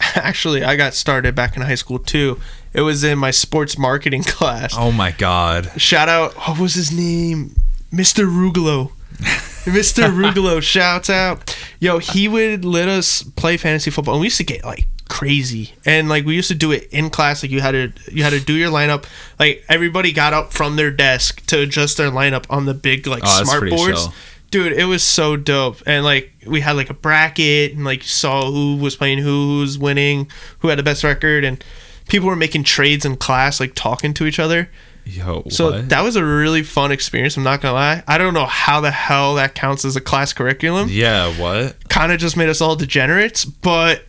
actually 0.14 0.62
I 0.62 0.76
got 0.76 0.94
started 0.94 1.34
back 1.34 1.56
in 1.56 1.62
high 1.62 1.74
school 1.74 1.98
too. 1.98 2.40
It 2.72 2.82
was 2.82 3.02
in 3.02 3.18
my 3.18 3.30
sports 3.30 3.76
marketing 3.78 4.22
class. 4.26 4.74
Oh 4.76 4.92
my 4.92 5.10
god. 5.12 5.70
Shout 5.80 6.08
out, 6.08 6.34
what 6.34 6.58
was 6.58 6.74
his 6.74 6.92
name? 6.92 7.56
Mr. 7.92 8.26
Rugolo. 8.26 8.92
Mr. 9.64 10.04
Rugolo, 10.10 10.62
shouts 10.62 11.10
out. 11.10 11.56
Yo, 11.80 11.98
he 11.98 12.28
would 12.28 12.64
let 12.64 12.88
us 12.88 13.22
play 13.22 13.56
fantasy 13.56 13.90
football, 13.90 14.14
and 14.14 14.20
we 14.20 14.26
used 14.26 14.36
to 14.38 14.44
get 14.44 14.64
like 14.64 14.86
crazy. 15.08 15.72
And 15.84 16.08
like 16.08 16.24
we 16.24 16.34
used 16.36 16.48
to 16.48 16.54
do 16.54 16.70
it 16.70 16.88
in 16.92 17.10
class. 17.10 17.42
Like 17.42 17.50
you 17.50 17.60
had 17.60 17.72
to 17.72 17.92
you 18.12 18.22
had 18.22 18.30
to 18.34 18.40
do 18.40 18.52
your 18.54 18.70
lineup. 18.70 19.04
Like 19.38 19.64
everybody 19.68 20.12
got 20.12 20.32
up 20.32 20.52
from 20.52 20.76
their 20.76 20.90
desk 20.90 21.44
to 21.46 21.60
adjust 21.62 21.96
their 21.96 22.10
lineup 22.10 22.44
on 22.50 22.66
the 22.66 22.74
big 22.74 23.06
like 23.06 23.22
Oh, 23.26 23.42
smart 23.44 23.68
boards. 23.70 24.04
chill. 24.04 24.14
Dude, 24.50 24.72
it 24.72 24.84
was 24.84 25.02
so 25.02 25.36
dope. 25.36 25.82
And 25.86 26.04
like 26.04 26.32
we 26.46 26.60
had 26.60 26.72
like 26.76 26.88
a 26.90 26.94
bracket 26.94 27.72
and 27.74 27.84
like 27.84 28.02
you 28.02 28.08
saw 28.08 28.50
who 28.50 28.76
was 28.76 28.96
playing 28.96 29.18
who, 29.18 29.24
who 29.56 29.60
was 29.60 29.78
winning, 29.78 30.30
who 30.60 30.68
had 30.68 30.78
the 30.78 30.82
best 30.82 31.04
record, 31.04 31.44
and 31.44 31.62
people 32.08 32.28
were 32.28 32.36
making 32.36 32.64
trades 32.64 33.04
in 33.04 33.16
class, 33.16 33.60
like 33.60 33.74
talking 33.74 34.14
to 34.14 34.26
each 34.26 34.38
other. 34.38 34.70
Yo, 35.04 35.42
So 35.48 35.70
what? 35.70 35.88
that 35.88 36.02
was 36.02 36.16
a 36.16 36.24
really 36.24 36.62
fun 36.62 36.92
experience. 36.92 37.36
I'm 37.36 37.42
not 37.42 37.60
gonna 37.62 37.74
lie. 37.74 38.02
I 38.06 38.18
don't 38.18 38.34
know 38.34 38.44
how 38.46 38.80
the 38.80 38.90
hell 38.90 39.34
that 39.36 39.54
counts 39.54 39.84
as 39.86 39.96
a 39.96 40.00
class 40.02 40.32
curriculum. 40.34 40.88
yeah, 40.90 41.28
what? 41.38 41.76
Kind 41.88 42.12
of 42.12 42.18
just 42.18 42.36
made 42.36 42.48
us 42.50 42.60
all 42.60 42.76
degenerates, 42.76 43.44
but 43.46 44.04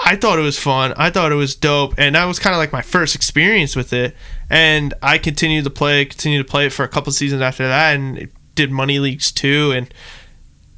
I 0.00 0.16
thought 0.16 0.38
it 0.38 0.42
was 0.42 0.58
fun. 0.58 0.94
I 0.96 1.10
thought 1.10 1.32
it 1.32 1.36
was 1.36 1.54
dope, 1.54 1.94
and 1.98 2.14
that 2.14 2.24
was 2.24 2.38
kind 2.38 2.54
of 2.54 2.58
like 2.58 2.72
my 2.72 2.80
first 2.82 3.14
experience 3.14 3.76
with 3.76 3.92
it. 3.92 4.14
And 4.48 4.94
I 5.02 5.18
continued 5.18 5.64
to 5.64 5.70
play, 5.70 6.04
continued 6.06 6.46
to 6.46 6.50
play 6.50 6.64
it 6.66 6.72
for 6.72 6.82
a 6.84 6.88
couple 6.88 7.12
seasons 7.12 7.42
after 7.42 7.66
that, 7.68 7.94
and 7.96 8.16
it 8.16 8.30
did 8.58 8.70
money 8.70 8.98
leagues 8.98 9.30
too, 9.32 9.72
and 9.72 9.92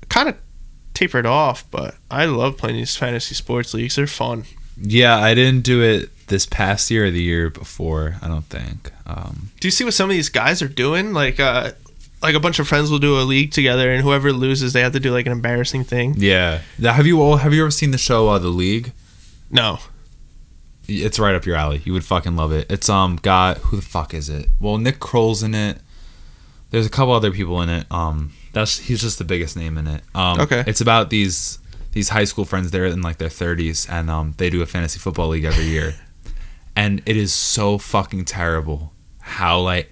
kind 0.09 0.29
of 0.29 0.37
tapered 0.95 1.27
off. 1.27 1.65
But 1.71 1.97
I 2.11 2.27
love 2.27 2.57
playing 2.59 2.77
these 2.77 2.95
fantasy 2.97 3.35
sports 3.35 3.73
leagues. 3.75 3.97
They're 3.97 4.07
fun. 4.07 4.45
Yeah, 4.81 5.17
I 5.19 5.35
didn't 5.35 5.63
do 5.65 5.83
it 5.83 6.11
this 6.29 6.47
past 6.47 6.91
year 6.91 7.07
or 7.07 7.11
the 7.11 7.23
year 7.23 7.51
before. 7.51 8.17
I 8.23 8.29
don't 8.29 8.45
think. 8.47 8.93
Um, 9.07 9.51
Do 9.61 9.67
you 9.69 9.73
see 9.73 9.85
what 9.85 9.95
some 9.95 10.09
of 10.11 10.15
these 10.15 10.29
guys 10.29 10.63
are 10.63 10.69
doing? 10.69 11.13
Like, 11.13 11.41
uh, 11.41 11.73
like 12.23 12.35
a 12.35 12.41
bunch 12.41 12.59
of 12.59 12.69
friends 12.69 12.91
will 12.91 12.99
do 12.99 13.19
a 13.19 13.23
league 13.25 13.51
together, 13.53 13.91
and 13.91 14.03
whoever 14.03 14.33
loses, 14.33 14.73
they 14.73 14.81
have 14.83 14.93
to 14.93 15.01
do 15.01 15.11
like 15.13 15.27
an 15.27 15.33
embarrassing 15.33 15.85
thing. 15.85 16.15
yeah. 16.19 16.61
Now, 16.79 16.93
Have 16.93 17.07
you 17.07 17.21
all? 17.23 17.37
Have 17.39 17.53
you 17.55 17.63
ever 17.63 17.71
seen 17.71 17.91
the 17.91 17.99
show 17.99 18.29
uh, 18.29 18.39
The 18.39 18.49
League? 18.49 18.93
No, 19.51 19.79
It's 20.87 21.19
right 21.19 21.35
up 21.35 21.45
your 21.47 21.57
alley. 21.57 21.83
You 21.85 21.93
would 21.95 22.05
fucking 22.05 22.37
love 22.37 22.53
it. 22.53 22.71
It's 22.71 22.89
um 22.89 23.17
got 23.17 23.59
who 23.59 23.77
the 23.77 23.83
fuck 23.83 24.15
is 24.15 24.29
it? 24.29 24.47
Well, 24.61 24.79
Nick 24.79 24.99
Kroll's 25.01 25.43
in 25.43 25.55
it. 25.55 25.79
There's 26.71 26.87
a 26.87 26.91
couple 26.91 27.13
other 27.13 27.31
people 27.33 27.61
in 27.63 27.69
it. 27.69 27.87
Um, 27.91 28.33
that's 28.53 28.79
he's 28.79 29.01
just 29.01 29.19
the 29.19 29.25
biggest 29.25 29.57
name 29.57 29.77
in 29.79 29.87
it. 29.87 30.03
Um, 30.15 30.41
Okay. 30.41 30.65
It's 30.67 30.81
about 30.81 31.11
these 31.11 31.59
these 31.93 32.11
high 32.11 32.25
school 32.25 32.45
friends. 32.45 32.71
They're 32.71 32.87
in 32.87 33.03
like 33.03 33.19
their 33.19 33.29
30s, 33.29 33.89
and 33.91 34.09
um, 34.11 34.35
they 34.37 34.51
do 34.51 34.63
a 34.63 34.67
fantasy 34.67 34.99
football 34.99 35.29
league 35.29 35.45
every 35.45 35.65
year, 35.65 35.95
and 36.77 37.03
it 37.07 37.17
is 37.17 37.33
so 37.35 37.79
fucking 37.79 38.25
terrible. 38.27 38.93
How 39.21 39.61
like, 39.61 39.91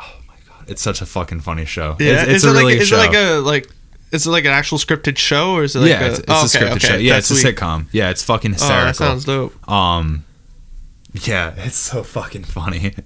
oh 0.00 0.16
my 0.26 0.34
god, 0.48 0.64
it's 0.68 0.82
such 0.82 1.00
a 1.02 1.06
fucking 1.06 1.40
funny 1.40 1.64
show. 1.64 1.96
yeah. 1.98 2.22
it's, 2.22 2.22
it's 2.22 2.34
is 2.36 2.44
a 2.44 2.48
it 2.48 2.52
really 2.52 2.72
like 2.74 2.82
is 2.82 2.88
show. 2.88 2.96
it 2.96 3.06
like 3.08 3.14
a 3.16 3.34
like 3.40 3.68
is 4.12 4.26
it 4.26 4.30
like 4.30 4.44
an 4.44 4.52
actual 4.52 4.78
scripted 4.78 5.18
show 5.18 5.52
or 5.54 5.64
is 5.64 5.74
it 5.76 5.80
like 5.80 5.90
yeah, 5.90 6.04
a, 6.04 6.08
it's, 6.10 6.18
it's 6.20 6.28
oh, 6.28 6.34
a 6.34 6.44
okay, 6.44 6.46
scripted 6.58 6.76
okay, 6.76 6.86
show. 6.88 6.96
Yeah, 6.96 7.18
it's 7.18 7.30
a 7.30 7.34
sweet. 7.36 7.56
sitcom. 7.56 7.86
Yeah, 7.92 8.10
it's 8.10 8.22
fucking 8.22 8.52
Oh, 8.52 8.54
hysterical. 8.54 8.86
that 8.86 8.94
sounds 8.96 9.24
dope. 9.24 9.68
Um, 9.70 10.24
yeah, 11.12 11.54
it's 11.58 11.76
so 11.76 12.02
fucking 12.02 12.44
funny. 12.44 12.94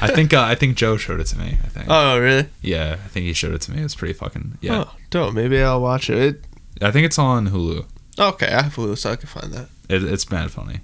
I 0.00 0.08
think 0.08 0.32
uh, 0.32 0.42
I 0.42 0.54
think 0.54 0.76
Joe 0.76 0.96
showed 0.96 1.20
it 1.20 1.26
to 1.28 1.38
me. 1.38 1.58
I 1.62 1.68
think. 1.68 1.86
Oh, 1.88 2.18
really? 2.18 2.46
yeah, 2.62 2.92
I 3.04 3.08
think 3.08 3.26
he 3.26 3.32
showed 3.32 3.54
it 3.54 3.60
to 3.62 3.72
me. 3.72 3.82
It's 3.82 3.94
pretty 3.94 4.14
fucking 4.14 4.58
yeah. 4.60 4.84
Oh, 4.86 4.94
dope. 5.10 5.34
Maybe 5.34 5.60
I'll 5.62 5.80
watch 5.80 6.10
it. 6.10 6.18
it. 6.18 6.44
I 6.84 6.90
think 6.90 7.06
it's 7.06 7.18
on 7.18 7.48
Hulu. 7.48 7.84
Okay, 8.18 8.48
I 8.48 8.62
have 8.62 8.74
Hulu, 8.76 8.96
so 8.98 9.10
I 9.12 9.16
can 9.16 9.28
find 9.28 9.52
that. 9.52 9.68
It, 9.88 10.02
it's 10.04 10.30
mad 10.30 10.50
funny. 10.50 10.80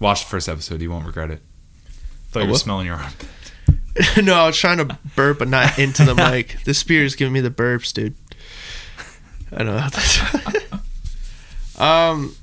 Watch 0.00 0.24
the 0.24 0.28
first 0.30 0.48
episode. 0.48 0.80
You 0.82 0.90
won't 0.90 1.06
regret 1.06 1.30
it. 1.30 1.40
Thought 2.30 2.40
Oh, 2.40 2.42
you 2.42 2.46
were 2.48 2.52
what? 2.52 2.60
smelling 2.60 2.86
your 2.86 2.96
arm. 2.96 3.12
no, 4.22 4.34
I 4.34 4.46
was 4.46 4.56
trying 4.56 4.78
to 4.78 4.98
burp, 5.16 5.38
but 5.38 5.48
not 5.48 5.78
into 5.78 6.04
the 6.04 6.14
mic. 6.30 6.56
This 6.64 6.82
beer 6.82 7.04
is 7.04 7.14
giving 7.16 7.32
me 7.32 7.40
the 7.40 7.50
burps, 7.50 7.92
dude. 7.92 8.14
I 9.52 9.62
know. 9.62 9.78
how 9.78 9.88
that's- 9.88 10.80
um, 11.78 12.34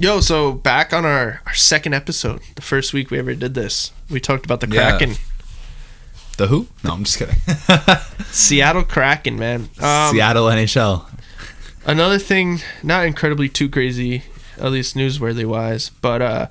yo, 0.00 0.20
so 0.20 0.52
back 0.52 0.92
on 0.92 1.04
our 1.04 1.40
our 1.46 1.54
second 1.54 1.94
episode, 1.94 2.40
the 2.56 2.62
first 2.62 2.92
week 2.92 3.10
we 3.10 3.18
ever 3.18 3.34
did 3.34 3.54
this, 3.54 3.92
we 4.10 4.18
talked 4.20 4.44
about 4.44 4.60
the 4.60 4.68
Yeah. 4.68 4.96
Kraken, 4.98 5.16
The 6.36 6.46
who? 6.48 6.66
No, 6.82 6.92
I'm 6.92 7.04
just 7.04 7.18
kidding. 7.18 7.36
Seattle 8.32 8.82
Kraken, 8.84 9.38
man. 9.38 9.68
Um, 9.80 10.12
Seattle 10.12 10.46
NHL. 10.46 11.04
Another 11.86 12.18
thing, 12.18 12.60
not 12.82 13.06
incredibly 13.06 13.48
too 13.48 13.68
crazy, 13.68 14.22
at 14.58 14.70
least 14.72 14.96
newsworthy 14.96 15.44
wise, 15.44 15.90
but 16.00 16.20
uh, 16.22 16.46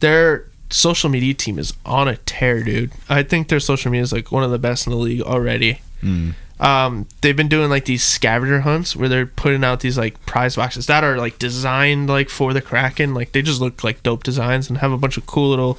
their 0.00 0.46
social 0.70 1.10
media 1.10 1.34
team 1.34 1.58
is 1.58 1.74
on 1.84 2.08
a 2.08 2.16
tear, 2.18 2.62
dude. 2.62 2.90
I 3.08 3.22
think 3.22 3.48
their 3.48 3.60
social 3.60 3.90
media 3.90 4.02
is 4.02 4.12
like 4.12 4.32
one 4.32 4.42
of 4.42 4.50
the 4.50 4.58
best 4.58 4.86
in 4.86 4.90
the 4.92 4.98
league 4.98 5.20
already. 5.22 5.80
Mm. 6.02 6.34
Um, 6.60 7.08
they've 7.20 7.36
been 7.36 7.48
doing 7.48 7.68
like 7.68 7.84
these 7.84 8.04
scavenger 8.04 8.60
hunts 8.60 8.94
where 8.94 9.08
they're 9.08 9.26
putting 9.26 9.64
out 9.64 9.80
these 9.80 9.98
like 9.98 10.24
prize 10.24 10.54
boxes 10.56 10.86
that 10.86 11.02
are 11.02 11.18
like 11.18 11.38
designed 11.38 12.08
like 12.08 12.28
for 12.30 12.52
the 12.52 12.62
Kraken. 12.62 13.12
Like 13.12 13.32
they 13.32 13.42
just 13.42 13.60
look 13.60 13.82
like 13.82 14.02
dope 14.02 14.22
designs 14.22 14.68
and 14.68 14.78
have 14.78 14.92
a 14.92 14.96
bunch 14.98 15.16
of 15.16 15.26
cool 15.26 15.50
little 15.50 15.78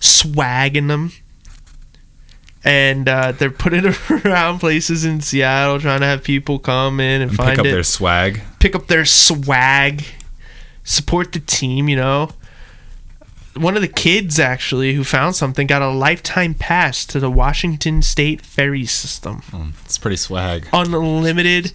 swag 0.00 0.76
in 0.76 0.88
them. 0.88 1.12
And 2.62 3.08
uh, 3.08 3.32
they're 3.32 3.50
putting 3.50 3.84
it 3.86 4.10
around 4.26 4.58
places 4.58 5.04
in 5.04 5.20
Seattle, 5.22 5.80
trying 5.80 6.00
to 6.00 6.06
have 6.06 6.22
people 6.22 6.58
come 6.58 7.00
in 7.00 7.22
and, 7.22 7.30
And 7.30 7.36
find 7.36 7.50
pick 7.50 7.58
up 7.60 7.66
it 7.66 7.70
their 7.70 7.82
swag. 7.82 8.42
pick 8.58 8.74
up 8.74 8.86
their 8.88 9.06
swag, 9.06 10.04
support 10.84 11.32
the 11.32 11.40
team, 11.40 11.88
you 11.88 11.96
know. 11.96 12.30
One 13.60 13.76
of 13.76 13.82
the 13.82 13.88
kids 13.88 14.38
actually 14.38 14.94
who 14.94 15.04
found 15.04 15.36
something 15.36 15.66
got 15.66 15.82
a 15.82 15.90
lifetime 15.90 16.54
pass 16.54 17.04
to 17.06 17.20
the 17.20 17.30
Washington 17.30 18.00
State 18.02 18.40
ferry 18.40 18.86
system. 18.86 19.42
Mm, 19.50 19.72
it's 19.84 19.98
pretty 19.98 20.16
swag. 20.16 20.66
Unlimited. 20.72 21.72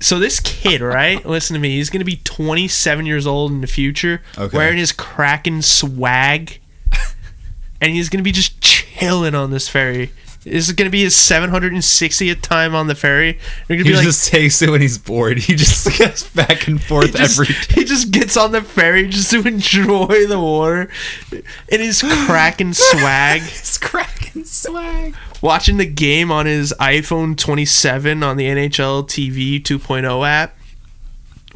So 0.00 0.18
this 0.18 0.40
kid, 0.40 0.82
right? 0.82 1.24
Listen 1.26 1.54
to 1.54 1.60
me. 1.60 1.76
He's 1.76 1.88
going 1.88 2.00
to 2.00 2.04
be 2.04 2.16
27 2.24 3.06
years 3.06 3.26
old 3.26 3.50
in 3.50 3.62
the 3.62 3.66
future 3.66 4.20
Okay. 4.36 4.54
wearing 4.56 4.76
his 4.76 4.92
Kraken 4.92 5.62
swag 5.62 6.60
and 7.80 7.92
he's 7.92 8.08
going 8.10 8.20
to 8.20 8.24
be 8.24 8.32
just 8.32 8.60
chilling 8.60 9.34
on 9.34 9.50
this 9.50 9.68
ferry. 9.68 10.10
This 10.46 10.68
is 10.68 10.72
going 10.74 10.86
to 10.86 10.90
be 10.92 11.02
his 11.02 11.14
760th 11.14 12.40
time 12.40 12.72
on 12.74 12.86
the 12.86 12.94
ferry. 12.94 13.40
To 13.66 13.76
He 13.76 13.82
be 13.82 13.94
like 13.94 14.04
just 14.04 14.28
takes 14.28 14.62
it 14.62 14.70
when 14.70 14.80
he's 14.80 14.96
bored. 14.96 15.38
He 15.38 15.56
just 15.56 15.86
goes 15.98 16.22
back 16.30 16.68
and 16.68 16.80
forth 16.80 17.06
he 17.06 17.12
just, 17.18 17.40
every 17.40 17.54
he 17.74 17.84
just 17.84 18.12
gets 18.12 18.36
on 18.36 18.52
the 18.52 18.62
ferry 18.62 19.08
just 19.08 19.32
to 19.32 19.40
enjoy 19.46 20.26
the 20.28 20.38
water 20.38 20.88
and 21.32 21.82
his 21.82 22.00
Kraken 22.26 22.74
swag, 22.74 23.42
It's 23.42 23.76
cracking 23.76 24.44
swag. 24.44 25.16
watching 25.42 25.78
the 25.78 25.84
game 25.86 26.30
on 26.30 26.46
his 26.46 26.72
iPhone 26.78 27.36
27 27.36 28.22
on 28.22 28.36
the 28.36 28.44
NHL 28.46 29.04
TV 29.08 29.60
2.0 29.60 30.26
app, 30.28 30.56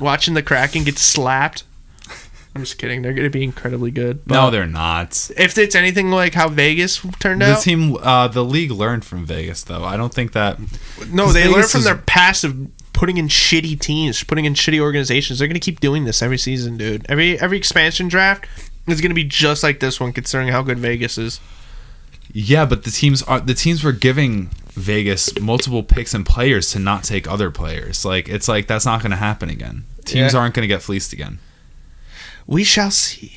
watching 0.00 0.34
the 0.34 0.42
Kraken 0.42 0.82
get 0.82 0.98
slapped. 0.98 1.62
I'm 2.54 2.62
just 2.62 2.78
kidding. 2.78 3.02
They're 3.02 3.12
going 3.12 3.24
to 3.24 3.30
be 3.30 3.44
incredibly 3.44 3.90
good. 3.92 4.26
No, 4.28 4.50
they're 4.50 4.66
not. 4.66 5.30
if 5.36 5.56
it's 5.56 5.74
anything 5.76 6.10
like 6.10 6.34
how 6.34 6.48
Vegas 6.48 7.00
turned 7.20 7.42
The 7.42 7.52
out, 7.54 7.62
team, 7.62 7.96
uh, 8.02 8.26
the 8.28 8.44
league 8.44 8.72
learned 8.72 9.04
from 9.04 9.24
Vegas, 9.24 9.62
though. 9.62 9.84
I 9.84 9.96
don't 9.96 10.12
think 10.12 10.32
that. 10.32 10.58
no, 11.12 11.26
'cause 11.26 11.34
they 11.34 11.44
learn 11.44 11.54
Vegas 11.54 11.72
from 11.72 11.78
is- 11.80 11.84
their 11.84 11.96
past 11.96 12.42
of 12.44 12.56
putting 12.92 13.18
in 13.18 13.28
shitty 13.28 13.78
teams, 13.78 14.24
putting 14.24 14.44
in 14.46 14.54
shitty 14.54 14.80
organizations. 14.80 15.38
They're 15.38 15.48
going 15.48 15.54
to 15.54 15.64
keep 15.64 15.78
doing 15.80 16.04
this 16.04 16.22
every 16.22 16.38
season, 16.38 16.76
dude. 16.76 17.06
Every 17.08 17.38
every 17.40 17.56
expansion 17.56 18.08
draft, 18.08 18.46
is 18.88 19.00
going 19.00 19.10
to 19.10 19.14
be 19.14 19.24
just 19.24 19.62
like 19.62 19.78
this 19.78 20.00
one, 20.00 20.12
considering 20.12 20.48
how 20.48 20.62
good 20.62 20.78
Vegas 20.80 21.16
is. 21.18 21.38
Yeah, 22.32 22.64
but 22.64 22.82
the 22.84 22.90
teams 22.90 23.22
are 23.22 23.38
the 23.40 23.54
teams 23.54 23.82
were 23.84 23.92
giving 23.92 24.50
Vegas 24.74 25.38
multiple 25.40 25.82
picks 25.84 26.14
and 26.14 26.26
players 26.26 26.70
to 26.72 26.78
not 26.80 27.04
take 27.04 27.28
other 27.30 27.50
players. 27.52 28.04
Like 28.04 28.28
it's 28.28 28.48
like 28.48 28.66
that's 28.66 28.84
not 28.86 29.00
going 29.02 29.10
to 29.12 29.16
happen 29.16 29.48
again. 29.50 29.84
Teams 30.04 30.32
Yeah. 30.34 30.40
aren't 30.40 30.54
going 30.54 30.62
to 30.64 30.68
get 30.68 30.82
fleeced 30.82 31.12
again. 31.12 31.38
We 32.46 32.64
shall 32.64 32.90
see. 32.90 33.36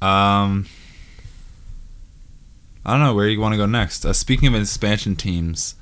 Um, 0.00 0.66
I 2.84 2.92
don't 2.92 3.00
know 3.00 3.14
where 3.14 3.28
you 3.28 3.40
want 3.40 3.54
to 3.54 3.58
go 3.58 3.66
next. 3.66 4.04
Uh, 4.04 4.12
speaking 4.12 4.48
of 4.48 4.60
expansion 4.60 5.16
teams, 5.16 5.74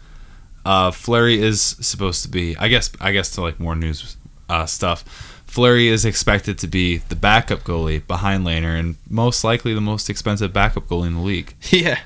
uh, 0.64 0.90
Fleury 0.90 1.40
is 1.40 1.60
supposed 1.60 2.22
to 2.22 2.28
be. 2.28 2.56
I 2.56 2.68
guess. 2.68 2.90
I 3.00 3.12
guess 3.12 3.30
to 3.32 3.40
like 3.42 3.60
more 3.60 3.76
news 3.76 4.16
uh, 4.48 4.66
stuff. 4.66 5.02
Fleury 5.46 5.88
is 5.88 6.04
expected 6.04 6.58
to 6.58 6.66
be 6.66 6.98
the 6.98 7.16
backup 7.16 7.60
goalie 7.60 8.06
behind 8.06 8.44
Lehner 8.44 8.78
and 8.78 8.96
most 9.08 9.44
likely 9.44 9.72
the 9.72 9.80
most 9.80 10.10
expensive 10.10 10.52
backup 10.52 10.86
goalie 10.86 11.06
in 11.06 11.14
the 11.14 11.20
league. 11.20 11.54
Yeah. 11.70 12.00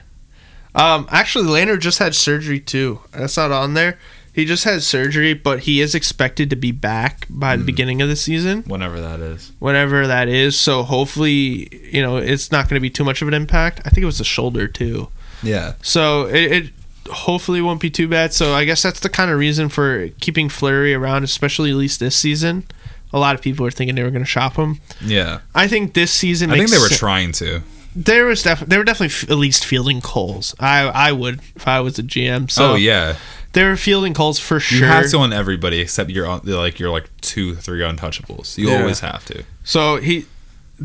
Um, 0.72 1.08
actually, 1.10 1.46
Lehner 1.46 1.80
just 1.80 1.98
had 1.98 2.14
surgery 2.14 2.60
too. 2.60 3.00
That's 3.10 3.36
not 3.36 3.50
on 3.50 3.74
there. 3.74 3.98
He 4.32 4.44
just 4.44 4.64
had 4.64 4.82
surgery, 4.82 5.34
but 5.34 5.60
he 5.60 5.80
is 5.80 5.94
expected 5.94 6.50
to 6.50 6.56
be 6.56 6.72
back 6.72 7.26
by 7.28 7.56
the 7.56 7.62
hmm. 7.62 7.66
beginning 7.66 8.02
of 8.02 8.08
the 8.08 8.16
season, 8.16 8.62
Whenever 8.62 9.00
that 9.00 9.20
is. 9.20 9.52
whenever 9.58 10.06
that 10.06 10.28
is. 10.28 10.58
So 10.58 10.82
hopefully, 10.82 11.68
you 11.92 12.00
know, 12.00 12.16
it's 12.16 12.52
not 12.52 12.68
going 12.68 12.76
to 12.76 12.80
be 12.80 12.90
too 12.90 13.04
much 13.04 13.22
of 13.22 13.28
an 13.28 13.34
impact. 13.34 13.80
I 13.84 13.90
think 13.90 14.02
it 14.02 14.06
was 14.06 14.18
the 14.18 14.24
shoulder 14.24 14.68
too. 14.68 15.08
Yeah. 15.42 15.74
So 15.82 16.26
it, 16.26 16.52
it 16.52 16.72
hopefully 17.10 17.60
won't 17.60 17.80
be 17.80 17.90
too 17.90 18.08
bad. 18.08 18.32
So 18.32 18.52
I 18.52 18.64
guess 18.64 18.82
that's 18.82 19.00
the 19.00 19.08
kind 19.08 19.30
of 19.30 19.38
reason 19.38 19.68
for 19.68 20.08
keeping 20.20 20.48
Fleury 20.48 20.94
around, 20.94 21.24
especially 21.24 21.70
at 21.70 21.76
least 21.76 22.00
this 22.00 22.16
season. 22.16 22.66
A 23.12 23.18
lot 23.18 23.34
of 23.34 23.42
people 23.42 23.64
were 23.64 23.72
thinking 23.72 23.96
they 23.96 24.04
were 24.04 24.10
going 24.10 24.22
to 24.22 24.30
shop 24.30 24.54
him. 24.54 24.80
Yeah. 25.00 25.40
I 25.54 25.66
think 25.66 25.94
this 25.94 26.12
season. 26.12 26.50
I 26.50 26.58
think 26.58 26.70
they 26.70 26.78
were 26.78 26.88
sen- 26.88 26.98
trying 26.98 27.32
to. 27.32 27.62
There 27.94 28.26
was 28.26 28.42
def- 28.42 28.60
they 28.60 28.78
were 28.78 28.84
definitely 28.84 29.08
f- 29.14 29.30
at 29.30 29.36
least 29.36 29.64
fielding 29.64 30.00
calls. 30.00 30.54
I 30.60 30.82
I 30.82 31.12
would 31.12 31.40
if 31.56 31.66
I 31.66 31.80
was 31.80 31.98
a 31.98 32.02
GM. 32.02 32.50
So 32.50 32.72
oh 32.72 32.74
yeah. 32.76 33.16
they 33.52 33.64
were 33.64 33.76
fielding 33.76 34.14
calls 34.14 34.38
for 34.38 34.60
sure. 34.60 34.78
You 34.78 34.84
have 34.84 35.10
to 35.10 35.18
on 35.18 35.32
everybody 35.32 35.80
except 35.80 36.10
your 36.10 36.26
on- 36.26 36.42
like 36.44 36.78
your 36.78 36.90
like 36.90 37.08
two 37.20 37.56
three 37.56 37.80
untouchables. 37.80 38.56
You 38.56 38.70
Yeah. 38.70 38.80
always 38.80 39.00
have 39.00 39.24
to. 39.26 39.42
So 39.64 39.96
he 39.96 40.26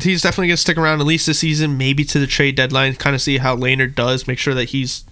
he's 0.02 0.22
definitely 0.22 0.48
gonna 0.48 0.56
stick 0.56 0.76
around 0.76 1.00
at 1.00 1.06
least 1.06 1.26
this 1.26 1.38
season, 1.38 1.78
maybe 1.78 2.04
to 2.04 2.18
the 2.18 2.26
trade 2.26 2.56
deadline, 2.56 2.94
kind 2.96 3.14
of 3.14 3.22
see 3.22 3.38
how 3.38 3.56
Lehner 3.56 3.92
does, 3.94 4.26
make 4.26 4.38
sure 4.38 4.54
that 4.54 4.70
he's 4.70 5.04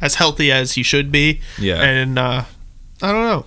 as 0.00 0.16
healthy 0.16 0.50
as 0.50 0.72
he 0.72 0.82
should 0.82 1.12
be. 1.12 1.40
Yeah. 1.58 1.80
And 1.80 2.18
uh, 2.18 2.42
I 3.00 3.12
don't 3.12 3.22
know. 3.22 3.46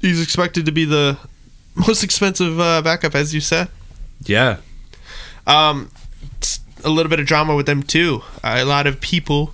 He's 0.00 0.22
expected 0.22 0.64
to 0.66 0.72
be 0.72 0.84
the 0.84 1.18
most 1.74 2.04
expensive 2.04 2.60
uh, 2.60 2.82
backup, 2.82 3.14
as 3.16 3.34
you 3.34 3.40
said. 3.40 3.68
yeah. 4.24 4.58
Um, 5.46 5.90
a 6.86 6.90
little 6.90 7.10
bit 7.10 7.20
of 7.20 7.26
drama 7.26 7.54
with 7.54 7.66
them 7.66 7.82
too. 7.82 8.22
Uh, 8.42 8.56
a 8.58 8.64
lot 8.64 8.86
of 8.86 9.00
people. 9.00 9.52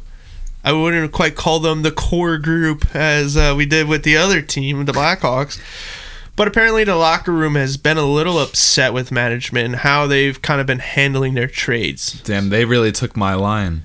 I 0.64 0.72
wouldn't 0.72 1.10
quite 1.10 1.34
call 1.34 1.58
them 1.58 1.82
the 1.82 1.90
core 1.90 2.38
group 2.38 2.94
as 2.94 3.36
uh, 3.36 3.52
we 3.56 3.66
did 3.66 3.88
with 3.88 4.04
the 4.04 4.16
other 4.16 4.40
team, 4.40 4.84
the 4.84 4.92
Blackhawks. 4.92 5.60
But 6.36 6.46
apparently, 6.46 6.84
the 6.84 6.94
locker 6.94 7.32
room 7.32 7.56
has 7.56 7.76
been 7.76 7.98
a 7.98 8.04
little 8.06 8.38
upset 8.38 8.94
with 8.94 9.10
management 9.10 9.66
and 9.66 9.76
how 9.76 10.06
they've 10.06 10.40
kind 10.40 10.60
of 10.60 10.66
been 10.66 10.78
handling 10.78 11.34
their 11.34 11.48
trades. 11.48 12.20
Damn, 12.22 12.50
they 12.50 12.64
really 12.64 12.92
took 12.92 13.16
my 13.16 13.34
line. 13.34 13.82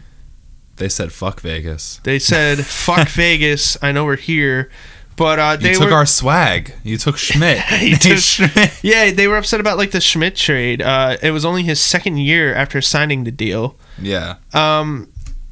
They 0.78 0.88
said 0.90 1.12
fuck 1.12 1.42
Vegas. 1.42 2.00
They 2.04 2.20
said, 2.20 2.66
"Fuck 2.66 3.08
Vegas, 3.10 3.78
I 3.82 3.92
know 3.92 4.06
we're 4.06 4.16
here," 4.16 4.70
but 5.18 5.40
uh, 5.40 5.58
You 5.60 5.68
they 5.68 5.74
took 5.74 5.90
were 5.90 5.96
our 5.96 6.06
swag. 6.06 6.74
You 6.84 6.98
took 6.98 7.18
Schmidt. 7.18 7.58
Took- 8.02 8.72
yeah, 8.82 9.12
they 9.12 9.28
were 9.28 9.38
upset 9.38 9.60
about 9.60 9.78
like 9.78 9.92
the 9.92 10.00
Schmidt 10.02 10.36
trade. 10.38 10.82
Uh, 10.82 11.18
it 11.22 11.32
was 11.32 11.44
only 11.44 11.64
his 11.64 11.80
second 11.82 12.18
year 12.18 12.54
after 12.56 12.82
signing 12.82 13.24
the 13.26 13.32
deal. 13.32 13.76
yeah. 14.02 14.36
Um, 14.54 15.10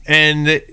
and 0.07 0.45
the, 0.47 0.63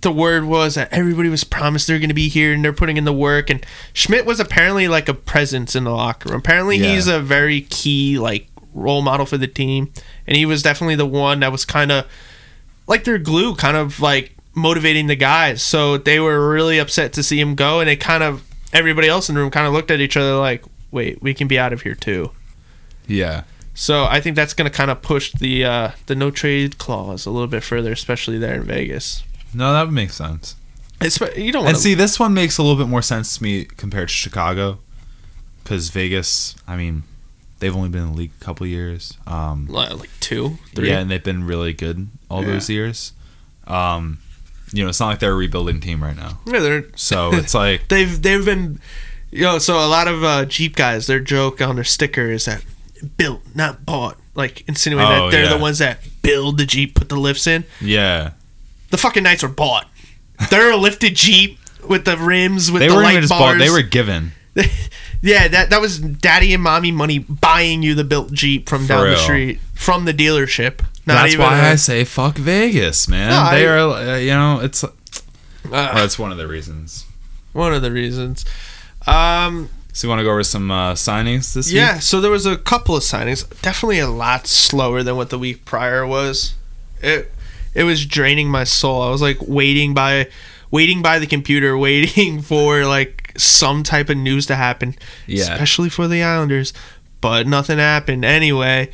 the 0.00 0.10
word 0.10 0.44
was 0.46 0.74
that 0.76 0.92
everybody 0.92 1.28
was 1.28 1.44
promised 1.44 1.86
they're 1.86 1.98
going 1.98 2.08
to 2.08 2.14
be 2.14 2.28
here 2.28 2.52
and 2.54 2.64
they're 2.64 2.72
putting 2.72 2.96
in 2.96 3.04
the 3.04 3.12
work. 3.12 3.50
And 3.50 3.64
Schmidt 3.92 4.24
was 4.26 4.40
apparently 4.40 4.88
like 4.88 5.08
a 5.08 5.14
presence 5.14 5.74
in 5.76 5.84
the 5.84 5.90
locker 5.90 6.30
room. 6.30 6.38
Apparently, 6.40 6.76
Yeah. 6.78 6.94
he's 6.94 7.06
a 7.06 7.20
very 7.20 7.60
key 7.62 8.18
like 8.18 8.48
role 8.74 9.02
model 9.02 9.24
for 9.26 9.36
the 9.38 9.46
team, 9.46 9.90
and 10.26 10.36
he 10.36 10.44
was 10.46 10.62
definitely 10.62 10.96
the 10.96 11.06
one 11.06 11.40
that 11.40 11.50
was 11.52 11.64
kind 11.64 11.90
of 11.92 12.06
like 12.86 13.04
their 13.04 13.18
glue, 13.18 13.54
kind 13.56 13.76
of 13.76 14.00
like 14.00 14.35
motivating 14.56 15.06
the 15.06 15.14
guys. 15.14 15.62
So 15.62 15.96
they 15.98 16.18
were 16.18 16.50
really 16.50 16.78
upset 16.78 17.12
to 17.12 17.22
see 17.22 17.38
him 17.40 17.54
go, 17.54 17.78
and 17.80 17.88
they 17.88 17.94
kind 17.96 18.24
of 18.24 18.42
everybody 18.72 19.06
else 19.08 19.28
in 19.28 19.36
the 19.36 19.40
room 19.40 19.50
kind 19.50 19.66
of 19.66 19.72
looked 19.72 19.90
at 19.92 20.00
each 20.00 20.16
other 20.16 20.34
like, 20.36 20.64
"Wait, 20.90 21.22
we 21.22 21.32
can 21.34 21.46
be 21.46 21.58
out 21.58 21.72
of 21.72 21.82
here 21.82 21.94
too." 21.94 22.32
Yeah. 23.06 23.44
So 23.74 24.04
I 24.06 24.20
think 24.20 24.34
that's 24.36 24.54
going 24.54 24.68
to 24.70 24.74
kind 24.76 24.90
of 24.90 25.02
push 25.02 25.32
the 25.32 25.64
uh, 25.64 25.90
the 26.06 26.14
no 26.16 26.30
trade 26.30 26.78
clause 26.78 27.26
a 27.26 27.30
little 27.30 27.46
bit 27.46 27.62
further, 27.62 27.92
especially 27.92 28.38
there 28.38 28.54
in 28.54 28.64
Vegas. 28.64 29.22
No, 29.54 29.72
that 29.72 29.84
would 29.84 29.92
make 29.94 30.10
sense. 30.10 30.56
It's, 31.00 31.20
you 31.36 31.52
don't 31.52 31.66
And 31.66 31.76
see, 31.76 31.92
this 31.92 32.18
one 32.18 32.32
makes 32.32 32.56
a 32.56 32.62
little 32.62 32.78
bit 32.82 32.88
more 32.88 33.02
sense 33.02 33.36
to 33.36 33.42
me 33.42 33.64
compared 33.66 34.08
to 34.08 34.14
Chicago, 34.14 34.78
because 35.62 35.90
Vegas. 35.90 36.56
I 36.66 36.76
mean, 36.76 37.02
they've 37.58 37.76
only 37.76 37.90
been 37.90 38.02
in 38.04 38.12
the 38.12 38.16
league 38.16 38.32
a 38.40 38.44
couple 38.44 38.66
years. 38.66 39.16
Um, 39.26 39.66
like 39.68 40.08
two, 40.20 40.56
three. 40.74 40.88
yeah, 40.88 40.98
and 41.00 41.10
they've 41.10 41.22
been 41.22 41.44
really 41.44 41.74
good 41.74 42.08
all 42.30 42.42
Yeah. 42.42 42.52
those 42.52 42.70
years. 42.70 43.12
Um, 43.66 44.18
you 44.72 44.82
know, 44.82 44.88
it's 44.90 45.00
not 45.00 45.08
like 45.08 45.18
they're 45.20 45.32
a 45.32 45.36
rebuilding 45.36 45.80
team 45.80 46.02
right 46.02 46.16
now. 46.16 46.40
Yeah, 46.46 46.60
they're 46.60 46.84
So 46.96 47.30
it's 47.34 47.54
like, 47.54 47.88
they've 47.88 48.20
they've 48.20 48.44
been, 48.44 48.80
you 49.30 49.42
know. 49.42 49.58
So 49.58 49.74
a 49.78 49.86
lot 49.88 50.08
of 50.08 50.22
uh, 50.24 50.44
Jeep 50.46 50.76
guys, 50.76 51.06
their 51.06 51.20
joke 51.20 51.60
on 51.60 51.76
their 51.76 51.84
sticker 51.84 52.30
is 52.30 52.44
that 52.46 52.64
built, 53.16 53.42
not 53.54 53.84
bought. 53.86 54.16
Like 54.34 54.68
insinuating 54.68 55.10
Oh, 55.10 55.24
that 55.26 55.30
they're 55.32 55.44
yeah. 55.44 55.54
the 55.56 55.58
ones 55.62 55.78
that 55.78 56.00
build 56.22 56.58
the 56.58 56.66
Jeep, 56.66 56.94
put 56.94 57.08
the 57.08 57.16
lifts 57.16 57.46
in. 57.46 57.64
yeah, 57.80 58.32
The 58.90 58.98
fucking 58.98 59.22
Knights 59.22 59.42
were 59.42 59.48
bought. 59.48 59.88
They're 60.50 60.72
a 60.72 60.76
lifted 60.76 61.14
Jeep 61.14 61.58
with 61.88 62.04
the 62.04 62.18
rims 62.18 62.70
with 62.70 62.80
they 62.82 62.88
the 62.88 62.94
weren't 62.94 63.04
light 63.04 63.10
even 63.12 63.22
just 63.22 63.30
bars. 63.30 63.54
bought; 63.54 63.58
they 63.64 63.70
were 63.70 63.80
given. 63.82 64.32
yeah, 65.26 65.48
that 65.48 65.70
that 65.70 65.80
was 65.80 65.98
daddy 65.98 66.54
and 66.54 66.62
mommy 66.62 66.90
money 66.92 67.18
buying 67.18 67.82
you 67.82 67.94
the 67.94 68.04
built 68.04 68.32
Jeep 68.32 68.68
from 68.68 68.82
For 68.86 68.88
down 68.94 69.04
the 69.04 69.10
real. 69.10 69.18
street 69.18 69.60
from 69.74 70.04
the 70.06 70.14
dealership. 70.14 70.80
Not 71.06 71.22
That's 71.22 71.34
even 71.34 71.44
why 71.46 71.58
a- 71.58 71.72
I 71.72 71.74
say 71.76 72.04
fuck 72.04 72.36
Vegas, 72.36 73.06
man. 73.08 73.30
No, 73.30 73.50
they 73.50 73.66
I- 73.66 73.70
are, 73.70 73.78
uh, 73.78 74.16
you 74.18 74.30
know, 74.30 74.60
it's. 74.60 74.82
uh, 74.82 74.90
That's 75.70 76.18
one 76.18 76.32
of 76.32 76.38
the 76.38 76.48
reasons. 76.48 77.04
one 77.52 77.72
of 77.74 77.82
the 77.82 77.90
reasons. 77.92 78.44
Um, 79.06 79.68
So 79.92 80.06
you 80.06 80.10
want 80.10 80.18
to 80.20 80.24
go 80.24 80.30
over 80.30 80.42
some 80.44 80.70
uh, 80.70 80.92
signings 80.94 81.54
this 81.54 81.68
week? 81.68 81.76
yeah, 81.76 81.98
so 82.00 82.20
there 82.20 82.30
was 82.30 82.44
a 82.46 82.56
couple 82.56 82.96
of 82.96 83.02
signings. 83.02 83.44
Definitely 83.62 83.98
a 84.00 84.08
lot 84.08 84.46
slower 84.46 85.02
than 85.02 85.16
what 85.16 85.30
the 85.30 85.38
week 85.38 85.64
prior 85.64 86.06
was. 86.06 86.54
It 87.02 87.32
it 87.74 87.84
was 87.84 88.04
draining 88.06 88.48
my 88.50 88.64
soul. 88.64 89.02
I 89.02 89.10
was 89.10 89.22
like 89.22 89.38
waiting 89.40 89.94
by 89.94 90.28
waiting 90.70 91.02
by 91.02 91.18
the 91.18 91.26
computer, 91.26 91.76
waiting 91.88 92.42
for 92.42 92.84
like 92.84 93.25
some 93.40 93.82
type 93.82 94.08
of 94.08 94.16
news 94.16 94.46
to 94.46 94.56
happen. 94.56 94.94
Yeah. 95.26 95.42
Especially 95.42 95.88
for 95.88 96.08
the 96.08 96.22
Islanders. 96.22 96.72
But 97.20 97.46
nothing 97.46 97.78
happened. 97.78 98.24
Anyway. 98.24 98.90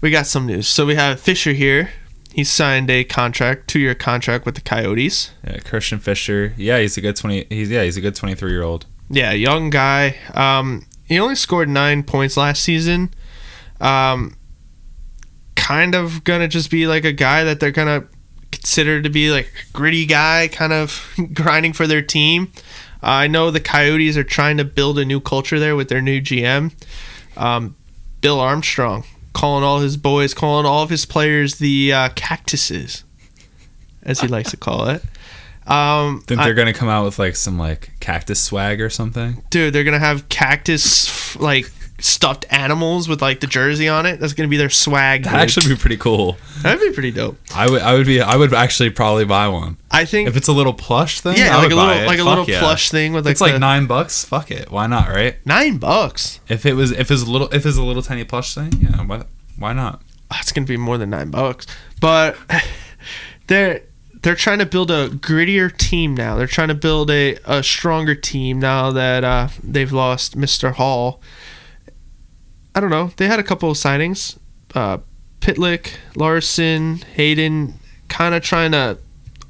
We 0.00 0.10
got 0.10 0.26
some 0.26 0.46
news. 0.46 0.66
So 0.66 0.86
we 0.86 0.94
have 0.94 1.20
Fischer 1.20 1.52
here. 1.52 1.90
He 2.32 2.44
signed 2.44 2.88
a 2.90 3.04
contract, 3.04 3.68
two 3.68 3.80
year 3.80 3.94
contract 3.94 4.46
with 4.46 4.54
the 4.54 4.60
Coyotes. 4.60 5.32
Yeah, 5.44 5.58
Christian 5.58 5.98
Fischer. 5.98 6.54
Yeah, 6.56 6.78
he's 6.78 6.96
a 6.96 7.00
good 7.00 7.16
twenty. 7.16 7.44
He's 7.50 7.70
yeah, 7.70 7.82
he's 7.82 7.96
a 7.96 8.00
good 8.00 8.14
twenty-three 8.14 8.52
year 8.52 8.62
old. 8.62 8.86
Yeah, 9.10 9.32
young 9.32 9.68
guy. 9.68 10.16
Um, 10.32 10.86
he 11.06 11.18
only 11.18 11.34
scored 11.34 11.68
nine 11.68 12.04
points 12.04 12.36
last 12.36 12.62
season. 12.62 13.12
Um, 13.80 14.36
kind 15.56 15.94
of 15.94 16.22
gonna 16.22 16.46
just 16.46 16.70
be 16.70 16.86
like 16.86 17.04
a 17.04 17.12
guy 17.12 17.42
that 17.44 17.58
they're 17.58 17.72
gonna 17.72 18.06
consider 18.60 19.00
to 19.00 19.08
be 19.08 19.30
like 19.30 19.46
a 19.46 19.72
gritty 19.72 20.06
guy, 20.06 20.48
kind 20.48 20.72
of 20.72 21.10
grinding 21.34 21.72
for 21.72 21.86
their 21.86 22.02
team. 22.02 22.52
Uh, 23.02 23.24
I 23.24 23.26
know 23.26 23.50
the 23.50 23.60
Coyotes 23.60 24.16
are 24.16 24.24
trying 24.24 24.58
to 24.58 24.64
build 24.64 24.98
a 24.98 25.04
new 25.04 25.20
culture 25.20 25.58
there 25.58 25.74
with 25.74 25.88
their 25.88 26.02
new 26.02 26.20
GM, 26.20 26.72
um, 27.36 27.74
Bill 28.20 28.38
Armstrong, 28.38 29.04
calling 29.32 29.64
all 29.64 29.80
his 29.80 29.96
boys, 29.96 30.34
calling 30.34 30.66
all 30.66 30.82
of 30.82 30.90
his 30.90 31.06
players 31.06 31.56
the 31.56 31.92
uh, 31.92 32.08
cactuses, 32.14 33.04
as 34.02 34.20
he 34.20 34.28
likes 34.28 34.50
to 34.50 34.56
call 34.58 34.88
it. 34.88 35.02
Um, 35.66 36.20
Think 36.26 36.40
they're 36.40 36.54
gonna 36.54 36.74
come 36.74 36.88
out 36.88 37.04
with 37.04 37.18
like 37.18 37.36
some 37.36 37.58
like 37.58 37.92
cactus 38.00 38.42
swag 38.42 38.80
or 38.80 38.90
something? 38.90 39.42
dude, 39.50 39.72
they're 39.72 39.84
gonna 39.84 39.98
have 39.98 40.28
cactus 40.28 41.36
like 41.36 41.70
stuffed 42.00 42.44
animals 42.50 43.08
with 43.08 43.20
like 43.22 43.40
the 43.40 43.46
jersey 43.46 43.88
on 43.88 44.06
it. 44.06 44.18
That's 44.20 44.32
gonna 44.32 44.48
be 44.48 44.56
their 44.56 44.70
swag. 44.70 45.24
That 45.24 45.34
actually 45.34 45.68
be 45.74 45.76
pretty 45.80 45.96
cool. 45.96 46.36
that'd 46.62 46.80
be 46.80 46.92
pretty 46.92 47.10
dope. 47.10 47.38
I 47.54 47.68
would 47.70 47.82
I 47.82 47.94
would 47.94 48.06
be 48.06 48.20
I 48.20 48.36
would 48.36 48.52
actually 48.54 48.90
probably 48.90 49.24
buy 49.24 49.48
one 49.48 49.76
I 49.90 50.04
think. 50.04 50.28
if 50.28 50.36
it's 50.36 50.48
a 50.48 50.52
little 50.52 50.72
plush 50.74 51.20
thing. 51.20 51.36
yeah, 51.36 51.56
I 51.56 51.62
like 51.62 51.72
a 51.72 51.74
little 51.76 51.90
it. 51.94 52.06
like 52.06 52.18
a 52.18 52.22
Fuck 52.24 52.28
little 52.28 52.44
yeah. 52.50 52.58
plush 52.60 52.90
thing 52.90 53.12
with 53.12 53.24
like 53.26 53.32
it's 53.32 53.40
like 53.40 53.52
the- 53.52 53.58
nine 53.58 53.86
bucks. 53.86 54.24
Fuck 54.24 54.50
it. 54.50 54.70
Why 54.70 54.86
not? 54.86 55.08
Right? 55.08 55.36
nine 55.46 55.78
bucks. 55.78 56.40
If 56.48 56.66
it 56.66 56.74
was 56.74 56.92
if 56.92 57.10
it's 57.10 57.22
a 57.22 57.26
little 57.30 57.48
if 57.52 57.64
it's 57.66 57.76
a 57.78 57.82
little 57.82 58.02
tiny 58.02 58.24
plush 58.24 58.54
thing, 58.54 58.72
yeah. 58.80 59.02
Why 59.04 59.24
why 59.58 59.72
not? 59.72 60.02
It's 60.38 60.52
gonna 60.52 60.66
be 60.66 60.76
more 60.76 60.96
than 60.98 61.10
nine 61.10 61.30
bucks. 61.30 61.66
But 62.00 62.36
they're 63.46 63.82
they're 64.22 64.34
trying 64.36 64.58
to 64.58 64.66
build 64.66 64.90
a 64.90 65.08
grittier 65.08 65.74
team 65.74 66.14
now. 66.14 66.36
They're 66.36 66.46
trying 66.46 66.68
to 66.68 66.74
build 66.74 67.10
a, 67.10 67.38
a 67.46 67.62
stronger 67.62 68.14
team 68.14 68.58
now 68.60 68.90
that 68.90 69.24
uh, 69.24 69.48
they've 69.62 69.90
lost 69.90 70.36
Mr. 70.36 70.72
Hall. 70.74 71.22
I 72.74 72.80
don't 72.80 72.90
know. 72.90 73.12
They 73.16 73.26
had 73.26 73.38
a 73.38 73.42
couple 73.42 73.70
of 73.70 73.76
signings. 73.76 74.38
Uh, 74.74 74.98
Pitlick, 75.40 75.92
Larsson, 76.14 76.98
Hayden, 77.14 77.74
kind 78.08 78.34
of 78.34 78.42
trying 78.42 78.72
to 78.72 78.98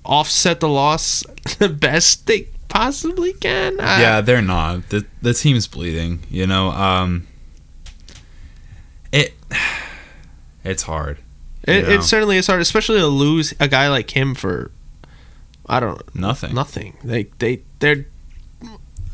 offset 0.04 0.60
the 0.60 0.68
loss 0.68 1.22
the 1.58 1.68
best 1.68 2.26
they 2.26 2.48
possibly 2.68 3.32
can. 3.34 3.78
I- 3.80 4.00
yeah, 4.00 4.20
they're 4.20 4.42
not. 4.42 4.88
The 4.90 5.04
the 5.20 5.34
team's 5.34 5.66
bleeding. 5.66 6.20
You 6.30 6.46
know, 6.46 6.68
um, 6.70 7.26
it 9.12 9.34
it's 10.64 10.84
hard. 10.84 11.18
It, 11.64 11.86
know? 11.86 11.94
it 11.94 12.02
certainly 12.02 12.36
is 12.38 12.46
hard, 12.46 12.62
especially 12.62 12.98
to 12.98 13.06
lose 13.06 13.52
a 13.60 13.68
guy 13.68 13.88
like 13.88 14.16
him 14.16 14.34
for 14.34 14.70
I 15.66 15.78
don't 15.80 16.14
nothing. 16.14 16.54
nothing. 16.54 16.96
They 17.04 17.24
they 17.38 17.62
they're 17.80 18.06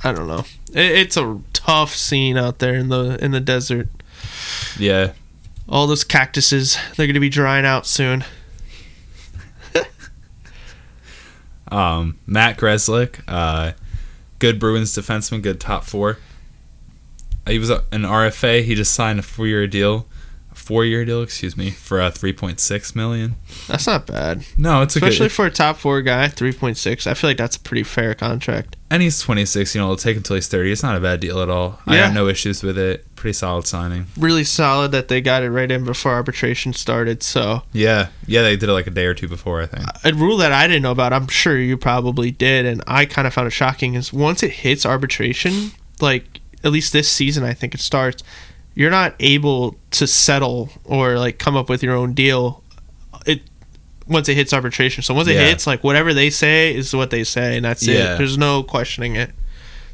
I 0.04 0.12
don't 0.12 0.28
know. 0.28 0.44
It, 0.72 0.92
it's 0.92 1.16
a 1.16 1.40
tough 1.52 1.94
scene 1.94 2.36
out 2.36 2.60
there 2.60 2.74
in 2.74 2.88
the 2.88 3.18
in 3.22 3.32
the 3.32 3.40
desert. 3.40 3.88
Yeah, 4.78 5.12
All 5.68 5.86
those 5.86 6.04
cactuses, 6.04 6.76
they're 6.96 7.06
gonna 7.06 7.20
be 7.20 7.28
drying 7.28 7.64
out 7.66 7.86
soon. 7.86 8.24
um, 11.68 12.18
Matt 12.26 12.58
Grzelcyk, 12.58 13.20
uh, 13.26 13.72
good 14.38 14.58
Bruins 14.58 14.94
defenseman, 14.96 15.42
good 15.42 15.60
top 15.60 15.84
four. 15.84 16.18
He 17.46 17.58
was 17.58 17.70
an 17.70 17.80
RFA. 17.92 18.64
He 18.64 18.74
just 18.74 18.92
signed 18.92 19.18
a 19.20 19.22
four-year 19.22 19.66
deal, 19.68 20.06
a 20.66 20.68
four-year 20.68 21.04
deal, 21.04 21.22
excuse 21.22 21.56
me, 21.56 21.70
for 21.70 22.00
a 22.00 22.10
three 22.10 22.32
point 22.32 22.60
six 22.60 22.94
million. 22.94 23.36
That's 23.68 23.86
not 23.86 24.06
bad, 24.06 24.44
No, 24.58 24.82
it's 24.82 24.96
a 24.96 24.98
especially 24.98 25.26
good. 25.26 25.32
for 25.32 25.46
a 25.46 25.50
top 25.50 25.76
four 25.76 26.02
guy. 26.02 26.28
Three 26.28 26.52
point 26.52 26.76
six. 26.76 27.06
I 27.06 27.14
feel 27.14 27.30
like 27.30 27.36
that's 27.36 27.56
a 27.56 27.60
pretty 27.60 27.82
fair 27.84 28.14
contract. 28.14 28.76
And 28.90 29.02
he's 29.02 29.20
twenty 29.20 29.44
six. 29.46 29.74
You 29.74 29.80
know, 29.80 29.86
it'll 29.86 29.96
take 29.96 30.16
until 30.16 30.34
he's 30.36 30.48
thirty. 30.48 30.70
It's 30.72 30.82
not 30.82 30.96
a 30.96 31.00
bad 31.00 31.20
deal 31.20 31.40
at 31.40 31.48
all. 31.48 31.80
I 31.86 31.96
have 31.96 32.14
no 32.14 32.28
issues 32.28 32.62
with 32.62 32.78
it. 32.78 33.04
Pretty 33.16 33.32
solid 33.32 33.66
signing. 33.66 34.06
Really 34.16 34.44
solid 34.44 34.92
that 34.92 35.08
they 35.08 35.20
got 35.20 35.42
it 35.42 35.50
right 35.50 35.70
in 35.70 35.84
before 35.84 36.12
arbitration 36.12 36.72
started. 36.72 37.22
So 37.22 37.62
Yeah, 37.72 38.08
yeah, 38.26 38.42
they 38.42 38.56
did 38.56 38.68
it 38.68 38.72
like 38.72 38.86
a 38.86 38.90
day 38.90 39.06
or 39.06 39.14
two 39.14 39.26
before, 39.28 39.62
I 39.62 39.66
think. 39.66 39.84
a 40.04 40.12
rule 40.12 40.36
that 40.36 40.52
I 40.52 40.66
didn't 40.66 40.82
know 40.82 40.90
about, 40.92 41.12
I'm 41.12 41.26
sure 41.28 41.58
you 41.58 41.76
probably 41.76 42.30
did, 42.30 42.66
and 42.66 42.82
I 42.86 43.06
kind 43.06 43.26
of 43.26 43.32
found 43.34 43.48
it 43.48 43.52
shocking 43.52 43.94
is 43.94 44.12
once 44.12 44.42
it 44.42 44.50
hits 44.52 44.84
arbitration, 44.86 45.72
like 46.00 46.40
at 46.62 46.70
least 46.72 46.92
this 46.92 47.10
season, 47.10 47.42
I 47.42 47.54
think 47.54 47.74
it 47.74 47.80
starts, 47.80 48.22
you're 48.76 48.90
not 48.92 49.16
able 49.18 49.76
to 49.90 50.06
settle 50.06 50.68
or 50.84 51.18
like 51.18 51.38
come 51.40 51.56
up 51.56 51.68
with 51.68 51.82
your 51.82 51.96
own 51.96 52.12
deal. 52.12 52.62
It 53.26 53.42
once 54.06 54.28
it 54.28 54.34
hits 54.36 54.52
arbitration. 54.52 55.02
So 55.02 55.14
once 55.14 55.26
it 55.26 55.34
Yeah. 55.34 55.46
hits, 55.48 55.66
like 55.66 55.82
whatever 55.82 56.14
they 56.14 56.30
say 56.30 56.72
is 56.72 56.94
what 56.94 57.10
they 57.10 57.24
say, 57.24 57.56
and 57.56 57.64
that's 57.64 57.84
Yeah. 57.84 58.14
it. 58.14 58.18
There's 58.18 58.38
no 58.38 58.62
questioning 58.62 59.16
it. 59.16 59.32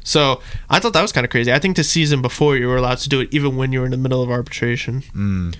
So 0.03 0.41
I 0.69 0.79
thought 0.79 0.93
that 0.93 1.01
was 1.01 1.11
kind 1.13 1.23
of 1.25 1.31
crazy. 1.31 1.51
I 1.51 1.57
think 1.59 1.77
the 1.77 1.83
season 1.83 2.21
before 2.21 2.57
you 2.57 2.67
were 2.67 2.75
allowed 2.77 2.97
to 2.99 3.09
do 3.09 3.21
it 3.21 3.29
even 3.31 3.55
when 3.55 3.71
you 3.71 3.79
were 3.79 3.85
in 3.85 3.91
the 3.91 3.97
middle 3.97 4.21
of 4.21 4.29
arbitration. 4.29 5.01
Mm. 5.15 5.55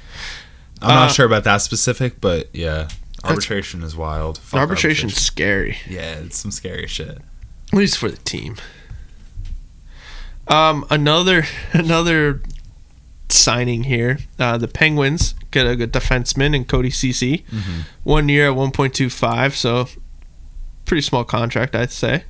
I'm 0.82 0.91
Uh, 0.91 0.93
not 1.05 1.11
sure 1.13 1.26
about 1.26 1.45
that 1.45 1.61
specific, 1.61 2.19
but 2.19 2.49
yeah, 2.53 2.89
arbitration 3.24 3.84
is 3.84 3.95
wild. 3.95 4.38
Fuck 4.39 4.59
Arbitration's 4.59 5.15
scary. 5.15 5.78
Yeah, 5.89 6.15
it's 6.26 6.38
some 6.38 6.51
scary 6.51 6.88
shit. 6.88 7.19
at 7.71 7.80
least 7.80 7.97
for 7.97 8.09
the 8.11 8.17
team. 8.17 8.57
Um, 10.47 10.86
another 10.89 11.45
another 11.74 12.41
signing 13.30 13.84
here. 13.84 14.19
Uh, 14.39 14.57
the 14.57 14.67
Penguins 14.67 15.36
get 15.51 15.67
a 15.67 15.76
good 15.76 15.91
defenseman 15.91 16.55
in 16.55 16.65
Cody 16.65 16.89
Ceci. 16.89 17.39
Mm-hmm. 17.49 17.82
One 18.03 18.30
year 18.30 18.47
at 18.47 18.55
one 18.55 18.71
point 18.71 18.93
two 18.93 19.09
five, 19.09 19.55
so 19.55 19.88
pretty 20.86 21.01
small 21.01 21.24
contract, 21.24 21.76
I'd 21.76 21.91
say. 21.91 22.24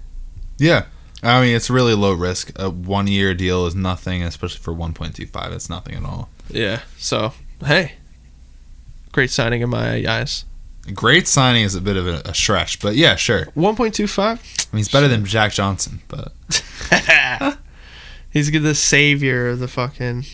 Yeah, 0.58 0.86
I 1.22 1.42
mean 1.42 1.56
it's 1.56 1.70
really 1.70 1.94
low 1.94 2.14
risk. 2.14 2.52
A 2.60 2.70
one 2.70 3.08
year 3.08 3.34
deal 3.34 3.66
is 3.66 3.76
nothing, 3.76 4.24
especially 4.24 4.60
for 4.60 4.74
1.25. 4.74 5.52
It's 5.52 5.70
nothing 5.70 5.96
at 5.96 6.06
all. 6.06 6.30
Yeah. 6.50 6.82
So 6.98 7.34
hey, 7.66 7.94
great 9.12 9.32
signing 9.32 9.62
in 9.62 9.70
my 9.70 10.06
eyes. 10.08 10.46
Great 10.94 11.30
signing 11.30 11.64
is 11.64 11.76
a 11.76 11.82
bit 11.82 11.96
of 11.96 12.08
a, 12.08 12.22
a 12.26 12.34
stretch, 12.34 12.82
but 12.82 12.96
yeah, 12.96 13.16
sure. 13.16 13.48
One 13.54 13.76
point 13.76 13.94
two 13.94 14.08
five. 14.08 14.40
I 14.40 14.76
mean, 14.76 14.80
he's 14.80 14.90
better 14.90 15.08
than 15.08 15.26
Jack 15.26 15.54
Johnson, 15.54 16.02
but 16.08 16.34
He's 18.34 18.50
the 18.52 18.74
savior 18.74 19.50
of 19.50 19.60
the 19.60 19.68
fucking. 19.68 20.26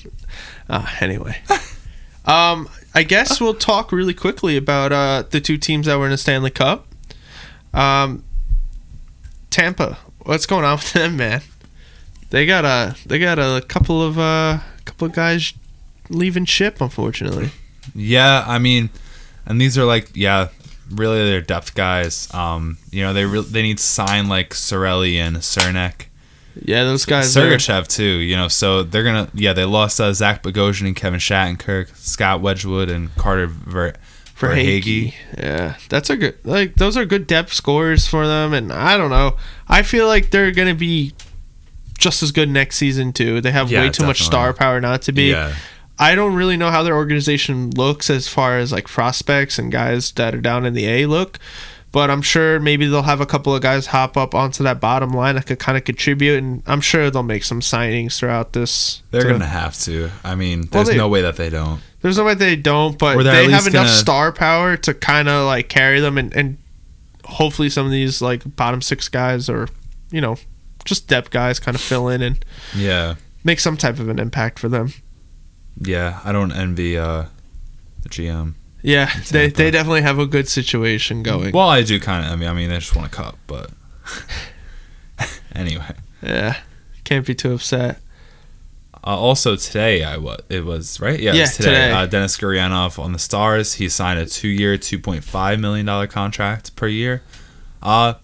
Uh, 0.69 0.85
anyway, 1.01 1.41
um, 2.25 2.69
I 2.93 3.03
guess 3.03 3.41
we'll 3.41 3.53
talk 3.55 3.91
really 3.91 4.13
quickly 4.13 4.55
about 4.55 4.91
uh, 4.91 5.23
the 5.29 5.41
two 5.41 5.57
teams 5.57 5.87
that 5.87 5.97
were 5.97 6.05
in 6.05 6.11
the 6.11 6.17
Stanley 6.17 6.51
Cup. 6.51 6.87
Um, 7.73 8.23
Tampa, 9.49 9.97
what's 10.19 10.45
going 10.45 10.63
on 10.65 10.77
with 10.77 10.93
them, 10.93 11.17
man? 11.17 11.41
They 12.29 12.45
got 12.45 12.65
a 12.65 12.95
they 13.07 13.17
got 13.17 13.39
a 13.39 13.63
couple 13.67 14.03
of 14.03 14.19
uh 14.19 14.59
couple 14.85 15.07
of 15.07 15.13
guys 15.13 15.53
leaving 16.09 16.45
ship, 16.45 16.79
unfortunately. 16.81 17.49
yeah, 17.95 18.43
I 18.45 18.59
mean, 18.59 18.89
and 19.47 19.59
these 19.59 19.77
are 19.79 19.85
like 19.85 20.11
yeah, 20.13 20.49
really 20.91 21.23
they're 21.23 21.41
depth 21.41 21.73
guys. 21.73 22.31
Um, 22.31 22.77
you 22.91 23.01
know 23.01 23.13
they 23.13 23.25
re- 23.25 23.41
they 23.41 23.63
need 23.63 23.79
to 23.79 23.83
sign 23.83 24.29
like 24.29 24.51
Cirelli 24.51 25.15
and 25.15 25.37
Cernak. 25.37 26.05
Yeah, 26.63 26.83
those 26.83 27.05
guys. 27.05 27.33
Sergachev 27.33 27.87
too, 27.87 28.03
you 28.03 28.35
know, 28.35 28.47
so 28.47 28.83
they're 28.83 29.03
gonna 29.03 29.29
yeah 29.33 29.53
they 29.53 29.65
lost 29.65 29.99
uh, 29.99 30.13
Zach 30.13 30.43
Bogosian 30.43 30.87
and 30.87 30.95
Kevin 30.95 31.19
Shattenkirk, 31.19 31.95
Scott 31.95 32.41
Wedgewood 32.41 32.89
and 32.89 33.13
Carter 33.15 33.47
Ver- 33.47 33.95
Verhaeghe. 34.37 35.13
Yeah, 35.37 35.75
that's 35.89 36.09
a 36.09 36.17
good 36.17 36.37
like 36.43 36.75
those 36.75 36.95
are 36.97 37.05
good 37.05 37.27
depth 37.27 37.53
scores 37.53 38.07
for 38.07 38.25
them, 38.27 38.53
and 38.53 38.71
I 38.71 38.97
don't 38.97 39.09
know. 39.09 39.35
I 39.67 39.83
feel 39.83 40.07
like 40.07 40.31
they're 40.31 40.51
gonna 40.51 40.75
be 40.75 41.13
just 41.97 42.23
as 42.23 42.31
good 42.31 42.49
next 42.49 42.77
season 42.77 43.11
too. 43.13 43.41
They 43.41 43.51
have 43.51 43.69
Yeah, 43.71 43.81
way 43.81 43.89
too 43.89 44.05
much 44.05 44.21
star 44.23 44.53
power 44.53 44.79
not 44.79 45.01
to 45.03 45.11
be. 45.11 45.31
Yeah, 45.31 45.53
I 45.97 46.15
don't 46.15 46.33
really 46.35 46.55
know 46.55 46.71
how 46.71 46.81
their 46.83 46.95
organization 46.95 47.71
looks 47.71 48.09
as 48.09 48.27
far 48.29 48.57
as 48.57 48.71
like 48.71 48.87
prospects 48.87 49.59
and 49.59 49.69
guys 49.71 50.11
that 50.13 50.33
are 50.33 50.41
down 50.41 50.65
in 50.65 50.73
the 50.73 50.85
A 50.87 51.05
look. 51.07 51.37
But 51.91 52.11
I'm 52.11 52.21
sure 52.21 52.59
maybe 52.59 52.85
they'll 52.87 53.01
have 53.01 53.19
a 53.19 53.25
couple 53.25 53.55
of 53.55 53.63
guys 53.63 53.87
hop 53.87 54.15
up 54.15 54.35
onto 54.35 54.63
that 54.63 54.79
bottom 54.79 55.11
line 55.11 55.33
that 55.35 55.47
could 55.47 55.57
kind 55.57 55.75
of 55.77 55.83
contribute, 55.85 56.37
and 56.37 56.61
I'm 56.67 56.81
sure 56.81 57.09
they'll 57.09 57.23
make 57.23 57.43
some 57.43 57.61
signings 57.61 58.17
throughout 58.19 58.53
this. 58.53 59.01
they're 59.09 59.23
to- 59.23 59.29
gonna 59.31 59.47
have 59.47 59.75
to. 59.79 60.11
I 60.23 60.35
mean, 60.35 60.61
Well, 60.71 60.83
there's 60.83 60.89
they- 60.89 60.97
no 60.97 61.07
way 61.07 61.23
that 61.23 61.35
they 61.37 61.49
don't. 61.49 61.81
There's 62.01 62.17
no 62.17 62.23
way 62.25 62.35
they 62.35 62.55
don't, 62.55 62.97
but 62.97 63.21
they 63.23 63.49
have 63.49 63.65
enough 63.67 63.73
gonna- 63.87 63.89
star 63.89 64.31
power 64.31 64.77
to 64.77 64.93
kind 64.93 65.27
of 65.27 65.47
like 65.47 65.67
carry 65.67 65.99
them, 65.99 66.17
and, 66.19 66.31
and 66.35 66.57
hopefully 67.25 67.69
some 67.69 67.85
of 67.87 67.91
these 67.91 68.21
like 68.21 68.55
bottom 68.55 68.81
six 68.81 69.09
guys 69.09 69.49
or 69.49 69.67
you 70.11 70.21
know 70.21 70.37
just 70.85 71.07
depth 71.07 71.29
guys 71.31 71.59
kind 71.59 71.73
of 71.75 71.81
fill 71.81 72.07
in 72.07 72.21
and 72.21 72.45
Yeah, 72.75 73.15
make 73.43 73.59
some 73.59 73.77
type 73.77 73.99
of 73.99 74.09
an 74.09 74.17
impact 74.19 74.59
for 74.59 74.69
them. 74.69 74.93
yeah. 75.81 76.19
I 76.23 76.31
don't 76.31 76.51
envy 76.51 76.97
uh, 76.99 77.25
the 78.03 78.09
GM. 78.09 78.53
Yeah, 78.81 79.11
they, 79.31 79.47
Tampa. 79.47 79.57
they 79.57 79.71
definitely 79.71 80.01
have 80.03 80.19
a 80.19 80.25
good 80.25 80.47
situation 80.47 81.21
going. 81.23 81.51
Well, 81.51 81.67
I 81.69 81.81
do 81.83 81.99
kind 81.99 82.25
of. 82.25 82.31
I 82.31 82.35
mean, 82.37 82.47
I 82.49 82.53
mean, 82.53 82.69
they 82.69 82.77
just 82.79 82.95
want 82.95 83.07
a 83.11 83.15
cup, 83.15 83.37
but 83.45 83.71
anyway. 85.55 85.91
Yeah, 86.21 86.57
can't 87.03 87.25
be 87.25 87.35
too 87.35 87.53
upset. 87.53 88.01
Uh, 89.01 89.17
also 89.17 89.55
today, 89.55 90.03
I 90.03 90.17
was 90.17 90.41
it 90.49 90.65
was 90.65 90.99
right. 90.99 91.19
Yeah, 91.19 91.33
Yeah, 91.33 91.41
was 91.43 91.55
today. 91.57 91.69
today. 91.69 91.91
Uh, 91.91 92.05
Denis 92.05 92.37
Gurianov 92.37 92.99
on 92.99 93.13
the 93.13 93.19
Stars. 93.19 93.75
He 93.75 93.87
signed 93.89 94.19
a 94.19 94.25
two-year, 94.25 94.77
two 94.77 94.99
point 94.99 95.23
five 95.23 95.59
million 95.59 95.85
dollar 95.85 96.07
contract 96.07 96.75
per 96.75 96.87
year. 96.87 97.21
Uh, 97.81 98.15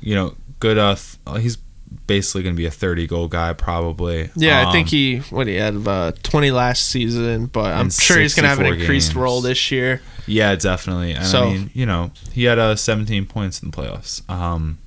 you 0.00 0.14
know, 0.14 0.34
good. 0.60 0.76
Uh, 0.78 0.96
uh, 1.26 1.36
he's 1.36 1.58
basically 2.06 2.42
going 2.42 2.54
to 2.54 2.56
be 2.56 2.66
a 2.66 2.70
thirty 2.70 3.06
goal 3.06 3.28
guy 3.28 3.52
probably. 3.52 4.30
Yeah, 4.36 4.60
I 4.60 4.64
Um, 4.64 4.72
think 4.72 4.88
he 4.88 5.18
what 5.30 5.46
he 5.46 5.54
had 5.54 5.86
uh, 5.86 6.12
20 6.22 6.50
last 6.50 6.84
season, 6.88 7.46
but 7.46 7.72
I'm 7.74 7.90
sure 7.90 8.18
he's 8.20 8.34
gonna 8.34 8.48
have 8.48 8.60
an 8.60 8.66
increased 8.66 9.10
games. 9.10 9.16
role 9.16 9.40
this 9.40 9.70
year. 9.70 10.00
Yeah, 10.26 10.54
definitely. 10.56 11.12
And 11.12 11.26
So- 11.26 11.44
I 11.48 11.52
mean, 11.52 11.70
you 11.74 11.86
know, 11.86 12.10
he 12.32 12.44
had 12.44 12.58
uh, 12.58 12.76
seventeen 12.76 13.24
points 13.26 13.62
in 13.62 13.70
the 13.70 13.76
playoffs. 13.76 14.28
Um, 14.30 14.78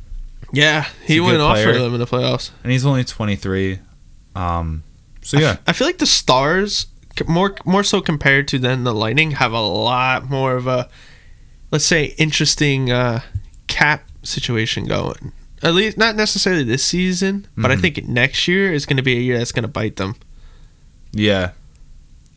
Yeah, 0.54 0.86
he 1.06 1.20
went 1.20 1.40
off 1.42 1.60
for 1.62 1.72
them 1.74 1.94
in 1.94 2.00
the 2.00 2.06
playoffs. 2.08 2.52
and 2.64 2.72
he's 2.72 2.86
only 2.86 3.04
twenty 3.04 3.36
three. 3.36 3.80
Um, 4.36 4.84
so 5.22 5.40
yeah, 5.40 5.52
f- 5.52 5.62
I 5.68 5.74
feel 5.74 5.88
like 5.88 5.98
the 6.00 6.06
Stars, 6.06 6.88
more 7.28 7.56
more 7.66 7.84
so 7.84 8.02
compared 8.02 8.48
to 8.50 8.60
than 8.60 8.84
the 8.84 8.94
Lightning, 8.94 9.32
have 9.32 9.52
a 9.54 9.60
lot 9.62 10.30
more 10.30 10.56
of 10.56 10.68
a, 10.68 10.90
let's 11.72 11.86
say, 11.86 12.14
interesting 12.18 12.92
uh, 12.92 13.22
cap 13.68 14.08
situation 14.24 14.86
going. 14.86 15.32
At 15.64 15.74
least 15.76 15.98
not 15.98 16.16
necessarily 16.16 16.64
this 16.64 16.84
season, 16.84 17.48
but 17.56 17.72
I 17.72 17.76
Mhm. 17.76 17.82
think 17.82 18.08
next 18.08 18.48
year 18.48 18.74
is 18.74 18.86
going 18.86 18.98
to 18.98 19.04
be 19.04 19.16
a 19.18 19.22
year 19.22 19.38
that's 19.38 19.52
going 19.52 19.64
to 19.64 19.68
bite 19.70 19.98
them. 19.98 20.16
yeah. 21.14 21.52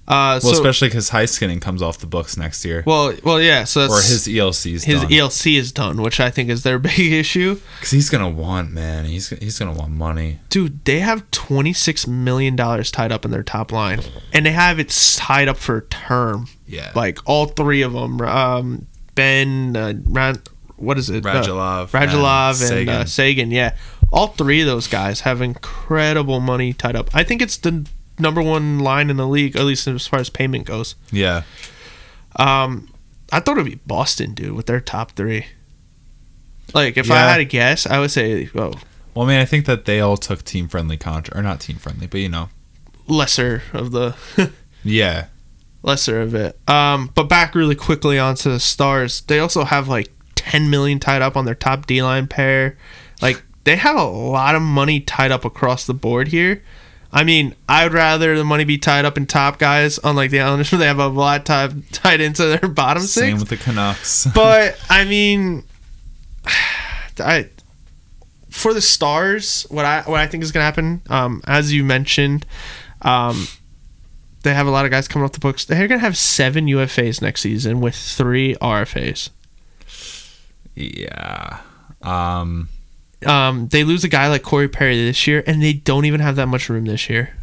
Uh, 0.06 0.38
Well, 0.44 0.52
so, 0.52 0.52
especially 0.52 0.88
because 0.88 1.08
Heiskanen 1.12 1.62
comes 1.62 1.80
off 1.80 1.96
the 1.96 2.06
books 2.06 2.36
next 2.36 2.62
year, 2.62 2.82
well, 2.86 3.14
well, 3.24 3.40
yeah. 3.40 3.64
So 3.64 3.84
or 3.86 3.96
his 3.96 4.28
ELC's 4.28 4.84
his 4.84 5.00
done. 5.00 5.10
ELC 5.10 5.56
is 5.56 5.72
done, 5.72 6.02
which 6.02 6.20
I 6.20 6.28
think 6.28 6.50
is 6.50 6.62
their 6.62 6.78
big 6.90 6.98
issue. 7.10 7.58
Because 7.76 7.90
he's 7.92 8.10
gonna 8.10 8.28
want 8.28 8.70
man. 8.70 9.06
He's 9.06 9.30
he's 9.30 9.58
gonna 9.58 9.72
want 9.72 9.92
money. 9.92 10.40
Dude, 10.50 10.84
they 10.84 10.98
have 11.00 11.22
twenty 11.30 11.72
six 11.72 12.06
million 12.06 12.54
dollars 12.54 12.90
tied 12.90 13.12
up 13.12 13.24
in 13.24 13.30
their 13.30 13.42
top 13.42 13.72
line, 13.72 14.02
and 14.30 14.44
they 14.44 14.52
have 14.52 14.78
it 14.78 14.90
tied 15.16 15.48
up 15.48 15.56
for 15.56 15.78
a 15.78 15.82
term. 15.86 16.48
Yeah. 16.68 16.90
Like 16.94 17.18
all 17.24 17.46
three 17.46 17.80
of 17.80 17.94
them, 17.94 18.20
um, 18.20 18.86
Ben, 19.14 19.74
uh, 19.74 19.94
Ran, 20.04 20.36
what 20.84 20.98
is 20.98 21.10
it? 21.10 21.24
Uh, 21.24 21.30
Radulov, 21.42 21.88
Radulov, 21.90 22.48
and, 22.50 22.56
Seguin. 22.56 22.88
Uh, 22.94 23.04
Seguin. 23.04 23.50
Yeah, 23.50 23.76
all 24.12 24.28
three 24.28 24.60
of 24.60 24.66
those 24.66 24.86
guys 24.86 25.20
have 25.20 25.40
incredible 25.42 26.40
money 26.40 26.72
tied 26.72 26.96
up. 26.96 27.10
I 27.14 27.22
think 27.24 27.42
it's 27.42 27.56
the 27.56 27.86
number 28.18 28.40
one 28.42 28.78
line 28.78 29.10
in 29.10 29.16
the 29.16 29.26
league, 29.26 29.56
at 29.56 29.64
least 29.64 29.86
as 29.88 30.06
far 30.06 30.20
as 30.20 30.30
payment 30.30 30.66
goes. 30.66 30.94
Yeah. 31.10 31.42
Um, 32.36 32.92
I 33.32 33.40
thought 33.40 33.58
it'd 33.58 33.64
be 33.64 33.80
Boston, 33.86 34.34
dude, 34.34 34.52
with 34.52 34.66
their 34.66 34.80
top 34.80 35.12
three. 35.12 35.46
Like, 36.72 36.96
if 36.96 37.10
I 37.10 37.16
had 37.18 37.36
to 37.38 37.44
guess, 37.44 37.86
I 37.86 37.98
would 38.00 38.10
say, 38.10 38.48
oh, 38.54 38.72
Well, 39.14 39.26
I 39.26 39.28
mean, 39.28 39.38
I 39.40 39.44
think 39.44 39.66
that 39.66 39.84
they 39.84 40.00
all 40.00 40.16
took 40.16 40.44
team 40.44 40.66
friendly 40.68 40.96
contract, 40.96 41.38
or 41.38 41.42
not 41.42 41.60
team 41.60 41.76
friendly, 41.76 42.06
but 42.06 42.20
you 42.20 42.28
know. 42.28 42.48
lesser 43.06 43.62
of 43.72 43.92
the 43.92 44.16
Yeah. 44.84 45.26
lesser 45.82 46.20
of 46.20 46.34
it. 46.34 46.58
Um, 46.68 47.10
but 47.14 47.24
back 47.28 47.54
really 47.54 47.74
quickly 47.76 48.18
onto 48.18 48.50
the 48.50 48.60
Stars. 48.60 49.20
They 49.22 49.38
also 49.38 49.64
have 49.64 49.86
like 49.88 50.10
10 50.50 50.68
million 50.70 50.98
tied 50.98 51.22
up 51.22 51.36
on 51.36 51.44
their 51.44 51.54
top 51.54 51.86
D 51.86 52.02
line 52.02 52.26
pair. 52.26 52.76
Like 53.22 53.42
they 53.64 53.76
have 53.76 53.96
a 53.96 54.04
lot 54.04 54.54
of 54.54 54.62
money 54.62 55.00
tied 55.00 55.32
up 55.32 55.44
across 55.44 55.86
the 55.86 55.94
board 55.94 56.28
here. 56.28 56.62
I 57.12 57.22
mean, 57.24 57.54
I'd 57.68 57.92
rather 57.92 58.36
the 58.36 58.44
money 58.44 58.64
be 58.64 58.76
tied 58.76 59.04
up 59.04 59.16
in 59.16 59.26
top 59.26 59.58
guys, 59.58 59.98
unlike 60.02 60.30
the 60.30 60.40
Islanders, 60.40 60.70
where 60.72 60.80
they 60.80 60.86
have 60.86 60.98
a 60.98 61.06
lot 61.06 61.46
tied 61.46 61.90
tied 61.92 62.20
into 62.20 62.44
their 62.44 62.68
bottom 62.68 63.02
Same 63.04 63.38
six. 63.38 63.40
with 63.50 63.58
the 63.58 63.64
Canucks. 63.64 64.26
But 64.34 64.78
I 64.90 65.04
mean, 65.04 65.64
I 67.18 67.48
for 68.50 68.74
the 68.74 68.80
Stars, 68.82 69.66
what 69.70 69.84
I 69.84 70.02
what 70.02 70.20
I 70.20 70.26
think 70.26 70.42
is 70.42 70.52
gonna 70.52 70.64
happen, 70.64 71.02
um, 71.08 71.40
as 71.46 71.72
you 71.72 71.84
mentioned, 71.84 72.44
um, 73.02 73.46
they 74.42 74.52
have 74.52 74.66
a 74.66 74.70
lot 74.70 74.84
of 74.84 74.90
guys 74.90 75.08
coming 75.08 75.24
off 75.24 75.32
the 75.32 75.40
books. 75.40 75.64
They're 75.64 75.88
gonna 75.88 76.00
have 76.00 76.16
seven 76.18 76.66
UFAs 76.66 77.22
next 77.22 77.40
season 77.40 77.80
with 77.80 77.94
three 77.94 78.56
RFAs. 78.56 79.30
Yeah. 80.74 81.60
Um. 82.02 82.68
Um, 83.26 83.68
they 83.68 83.84
lose 83.84 84.04
a 84.04 84.08
guy 84.08 84.28
like 84.28 84.42
Corey 84.42 84.68
Perry 84.68 84.96
this 85.06 85.26
year, 85.26 85.42
and 85.46 85.62
they 85.62 85.72
don't 85.72 86.04
even 86.04 86.20
have 86.20 86.36
that 86.36 86.46
much 86.48 86.68
room 86.68 86.84
this 86.84 87.08
year. 87.08 87.34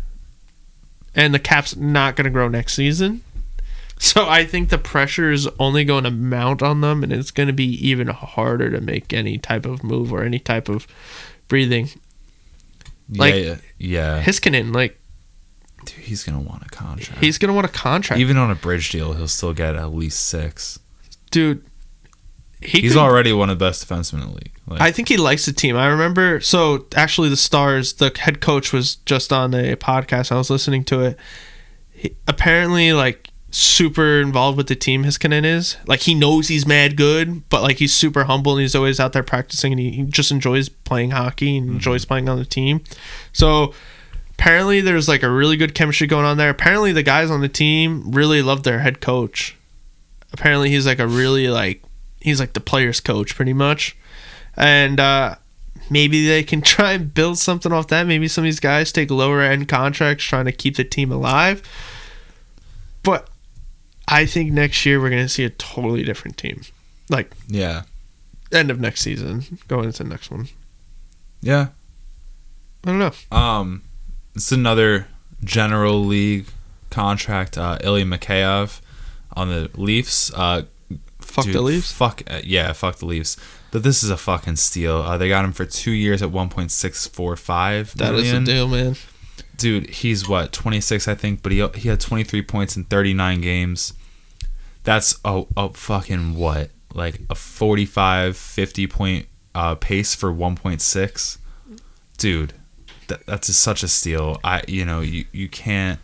And 1.15 1.33
the 1.33 1.39
cap's 1.39 1.75
not 1.75 2.15
gonna 2.15 2.29
grow 2.29 2.47
next 2.47 2.73
season. 2.73 3.21
So 3.97 4.27
I 4.27 4.45
think 4.45 4.69
the 4.69 4.77
pressure 4.79 5.31
is 5.31 5.47
only 5.59 5.83
going 5.85 6.05
to 6.05 6.09
mount 6.11 6.63
on 6.63 6.81
them, 6.81 7.03
and 7.03 7.13
it's 7.13 7.29
going 7.29 7.45
to 7.45 7.53
be 7.53 7.65
even 7.87 8.07
harder 8.07 8.71
to 8.71 8.81
make 8.81 9.13
any 9.13 9.37
type 9.37 9.63
of 9.63 9.83
move 9.83 10.11
or 10.11 10.23
any 10.23 10.39
type 10.39 10.67
of 10.69 10.87
breathing. 11.47 11.87
Like- 13.07 13.35
yeah. 13.35 13.55
Yeah. 13.77 14.23
Heiskanen, 14.23 14.73
like 14.73 14.99
Dude, 15.85 15.99
he's 15.99 16.23
gonna 16.23 16.39
want 16.41 16.63
a 16.63 16.69
contract. 16.69 17.23
he's 17.23 17.37
going 17.37 17.49
to 17.49 17.53
want 17.53 17.65
a 17.67 17.71
contract, 17.71 18.19
Even 18.19 18.37
on 18.37 18.49
a 18.49 18.55
bridge 18.55 18.89
deal, 18.89 19.13
he'll 19.13 19.27
still 19.27 19.53
get 19.53 19.75
at 19.75 19.93
least 19.93 20.25
six. 20.25 20.79
dude. 21.29 21.63
He 22.61 22.81
He's 22.81 22.93
could- 22.93 22.99
already 22.99 23.33
one 23.33 23.49
of 23.49 23.57
the 23.57 23.65
best 23.65 23.87
defensemen 23.87 24.21
in 24.21 24.29
the 24.29 24.35
league. 24.35 24.51
Like, 24.67 24.81
I 24.81 24.91
think 24.91 25.09
he 25.09 25.17
likes 25.17 25.45
the 25.45 25.53
team. 25.53 25.75
I 25.75 25.87
remember. 25.87 26.39
So 26.39 26.85
actually, 26.95 27.29
the 27.29 27.37
Stars, 27.37 27.93
the 27.93 28.11
head 28.17 28.39
coach 28.39 28.71
was 28.71 28.95
just 28.97 29.33
on 29.33 29.53
a 29.53 29.75
podcast. 29.75 30.31
I 30.31 30.35
was 30.35 30.49
listening 30.49 30.83
to 30.85 31.01
it. 31.01 31.17
He, 31.91 32.15
apparently, 32.27 32.93
like 32.93 33.31
super 33.49 34.21
involved 34.21 34.57
with 34.57 34.67
the 34.67 34.75
team. 34.75 35.03
Heiskanen 35.03 35.43
is 35.43 35.75
like 35.85 36.01
he 36.01 36.15
knows 36.15 36.47
he's 36.47 36.65
mad 36.65 36.95
good, 36.95 37.47
but 37.49 37.61
like 37.61 37.77
he's 37.77 37.93
super 37.93 38.25
humble 38.25 38.53
and 38.53 38.61
he's 38.61 38.75
always 38.75 38.99
out 38.99 39.13
there 39.13 39.23
practicing 39.23 39.73
and 39.73 39.79
he, 39.79 39.91
he 39.91 40.03
just 40.03 40.31
enjoys 40.31 40.69
playing 40.69 41.11
hockey 41.11 41.57
and 41.57 41.65
mm-hmm. 41.65 41.75
enjoys 41.75 42.05
playing 42.05 42.29
on 42.29 42.37
the 42.37 42.45
team. 42.45 42.81
So 43.33 43.73
apparently, 44.31 44.81
there's 44.81 45.07
like 45.07 45.23
a 45.23 45.29
really 45.29 45.57
good 45.57 45.75
chemistry 45.75 46.07
going 46.07 46.25
on 46.25 46.37
there. 46.37 46.49
Apparently, 46.49 46.91
the 46.91 47.03
guys 47.03 47.29
on 47.29 47.41
the 47.41 47.49
team 47.49 48.11
really 48.11 48.41
love 48.41 48.63
their 48.63 48.79
head 48.79 49.01
coach. 49.01 49.57
Apparently, 50.31 50.69
he's 50.69 50.87
like 50.87 50.99
a 50.99 51.07
really 51.07 51.49
like 51.49 51.83
he's 52.21 52.39
like 52.39 52.53
the 52.53 52.59
players 52.59 52.99
coach 52.99 53.35
pretty 53.35 53.53
much 53.53 53.95
and 54.55 54.99
uh, 54.99 55.35
maybe 55.89 56.27
they 56.27 56.43
can 56.43 56.61
try 56.61 56.93
and 56.93 57.13
build 57.13 57.37
something 57.37 57.71
off 57.71 57.87
that. 57.87 58.07
Maybe 58.07 58.27
some 58.27 58.43
of 58.43 58.45
these 58.45 58.59
guys 58.59 58.91
take 58.91 59.11
lower 59.11 59.41
end 59.41 59.67
contracts 59.67 60.23
trying 60.23 60.45
to 60.45 60.51
keep 60.51 60.75
the 60.75 60.83
team 60.83 61.11
alive. 61.11 61.61
But 63.03 63.29
I 64.07 64.25
think 64.25 64.51
next 64.51 64.85
year 64.85 64.99
we're 64.99 65.09
going 65.09 65.23
to 65.23 65.29
see 65.29 65.43
a 65.43 65.49
totally 65.49 66.03
different 66.03 66.37
team. 66.37 66.61
Like 67.09 67.31
yeah. 67.47 67.83
end 68.51 68.71
of 68.71 68.79
next 68.79 69.01
season, 69.01 69.59
going 69.67 69.85
into 69.85 70.03
the 70.03 70.09
next 70.09 70.31
one. 70.31 70.47
Yeah. 71.41 71.69
I 72.83 72.87
don't 72.87 72.99
know. 72.99 73.37
Um, 73.37 73.83
it's 74.35 74.51
another 74.51 75.07
general 75.43 76.03
league 76.03 76.47
contract. 76.89 77.57
Uh, 77.57 77.77
Ilya 77.83 78.05
Mikheyev 78.05 78.81
on 79.33 79.49
the 79.49 79.69
Leafs. 79.75 80.31
Uh, 80.33 80.63
Fuck 81.31 81.45
dude, 81.45 81.55
the 81.55 81.61
Leafs. 81.61 81.91
Fuck 81.91 82.23
uh, 82.27 82.41
yeah, 82.43 82.73
fuck 82.73 82.97
the 82.97 83.05
Leafs. 83.05 83.37
But 83.71 83.83
this 83.83 84.03
is 84.03 84.09
a 84.09 84.17
fucking 84.17 84.57
steal. 84.57 84.97
Uh, 84.97 85.17
they 85.17 85.29
got 85.29 85.45
him 85.45 85.53
for 85.53 85.65
two 85.65 85.91
years 85.91 86.21
at 86.21 86.29
one 86.31 86.49
point 86.49 86.71
six 86.71 87.07
four 87.07 87.35
five 87.35 87.95
That 87.97 88.13
is 88.15 88.31
the 88.31 88.41
deal, 88.41 88.67
man. 88.67 88.95
Dude, 89.55 89.89
he's 89.89 90.27
what 90.27 90.51
twenty 90.51 90.81
six, 90.81 91.07
I 91.07 91.15
think, 91.15 91.41
but 91.41 91.51
he 91.51 91.65
he 91.75 91.87
had 91.89 91.99
twenty 91.99 92.23
three 92.23 92.41
points 92.41 92.75
in 92.75 92.83
thirty 92.85 93.13
nine 93.13 93.41
games. 93.41 93.93
That's 94.83 95.19
a, 95.23 95.43
a 95.55 95.69
fucking 95.73 96.35
what 96.35 96.71
like 96.93 97.21
a 97.29 97.35
45, 97.35 98.35
50 98.35 98.87
point 98.87 99.27
uh, 99.55 99.75
pace 99.75 100.15
for 100.15 100.31
one 100.31 100.55
point 100.55 100.81
six. 100.81 101.37
Dude, 102.17 102.53
that, 103.07 103.25
that's 103.25 103.47
a, 103.49 103.53
such 103.53 103.83
a 103.83 103.87
steal. 103.87 104.39
I 104.43 104.63
you 104.67 104.83
know 104.85 105.01
you 105.01 105.25
you 105.31 105.47
can't. 105.47 105.99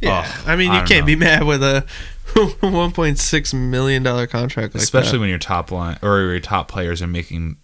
Yeah, 0.00 0.24
Oh, 0.26 0.44
I 0.46 0.56
mean 0.56 0.70
I 0.70 0.80
you 0.80 0.86
can't 0.86 1.00
know. 1.02 1.06
be 1.06 1.16
mad 1.16 1.44
with 1.44 1.62
a 1.62 1.84
1.6 2.62 3.54
million 3.54 4.02
dollar 4.02 4.26
contract 4.26 4.74
like 4.74 4.82
especially 4.82 5.12
that. 5.12 5.20
when 5.20 5.28
your 5.28 5.38
top 5.38 5.70
line 5.70 5.98
or 6.02 6.20
your 6.20 6.40
top 6.40 6.68
players 6.68 7.02
are 7.02 7.06
making 7.06 7.56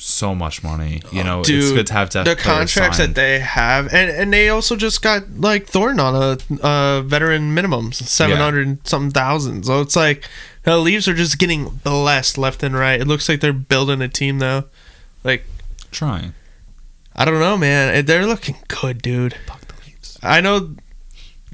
so 0.00 0.34
much 0.34 0.62
money. 0.62 1.02
You 1.12 1.24
know, 1.24 1.40
it's 1.40 1.48
Dude, 1.48 1.74
good 1.74 1.86
to 1.88 1.92
have 1.92 2.10
depth 2.10 2.28
the 2.28 2.36
contracts 2.36 2.98
that 2.98 3.14
they 3.14 3.40
have, 3.40 3.92
and 3.92 4.10
and 4.10 4.32
they 4.32 4.48
also 4.48 4.76
just 4.76 5.02
got 5.02 5.28
like 5.38 5.66
Thornton 5.66 6.00
on 6.00 6.38
a, 6.62 7.02
veteran 7.02 7.54
minimums, 7.54 7.94
seven 7.94 8.38
hundred 8.38 8.86
something 8.86 9.10
thousand. 9.10 9.64
So 9.64 9.80
it's 9.80 9.96
like 9.96 10.24
the 10.62 10.78
Leafs 10.78 11.08
are 11.08 11.14
just 11.14 11.38
getting 11.38 11.68
blessed 11.68 12.38
left 12.38 12.62
and 12.62 12.74
right. 12.74 13.00
It 13.00 13.06
looks 13.06 13.28
like 13.28 13.40
they're 13.40 13.52
building 13.52 14.00
a 14.00 14.08
team 14.08 14.38
though. 14.38 14.64
Like 15.24 15.44
trying. 15.90 16.34
I 17.14 17.24
don't 17.24 17.40
know, 17.40 17.56
man. 17.56 18.04
They're 18.04 18.26
looking 18.26 18.56
good, 18.68 19.02
dude. 19.02 19.34
Fuck 19.46 19.62
the 19.62 19.74
Leafs. 19.84 20.18
I 20.22 20.40
know, 20.40 20.76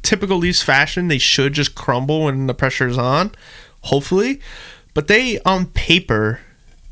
typical 0.05 0.39
Leafs 0.39 0.63
fashion, 0.63 1.09
they 1.09 1.19
should 1.19 1.53
just 1.55 1.75
crumble 1.75 2.25
when 2.25 2.47
the 2.47 2.55
pressure's 2.55 2.99
on, 2.99 3.33
hopefully. 3.83 4.41
But 4.93 5.09
they, 5.09 5.41
on 5.41 5.67
paper, 5.67 6.41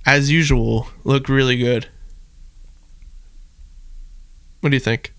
as 0.05 0.31
usual, 0.31 0.89
look 1.05 1.29
really 1.29 1.57
good. 1.57 1.89
What 4.61 4.71
do 4.71 4.77
you 4.77 4.81
think? 4.81 5.13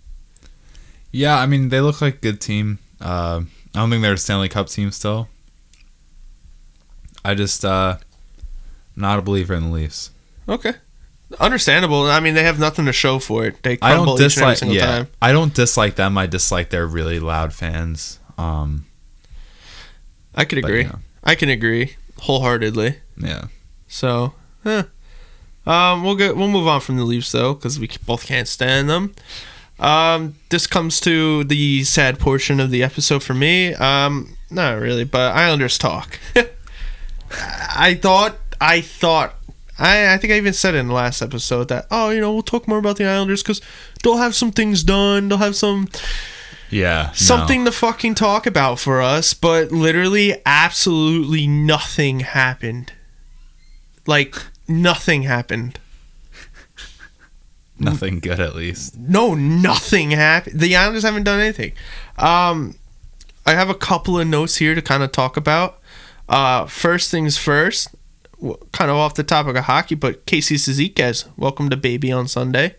Yeah, 1.12 1.38
I 1.38 1.46
mean 1.46 1.70
they 1.70 1.82
look 1.82 2.02
like 2.02 2.16
a 2.16 2.18
good 2.20 2.41
team. 2.41 2.80
Uh, 3.00 3.41
I 3.76 3.80
don't 3.80 3.89
think 3.89 4.02
they're 4.02 4.14
a 4.14 4.18
Stanley 4.18 4.50
Cup 4.50 4.68
team 4.68 4.91
still. 4.91 5.28
I 7.24 7.36
just 7.36 7.64
uh, 7.64 7.98
not 8.96 9.20
a 9.20 9.22
believer 9.22 9.54
in 9.54 9.64
the 9.64 9.70
Leafs. 9.70 10.12
Okay. 10.48 10.74
Understandable. 11.39 12.04
I 12.08 12.20
mean, 12.20 12.34
they 12.34 12.43
have 12.43 12.60
nothing 12.60 12.86
to 12.86 12.93
show 12.93 13.20
for 13.20 13.46
it. 13.46 13.62
They 13.64 13.74
I 13.82 13.93
crumble 13.93 14.18
don't 14.18 14.26
each 14.26 14.38
and 14.38 14.43
every 14.43 14.54
dislike. 14.54 14.58
single 14.58 14.76
Yeah, 14.78 14.86
time. 14.86 15.08
I 15.22 15.32
don't 15.32 15.54
dislike 15.54 15.96
them. 15.96 16.18
I 16.18 16.26
dislike 16.28 16.70
their 16.70 16.86
really 16.88 17.20
loud 17.20 17.54
fans. 17.54 18.20
Um, 18.38 18.86
I 20.36 20.46
could 20.46 20.58
agree. 20.60 20.84
know, 20.86 21.00
I 21.24 21.36
can 21.36 21.50
agree 21.50 21.96
wholeheartedly. 22.22 22.97
yeah. 23.18 23.46
So, 23.88 24.34
eh. 24.66 24.84
um, 25.68 26.04
we'll 26.04 26.16
get 26.16 26.36
we'll 26.36 26.47
move 26.47 26.68
on 26.68 26.82
from 26.82 26.97
the 26.97 27.04
Leafs 27.04 27.32
though, 27.32 27.54
because 27.54 27.80
we 27.80 27.89
both 28.05 28.26
can't 28.26 28.47
stand 28.47 28.89
them. 28.89 29.14
Um, 29.80 30.36
this 30.50 30.66
comes 30.68 31.00
to 31.01 31.43
the 31.43 31.84
sad 31.84 32.18
portion 32.20 32.60
of 32.60 32.72
the 32.72 32.82
episode 32.84 33.22
for 33.24 33.34
me. 33.34 33.74
Um, 33.76 34.36
not 34.50 34.80
really, 34.80 35.04
but 35.04 35.36
Islanders 35.36 35.78
talk. 35.78 36.20
I 37.76 37.96
thought, 37.96 38.38
I 38.62 38.82
thought, 38.82 39.36
I, 39.79 40.13
I 40.13 40.17
think 40.17 40.32
I 40.33 40.37
even 40.37 40.54
said 40.54 40.75
in 40.75 40.87
the 40.87 40.93
last 40.93 41.21
episode 41.21 41.67
that 41.70 41.87
oh, 41.89 42.09
you 42.09 42.20
know, 42.21 42.32
we'll 42.33 42.43
talk 42.43 42.67
more 42.67 42.78
about 42.78 42.97
the 42.97 43.05
Islanders 43.05 43.41
because 43.43 43.62
they'll 44.04 44.17
have 44.17 44.36
some 44.36 44.51
things 44.51 44.83
done. 44.83 45.29
They'll 45.29 45.37
have 45.39 45.55
some 45.55 45.87
Yeah. 46.70 47.08
no. 47.08 47.13
something 47.13 47.66
to 47.66 47.71
fucking 47.71 48.16
talk 48.16 48.45
about 48.45 48.79
for 48.79 49.01
us, 49.01 49.33
but 49.33 49.71
literally 49.71 50.36
absolutely 50.45 51.47
nothing 51.47 52.20
happened. 52.21 52.93
Like 54.05 54.36
nothing 54.67 55.24
happened. 55.24 55.79
Nothing 57.79 58.20
good 58.20 58.39
at 58.39 58.55
least. 58.55 58.97
No, 58.97 59.33
nothing 59.33 60.12
happened. 60.12 60.59
The 60.59 60.75
Islanders 60.75 61.04
haven't 61.04 61.24
done 61.24 61.39
anything. 61.39 61.74
Um, 62.17 62.75
I 63.45 63.54
have 63.55 63.70
a 63.70 63.74
couple 63.75 64.20
of 64.20 64.28
notes 64.28 64.58
here 64.58 64.75
to 64.75 64.82
kind 64.82 65.04
of 65.04 65.12
talk 65.12 65.36
about. 65.36 65.79
Uh, 66.29 66.66
first 66.67 67.09
things 67.12 67.37
first, 67.37 67.89
kind 68.71 68.91
of 68.91 68.97
off 68.97 69.15
the 69.15 69.24
topic 69.24 69.55
of 69.55 69.65
hockey, 69.65 69.95
but 69.95 70.25
Casey 70.25 70.55
Cizikas, 70.55 71.28
welcome 71.37 71.70
to 71.70 71.78
Baby 71.78 72.11
on 72.11 72.28
Sunday. 72.28 72.75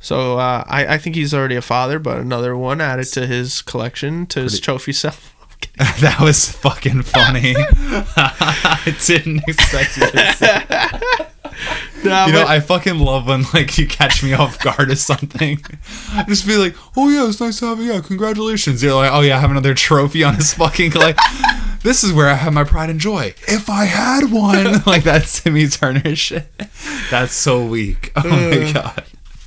So 0.00 0.38
uh, 0.38 0.64
I, 0.66 0.94
I 0.94 0.98
think 0.98 1.14
he's 1.14 1.32
already 1.32 1.54
a 1.54 1.62
father, 1.62 1.98
but 1.98 2.18
another 2.18 2.56
one 2.56 2.80
added 2.80 3.06
to 3.12 3.26
his 3.26 3.62
collection, 3.62 4.26
to 4.26 4.40
his 4.40 4.54
Pretty- 4.54 4.64
trophy 4.64 4.92
shelf. 4.92 5.36
that 6.00 6.16
was 6.20 6.50
fucking 6.50 7.02
funny. 7.02 7.54
I 7.56 8.96
didn't 9.06 9.44
expect 9.46 9.96
you 9.96 10.10
to 10.10 10.32
say. 10.32 11.86
Nah, 12.04 12.26
you 12.26 12.32
know, 12.32 12.44
I 12.46 12.58
fucking 12.60 12.98
love 12.98 13.26
when 13.28 13.44
like 13.54 13.78
you 13.78 13.86
catch 13.86 14.22
me 14.22 14.32
off 14.32 14.58
guard 14.58 14.90
or 14.90 14.96
something. 14.96 15.62
I 16.12 16.24
just 16.24 16.46
be 16.46 16.56
like, 16.56 16.74
"Oh 16.96 17.08
yeah, 17.08 17.28
it's 17.28 17.40
nice 17.40 17.58
to 17.60 17.66
have 17.66 17.78
you. 17.80 17.92
Yeah, 17.92 18.00
congratulations." 18.00 18.82
You're 18.82 18.94
like, 18.94 19.12
"Oh 19.12 19.20
yeah, 19.20 19.36
I 19.36 19.40
have 19.40 19.50
another 19.50 19.74
trophy 19.74 20.24
on 20.24 20.34
his 20.34 20.52
fucking 20.54 20.92
like." 20.92 21.16
this 21.82 22.02
is 22.04 22.12
where 22.12 22.28
I 22.28 22.34
have 22.34 22.52
my 22.52 22.64
pride 22.64 22.90
and 22.90 22.98
joy. 23.00 23.34
If 23.48 23.68
I 23.70 23.84
had 23.84 24.30
one, 24.32 24.82
like 24.86 25.04
that's 25.04 25.42
Timmy 25.42 25.68
Turner 25.68 26.14
shit. 26.16 26.46
That's 27.10 27.34
so 27.34 27.64
weak. 27.64 28.12
Oh 28.16 28.28
my 28.28 28.68
Uh. 28.68 28.72
god. 28.72 29.04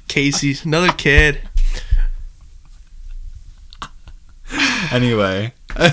Casey, 0.07 0.55
another 0.63 0.91
kid. 0.93 1.41
Anyway, 4.91 5.51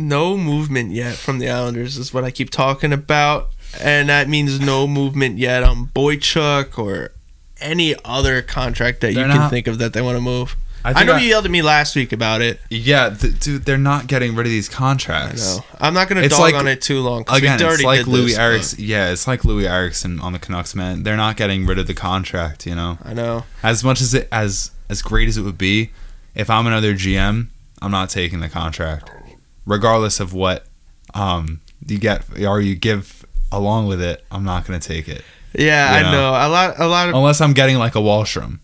No 0.00 0.36
movement 0.36 0.92
yet 0.92 1.14
from 1.16 1.38
the 1.38 1.48
Islanders 1.50 1.96
is 1.96 2.12
what 2.14 2.24
I 2.24 2.30
keep 2.30 2.50
talking 2.50 2.92
about, 2.92 3.50
and 3.80 4.08
that 4.08 4.28
means 4.28 4.58
no 4.60 4.86
movement 4.86 5.38
yet 5.38 5.62
on 5.62 5.86
Boychuk 5.94 6.78
or 6.78 7.12
any 7.60 7.94
other 8.04 8.40
contract 8.42 9.00
that 9.02 9.08
you 9.10 9.16
They're 9.16 9.28
can 9.28 9.36
not- 9.36 9.50
think 9.50 9.66
of 9.66 9.78
that 9.78 9.92
they 9.92 10.00
want 10.02 10.16
to 10.16 10.20
move. 10.22 10.56
I 10.82 10.92
I, 11.02 11.04
know 11.04 11.12
I- 11.12 11.18
you 11.20 11.28
yelled 11.28 11.44
at 11.44 11.50
me 11.50 11.60
last 11.60 11.94
week 11.94 12.10
about 12.10 12.40
it. 12.40 12.58
yeah, 12.70 13.10
th- 13.10 13.38
dude, 13.38 13.66
they're 13.66 13.76
not 13.76 14.06
getting 14.06 14.34
rid 14.34 14.46
of 14.46 14.50
these 14.50 14.70
I 14.70 14.72
contracts. 14.72 15.56
know. 15.58 15.64
I'm 15.78 15.92
not 15.92 16.08
gonna 16.08 16.22
It's 16.22 16.34
dog 16.34 16.40
like- 16.40 16.54
on 16.54 16.66
it 16.68 16.80
too 16.80 17.00
long. 17.00 17.24
Again, 17.28 17.60
it's 17.60 17.82
like 17.82 18.06
Loui 18.06 18.38
Eriksson. 18.38 18.78
Yeah, 18.82 19.10
it's 19.10 19.26
like 19.26 19.42
Loui 19.42 19.68
Eriksson 19.68 20.18
on 20.20 20.32
the 20.32 20.38
Canucks, 20.38 20.74
man. 20.74 21.02
They're 21.02 21.18
not 21.18 21.36
getting 21.36 21.66
rid 21.66 21.78
of 21.78 21.86
the 21.86 21.92
contract. 21.92 22.66
You 22.66 22.74
know, 22.74 22.96
I 23.04 23.12
know. 23.12 23.44
as 23.62 23.84
much 23.84 24.00
as 24.00 24.14
it 24.14 24.26
as 24.32 24.70
as 24.88 25.02
great 25.02 25.28
as 25.28 25.36
it 25.36 25.42
would 25.42 25.58
be, 25.58 25.90
if 26.34 26.48
I'm 26.48 26.66
another 26.66 26.94
GM, 26.94 27.48
I'm 27.82 27.90
not 27.90 28.08
taking 28.08 28.40
the 28.40 28.48
contract, 28.48 29.10
regardless 29.70 30.18
of 30.20 30.34
what 30.34 30.66
um 31.14 31.60
you 31.86 31.96
get 31.98 32.24
or 32.44 32.60
you 32.60 32.74
give 32.74 33.24
along 33.52 33.86
with 33.86 34.02
it. 34.02 34.24
I'm 34.30 34.44
not 34.44 34.66
gonna 34.66 34.78
take 34.80 35.08
it 35.08 35.24
Yeah, 35.54 35.90
You 35.92 35.98
I 35.98 36.02
know. 36.02 36.12
know. 36.12 36.30
A 36.30 36.48
lot, 36.48 36.78
a 36.78 36.86
lot 36.86 37.08
of 37.08 37.14
unless 37.14 37.40
I'm 37.40 37.52
getting 37.54 37.78
like 37.78 37.94
a 37.94 37.98
Wahlstrom. 38.00 38.58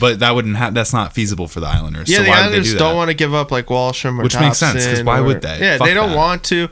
But 0.00 0.20
that 0.20 0.34
wouldn't 0.34 0.56
have. 0.56 0.72
That's 0.72 0.94
not 0.94 1.12
feasible 1.12 1.46
for 1.48 1.60
the 1.60 1.66
Islanders. 1.66 2.08
yeah. 2.08 2.16
so 2.18 2.22
the 2.24 2.30
why 2.30 2.36
would 2.36 2.44
they 2.44 2.48
Islanders 2.56 2.72
do 2.72 2.78
don't 2.78 2.96
want 2.96 3.10
to 3.10 3.14
give 3.14 3.34
up 3.34 3.50
like 3.50 3.66
Wahlstrom 3.66 4.18
or 4.18 4.22
Which 4.22 4.34
makes 4.40 4.56
sense, 4.58 4.74
'cause 4.74 4.86
Dobson 4.86 5.06
why 5.06 5.18
or- 5.18 5.24
would 5.24 5.42
they? 5.42 5.58
Yeah, 5.60 5.76
Fuck 5.78 5.86
they 5.86 5.92
don't 5.94 6.10
that. 6.10 6.16
want 6.16 6.44
to. 6.44 6.68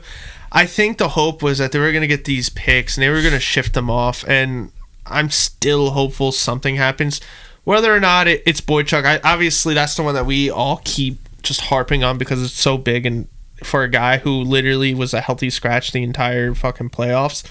I 0.51 0.65
think 0.65 0.97
the 0.97 1.09
hope 1.09 1.41
was 1.43 1.59
that 1.59 1.71
they 1.71 1.77
were 1.79 1.91
going 1.91 2.01
to 2.01 2.07
get 2.07 2.25
these 2.25 2.49
picks 2.49 2.97
and 2.97 3.03
they 3.03 3.09
were 3.09 3.21
going 3.21 3.33
to 3.33 3.39
shift 3.39 3.73
them 3.75 3.89
off, 3.91 4.25
and 4.27 4.71
I'm 5.05 5.29
still 5.29 5.91
hopeful 5.91 6.31
something 6.31 6.75
happens. 6.77 7.21
Whether 7.63 7.95
or 7.95 7.99
not 7.99 8.27
it, 8.27 8.41
it's 8.47 8.59
Boychuk, 8.59 9.05
I, 9.05 9.19
obviously 9.23 9.75
that's 9.75 9.95
the 9.95 10.01
one 10.03 10.15
that 10.15 10.25
we 10.25 10.49
all 10.49 10.81
keep 10.83 11.19
just 11.43 11.61
harping 11.61 12.03
on 12.03 12.17
because 12.17 12.41
it's 12.43 12.53
so 12.59 12.75
big 12.77 13.05
and 13.05 13.27
for 13.63 13.83
a 13.83 13.89
guy 13.89 14.17
who 14.17 14.41
literally 14.41 14.93
was 14.93 15.13
a 15.13 15.21
healthy 15.21 15.49
scratch 15.49 15.91
the 15.91 16.03
entire 16.03 16.53
fucking 16.53 16.89
playoffs. 16.89 17.43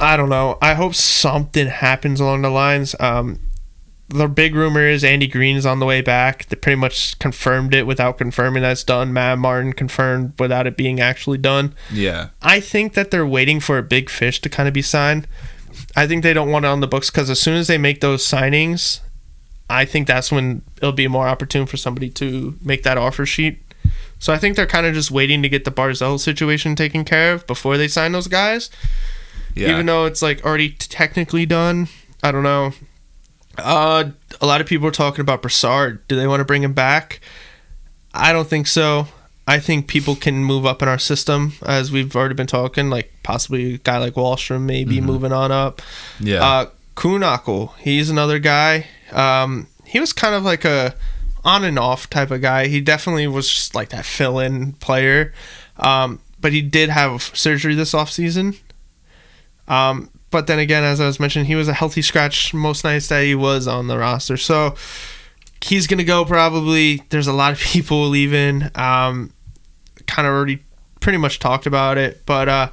I 0.00 0.16
don't 0.16 0.28
know. 0.28 0.58
I 0.60 0.74
hope 0.74 0.94
something 0.94 1.68
happens 1.68 2.20
along 2.20 2.42
the 2.42 2.50
lines. 2.50 2.94
Um, 2.98 3.40
the 4.08 4.28
big 4.28 4.54
rumor 4.54 4.86
is 4.86 5.02
Andy 5.02 5.26
Greene 5.26 5.56
is 5.56 5.64
on 5.64 5.78
the 5.80 5.86
way 5.86 6.00
back. 6.00 6.46
They 6.46 6.56
pretty 6.56 6.76
much 6.76 7.18
confirmed 7.18 7.74
it 7.74 7.86
without 7.86 8.18
confirming 8.18 8.62
that's 8.62 8.84
done. 8.84 9.12
Matt 9.12 9.38
Martin 9.38 9.72
confirmed 9.72 10.34
without 10.38 10.66
it 10.66 10.76
being 10.76 11.00
actually 11.00 11.38
done. 11.38 11.74
Yeah, 11.90 12.28
I 12.42 12.60
think 12.60 12.94
that 12.94 13.10
they're 13.10 13.26
waiting 13.26 13.60
for 13.60 13.78
a 13.78 13.82
big 13.82 14.10
fish 14.10 14.40
to 14.42 14.48
kind 14.48 14.68
of 14.68 14.74
be 14.74 14.82
signed. 14.82 15.26
I 15.96 16.06
think 16.06 16.22
they 16.22 16.34
don't 16.34 16.50
want 16.50 16.64
it 16.64 16.68
on 16.68 16.80
the 16.80 16.86
books 16.86 17.10
because 17.10 17.30
as 17.30 17.40
soon 17.40 17.56
as 17.56 17.66
they 17.66 17.78
make 17.78 18.00
those 18.00 18.24
signings, 18.24 19.00
I 19.70 19.84
think 19.84 20.06
that's 20.06 20.30
when 20.30 20.62
it'll 20.76 20.92
be 20.92 21.08
more 21.08 21.26
opportune 21.26 21.66
for 21.66 21.76
somebody 21.76 22.10
to 22.10 22.58
make 22.62 22.82
that 22.82 22.98
offer 22.98 23.24
sheet. 23.24 23.63
So 24.18 24.32
I 24.32 24.38
think 24.38 24.56
they're 24.56 24.66
kind 24.66 24.86
of 24.86 24.94
just 24.94 25.10
waiting 25.10 25.42
to 25.42 25.48
get 25.48 25.64
the 25.64 25.70
Barzal 25.70 26.18
situation 26.18 26.74
taken 26.74 27.04
care 27.04 27.32
of 27.34 27.46
before 27.46 27.76
they 27.76 27.88
sign 27.88 28.12
those 28.12 28.28
guys 28.28 28.70
yeah. 29.54 29.70
even 29.70 29.86
though 29.86 30.04
it's 30.04 30.22
like 30.22 30.44
already 30.44 30.70
technically 30.70 31.46
done. 31.46 31.88
I 32.22 32.32
don't 32.32 32.42
know. 32.42 32.72
Uh, 33.56 34.10
a 34.40 34.46
lot 34.46 34.60
of 34.60 34.66
people 34.66 34.86
are 34.88 34.92
talking 34.92 35.20
about 35.20 35.42
Brassard. 35.42 36.06
Do 36.08 36.16
they 36.16 36.26
want 36.26 36.40
to 36.40 36.44
bring 36.44 36.62
him 36.62 36.72
back? 36.72 37.20
I 38.12 38.32
don't 38.32 38.48
think 38.48 38.66
so. 38.66 39.08
I 39.46 39.58
think 39.60 39.86
people 39.86 40.16
can 40.16 40.42
move 40.42 40.64
up 40.64 40.82
in 40.82 40.88
our 40.88 40.98
system, 40.98 41.52
as 41.64 41.92
we've 41.92 42.14
already 42.16 42.34
been 42.34 42.46
talking. 42.46 42.90
Like 42.90 43.12
possibly 43.22 43.74
a 43.74 43.78
guy 43.78 43.98
like 43.98 44.14
Wahlstrom, 44.14 44.62
maybe 44.62 45.00
moving 45.00 45.32
on 45.32 45.52
up. 45.52 45.82
yeah. 46.18 46.44
Uh, 46.44 46.66
Kuhnhackl, 46.96 47.76
he's 47.78 48.08
another 48.08 48.38
guy. 48.38 48.86
Um, 49.12 49.66
he 49.84 50.00
was 50.00 50.12
kind 50.12 50.34
of 50.34 50.44
like 50.44 50.64
a 50.64 50.94
on 51.44 51.64
and 51.64 51.78
off 51.78 52.08
type 52.08 52.30
of 52.30 52.40
guy. 52.40 52.68
He 52.68 52.80
definitely 52.80 53.26
was 53.26 53.48
just 53.48 53.74
like 53.74 53.90
that 53.90 54.04
fill 54.04 54.38
in 54.38 54.72
player. 54.74 55.32
Um, 55.78 56.20
but 56.40 56.52
he 56.52 56.62
did 56.62 56.90
have 56.90 57.22
surgery 57.22 57.74
this 57.74 57.92
offseason. 57.92 58.58
Um, 59.68 60.10
but 60.30 60.46
then 60.46 60.58
again, 60.58 60.84
as 60.84 61.00
I 61.00 61.06
was 61.06 61.20
mentioning, 61.20 61.46
he 61.46 61.54
was 61.54 61.68
a 61.68 61.72
healthy 61.72 62.02
scratch 62.02 62.52
most 62.52 62.84
nights 62.84 63.08
that 63.08 63.22
he 63.22 63.34
was 63.34 63.66
on 63.66 63.86
the 63.86 63.98
roster. 63.98 64.36
So 64.36 64.74
he's 65.62 65.86
going 65.86 65.98
to 65.98 66.04
go 66.04 66.24
probably. 66.24 67.02
There's 67.10 67.26
a 67.26 67.32
lot 67.32 67.52
of 67.52 67.58
people 67.60 68.08
leaving. 68.08 68.70
Um, 68.74 69.32
kind 70.06 70.26
of 70.26 70.34
already 70.34 70.62
pretty 71.00 71.18
much 71.18 71.38
talked 71.38 71.66
about 71.66 71.98
it. 71.98 72.24
But 72.26 72.48
uh, 72.48 72.70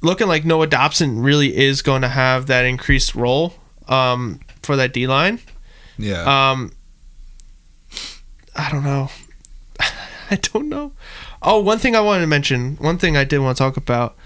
looking 0.00 0.28
like 0.28 0.44
Noah 0.44 0.66
Dobson 0.66 1.20
really 1.22 1.56
is 1.56 1.82
going 1.82 2.02
to 2.02 2.08
have 2.08 2.46
that 2.46 2.64
increased 2.64 3.14
role 3.14 3.54
um, 3.88 4.40
for 4.62 4.76
that 4.76 4.92
D 4.92 5.06
line. 5.06 5.40
yeah. 5.98 6.50
Um, 6.50 6.72
I 8.60 8.70
don't 8.70 8.84
know. 8.84 9.08
I 10.30 10.36
don't 10.36 10.68
know. 10.68 10.92
Oh, 11.42 11.60
one 11.60 11.78
thing 11.78 11.96
I 11.96 12.00
wanted 12.00 12.20
to 12.20 12.26
mention. 12.26 12.76
One 12.76 12.98
thing 12.98 13.16
I 13.16 13.24
did 13.24 13.38
want 13.38 13.56
to 13.56 13.62
talk 13.62 13.76
about. 13.76 14.16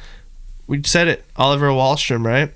We 0.67 0.83
said 0.83 1.07
it. 1.07 1.25
Oliver 1.37 1.69
Wahlstrom, 1.69 2.27
right? 2.27 2.53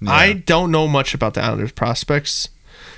yeah. 0.00 0.12
I 0.12 0.32
don't 0.34 0.70
know 0.70 0.86
much 0.86 1.14
about 1.14 1.34
the 1.34 1.42
Islanders 1.42 1.72
prospects. 1.72 2.50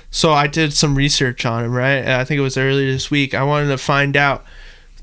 So 0.09 0.33
I 0.33 0.47
did 0.47 0.73
some 0.73 0.95
research 0.95 1.45
on 1.45 1.63
him, 1.63 1.71
right? 1.71 1.99
And 1.99 2.11
I 2.11 2.25
think 2.25 2.37
it 2.37 2.43
was 2.43 2.57
earlier 2.57 2.91
this 2.91 3.09
week. 3.09 3.33
I 3.33 3.43
wanted 3.43 3.67
to 3.67 3.77
find 3.77 4.17
out. 4.17 4.43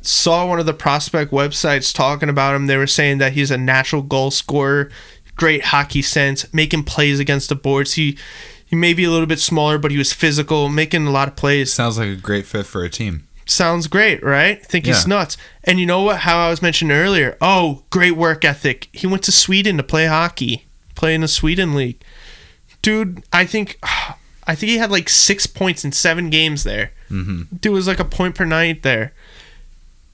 Saw 0.00 0.46
one 0.46 0.60
of 0.60 0.66
the 0.66 0.74
prospect 0.74 1.32
websites 1.32 1.92
talking 1.92 2.28
about 2.28 2.54
him. 2.54 2.66
They 2.66 2.76
were 2.76 2.86
saying 2.86 3.18
that 3.18 3.32
he's 3.32 3.50
a 3.50 3.58
natural 3.58 4.02
goal 4.02 4.30
scorer, 4.30 4.90
great 5.34 5.64
hockey 5.64 6.02
sense, 6.02 6.52
making 6.54 6.84
plays 6.84 7.18
against 7.18 7.48
the 7.48 7.56
boards. 7.56 7.94
He 7.94 8.16
he 8.68 8.76
may 8.76 8.92
be 8.94 9.04
a 9.04 9.10
little 9.10 9.26
bit 9.26 9.40
smaller, 9.40 9.78
but 9.78 9.90
he 9.90 9.98
was 9.98 10.12
physical, 10.12 10.68
making 10.68 11.06
a 11.06 11.10
lot 11.10 11.26
of 11.28 11.36
plays. 11.36 11.72
sounds 11.72 11.98
like 11.98 12.08
a 12.08 12.16
great 12.16 12.46
fit 12.46 12.66
for 12.66 12.84
a 12.84 12.90
team. 12.90 13.24
Sounds 13.46 13.86
great, 13.86 14.22
right? 14.22 14.64
Think 14.64 14.84
he's 14.84 15.04
Yeah. 15.04 15.08
nuts. 15.16 15.38
And 15.64 15.80
you 15.80 15.86
know 15.86 16.02
what? 16.02 16.18
How 16.20 16.38
I 16.46 16.50
was 16.50 16.60
mentioning 16.60 16.94
earlier. 16.94 17.36
Oh, 17.40 17.82
great 17.88 18.14
work 18.16 18.44
ethic. 18.44 18.88
He 18.92 19.06
went 19.06 19.22
to 19.22 19.32
Sweden 19.32 19.78
to 19.78 19.82
play 19.82 20.04
hockey, 20.06 20.66
play 20.94 21.14
in 21.14 21.22
the 21.22 21.28
Sweden 21.28 21.74
league. 21.74 21.96
Dude, 22.82 23.22
I 23.32 23.46
think, 23.46 23.78
I 24.46 24.54
think 24.54 24.70
he 24.70 24.76
had 24.78 24.90
like 24.90 25.08
six 25.08 25.46
points 25.46 25.82
in 25.84 25.92
seven 25.92 26.28
games 26.28 26.64
there. 26.64 26.90
Mm-hmm. 27.10 27.56
Dude 27.56 27.72
was 27.72 27.86
like 27.86 28.00
a 28.00 28.04
point 28.04 28.34
per 28.34 28.44
night 28.44 28.82
there. 28.82 29.12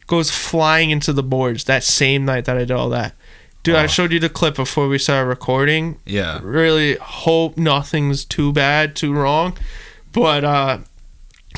Goes 0.07 0.31
flying 0.31 0.91
into 0.91 1.13
the 1.13 1.23
boards 1.23 1.65
that 1.65 1.83
same 1.83 2.25
night 2.25 2.45
that 2.45 2.57
I 2.57 2.61
did 2.61 2.71
all 2.71 2.91
that. 2.91 3.15
Dude, 3.65 3.75
I 3.75 3.87
showed 3.87 4.13
you 4.13 4.21
the 4.21 4.29
clip 4.29 4.55
before 4.57 4.89
we 4.89 4.99
started 4.99 5.27
recording 5.29 5.99
Yeah. 6.07 6.39
really 6.43 6.95
hope 6.97 7.57
nothing's 7.57 8.25
too 8.25 8.53
bad, 8.53 8.95
too 8.95 9.13
wrong. 9.13 9.57
But 10.13 10.45
uh 10.45 10.79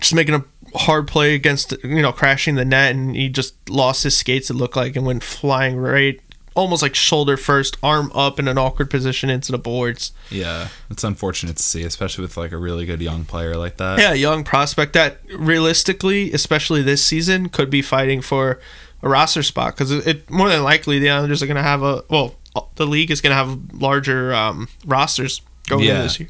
just 0.01 0.15
making 0.15 0.35
a 0.35 0.45
hard 0.75 1.09
play 1.09 1.35
against 1.35 1.75
you 1.85 2.03
know, 2.03 2.13
crashing 2.13 2.55
the 2.55 2.65
net 2.65 2.95
and 2.95 3.15
he 3.15 3.29
just 3.29 3.55
lost 3.69 4.03
his 4.05 4.17
skates 4.17 4.51
it 4.51 4.55
looked 4.55 4.77
like 4.77 4.95
and 4.97 5.05
went 5.07 5.23
flying 5.23 5.77
right 5.77 6.21
almost 6.57 6.81
like 6.83 6.95
shoulder 6.95 7.37
first, 7.37 7.77
arm 7.83 8.11
up 8.15 8.39
in 8.39 8.49
an 8.49 8.57
awkward 8.59 8.89
position 8.91 9.29
into 9.29 9.53
the 9.53 9.59
boards. 9.59 10.13
Yeah. 10.31 10.69
It's 10.91 11.05
unfortunate 11.05 11.57
to 11.59 11.63
see, 11.63 11.83
especially 11.85 12.23
with 12.23 12.37
like 12.37 12.51
a 12.51 12.57
really 12.57 12.87
good 12.87 13.03
young 13.03 13.27
player 13.27 13.57
like 13.57 13.77
that. 13.77 13.99
Yeah, 13.99 14.15
young 14.15 14.43
prospect 14.43 14.95
that 14.95 15.19
realistically, 15.37 16.33
especially 16.33 16.83
this 16.83 17.05
season, 17.05 17.51
could 17.51 17.69
be 17.69 17.83
fighting 17.83 18.23
for 18.23 18.59
a 19.07 19.09
roster 19.09 19.43
spot 19.43 19.75
because 19.75 19.91
it, 19.91 20.07
it 20.07 20.31
more 20.31 20.49
than 20.49 20.63
likely 20.63 20.99
the 20.99 21.11
Islanders 21.11 21.43
are 21.43 21.47
going 21.47 21.57
to 21.57 21.63
have 21.63 21.83
a 21.83 22.03
well, 22.11 22.35
the 22.77 22.87
league 22.87 23.11
is 23.11 23.21
going 23.21 23.31
to 23.31 23.37
have 23.37 23.59
larger 23.75 24.35
um, 24.35 24.69
rosters 24.85 25.41
going 25.69 25.85
Yeah. 25.85 25.91
into 25.93 26.03
this 26.05 26.21
year. 26.21 26.29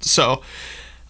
So 0.00 0.42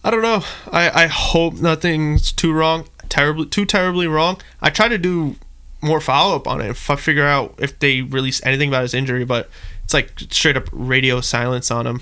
I 0.03 0.11
don't 0.11 0.21
know. 0.21 0.43
I, 0.71 1.03
I 1.03 1.07
hope 1.07 1.55
nothing's 1.55 2.31
too 2.31 2.53
wrong, 2.53 2.87
terribly 3.09 3.45
too 3.47 3.65
terribly 3.65 4.07
wrong. 4.07 4.39
I 4.61 4.69
try 4.69 4.87
to 4.87 4.97
do 4.97 5.35
more 5.81 5.99
follow 5.99 6.35
up 6.35 6.47
on 6.47 6.61
it 6.61 6.69
if 6.69 6.89
I 6.89 6.95
figure 6.95 7.25
out 7.25 7.55
if 7.57 7.77
they 7.79 8.01
release 8.01 8.41
anything 8.45 8.69
about 8.69 8.83
his 8.83 8.93
injury, 8.93 9.25
but 9.25 9.49
it's 9.83 9.93
like 9.93 10.11
straight 10.29 10.55
up 10.57 10.69
radio 10.71 11.19
silence 11.21 11.71
on 11.71 11.87
him. 11.87 12.01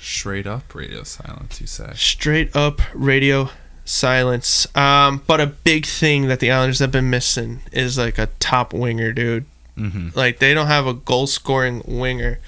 Straight 0.00 0.46
up 0.46 0.74
radio 0.74 1.02
silence, 1.04 1.60
you 1.60 1.66
say. 1.66 1.92
Straight 1.94 2.54
up 2.56 2.80
radio 2.94 3.50
silence. 3.92 4.66
Um, 4.76 5.22
but 5.26 5.40
a 5.40 5.46
big 5.46 5.86
thing 5.86 6.28
that 6.28 6.40
the 6.40 6.50
Islanders 6.50 6.78
have 6.80 6.90
been 6.90 7.10
missing 7.10 7.60
is 7.70 7.98
like 7.98 8.18
a 8.18 8.28
top 8.40 8.72
winger, 8.72 9.12
dude. 9.12 9.44
Mm-hmm. 9.76 10.08
Like 10.14 10.38
they 10.38 10.54
don't 10.54 10.66
have 10.66 10.86
a 10.86 10.94
goal 10.94 11.26
scoring 11.26 11.82
winger, 11.86 12.40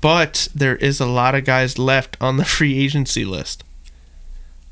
but 0.00 0.48
there 0.54 0.76
is 0.76 1.00
a 1.00 1.06
lot 1.06 1.34
of 1.34 1.44
guys 1.44 1.78
left 1.78 2.16
on 2.20 2.36
the 2.36 2.44
free 2.56 2.78
agency 2.78 3.24
list. 3.24 3.64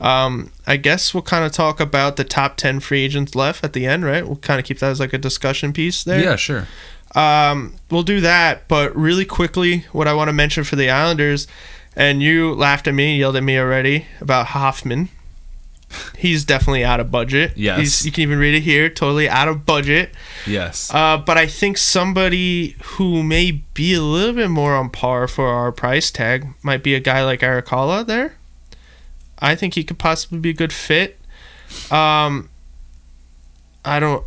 Um, 0.00 0.50
I 0.66 0.76
guess 0.76 1.14
we'll 1.14 1.22
kind 1.22 1.44
of 1.44 1.52
talk 1.52 1.80
about 1.80 2.16
the 2.16 2.24
top 2.24 2.56
10 2.56 2.80
free 2.80 3.04
agents 3.04 3.34
left 3.34 3.64
at 3.64 3.72
the 3.72 3.86
end, 3.86 4.04
right? 4.04 4.26
We'll 4.26 4.36
kind 4.36 4.58
of 4.58 4.66
keep 4.66 4.80
that 4.80 4.90
as 4.90 5.00
like 5.00 5.12
a 5.12 5.18
discussion 5.18 5.72
piece 5.72 6.04
there. 6.04 6.20
Yeah, 6.20 6.36
sure. 6.36 6.66
Um, 7.14 7.74
we'll 7.90 8.02
do 8.02 8.20
that, 8.20 8.66
but 8.66 8.94
really 8.96 9.24
quickly, 9.24 9.86
what 9.92 10.08
I 10.08 10.14
want 10.14 10.28
to 10.28 10.32
mention 10.32 10.64
for 10.64 10.74
the 10.74 10.90
Islanders, 10.90 11.46
and 11.94 12.20
you 12.20 12.52
laughed 12.54 12.88
at 12.88 12.94
me, 12.94 13.16
yelled 13.16 13.36
at 13.36 13.44
me 13.44 13.56
already 13.56 14.06
about 14.20 14.46
Hoffman. 14.46 15.10
He's 16.16 16.44
definitely 16.44 16.84
out 16.84 17.00
of 17.00 17.10
budget. 17.10 17.52
Yes. 17.56 17.78
He's, 17.78 18.06
you 18.06 18.12
can 18.12 18.22
even 18.22 18.38
read 18.38 18.54
it 18.54 18.62
here. 18.62 18.88
Totally 18.88 19.28
out 19.28 19.48
of 19.48 19.66
budget. 19.66 20.14
Yes. 20.46 20.92
Uh, 20.92 21.18
but 21.18 21.36
I 21.36 21.46
think 21.46 21.78
somebody 21.78 22.76
who 22.82 23.22
may 23.22 23.62
be 23.74 23.94
a 23.94 24.02
little 24.02 24.34
bit 24.34 24.50
more 24.50 24.74
on 24.74 24.90
par 24.90 25.28
for 25.28 25.48
our 25.48 25.72
price 25.72 26.10
tag 26.10 26.48
might 26.62 26.82
be 26.82 26.94
a 26.94 27.00
guy 27.00 27.24
like 27.24 27.42
Erik 27.42 27.66
Haula 27.66 28.06
there. 28.06 28.36
I 29.38 29.54
think 29.54 29.74
he 29.74 29.84
could 29.84 29.98
possibly 29.98 30.38
be 30.38 30.50
a 30.50 30.54
good 30.54 30.72
fit. 30.72 31.18
Um, 31.90 32.48
I 33.84 34.00
don't. 34.00 34.24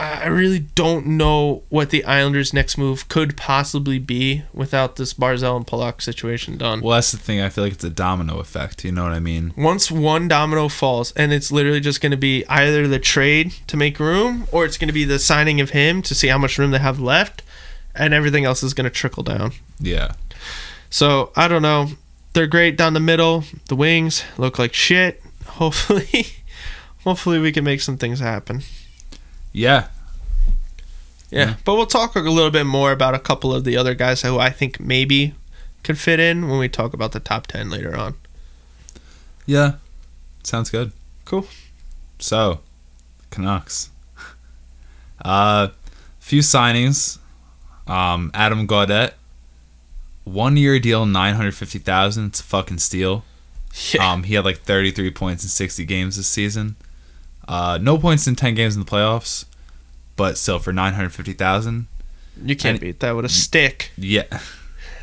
I 0.00 0.28
really 0.28 0.60
don't 0.60 1.06
know 1.06 1.62
what 1.68 1.90
the 1.90 2.04
Islanders' 2.04 2.54
next 2.54 2.78
move 2.78 3.06
could 3.08 3.36
possibly 3.36 3.98
be 3.98 4.44
without 4.54 4.96
this 4.96 5.12
Barzal 5.12 5.56
and 5.56 5.66
Pulock 5.66 6.00
situation 6.00 6.56
done. 6.56 6.80
well, 6.80 6.94
that's 6.94 7.12
the 7.12 7.18
thing. 7.18 7.40
I 7.40 7.50
feel 7.50 7.64
like 7.64 7.74
it's 7.74 7.84
a 7.84 7.90
domino 7.90 8.38
effect. 8.38 8.82
You 8.82 8.92
know 8.92 9.02
what 9.02 9.12
I 9.12 9.20
mean? 9.20 9.52
Once 9.58 9.90
one 9.90 10.26
domino 10.26 10.68
falls, 10.68 11.12
and 11.12 11.34
it's 11.34 11.52
literally 11.52 11.80
just 11.80 12.00
going 12.00 12.12
to 12.12 12.16
be 12.16 12.46
either 12.48 12.88
the 12.88 12.98
trade 12.98 13.52
to 13.66 13.76
make 13.76 14.00
room, 14.00 14.46
or 14.50 14.64
it's 14.64 14.78
going 14.78 14.88
to 14.88 14.94
be 14.94 15.04
the 15.04 15.18
signing 15.18 15.60
of 15.60 15.70
him 15.70 16.00
to 16.02 16.14
see 16.14 16.28
how 16.28 16.38
much 16.38 16.56
room 16.56 16.70
they 16.70 16.78
have 16.78 16.98
left, 16.98 17.42
and 17.94 18.14
everything 18.14 18.46
else 18.46 18.62
is 18.62 18.72
going 18.72 18.84
to 18.84 18.90
trickle 18.90 19.22
down. 19.22 19.52
Yeah. 19.78 20.12
So 20.88 21.30
I 21.36 21.46
don't 21.46 21.62
know. 21.62 21.88
They're 22.32 22.46
great 22.46 22.76
down 22.76 22.94
the 22.94 23.00
middle. 23.00 23.44
The 23.68 23.76
wings 23.76 24.24
look 24.38 24.58
like 24.58 24.72
shit. 24.72 25.22
Hopefully, 25.44 26.26
hopefully 27.04 27.38
we 27.38 27.52
can 27.52 27.64
make 27.64 27.82
some 27.82 27.98
things 27.98 28.20
happen. 28.20 28.62
Yeah. 29.52 29.88
Yeah. 31.30 31.46
Yeah. 31.46 31.54
But 31.64 31.74
we'll 31.76 31.86
talk 31.86 32.16
a 32.16 32.20
little 32.20 32.50
bit 32.50 32.64
more 32.64 32.92
about 32.92 33.14
a 33.14 33.18
couple 33.18 33.54
of 33.54 33.64
the 33.64 33.76
other 33.76 33.94
guys 33.94 34.22
who 34.22 34.38
I 34.38 34.50
think 34.50 34.80
maybe 34.80 35.34
could 35.84 35.98
fit 35.98 36.18
in 36.20 36.48
when 36.48 36.58
we 36.58 36.68
talk 36.68 36.92
about 36.92 37.12
the 37.12 37.20
top 37.20 37.46
10 37.46 37.70
later 37.70 37.96
on. 37.96 38.14
Yeah. 39.46 39.74
Sounds 40.42 40.70
good. 40.70 40.92
Cool. 41.24 41.46
So, 42.18 42.60
Canucks. 43.30 43.90
Uh, 45.24 45.68
few 46.18 46.40
signings. 46.40 47.18
Um, 47.86 48.30
Adam 48.34 48.66
Gaudette, 48.66 49.14
one 50.24 50.56
year 50.56 50.78
deal, 50.78 51.06
nine 51.06 51.34
hundred 51.34 51.56
fifty 51.56 51.78
thousand. 51.80 52.26
It's 52.26 52.40
a 52.40 52.44
fucking 52.44 52.78
steal. 52.78 53.24
Yeah. 53.92 54.12
Um, 54.12 54.22
he 54.22 54.34
had 54.34 54.44
like 54.44 54.58
thirty 54.58 54.90
three 54.92 55.10
points 55.10 55.42
in 55.42 55.48
sixty 55.48 55.84
games 55.84 56.16
this 56.16 56.28
season. 56.28 56.76
Uh, 57.48 57.78
no 57.80 57.98
points 57.98 58.26
in 58.26 58.36
ten 58.36 58.54
games 58.54 58.74
in 58.76 58.80
the 58.84 58.90
playoffs, 58.90 59.44
but 60.16 60.38
still 60.38 60.58
for 60.58 60.72
nine 60.72 60.94
hundred 60.94 61.10
fifty 61.12 61.32
thousand. 61.32 61.86
you 62.42 62.54
can't 62.56 62.74
and- 62.74 62.80
beat 62.80 63.00
that 63.00 63.16
with 63.16 63.24
a 63.24 63.28
stick. 63.30 63.90
Yeah. 63.96 64.24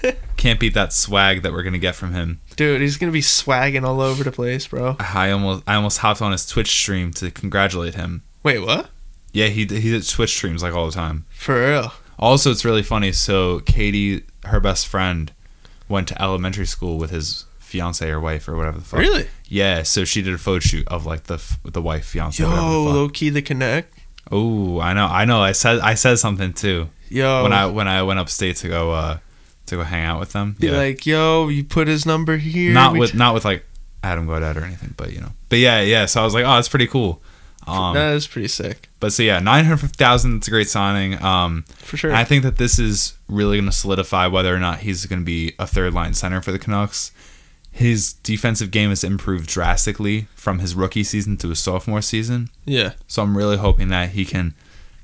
Can't 0.38 0.60
beat 0.60 0.76
that 0.76 0.94
swag 0.94 1.42
that 1.42 1.52
we're 1.52 1.64
gonna 1.64 1.80
get 1.80 1.96
from 1.96 2.14
him. 2.14 2.40
Dude, 2.56 2.82
he's 2.82 2.98
going 2.98 3.10
to 3.12 3.14
be 3.14 3.22
swagging 3.22 3.84
all 3.84 4.00
over 4.00 4.24
the 4.24 4.32
place, 4.32 4.68
bro. 4.68 4.96
I 5.00 5.32
almost 5.32 5.64
I 5.68 5.74
almost 5.76 5.98
hopped 6.00 6.22
on 6.22 6.32
his 6.32 6.46
Twitch 6.46 6.70
stream 6.70 7.12
to 7.14 7.32
congratulate 7.32 7.96
him. 7.96 8.22
Wait, 8.44 8.60
what? 8.60 8.90
Yeah, 9.34 9.48
he 9.48 9.62
he 9.66 9.66
did 9.92 10.08
Twitch 10.08 10.30
streams 10.36 10.62
like 10.62 10.74
all 10.74 10.86
the 10.86 10.92
time. 10.92 11.26
For 11.32 11.60
real? 11.68 11.94
Also, 12.20 12.52
it's 12.52 12.64
really 12.64 12.84
funny. 12.84 13.12
So 13.12 13.60
Katie, 13.62 14.24
her 14.46 14.60
best 14.60 14.88
friend, 14.88 15.32
went 15.90 16.08
to 16.10 16.22
elementary 16.22 16.68
school 16.68 16.98
with 17.00 17.10
his 17.10 17.46
fiance 17.60 18.08
or 18.10 18.20
wife 18.20 18.48
or 18.48 18.56
whatever 18.56 18.78
the 18.78 18.86
fuck. 18.86 19.00
Really? 19.00 19.28
Yeah. 19.48 19.84
So 19.84 20.06
she 20.06 20.22
did 20.22 20.34
a 20.34 20.38
photo 20.38 20.60
shoot 20.60 20.88
of 20.88 21.06
like 21.06 21.24
the 21.24 21.42
the 21.64 21.82
wife 21.82 22.06
fiance. 22.06 22.42
Yo, 22.42 22.50
low 22.50 23.10
key 23.10 23.30
the 23.30 23.42
connect. 23.42 23.94
Oh, 24.32 24.80
I 24.80 24.94
know, 24.94 25.06
I 25.06 25.26
know. 25.26 25.42
I 25.42 25.54
said 25.54 25.80
I 25.80 25.94
said 25.94 26.20
something 26.20 26.54
too 26.54 26.90
Yo. 27.10 27.44
when 27.44 27.54
I 27.54 27.66
when 27.68 27.88
I 27.88 28.04
went 28.04 28.20
upstate 28.20 28.58
to 28.58 28.68
go 28.68 28.92
uh 28.92 29.20
to 29.68 29.76
go 29.78 29.84
hang 29.84 30.06
out 30.06 30.20
with 30.20 30.34
them. 30.34 30.56
be 30.60 30.72
like, 30.72 31.06
yo, 31.06 31.48
you 31.50 31.64
put 31.64 31.88
his 31.88 32.06
number 32.06 32.38
here. 32.38 32.74
not 32.74 32.94
we 32.94 33.00
with 33.00 33.12
t- 33.12 33.18
not 33.18 33.34
with 33.34 33.46
like 33.46 33.66
Adam 34.04 34.28
Gaudette 34.28 34.56
or 34.56 34.64
anything, 34.64 34.94
but 34.98 35.14
you 35.14 35.22
know. 35.22 35.32
But 35.50 35.60
yeah, 35.60 35.82
yeah. 35.82 36.06
So 36.06 36.22
I 36.22 36.24
was 36.24 36.34
like, 36.34 36.46
oh, 36.46 36.56
that's 36.56 36.70
pretty 36.70 36.88
cool. 36.88 37.22
Um, 37.68 37.96
that 37.96 38.14
is 38.14 38.28
pretty 38.28 38.48
sick. 38.48 38.88
but 39.02 39.12
so 39.12 39.24
yeah, 39.24 39.40
nine 39.40 39.66
hundred 39.66 39.82
fifty 39.82 39.98
thousand. 39.98 40.38
It's 40.38 40.48
a 40.48 40.52
great 40.52 40.70
signing. 40.70 41.22
Um, 41.22 41.66
For 41.80 41.98
sure. 41.98 42.14
I 42.14 42.24
think 42.24 42.44
that 42.44 42.58
this 42.58 42.80
is 42.80 43.18
really 43.28 43.58
going 43.58 43.70
to 43.70 43.76
solidify 43.76 44.28
whether 44.28 44.56
or 44.56 44.60
not 44.60 44.80
he's 44.80 45.06
going 45.06 45.20
to 45.20 45.26
be 45.26 45.54
a 45.60 45.68
third 45.68 45.94
line 45.94 46.14
center 46.14 46.42
for 46.42 46.54
the 46.54 46.60
Canucks. 46.60 47.12
His 47.78 48.14
defensive 48.14 48.72
game 48.72 48.90
has 48.90 49.04
improved 49.04 49.48
drastically 49.48 50.28
from 50.36 50.58
his 50.60 50.74
rookie 50.74 51.04
season 51.04 51.38
to 51.38 51.50
his 51.50 51.60
sophomore 51.60 52.02
season. 52.02 52.50
yeah. 52.66 52.94
So 53.08 53.22
I'm 53.22 53.38
really 53.38 53.58
hoping 53.58 53.90
that 53.90 54.10
he 54.10 54.26
can 54.26 54.56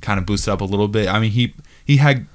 kind 0.02 0.20
of 0.20 0.26
boost 0.26 0.48
it 0.48 0.52
up 0.52 0.60
a 0.60 0.66
little 0.66 0.88
bit. 0.88 1.08
I 1.08 1.20
mean, 1.20 1.32
he 1.32 1.54
he 1.86 1.98
had 1.98 2.26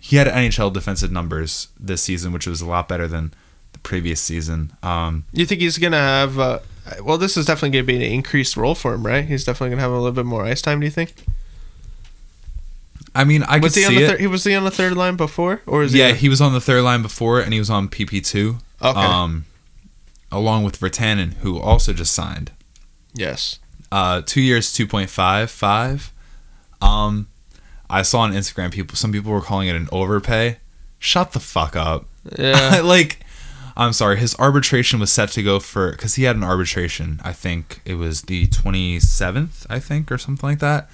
he 0.00 0.16
had 0.16 0.26
NHL 0.26 0.70
defensive 0.70 1.10
numbers 1.10 1.68
this 1.80 2.02
season, 2.02 2.30
which 2.32 2.46
was 2.46 2.60
a 2.60 2.66
lot 2.66 2.88
better 2.88 3.08
than 3.08 3.32
the 3.72 3.78
previous 3.78 4.20
season. 4.20 4.72
Um, 4.82 5.24
You 5.32 5.46
think 5.46 5.62
he's 5.62 5.78
gonna 5.78 5.96
have? 5.96 6.38
Uh, 6.38 6.58
well, 7.02 7.16
this 7.16 7.38
is 7.38 7.46
definitely 7.46 7.70
gonna 7.70 7.84
be 7.84 7.96
an 7.96 8.02
increased 8.02 8.58
role 8.58 8.74
for 8.74 8.92
him, 8.92 9.06
right? 9.06 9.24
He's 9.24 9.44
definitely 9.44 9.70
gonna 9.70 9.80
have 9.82 9.92
a 9.92 9.96
little 9.96 10.12
bit 10.12 10.26
more 10.26 10.44
ice 10.44 10.60
time. 10.60 10.80
Do 10.80 10.84
you 10.86 10.90
think? 10.92 11.14
I 13.14 13.24
mean, 13.24 13.44
I 13.44 13.54
could 13.54 13.62
was 13.62 13.74
he 13.76 13.82
see 13.82 13.86
on 13.86 13.94
the 13.94 14.12
it. 14.14 14.20
he 14.20 14.26
was 14.26 14.44
he 14.44 14.54
on 14.54 14.64
the 14.64 14.70
third 14.70 14.94
line 14.94 15.16
before, 15.16 15.62
or 15.66 15.82
is 15.84 15.94
yeah, 15.94 16.08
he? 16.12 16.18
he 16.22 16.28
was 16.28 16.40
on 16.42 16.52
the 16.52 16.60
third 16.60 16.82
line 16.82 17.00
before, 17.00 17.40
and 17.40 17.52
he 17.52 17.58
was 17.58 17.70
on 17.70 17.88
PP 17.88 18.24
two. 18.26 18.58
Okay. 18.82 19.00
Um, 19.00 19.46
along 20.34 20.64
with 20.64 20.78
Virtanen, 20.80 21.34
who 21.34 21.58
also 21.58 21.92
just 21.92 22.12
signed. 22.14 22.50
yes. 23.14 23.58
uh, 23.92 24.22
two 24.24 24.40
years, 24.40 24.72
two 24.72 24.86
point 24.86 25.10
five 25.10 25.50
five. 25.50 26.12
Um, 26.82 27.28
I 27.88 28.02
saw 28.02 28.20
on 28.20 28.32
Instagram 28.32 28.72
people, 28.72 28.96
some 28.96 29.12
people 29.12 29.30
were 29.32 29.40
calling 29.40 29.68
it 29.68 29.76
an 29.76 29.88
overpay. 29.92 30.58
Shut 30.98 31.32
the 31.32 31.40
fuck 31.40 31.76
up. 31.76 32.06
Yeah. 32.38 32.80
like, 32.84 33.20
I'm 33.76 33.92
sorry. 33.92 34.16
His 34.18 34.34
arbitration 34.38 35.00
was 35.00 35.12
set 35.12 35.28
to 35.30 35.42
go 35.42 35.60
for 35.60 35.92
because 35.92 36.14
he 36.16 36.24
had 36.24 36.34
an 36.36 36.42
arbitration. 36.44 37.20
I 37.22 37.32
think 37.32 37.80
it 37.84 37.94
was 37.94 38.22
the 38.22 38.46
27th, 38.48 39.66
I 39.70 39.78
think, 39.80 40.10
or 40.10 40.18
something 40.18 40.48
like 40.48 40.58
that. 40.60 40.90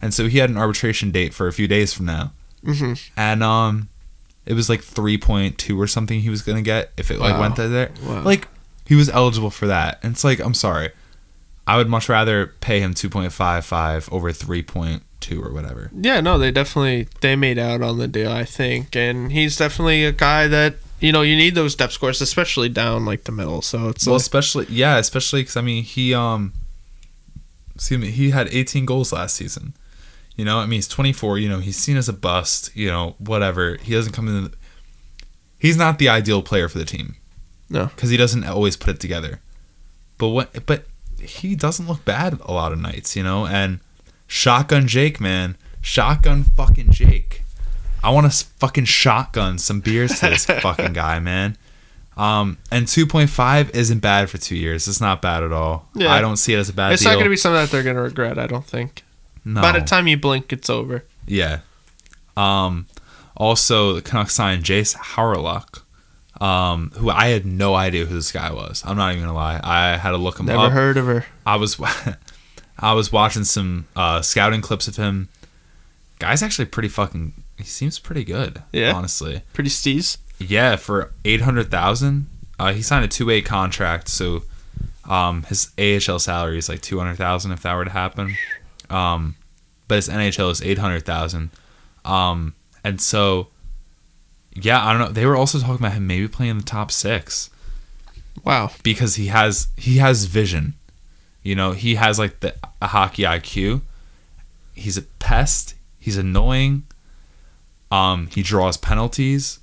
And 0.00 0.14
so 0.14 0.28
he 0.28 0.38
had 0.38 0.48
an 0.50 0.56
arbitration 0.56 1.10
date 1.10 1.34
for 1.34 1.48
a 1.48 1.52
few 1.52 1.66
days 1.66 1.92
from 1.92 2.06
now, 2.06 2.32
hmm 2.64 2.92
and 3.16 3.42
um, 3.42 3.88
it 4.46 4.54
was 4.54 4.68
like 4.68 4.80
3.2 4.80 5.76
or 5.76 5.86
something 5.88 6.20
he 6.20 6.30
was 6.30 6.42
gonna 6.42 6.62
get 6.62 6.92
if 6.96 7.10
it 7.10 7.18
like 7.18 7.34
Wow. 7.34 7.40
went 7.40 7.56
there. 7.56 7.90
Wow. 8.06 8.22
Like 8.22 8.46
he 8.88 8.94
was 8.94 9.10
eligible 9.10 9.50
for 9.50 9.66
that, 9.66 10.00
and 10.02 10.14
it's 10.14 10.24
like 10.24 10.40
I'm 10.40 10.54
sorry. 10.54 10.92
I 11.66 11.76
would 11.76 11.90
much 11.90 12.08
rather 12.08 12.54
pay 12.60 12.80
him 12.80 12.94
2.55 12.94 14.10
over 14.10 14.32
3.2 14.32 15.44
or 15.44 15.52
whatever. 15.52 15.90
Yeah. 15.94 16.22
No, 16.22 16.38
they 16.38 16.50
definitely 16.50 17.06
they 17.20 17.36
made 17.36 17.58
out 17.58 17.82
on 17.82 17.98
the 17.98 18.08
deal, 18.08 18.32
I 18.32 18.44
think, 18.46 18.96
and 18.96 19.30
he's 19.30 19.58
definitely 19.58 20.06
a 20.06 20.12
guy 20.12 20.48
that 20.48 20.76
you 21.00 21.12
know 21.12 21.20
you 21.20 21.36
need 21.36 21.54
those 21.54 21.74
depth 21.74 21.92
scores, 21.92 22.22
especially 22.22 22.70
down 22.70 23.04
like 23.04 23.24
the 23.24 23.32
middle. 23.32 23.60
So 23.60 23.90
it's 23.90 24.06
Well, 24.06 24.14
like, 24.14 24.22
especially 24.22 24.66
yeah, 24.70 24.96
especially 24.96 25.42
because 25.42 25.58
I 25.58 25.60
mean 25.60 25.84
he 25.84 26.14
um, 26.14 26.54
excuse 27.74 28.00
me, 28.00 28.10
he 28.10 28.30
had 28.30 28.48
18 28.50 28.86
goals 28.86 29.12
last 29.12 29.36
season. 29.36 29.74
You 30.34 30.46
know, 30.46 30.60
I 30.60 30.62
mean 30.64 30.78
he's 30.78 30.88
24. 30.88 31.38
You 31.38 31.50
know, 31.50 31.58
he's 31.58 31.76
seen 31.76 31.98
as 31.98 32.08
a 32.08 32.14
bust. 32.14 32.74
You 32.74 32.88
know, 32.88 33.16
whatever. 33.18 33.76
He 33.82 33.92
doesn't 33.92 34.14
come 34.14 34.28
in. 34.28 34.44
The, 34.44 34.52
he's 35.58 35.76
not 35.76 35.98
the 35.98 36.08
ideal 36.08 36.40
player 36.40 36.70
for 36.70 36.78
the 36.78 36.86
team. 36.86 37.16
No. 37.70 37.86
because 37.86 38.10
he 38.10 38.16
doesn't 38.16 38.44
always 38.44 38.76
put 38.76 38.90
it 38.94 39.00
together. 39.00 39.40
But 40.16 40.28
what? 40.28 40.66
But 40.66 40.86
he 41.20 41.54
doesn't 41.54 41.86
look 41.86 42.04
bad 42.04 42.40
a 42.40 42.52
lot 42.52 42.72
of 42.72 42.78
nights, 42.80 43.14
you 43.16 43.22
know. 43.22 43.46
And 43.46 43.80
shotgun 44.26 44.86
Jake, 44.88 45.20
man, 45.20 45.56
shotgun 45.80 46.44
fucking 46.44 46.90
Jake. 46.90 47.42
I 48.02 48.10
want 48.10 48.30
to 48.32 48.46
fucking 48.58 48.84
shotgun 48.86 49.58
some 49.58 49.80
beers 49.80 50.20
to 50.20 50.30
this 50.30 50.44
fucking 50.62 50.92
guy, 50.92 51.18
man. 51.18 51.56
Um, 52.16 52.58
and 52.72 52.86
2.5 52.86 53.74
isn't 53.74 54.00
bad 54.00 54.28
for 54.28 54.38
two 54.38 54.56
years. 54.56 54.88
It's 54.88 55.00
not 55.00 55.22
bad 55.22 55.44
at 55.44 55.52
all. 55.52 55.88
Yeah. 55.94 56.12
I 56.12 56.20
don't 56.20 56.36
see 56.36 56.52
it 56.54 56.58
as 56.58 56.68
a 56.68 56.72
bad 56.72 56.92
it's 56.92 57.02
deal. 57.02 57.12
not 57.12 57.18
gonna 57.18 57.30
be 57.30 57.36
something 57.36 57.60
that 57.60 57.70
they're 57.70 57.82
gonna 57.84 58.02
regret. 58.02 58.38
I 58.38 58.46
don't 58.48 58.64
think. 58.64 59.04
no. 59.44 59.60
By 59.62 59.72
the 59.72 59.80
time 59.84 60.08
you 60.08 60.16
blink, 60.16 60.52
it's 60.52 60.68
over. 60.70 61.04
Yeah. 61.26 61.60
Um, 62.36 62.86
also, 63.36 63.92
the 63.92 64.02
Canucks 64.02 64.34
signed 64.34 64.64
Jayce 64.64 64.96
Hawryluk, 64.96 65.82
um, 66.40 66.92
who 66.96 67.10
I 67.10 67.28
had 67.28 67.44
no 67.44 67.74
idea 67.74 68.04
who 68.04 68.14
this 68.14 68.32
guy 68.32 68.52
was. 68.52 68.82
I'm 68.86 68.96
not 68.96 69.10
even 69.12 69.24
gonna 69.24 69.34
lie. 69.36 69.60
I 69.62 69.96
had 69.96 70.10
to 70.10 70.16
look 70.16 70.38
him 70.38 70.46
Never 70.46 70.58
up. 70.58 70.62
Never 70.64 70.74
heard 70.74 70.96
of 70.96 71.06
her. 71.06 71.26
I 71.44 71.56
was 71.56 71.80
I 72.78 72.92
was 72.92 73.12
watching 73.12 73.44
some 73.44 73.86
uh, 73.96 74.22
scouting 74.22 74.60
clips 74.60 74.86
of 74.88 74.96
him. 74.96 75.28
Guy's 76.18 76.42
actually 76.42 76.66
pretty 76.66 76.88
fucking. 76.88 77.32
He 77.56 77.64
seems 77.64 77.98
pretty 77.98 78.24
good. 78.24 78.62
Yeah? 78.72 78.92
honestly. 78.92 79.42
Pretty 79.52 79.70
steez. 79.70 80.18
Yeah, 80.38 80.76
for 80.76 81.12
eight 81.24 81.40
hundred 81.40 81.70
thousand, 81.70 82.28
uh, 82.58 82.72
he 82.72 82.82
signed 82.82 83.04
a 83.04 83.08
two 83.08 83.26
way 83.26 83.42
contract. 83.42 84.08
So, 84.08 84.44
um, 85.08 85.42
his 85.44 85.72
AHL 85.78 86.20
salary 86.20 86.58
is 86.58 86.68
like 86.68 86.80
two 86.80 86.98
hundred 86.98 87.16
thousand 87.16 87.50
if 87.52 87.62
that 87.62 87.74
were 87.74 87.84
to 87.84 87.90
happen. 87.90 88.36
Um, 88.88 89.34
but 89.88 89.96
his 89.96 90.08
NHL 90.08 90.50
is 90.52 90.62
eight 90.62 90.78
hundred 90.78 91.04
thousand. 91.04 91.50
Um, 92.04 92.54
and 92.84 93.00
so, 93.00 93.48
yeah, 94.52 94.84
I 94.84 94.92
don't 94.92 95.00
know. 95.00 95.12
They 95.12 95.26
were 95.26 95.36
also 95.36 95.58
talking 95.58 95.76
about 95.76 95.92
him 95.92 96.06
maybe 96.06 96.28
playing 96.28 96.50
in 96.52 96.58
the 96.58 96.64
top 96.64 96.90
six. 96.90 97.50
Wow. 98.44 98.70
because 98.82 99.16
he 99.16 99.26
has 99.26 99.68
he 99.76 99.96
has 99.98 100.24
vision. 100.24 100.74
You 101.42 101.54
know, 101.54 101.72
he 101.72 101.96
has 101.96 102.18
like 102.18 102.40
the 102.40 102.54
a 102.80 102.88
hockey 102.88 103.22
IQ. 103.22 103.82
He's 104.74 104.96
a 104.96 105.02
pest. 105.02 105.74
He's 105.98 106.16
annoying. 106.16 106.84
Um, 107.90 108.28
he 108.28 108.42
draws 108.42 108.76
penalties, 108.76 109.60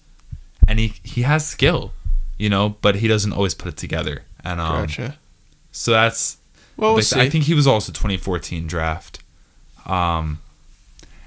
and 0.68 0.80
he 0.80 0.94
he 1.04 1.22
has 1.22 1.48
skill. 1.48 1.94
You 2.38 2.50
know, 2.50 2.76
but 2.82 2.96
he 2.96 3.08
doesn't 3.08 3.32
always 3.32 3.54
put 3.54 3.70
it 3.70 3.78
together. 3.78 4.24
And 4.44 4.60
um, 4.60 4.82
Gotcha. 4.82 5.18
so 5.72 5.92
that's 5.92 6.38
Well, 6.76 6.96
we'll. 6.96 7.04
I 7.16 7.30
think 7.30 7.46
he 7.46 7.54
was 7.54 7.66
also 7.68 7.92
2014 7.92 8.68
draft. 8.68 9.20
Um, 9.86 10.40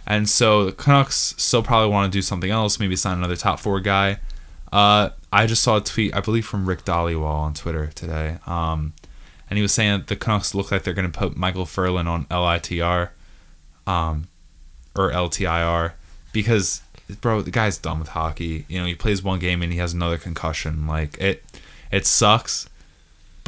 and 0.09 0.28
so 0.28 0.64
the 0.64 0.72
Canucks 0.72 1.35
still 1.36 1.62
probably 1.62 1.90
want 1.93 2.12
to 2.12 2.16
do 2.16 2.22
something 2.22 2.51
else, 2.51 2.80
maybe 2.80 2.97
sign 2.97 3.18
another 3.18 3.36
top 3.36 3.60
four 3.60 3.78
guy. 3.78 4.18
Uh, 4.72 5.10
I 5.32 5.47
just 5.47 5.62
saw 5.62 5.76
a 5.76 5.80
tweet, 5.80 6.16
I 6.16 6.20
believe, 6.20 6.44
from 6.44 6.66
Rick 6.66 6.85
Dhaliwal 6.85 7.22
on 7.22 7.55
Twitter 7.55 7.86
today. 7.94 8.39
Um, 8.47 8.94
and 9.48 9.56
he 9.56 9.62
was 9.62 9.72
saying 9.72 10.01
that 10.01 10.06
the 10.09 10.16
Canucks 10.16 10.55
look 10.55 10.72
like 10.72 10.82
they're 10.82 10.94
going 10.94 11.10
to 11.10 11.16
put 11.16 11.36
Micheal 11.36 11.68
Ferland 11.68 12.09
on 12.09 12.24
LITR 12.26 13.10
um, 13.86 14.26
or 14.97 15.12
LTIR 15.12 15.93
because, 16.32 16.82
bro, 17.20 17.40
the 17.43 17.51
guy's 17.51 17.78
done 17.78 18.01
with 18.01 18.09
hockey. 18.09 18.64
You 18.68 18.80
know, 18.80 18.86
he 18.86 18.94
plays 18.97 19.22
one 19.22 19.39
game 19.39 19.62
and 19.62 19.72
he 19.72 19.78
has 19.78 19.94
another 19.94 20.18
concussion. 20.18 20.86
Like, 20.86 21.16
it, 21.18 21.44
it 21.93 22.06
sucks 22.06 22.68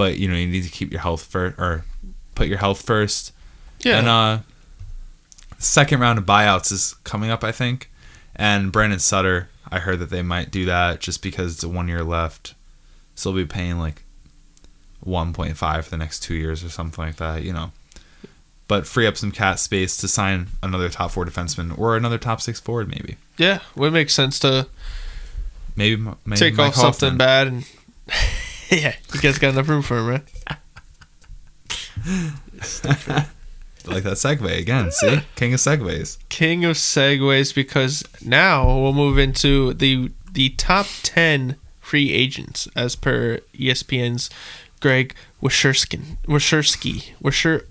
but 0.00 0.16
you 0.16 0.26
know 0.26 0.34
you 0.34 0.46
need 0.46 0.64
to 0.64 0.70
keep 0.70 0.90
your 0.90 1.02
health 1.02 1.22
first 1.22 1.58
or 1.58 1.84
put 2.34 2.48
your 2.48 2.56
health 2.56 2.80
first. 2.80 3.34
yeah. 3.80 3.98
And 3.98 4.08
uh, 4.08 4.38
second 5.60 6.00
round 6.00 6.18
of 6.18 6.26
buyouts 6.26 6.72
is 6.72 6.96
coming 7.04 7.30
up, 7.30 7.44
I 7.44 7.52
think. 7.52 7.88
And 8.34 8.72
Brandon 8.72 8.98
Sutter, 8.98 9.48
I 9.70 9.78
heard 9.78 9.98
that 10.00 10.10
they 10.10 10.22
might 10.22 10.50
do 10.50 10.64
that 10.64 10.98
just 11.00 11.22
because 11.22 11.54
it's 11.54 11.62
a 11.62 11.68
one 11.68 11.86
year 11.86 12.02
left, 12.02 12.54
so 13.14 13.30
they'll 13.30 13.44
be 13.44 13.46
paying 13.46 13.78
like 13.78 14.02
one 15.00 15.32
point 15.32 15.56
five 15.56 15.84
for 15.84 15.90
the 15.90 15.96
next 15.96 16.20
two 16.20 16.34
years 16.34 16.64
or 16.64 16.68
something 16.70 17.04
like 17.04 17.16
that, 17.16 17.42
you 17.44 17.52
know. 17.52 17.70
But 18.66 18.86
free 18.86 19.06
up 19.06 19.16
some 19.16 19.32
cat 19.32 19.58
space 19.58 19.96
to 19.98 20.08
sign 20.08 20.48
another 20.62 20.88
top 20.88 21.10
four 21.10 21.24
defenseman 21.26 21.76
or 21.78 21.96
another 21.96 22.18
top 22.18 22.40
six 22.40 22.58
forward, 22.60 22.88
maybe. 22.88 23.16
yeah. 23.36 23.60
Would 23.76 23.92
make 23.92 24.10
sense 24.10 24.38
to 24.40 24.68
Maybe, 25.76 26.02
maybe 26.24 26.36
take 26.38 26.54
Mike 26.56 26.76
off 26.78 26.96
something 26.96 27.16
bad 27.18 27.46
and. 27.46 27.64
yeah, 28.70 28.94
you 29.14 29.20
guys 29.20 29.38
got 29.38 29.54
enough 29.54 29.68
room 29.68 29.82
for 29.82 29.98
him, 29.98 30.06
right? 30.06 30.22
Like 33.90 34.04
that 34.04 34.14
segue 34.14 34.58
again. 34.58 34.90
See, 34.92 35.20
king 35.36 35.52
of 35.54 35.60
segues. 35.60 36.18
king 36.28 36.64
of 36.64 36.76
segues 36.76 37.54
because 37.54 38.04
now 38.24 38.66
we'll 38.66 38.92
move 38.92 39.18
into 39.18 39.74
the 39.74 40.10
the 40.32 40.50
top 40.50 40.86
10 41.02 41.56
free 41.80 42.12
agents 42.12 42.68
as 42.76 42.94
per 42.94 43.40
ESPN's 43.54 44.30
Greg 44.80 45.14
Wyshierskin 45.42 46.18
Wyshiersky 46.26 47.10
Wyshir 47.22 47.64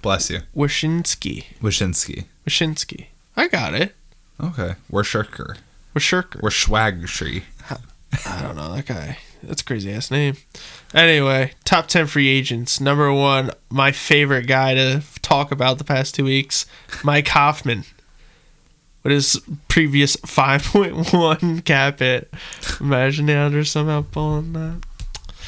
Bless 0.00 0.30
you, 0.30 0.40
Wyshynski 0.56 1.44
Wyshynski. 1.62 2.24
Wyshynski 2.46 3.06
I 3.36 3.48
got 3.48 3.74
it 3.74 3.94
Okay, 4.42 4.74
we're 4.90 5.04
Shirker. 5.04 5.56
We're 5.94 6.00
Schwagtree. 6.00 7.42
I 8.26 8.42
don't 8.42 8.56
know 8.56 8.74
that 8.74 8.86
guy 8.86 9.18
that's 9.46 9.62
a 9.62 9.64
crazy 9.64 9.92
ass 9.92 10.10
name 10.10 10.36
anyway 10.92 11.52
top 11.64 11.86
10 11.86 12.06
free 12.06 12.28
agents 12.28 12.80
number 12.80 13.12
one 13.12 13.50
my 13.70 13.92
favorite 13.92 14.46
guy 14.46 14.74
to 14.74 15.02
talk 15.22 15.50
about 15.50 15.78
the 15.78 15.84
past 15.84 16.14
two 16.14 16.24
weeks 16.24 16.66
Mike 17.02 17.28
Hoffman 17.28 17.84
with 19.04 19.12
his 19.12 19.40
previous 19.68 20.16
5.1 20.16 21.64
cap 21.64 22.00
it. 22.00 22.32
Imagine 22.80 23.26
the 23.26 23.34
Islanders 23.34 23.70
somehow 23.70 24.04
pulling 24.10 24.54
that. 24.54 24.82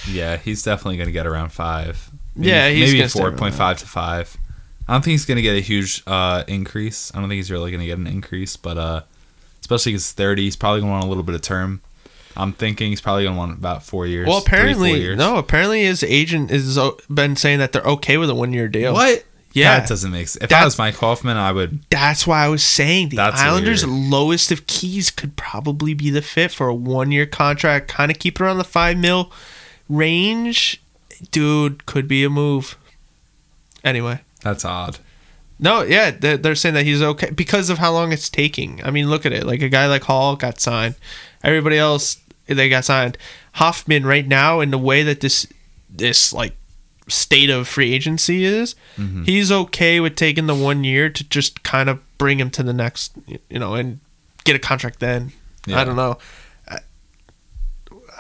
Yeah, 0.07 0.37
he's 0.37 0.63
definitely 0.63 0.99
going 0.99 1.09
to 1.09 1.13
get 1.13 1.27
around 1.27 1.51
five. 1.51 2.11
Maybe, 2.37 2.51
Yeah, 2.51 2.69
he's 2.69 2.93
maybe 2.93 3.09
four 3.09 3.33
point 3.33 3.55
five 3.55 3.79
to 3.79 3.87
five. 3.87 4.37
I 4.87 4.93
don't 4.93 5.03
think 5.03 5.13
he's 5.13 5.25
going 5.25 5.37
to 5.37 5.43
get 5.43 5.57
a 5.57 5.61
huge 5.61 6.05
uh, 6.07 6.45
increase. 6.47 7.11
I 7.13 7.19
don't 7.19 7.29
think 7.29 7.39
he's 7.39 7.51
really 7.51 7.71
going 7.73 7.81
to 7.81 7.87
get 7.87 7.99
an 7.99 8.07
increase, 8.07 8.57
but 8.57 8.79
uh, 8.79 9.03
especially 9.63 9.93
because 9.93 10.05
he's 10.05 10.13
thirty, 10.13 10.43
he's 10.43 10.55
probably 10.55 10.81
going 10.81 10.91
to 10.91 10.93
want 10.93 11.05
a 11.05 11.09
little 11.09 11.25
bit 11.25 11.35
of 11.35 11.41
term. 11.41 11.81
I'm 12.37 12.53
thinking 12.53 12.91
he's 12.91 13.01
probably 13.01 13.25
going 13.25 13.35
to 13.35 13.39
want 13.39 13.53
about 13.59 13.83
four 13.83 14.07
years. 14.07 14.27
Well, 14.29 14.41
three, 14.41 14.59
apparently, 14.59 15.01
years. 15.01 15.19
no. 15.19 15.37
Apparently, 15.37 15.85
his 15.85 16.03
agent 16.03 16.51
has 16.51 16.77
uh, 16.77 16.91
been 17.13 17.37
saying 17.37 17.59
that 17.61 17.73
they're 17.73 17.83
okay 17.83 18.17
with 18.17 18.31
a 18.31 18.35
one-year 18.35 18.69
deal. 18.69 18.93
What? 18.93 19.25
Yeah. 19.53 19.79
that 19.79 19.89
doesn't 19.89 20.11
make 20.13 20.29
sense. 20.29 20.45
If 20.45 20.51
That- 20.51 20.61
I 20.61 20.65
was 20.67 20.77
Mike 20.77 20.97
Hoffman, 20.97 21.39
I 21.39 21.51
would. 21.51 21.81
That's 21.89 22.27
why 22.27 22.45
I 22.45 22.49
was 22.49 22.63
saying 22.63 23.09
the 23.09 23.19
Islanders' 23.21 23.87
weird. 23.87 24.11
lowest 24.11 24.53
of 24.53 24.67
keys 24.67 25.11
could 25.11 25.35
probably 25.37 25.95
be 25.95 26.11
the 26.11 26.21
fit 26.21 26.51
for 26.53 26.69
a 26.69 26.75
one-year 26.75 27.25
contract. 27.25 27.89
Kind 27.89 28.11
of 28.11 28.19
keep 28.19 28.39
it 28.39 28.45
around 28.45 28.59
the 28.59 28.65
five 28.65 28.99
mil 28.99 29.33
range, 29.89 30.83
dude. 31.31 31.87
Could 31.87 32.07
be 32.07 32.23
a 32.25 32.29
move. 32.31 32.77
Anyway. 33.85 34.21
That's 34.43 34.65
odd. 34.65 34.99
No, 35.59 35.83
yeah, 35.83 36.11
they're 36.11 36.55
saying 36.55 36.75
that 36.75 36.85
he's 36.85 37.01
okay 37.01 37.31
because 37.31 37.71
of 37.71 37.79
how 37.79 37.91
long 37.93 38.13
it's 38.13 38.29
taking. 38.29 38.83
I 38.85 38.91
mean, 38.91 39.09
look 39.09 39.25
at 39.25 39.33
it. 39.33 39.47
Like 39.47 39.63
a 39.63 39.71
guy 39.71 39.87
like 39.87 40.03
Hall 40.05 40.37
got 40.37 40.61
signed. 40.61 40.97
Everybody 41.43 41.79
else 41.79 42.19
they 42.47 42.69
got 42.69 42.85
signed. 42.85 43.19
Hoffman 43.55 44.05
right 44.07 44.27
now 44.27 44.61
in 44.61 44.71
the 44.71 44.79
way 44.79 45.03
that 45.03 45.21
this 45.21 45.47
this 45.89 46.33
like 46.33 46.55
state 47.09 47.51
of 47.51 47.69
free 47.69 47.93
agency 47.93 48.45
is, 48.45 48.75
Mm-hmm. 48.97 49.23
he's 49.25 49.53
okay 49.53 50.01
with 50.01 50.17
taking 50.17 50.47
the 50.47 50.55
one 50.55 50.83
year 50.85 51.09
to 51.09 51.25
just 51.29 51.63
kind 51.63 51.89
of 51.89 52.01
bring 52.19 52.39
him 52.41 52.51
to 52.51 52.63
the 52.63 52.73
next, 52.73 53.13
you 53.49 53.59
know, 53.59 53.75
and 53.75 54.01
get 54.45 54.57
a 54.57 54.59
contract 54.59 55.01
then. 55.01 55.33
Yeah. 55.67 55.81
I 55.81 55.85
don't 55.85 55.97
know. 55.97 56.19
I, 56.69 56.79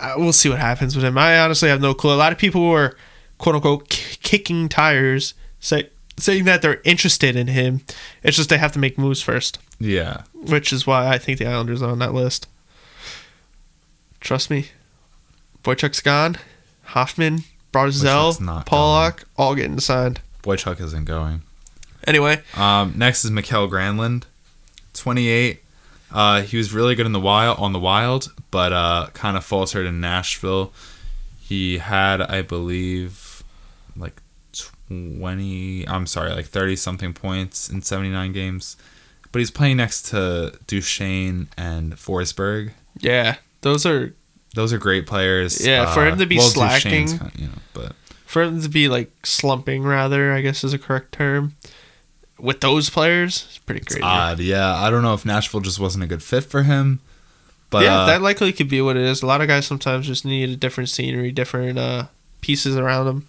I, 0.01 0.16
we'll 0.16 0.32
see 0.32 0.48
what 0.48 0.59
happens 0.59 0.94
with 0.94 1.05
him. 1.05 1.16
I 1.19 1.39
honestly 1.39 1.69
have 1.69 1.81
no 1.81 1.94
clue. 1.94 2.12
A 2.12 2.16
lot 2.16 2.32
of 2.32 2.39
people 2.39 2.69
were 2.69 2.97
quote 3.39 3.55
unquote 3.57 3.89
k- 3.89 4.16
kicking 4.23 4.69
tires, 4.69 5.35
say, 5.61 5.90
saying 6.19 6.44
that 6.44 6.62
they're 6.62 6.81
interested 6.85 7.36
in 7.36 7.48
him. 7.48 7.82
It's 8.23 8.36
just 8.36 8.48
they 8.51 8.59
have 8.59 8.73
to 8.73 8.78
make 8.78 8.98
moves 8.98 9.20
first, 9.23 9.59
Yeah. 9.78 10.23
which 10.35 10.73
is 10.73 10.86
why 10.86 11.09
I 11.09 11.19
think 11.19 11.39
the 11.39 11.47
Islanders 11.47 11.82
are 11.82 11.90
on 11.90 11.98
that 12.01 12.15
list. 12.15 12.47
Trust 14.27 14.51
me, 14.51 14.70
Boychuk's 15.62 16.01
gone. 16.01 16.36
Hoffman, 16.86 17.44
Barzal, 17.73 18.36
Pulock, 18.66 19.23
all 19.36 19.55
getting 19.55 19.78
signed. 19.78 20.20
Boychuk 20.43 20.81
isn't 20.81 21.05
going. 21.05 21.43
Anyway, 22.09 22.43
Um, 22.57 22.94
next 22.97 23.24
is 23.24 23.31
Mikael 23.31 23.69
Granlund, 23.69 24.24
28. 24.94 25.62
Uh, 26.11 26.43
he 26.43 26.57
was 26.57 26.73
really 26.73 26.97
good 26.97 27.07
in 27.07 27.12
the 27.12 27.20
wild 27.20 27.61
on 27.61 27.73
the 27.73 27.78
wild, 27.78 28.32
but 28.51 28.73
uh, 28.73 29.11
kind 29.15 29.36
of 29.36 29.44
faltered 29.44 29.86
in 29.86 30.01
Nashville. 30.01 30.73
He 31.40 31.78
had, 31.78 32.20
I 32.20 32.43
believe, 32.43 33.44
like 33.97 34.20
20. 34.89 35.86
I'm 35.86 36.07
sorry, 36.09 36.32
like 36.32 36.47
30 36.47 36.74
something 36.74 37.12
points 37.12 37.69
in 37.69 37.81
79 37.81 38.32
games. 38.32 38.77
But 39.31 39.39
he's 39.39 39.53
playing 39.53 39.77
next 39.77 40.03
to 40.11 40.59
Duchene 40.66 41.47
and 41.57 41.94
Forsberg. 41.94 42.73
yeah, 42.98 43.36
those 43.61 43.86
are 43.86 44.15
Those 44.57 44.73
are 44.73 44.78
great 44.78 45.07
players. 45.07 45.61
Uh, 45.61 45.65
Yeah, 45.70 45.95
for 45.95 46.05
him 46.05 46.19
to 46.19 46.27
be 46.27 46.37
Duchene's 46.39 46.53
slacking- 46.53 47.19
kind- 47.19 47.33
you 47.37 47.47
know, 47.47 47.53
but 47.74 47.93
for 48.27 48.43
him 48.43 48.61
to 48.62 48.69
be 48.69 48.89
like 48.89 49.12
slumping 49.24 49.85
rather, 49.85 50.33
I 50.33 50.41
guess 50.41 50.65
is 50.65 50.73
a 50.73 50.78
correct 50.78 51.12
term. 51.12 51.55
With 52.39 52.61
those 52.61 52.91
players, 52.91 53.45
it's 53.49 53.59
pretty 53.59 53.81
great. 53.81 54.03
odd. 54.03 54.41
Yeah, 54.41 54.74
I 54.74 54.91
don't 54.91 55.03
know 55.03 55.15
if 55.15 55.24
Nashville 55.24 55.61
just 55.61 55.78
wasn't 55.78 56.05
a 56.05 56.07
good 56.07 56.23
fit 56.23 56.45
for 56.45 56.65
him. 56.65 57.01
But 57.70 57.85
yeah, 57.85 58.01
uh, 58.01 58.07
that 58.07 58.23
likely 58.23 58.53
could 58.53 58.69
be 58.69 58.81
what 58.81 58.97
it 58.97 59.03
is. 59.05 59.23
A 59.23 59.27
lot 59.27 59.41
of 59.41 59.49
guys 59.49 59.66
sometimes 59.66 60.07
just 60.07 60.24
need 60.24 60.51
a 60.51 60.57
different 60.57 60.89
scenery, 60.91 61.33
different 61.33 61.78
uh, 61.78 62.07
pieces 62.41 62.77
around 62.77 63.07
them. 63.07 63.27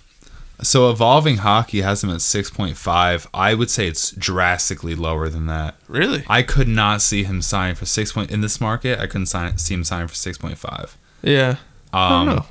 So 0.62 0.90
evolving 0.90 1.38
hockey 1.38 1.82
has 1.82 2.04
him 2.04 2.10
at 2.10 2.18
6.5. 2.22 3.28
I 3.34 3.54
would 3.54 3.70
say 3.70 3.88
it's 3.88 4.12
drastically 4.12 4.96
lower 4.96 5.30
than 5.30 5.46
that. 5.48 5.76
Really? 5.88 6.24
I 6.28 6.42
could 6.42 6.68
not 6.68 7.02
see 7.02 7.24
him 7.24 7.42
signing 7.44 7.76
for 7.76 7.86
6. 7.86 8.12
Point, 8.12 8.32
in 8.32 8.42
this 8.42 8.60
market, 8.60 9.00
I 9.00 9.06
couldn't 9.08 9.28
sign, 9.28 9.58
see 9.60 9.74
him 9.76 9.84
signing 9.84 10.08
for 10.08 10.16
6.5. 10.16 10.96
Yeah. 11.22 11.56
I 11.94 12.10
don't 12.10 12.30
Um, 12.30 12.36
know. 12.38 12.46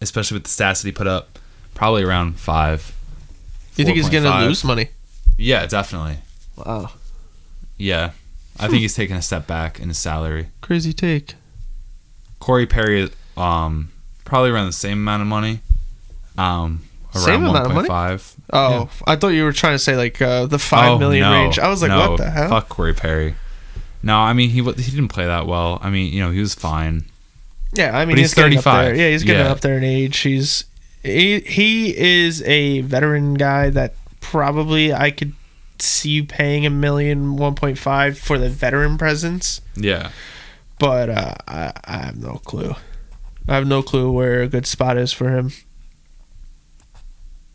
especially 0.00 0.36
with 0.36 0.44
the 0.44 0.50
stats 0.50 0.82
that 0.82 0.84
he 0.88 0.92
put 0.92 1.06
up, 1.06 1.38
probably 1.74 2.02
around 2.02 2.38
5. 2.38 2.92
You 3.76 3.84
think 3.84 3.96
he's 3.96 4.08
going 4.08 4.24
to 4.24 4.40
lose 4.40 4.62
money? 4.64 4.88
Yeah, 5.38 5.66
definitely. 5.66 6.18
Wow. 6.56 6.90
Yeah. 7.76 8.10
I 8.58 8.68
think 8.68 8.80
he's 8.82 8.94
taking 8.94 9.16
a 9.16 9.22
step 9.22 9.46
back 9.48 9.80
in 9.80 9.88
his 9.88 9.98
salary. 9.98 10.48
Crazy 10.60 10.92
take. 10.92 11.34
Corey 12.38 12.66
Perry 12.66 13.10
um 13.36 13.90
probably 14.24 14.50
around 14.50 14.66
the 14.66 14.72
same 14.72 14.98
amount 14.98 15.22
of 15.22 15.26
money. 15.28 15.60
Um 16.38 16.82
around 17.14 17.24
Same 17.24 17.44
amount 17.46 17.66
of 17.66 17.74
money? 17.74 17.88
1.5. 17.88 18.34
Oh, 18.52 18.90
I 19.06 19.16
thought 19.16 19.28
you 19.28 19.42
were 19.44 19.52
trying 19.52 19.74
to 19.74 19.78
say 19.80 19.96
like 19.96 20.20
uh, 20.22 20.46
the 20.46 20.58
five 20.58 20.92
Oh, 20.92 20.98
million 20.98 21.22
no, 21.28 21.32
range. 21.32 21.58
I 21.58 21.68
was 21.68 21.82
like, 21.82 21.88
no, 21.88 22.10
what 22.10 22.18
the 22.18 22.30
hell? 22.30 22.48
Fuck 22.50 22.68
Corey 22.68 22.94
Perry. 22.94 23.34
No, 24.02 24.18
I 24.18 24.34
mean 24.34 24.50
he 24.50 24.62
he 24.62 24.90
didn't 24.90 25.08
play 25.08 25.24
that 25.26 25.46
well. 25.46 25.78
I 25.82 25.90
mean, 25.90 26.12
you 26.12 26.20
know, 26.22 26.30
he 26.30 26.38
was 26.40 26.54
fine. 26.54 27.06
Yeah, 27.76 27.96
I 27.96 28.04
mean 28.04 28.16
he's, 28.16 28.26
he's 28.32 28.34
getting 28.34 28.58
up 28.58 28.64
35. 28.64 28.84
there. 28.84 28.94
Yeah, 28.94 29.10
he's 29.10 29.24
getting 29.24 29.44
Yeah. 29.46 29.52
up 29.52 29.60
there 29.60 29.76
in 29.76 29.84
age. 29.84 30.16
He's 30.18 30.64
he, 31.02 31.40
he 31.40 31.96
is 31.96 32.42
a 32.42 32.80
veteran 32.82 33.34
guy 33.34 33.70
that 33.70 33.94
probably 34.20 34.92
I 34.94 35.10
could 35.10 35.32
see 35.78 36.10
you 36.10 36.24
paying 36.24 36.64
a 36.64 36.70
million, 36.70 37.36
one 37.36 37.54
point 37.54 37.78
five 37.78 38.18
for 38.18 38.38
the 38.38 38.48
veteran 38.48 38.96
presence. 38.96 39.60
Yeah. 39.76 40.10
But 40.78 41.08
uh, 41.10 41.34
I, 41.46 41.72
I 41.84 41.96
have 41.98 42.16
no 42.16 42.40
clue. 42.44 42.74
I 43.48 43.54
have 43.56 43.66
no 43.66 43.82
clue 43.82 44.10
where 44.10 44.42
a 44.42 44.48
good 44.48 44.66
spot 44.66 44.96
is 44.96 45.12
for 45.12 45.30
him. 45.30 45.50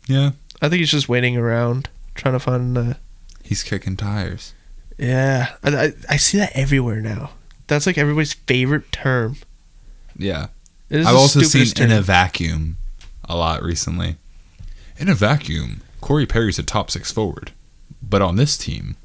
Yeah. 0.06 0.32
I 0.62 0.68
think 0.68 0.80
he's 0.80 0.90
just 0.90 1.08
waiting 1.08 1.36
around, 1.36 1.88
trying 2.14 2.34
to 2.34 2.38
find. 2.40 2.76
Uh, 2.76 2.94
He's 3.42 3.62
kicking 3.62 3.96
tires. 3.96 4.54
yeah, 4.98 5.54
I, 5.64 5.76
I, 5.86 5.92
I 6.10 6.16
see 6.18 6.38
that 6.38 6.52
everywhere 6.54 7.00
now. 7.00 7.30
That's 7.66 7.86
like 7.86 7.98
everybody's 7.98 8.34
favorite 8.34 8.92
term. 8.92 9.36
Yeah. 10.20 10.48
I've 10.90 11.06
also 11.06 11.40
seen 11.40 11.66
stupidest 11.66 11.80
in 11.80 11.92
a 11.92 12.02
vacuum 12.02 12.76
a 13.28 13.36
lot 13.36 13.62
recently. 13.62 14.16
In 14.98 15.08
a 15.08 15.14
vacuum, 15.14 15.82
Corey 16.00 16.26
Perry's 16.26 16.58
a 16.58 16.62
top 16.62 16.90
six 16.90 17.10
forward, 17.12 17.52
but 18.02 18.20
on 18.20 18.36
this 18.36 18.58
team, 18.58 18.96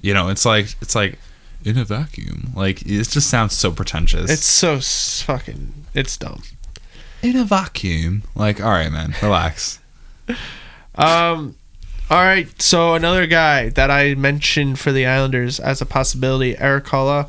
you 0.00 0.14
know, 0.14 0.28
it's 0.28 0.44
like 0.46 0.74
it's 0.80 0.94
like 0.94 1.18
in 1.64 1.76
a 1.76 1.84
vacuum. 1.84 2.52
Like 2.54 2.82
it 2.82 3.08
just 3.08 3.28
sounds 3.28 3.54
so 3.56 3.70
pretentious. 3.72 4.30
It's 4.30 4.44
so 4.46 4.78
fucking. 4.80 5.74
It's 5.94 6.16
dumb. 6.16 6.42
in 7.22 7.36
a 7.36 7.44
vacuum. 7.44 8.22
Like, 8.34 8.60
all 8.60 8.70
right, 8.70 8.90
man, 8.90 9.14
relax. 9.22 9.78
Um, 10.94 11.56
all 12.10 12.18
right. 12.20 12.60
So 12.60 12.94
another 12.94 13.26
guy 13.26 13.70
that 13.70 13.90
I 13.90 14.14
mentioned 14.14 14.78
for 14.78 14.92
the 14.92 15.06
Islanders 15.06 15.58
as 15.58 15.80
a 15.80 15.86
possibility, 15.86 16.56
Erik 16.58 16.84
Haula, 16.84 17.28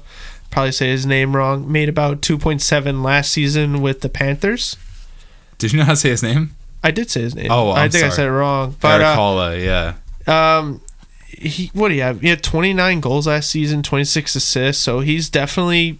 probably 0.53 0.71
say 0.71 0.89
his 0.89 1.05
name 1.05 1.35
wrong, 1.35 1.69
made 1.69 1.89
about 1.89 2.21
two 2.21 2.37
point 2.37 2.61
seven 2.61 3.01
last 3.01 3.31
season 3.31 3.81
with 3.81 4.01
the 4.01 4.09
Panthers. 4.09 4.77
Did 5.57 5.73
you 5.73 5.79
know 5.79 5.85
how 5.85 5.93
to 5.93 5.97
say 5.97 6.09
his 6.09 6.21
name? 6.21 6.55
I 6.83 6.91
did 6.91 7.09
say 7.09 7.21
his 7.21 7.35
name. 7.35 7.47
Oh, 7.49 7.71
I 7.71 7.85
I'm 7.85 7.91
think 7.91 8.03
I 8.03 8.09
said 8.09 8.27
it 8.27 8.31
wrong. 8.31 8.75
But 8.79 9.01
Erik 9.01 9.07
uh, 9.07 9.17
Haula, 9.17 9.95
yeah. 10.27 10.57
um, 10.59 10.81
he 11.27 11.71
what 11.73 11.89
do 11.89 11.95
you 11.95 12.03
have? 12.03 12.21
He 12.21 12.29
had 12.29 12.43
twenty 12.43 12.71
nine 12.71 13.01
goals 13.01 13.25
last 13.25 13.49
season, 13.49 13.81
twenty 13.81 14.03
six 14.03 14.35
assists. 14.35 14.81
So 14.83 14.99
he's 14.99 15.29
definitely 15.29 15.99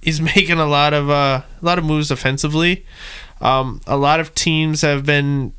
he's 0.00 0.20
making 0.34 0.58
a 0.58 0.66
lot 0.66 0.94
of 0.94 1.10
uh, 1.10 1.42
a 1.60 1.64
lot 1.64 1.78
of 1.78 1.84
moves 1.84 2.10
offensively. 2.10 2.86
Um, 3.40 3.82
a 3.86 3.98
lot 3.98 4.18
of 4.18 4.34
teams 4.34 4.80
have 4.80 5.04
been 5.04 5.52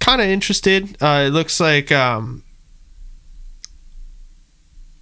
kind 0.00 0.20
of 0.20 0.26
interested. 0.26 1.00
Uh, 1.00 1.24
it 1.26 1.30
looks 1.30 1.60
like. 1.60 1.92
Um, 1.92 2.42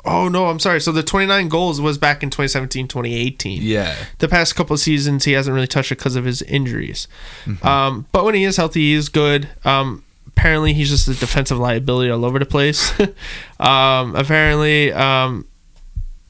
oh 0.04 0.28
no, 0.28 0.46
I'm 0.46 0.58
sorry. 0.58 0.80
So 0.80 0.92
the 0.92 1.02
29 1.02 1.48
goals 1.48 1.80
was 1.80 1.98
back 1.98 2.22
in 2.22 2.30
2017, 2.30 2.88
2018 2.88 3.62
Yeah. 3.62 3.94
the 4.18 4.28
past 4.28 4.54
couple 4.56 4.74
of 4.74 4.80
seasons 4.80 5.24
he 5.24 5.32
hasn't 5.32 5.54
really 5.54 5.66
touched 5.66 5.92
it 5.92 5.98
because 5.98 6.16
of 6.16 6.24
his 6.24 6.42
injuries. 6.42 7.08
Mm-hmm. 7.44 7.66
Um, 7.66 8.06
but 8.12 8.24
when 8.24 8.34
he 8.34 8.44
is 8.44 8.56
healthy, 8.56 8.80
he 8.80 8.92
is 8.94 9.08
good. 9.08 9.48
Um, 9.64 10.04
apparently, 10.26 10.72
he's 10.72 10.88
just 10.88 11.08
a 11.08 11.14
defensive 11.14 11.58
liability 11.58 12.10
all 12.10 12.24
over 12.24 12.38
the 12.38 12.46
place. 12.46 12.92
um, 13.60 14.14
apparently, 14.14 14.92
um, 14.92 15.46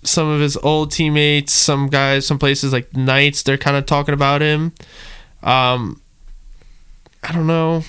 some 0.02 0.28
of 0.28 0.40
his 0.40 0.56
old 0.58 0.90
teammates, 0.90 1.52
some 1.52 1.88
guys, 1.88 2.26
some 2.26 2.38
places 2.38 2.72
like 2.72 2.96
Knights, 2.96 3.42
they're 3.42 3.58
kind 3.58 3.76
of 3.76 3.84
talking 3.84 4.14
about 4.14 4.40
him. 4.40 4.72
Um, 5.42 6.00
I 7.22 7.32
don't 7.32 7.46
know. 7.46 7.82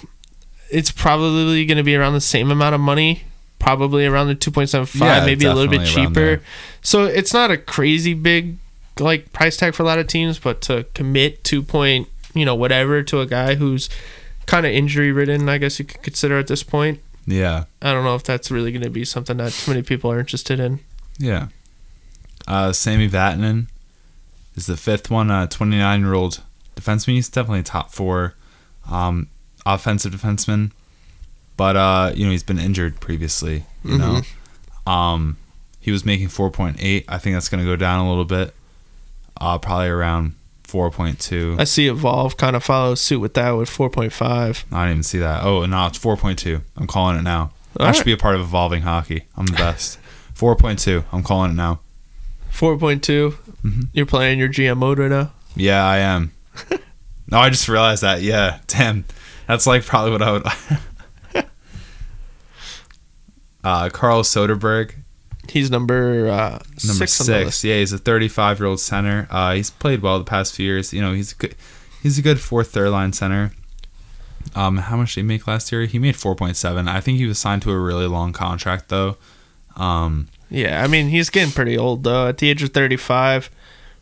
It's 0.72 0.92
probably 0.92 1.66
going 1.66 1.78
to 1.78 1.84
be 1.84 1.96
around 1.96 2.14
the 2.14 2.22
same 2.22 2.52
amount 2.52 2.76
of 2.76 2.82
money. 2.82 3.24
Probably 3.60 4.06
around 4.06 4.28
the 4.28 4.36
2.75, 4.36 5.00
Yeah, 5.02 5.26
maybe 5.26 5.46
a 5.46 5.54
little 5.54 5.70
bit 5.70 5.86
cheaper. 5.86 6.42
So 6.82 7.06
it's 7.06 7.34
not 7.34 7.52
a 7.52 7.58
crazy 7.58 8.14
big 8.14 8.58
like 9.00 9.32
price 9.34 9.58
tag 9.58 9.74
for 9.74 9.84
a 9.84 9.86
lot 9.86 10.00
of 10.00 10.08
teams, 10.08 10.40
but 10.40 10.62
to 10.62 10.86
commit 10.94 11.44
two 11.44 11.62
point, 11.62 12.08
you 12.34 12.46
know, 12.46 12.56
whatever 12.56 13.04
to 13.04 13.22
a 13.22 13.26
guy 13.26 13.56
who's 13.56 13.90
kind 14.46 14.66
of 14.66 14.72
injury 14.72 15.12
ridden, 15.12 15.48
I 15.48 15.58
guess 15.58 15.80
you 15.80 15.86
could 15.86 16.02
consider 16.02 16.38
at 16.38 16.48
this 16.48 16.64
point. 16.64 17.00
Yeah. 17.26 17.66
I 17.82 17.94
don't 17.94 18.04
know 18.04 18.16
if 18.16 18.24
that's 18.24 18.50
really 18.50 18.72
going 18.72 18.84
to 18.84 18.90
be 18.90 19.06
something 19.06 19.38
that 19.38 19.52
too 19.52 19.72
many 19.72 19.84
people 19.84 20.12
are 20.12 20.20
interested 20.20 20.60
in. 20.60 20.80
Yeah. 21.18 21.50
Uh, 22.48 22.74
Sami 22.74 23.08
Vatanen 23.08 23.68
is 24.56 24.66
the 24.66 24.78
fifth 24.78 25.12
one. 25.12 25.30
Uh, 25.30 25.48
29 25.48 26.02
year 26.02 26.14
old 26.14 26.42
defenseman. 26.76 27.14
He's 27.14 27.30
definitely 27.30 27.64
top 27.64 27.92
four 27.92 28.34
um, 28.90 29.28
offensive 29.66 30.14
defenseman. 30.14 30.72
But, 31.60 31.76
uh, 31.76 32.14
you 32.16 32.24
know, 32.24 32.32
he's 32.32 32.42
been 32.42 32.58
injured 32.58 33.02
previously, 33.02 33.66
you 33.84 33.98
know. 33.98 34.22
Um, 34.88 35.36
he 35.82 35.92
was 35.92 36.06
making 36.06 36.30
4.8. 36.30 37.04
I 37.06 37.18
think 37.18 37.36
that's 37.36 37.50
going 37.50 37.62
to 37.62 37.70
go 37.70 37.76
down 37.76 38.00
a 38.00 38.08
little 38.08 38.24
bit. 38.24 38.56
Uh, 39.42 39.58
probably 39.58 39.90
around 39.90 40.36
4.2. 40.64 41.60
I 41.60 41.66
see 41.66 41.90
Evolve 41.90 42.38
kind 42.38 42.56
of 42.56 42.64
follow 42.64 42.96
suit 42.96 43.20
with 43.20 43.34
that 43.34 43.52
with 43.52 43.70
4.5. 43.70 44.22
I 44.72 44.86
didn't 44.86 44.90
even 44.92 45.04
see 45.04 45.18
that. 45.18 45.44
Oh, 45.44 45.66
no, 45.66 45.88
it's 45.88 46.00
4.2. 46.00 46.62
I'm 46.78 46.88
calling 46.88 47.18
it 47.18 47.24
now. 47.24 47.52
I 47.78 47.88
All 47.88 47.92
should 47.92 48.06
be 48.06 48.14
a 48.14 48.18
part 48.18 48.36
of 48.36 48.42
evolving 48.42 48.84
hockey. 48.84 49.26
I'm 49.36 49.46
the 49.46 49.52
best. 49.58 50.00
4.2. 50.36 51.04
I'm 51.12 51.24
calling 51.24 51.52
it 51.52 51.56
now. 51.56 51.82
4.2. 52.54 53.34
Mhm. 53.66 53.90
You're 53.92 54.06
playing 54.06 54.40
your 54.40 54.48
GM 54.48 54.78
mode 54.78 55.00
right 55.00 55.10
now. 55.10 55.34
Yeah, 55.58 55.86
I 55.86 55.98
am. 55.98 56.32
no, 57.30 57.38
I 57.38 57.50
just 57.50 57.68
realized 57.68 58.02
that. 58.04 58.22
Yeah, 58.22 58.60
damn. 58.68 59.04
That's 59.46 59.68
like 59.68 59.84
probably 59.84 60.12
what 60.14 60.22
I 60.22 60.32
would. 60.32 60.46
uh, 63.64 63.90
Carl 63.90 64.24
Soderberg, 64.24 64.96
He's 65.50 65.72
number 65.72 66.28
uh, 66.28 66.60
number 66.86 67.08
six. 67.08 67.14
six. 67.14 67.64
Yeah, 67.64 67.78
he's 67.80 67.92
a 67.92 67.98
35 67.98 68.60
year 68.60 68.68
old 68.68 68.80
center. 68.80 69.28
Uh, 69.32 69.54
he's 69.56 69.72
played 69.72 70.02
well 70.02 70.20
the 70.20 70.26
past 70.26 70.54
few 70.56 70.66
years. 70.66 70.94
You 70.94 71.02
know, 71.02 71.14
he's 71.14 71.32
a 71.32 71.36
good. 71.36 71.56
He's 72.04 72.18
a 72.20 72.22
good 72.22 72.40
fourth, 72.40 72.72
third 72.72 72.92
line 72.92 73.12
center. 73.14 73.52
Um, 74.56 74.78
how 74.78 74.96
much 74.96 75.16
did 75.16 75.22
he 75.22 75.28
make 75.28 75.48
last 75.48 75.72
year? 75.72 75.84
He 75.86 76.00
made 76.00 76.16
4.7. 76.16 76.88
I 76.88 77.02
think 77.02 77.18
he 77.18 77.26
was 77.26 77.38
signed 77.38 77.62
to 77.64 77.72
a 77.72 77.78
really 77.80 78.08
long 78.08 78.32
contract 78.32 78.88
though. 78.90 79.18
Um, 79.76 80.28
Yeah, 80.50 80.84
I 80.84 80.88
mean 80.88 81.10
he's 81.10 81.30
getting 81.30 81.52
pretty 81.52 81.78
old 81.78 82.04
though. 82.04 82.28
At 82.28 82.38
the 82.38 82.50
age 82.50 82.64
of 82.64 82.70
thirty 82.70 82.96
five, 82.96 83.50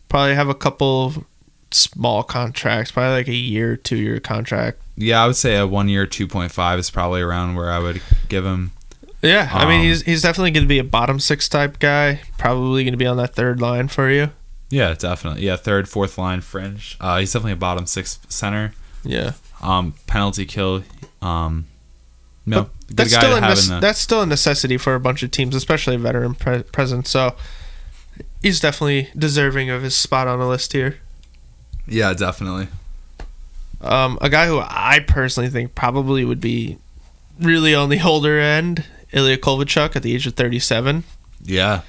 probably 0.09 0.35
have 0.35 0.49
a 0.49 0.53
couple 0.55 1.25
small 1.71 2.23
contracts, 2.23 2.91
probably 2.91 3.13
like 3.15 3.27
a 3.27 3.33
year, 3.33 3.75
two 3.77 3.97
year 3.97 4.19
contract. 4.19 4.79
yeah, 4.95 5.23
I 5.23 5.27
would 5.27 5.35
say 5.35 5.57
a 5.57 5.65
one 5.67 5.89
year 5.89 6.05
2.5 6.07 6.77
is 6.79 6.89
probably 6.89 7.21
around 7.21 7.55
where 7.55 7.71
I 7.71 7.79
would 7.79 8.01
give 8.29 8.45
him. 8.45 8.71
Yeah, 9.21 9.49
I 9.51 9.65
mean 9.67 9.79
Um, 9.81 9.85
he's 9.87 10.01
he's 10.03 10.21
definitely 10.21 10.51
going 10.51 10.63
to 10.63 10.67
be 10.69 10.79
a 10.79 10.83
bottom 10.83 11.19
six 11.19 11.49
type 11.49 11.79
guy. 11.79 12.21
Probably 12.37 12.83
going 12.83 12.93
to 12.93 12.97
be 12.97 13.07
on 13.07 13.17
that 13.17 13.33
third 13.35 13.59
line 13.59 13.87
for 13.87 14.09
you. 14.11 14.31
Yeah, 14.69 14.93
definitely. 14.93 15.43
Yeah, 15.45 15.55
third, 15.55 15.87
fourth 15.89 16.17
line 16.17 16.41
fringe. 16.41 16.97
Uh, 16.99 17.19
he's 17.19 17.31
definitely 17.33 17.53
a 17.53 17.55
bottom 17.55 17.85
six 17.87 18.19
center. 18.29 18.73
Yeah, 19.03 19.31
Um, 19.61 19.93
penalty 20.07 20.45
kill. 20.45 20.83
Um, 21.21 21.65
no, 22.45 22.69
that's 22.89 23.15
still 23.15 23.35
a 23.37 23.41
nece- 23.41 23.69
the. 23.69 23.79
that's 23.79 23.99
still 23.99 24.21
a 24.21 24.25
necessity 24.25 24.77
for 24.77 24.93
a 24.95 24.99
bunch 24.99 25.23
of 25.23 25.31
teams, 25.31 25.55
especially 25.55 25.95
a 25.95 25.99
veteran 25.99 26.33
pre- 26.35 26.63
presence. 26.63 27.09
So 27.09 27.35
he's 28.41 28.59
definitely 28.59 29.09
deserving 29.17 29.69
of 29.69 29.81
his 29.83 29.95
spot 29.95 30.27
on 30.27 30.39
the 30.39 30.45
list 30.47 30.73
here. 30.73 30.97
Yeah, 31.87 32.13
definitely. 32.13 32.67
Um, 33.81 34.17
a 34.21 34.29
guy 34.29 34.47
who 34.47 34.59
I 34.59 34.99
personally 35.07 35.49
think 35.49 35.75
probably 35.75 36.25
would 36.25 36.41
be 36.41 36.77
really 37.39 37.73
on 37.73 37.89
the 37.89 38.01
older 38.05 38.39
end, 38.39 38.83
Ilya 39.11 39.37
Kovalchuk 39.37 39.95
at 39.95 40.03
the 40.03 40.13
age 40.13 40.27
of 40.27 40.33
37. 40.35 41.03
Yeah, 41.43 41.81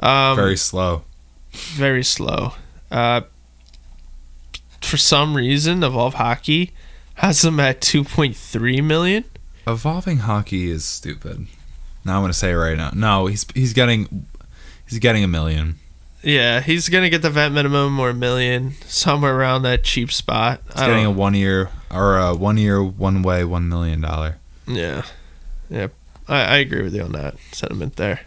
Um, 0.00 0.36
very 0.36 0.56
slow. 0.56 1.04
very 1.52 2.04
slow. 2.04 2.52
Uh, 2.90 3.22
for 4.80 4.96
some 4.96 5.34
reason, 5.34 5.82
Evolve 5.82 6.14
Hockey 6.14 6.72
has 7.14 7.44
him 7.44 7.58
at 7.60 7.80
2.3 7.80 8.82
million. 8.84 9.24
Evolving 9.66 10.18
hockey 10.18 10.70
is 10.70 10.84
stupid. 10.84 11.46
Now 12.04 12.16
I'm 12.16 12.22
gonna 12.22 12.32
say 12.32 12.52
it 12.52 12.54
right 12.56 12.76
now. 12.76 12.90
No, 12.94 13.26
he's 13.26 13.44
he's 13.54 13.74
getting 13.74 14.26
he's 14.88 14.98
getting 14.98 15.22
a 15.24 15.28
million. 15.28 15.78
Yeah, 16.22 16.60
he's 16.60 16.88
gonna 16.88 17.10
get 17.10 17.20
the 17.20 17.28
vet 17.28 17.52
minimum 17.52 18.00
or 18.00 18.10
a 18.10 18.14
million, 18.14 18.72
somewhere 18.86 19.36
around 19.36 19.62
that 19.62 19.84
cheap 19.84 20.10
spot. 20.10 20.62
He's 20.68 20.76
getting 20.76 21.04
a 21.04 21.10
one 21.10 21.34
year 21.34 21.68
or 21.90 22.16
a 22.18 22.34
one 22.34 22.56
year 22.56 22.82
one 22.82 23.22
way 23.22 23.44
one 23.44 23.68
million 23.68 24.00
dollar. 24.00 24.36
yeah, 24.66 25.02
yeah, 25.68 25.88
I, 26.28 26.40
I 26.42 26.56
agree 26.58 26.82
with 26.82 26.94
you 26.94 27.02
on 27.02 27.12
that 27.12 27.36
sentiment 27.52 27.96
there. 27.96 28.20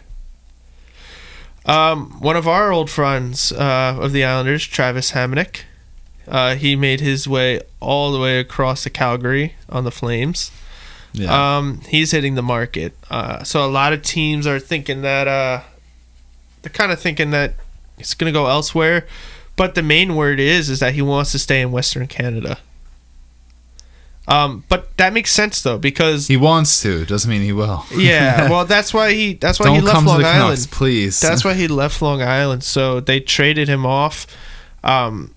Um, 1.64 2.20
one 2.20 2.36
of 2.36 2.48
our 2.48 2.72
old 2.72 2.90
friends 2.90 3.52
uh, 3.52 3.96
of 4.00 4.12
the 4.12 4.24
Islanders, 4.24 4.66
Travis 4.66 5.12
Hamonic, 5.12 5.60
uh, 6.26 6.56
he 6.56 6.74
made 6.76 7.00
his 7.00 7.28
way 7.28 7.60
all 7.80 8.12
the 8.12 8.18
way 8.18 8.38
across 8.38 8.82
to 8.82 8.90
Calgary 8.90 9.54
on 9.68 9.84
the 9.84 9.90
Flames. 9.92 10.50
Yeah, 11.12 11.56
Um, 11.58 11.82
he's 11.88 12.10
hitting 12.10 12.34
the 12.34 12.42
market. 12.42 12.94
Uh, 13.10 13.44
so 13.44 13.64
a 13.64 13.68
lot 13.70 13.92
of 13.92 14.02
teams 14.02 14.46
are 14.46 14.58
thinking 14.58 15.02
that 15.02 15.28
uh, 15.28 15.60
they're 16.62 16.72
kind 16.72 16.90
of 16.90 16.98
thinking 17.00 17.30
that 17.30 17.54
he's 17.98 18.14
going 18.14 18.32
to 18.32 18.36
go 18.36 18.46
elsewhere. 18.46 19.06
But 19.54 19.74
the 19.74 19.82
main 19.82 20.16
word 20.16 20.40
is 20.40 20.70
is 20.70 20.80
that 20.80 20.94
he 20.94 21.02
wants 21.02 21.30
to 21.32 21.38
stay 21.38 21.60
in 21.60 21.70
Western 21.70 22.06
Canada. 22.06 22.58
Um, 24.28 24.64
but 24.68 24.96
that 24.98 25.12
makes 25.12 25.32
sense 25.32 25.62
though 25.62 25.78
because 25.78 26.28
he 26.28 26.36
wants 26.36 26.80
to. 26.82 27.04
Doesn't 27.04 27.28
mean 27.30 27.42
he 27.42 27.52
will. 27.52 27.84
yeah, 27.94 28.48
well 28.50 28.64
that's 28.64 28.94
why 28.94 29.12
he 29.12 29.34
that's 29.34 29.58
why 29.58 29.66
Don't 29.66 29.76
he 29.76 29.80
left 29.80 30.06
Long 30.06 30.22
Island. 30.24 30.24
Canucks, 30.24 30.66
please. 30.66 31.20
That's 31.20 31.44
why 31.44 31.54
he 31.54 31.66
left 31.66 32.00
Long 32.00 32.22
Island. 32.22 32.62
So 32.62 33.00
they 33.00 33.18
traded 33.18 33.68
him 33.68 33.84
off. 33.84 34.26
Um, 34.84 35.34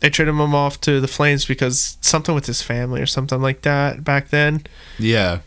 they 0.00 0.10
traded 0.10 0.34
him 0.34 0.54
off 0.54 0.80
to 0.82 1.00
the 1.00 1.08
Flames 1.08 1.44
because 1.46 1.96
something 2.00 2.34
with 2.34 2.46
his 2.46 2.62
family 2.62 3.00
or 3.00 3.06
something 3.06 3.40
like 3.40 3.62
that 3.62 4.04
back 4.04 4.28
then. 4.28 4.66
yeah. 4.98 5.40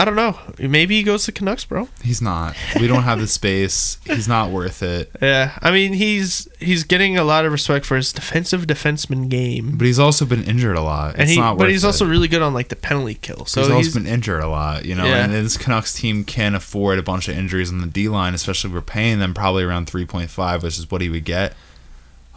I 0.00 0.04
don't 0.04 0.14
know. 0.14 0.38
Maybe 0.60 0.96
he 0.96 1.02
goes 1.02 1.24
to 1.24 1.32
Canucks, 1.32 1.64
bro. 1.64 1.88
He's 2.04 2.22
not. 2.22 2.54
We 2.78 2.86
don't 2.86 3.02
have 3.02 3.18
the 3.18 3.26
space. 3.40 3.98
He's 4.04 4.28
not 4.28 4.50
worth 4.50 4.80
it. 4.80 5.10
Yeah, 5.20 5.58
I 5.60 5.72
mean 5.72 5.94
he's 5.94 6.46
he's 6.60 6.84
getting 6.84 7.18
a 7.18 7.24
lot 7.24 7.44
of 7.44 7.50
respect 7.50 7.84
for 7.84 7.96
his 7.96 8.12
defensive 8.12 8.68
defenseman 8.68 9.28
game, 9.28 9.76
But 9.76 9.86
he's 9.88 9.98
also 9.98 10.24
been 10.24 10.44
injured 10.44 10.76
a 10.76 10.82
lot. 10.82 11.14
and 11.14 11.22
it's 11.22 11.32
he 11.32 11.38
not 11.38 11.58
but 11.58 11.68
he's 11.68 11.82
it. 11.82 11.88
also 11.88 12.06
really 12.06 12.28
good 12.28 12.42
on 12.42 12.54
like 12.54 12.68
the 12.68 12.76
penalty 12.76 13.14
kill. 13.14 13.44
So 13.46 13.62
he's 13.62 13.68
he's, 13.70 13.86
also 13.88 13.98
been 13.98 14.08
injured 14.08 14.40
a 14.40 14.48
lot, 14.48 14.84
you 14.84 14.94
know. 14.94 15.04
Yeah. 15.04 15.24
And 15.24 15.32
this 15.34 15.56
Canucks 15.56 15.92
team 15.94 16.22
can't 16.22 16.54
afford 16.54 17.00
a 17.00 17.02
bunch 17.02 17.26
of 17.28 17.36
injuries 17.36 17.72
on 17.72 17.78
the 17.80 17.88
D 17.88 18.08
line, 18.08 18.34
especially 18.34 18.68
if 18.70 18.74
we're 18.74 18.82
paying 18.82 19.18
them 19.18 19.34
probably 19.34 19.64
around 19.64 19.86
three 19.88 20.06
point 20.06 20.30
five, 20.30 20.62
which 20.62 20.78
is 20.78 20.88
what 20.90 21.00
he 21.00 21.08
would 21.08 21.24
get. 21.24 21.54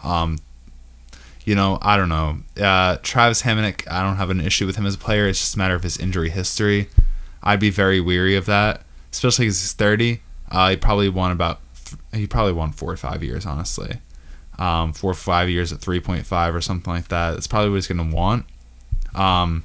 Um, 0.03 0.39
you 1.45 1.53
know, 1.53 1.77
I 1.83 1.95
don't 1.95 2.09
know. 2.09 2.37
Uh, 2.59 2.97
Travis 3.03 3.43
Hamonic, 3.43 3.87
I 3.87 4.01
don't 4.03 4.17
have 4.17 4.31
an 4.31 4.41
issue 4.41 4.65
with 4.65 4.77
him 4.77 4.85
as 4.87 4.95
a 4.95 4.97
player. 4.97 5.27
It's 5.27 5.39
just 5.39 5.53
a 5.55 5.57
matter 5.59 5.75
of 5.75 5.83
his 5.83 5.97
injury 5.97 6.31
history. 6.31 6.89
I'd 7.43 7.59
be 7.59 7.69
very 7.69 7.99
weary 7.99 8.35
of 8.35 8.45
that, 8.45 8.83
especially 9.11 9.45
because 9.45 9.61
he's 9.61 9.73
thirty. 9.73 10.21
Uh, 10.49 10.71
he 10.71 10.77
probably 10.77 11.09
won 11.09 11.31
about 11.31 11.59
he 12.13 12.27
probably 12.27 12.53
won 12.53 12.71
four 12.71 12.91
or 12.91 12.97
five 12.97 13.23
years, 13.23 13.45
honestly. 13.45 13.99
Um, 14.59 14.93
four 14.93 15.11
or 15.11 15.15
five 15.15 15.49
years 15.49 15.73
at 15.73 15.79
three 15.79 15.99
point 15.99 16.25
five 16.25 16.53
or 16.53 16.61
something 16.61 16.91
like 16.93 17.07
that. 17.07 17.31
That's 17.31 17.47
probably 17.47 17.69
what 17.69 17.75
he's 17.75 17.87
gonna 17.87 18.13
want. 18.15 18.45
Um, 19.15 19.63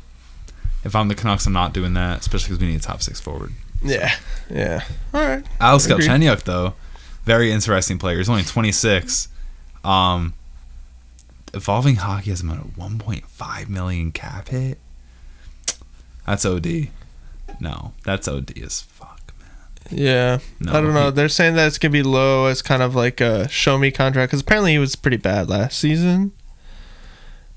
if 0.85 0.95
I'm 0.95 1.09
the 1.09 1.15
Canucks, 1.15 1.47
I'm 1.47 1.53
not 1.53 1.73
doing 1.73 1.95
that, 1.95 2.21
especially 2.21 2.49
because 2.49 2.61
we 2.61 2.69
need 2.69 2.81
a 2.81 2.83
top 2.83 3.03
six 3.03 3.21
forward. 3.21 3.53
yeah, 3.83 4.15
yeah. 4.51 4.85
All 5.13 5.21
right, 5.21 5.45
Alex 5.61 5.87
Agreed. 5.87 6.09
Galchenyuk, 6.09 6.45
though, 6.45 6.75
very 7.25 7.51
interesting 7.53 7.99
player. 7.99 8.19
He's 8.19 8.29
only 8.29 8.45
26. 8.45 9.29
Um, 9.85 10.35
Evolving 11.55 11.97
Hockey 11.97 12.31
has 12.31 12.41
him 12.41 12.51
at 12.51 12.59
a 12.59 12.63
1.5 12.63 13.69
million 13.69 14.13
cap 14.13 14.49
hit. 14.49 14.79
That's 16.27 16.45
OD. 16.45 16.89
No, 17.61 17.93
that's 18.05 18.29
OD 18.29 18.59
as 18.63 18.83
fuck, 18.83 19.33
man. 19.41 19.99
yeah. 19.99 20.39
No, 20.61 20.73
I 20.73 20.81
don't 20.81 20.95
know. 20.95 21.07
he- 21.07 21.11
They're 21.13 21.29
saying 21.29 21.55
that 21.55 21.67
it's 21.69 21.79
gonna 21.79 21.93
be 21.93 22.03
low 22.03 22.47
as 22.47 22.63
kind 22.63 22.83
of 22.83 22.95
like 22.95 23.21
a 23.21 23.49
show 23.49 23.79
me 23.79 23.91
contract 23.91 24.31
because 24.31 24.41
apparently 24.43 24.73
he 24.73 24.79
was 24.79 24.95
pretty 24.97 25.17
bad 25.17 25.49
last 25.49 25.79
season. 25.79 26.33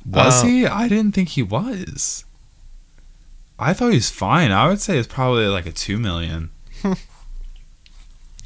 Was 0.05 0.41
Uh, 0.43 0.45
he? 0.47 0.65
I 0.65 0.87
didn't 0.87 1.13
think 1.13 1.29
he 1.29 1.43
was. 1.43 2.23
I 3.59 3.73
thought 3.73 3.89
he 3.89 3.95
was 3.97 4.09
fine. 4.09 4.51
I 4.51 4.67
would 4.69 4.79
say 4.79 4.97
it's 4.97 5.07
probably 5.07 5.47
like 5.47 5.65
a 5.65 5.71
two 5.71 5.97
million. 5.97 6.49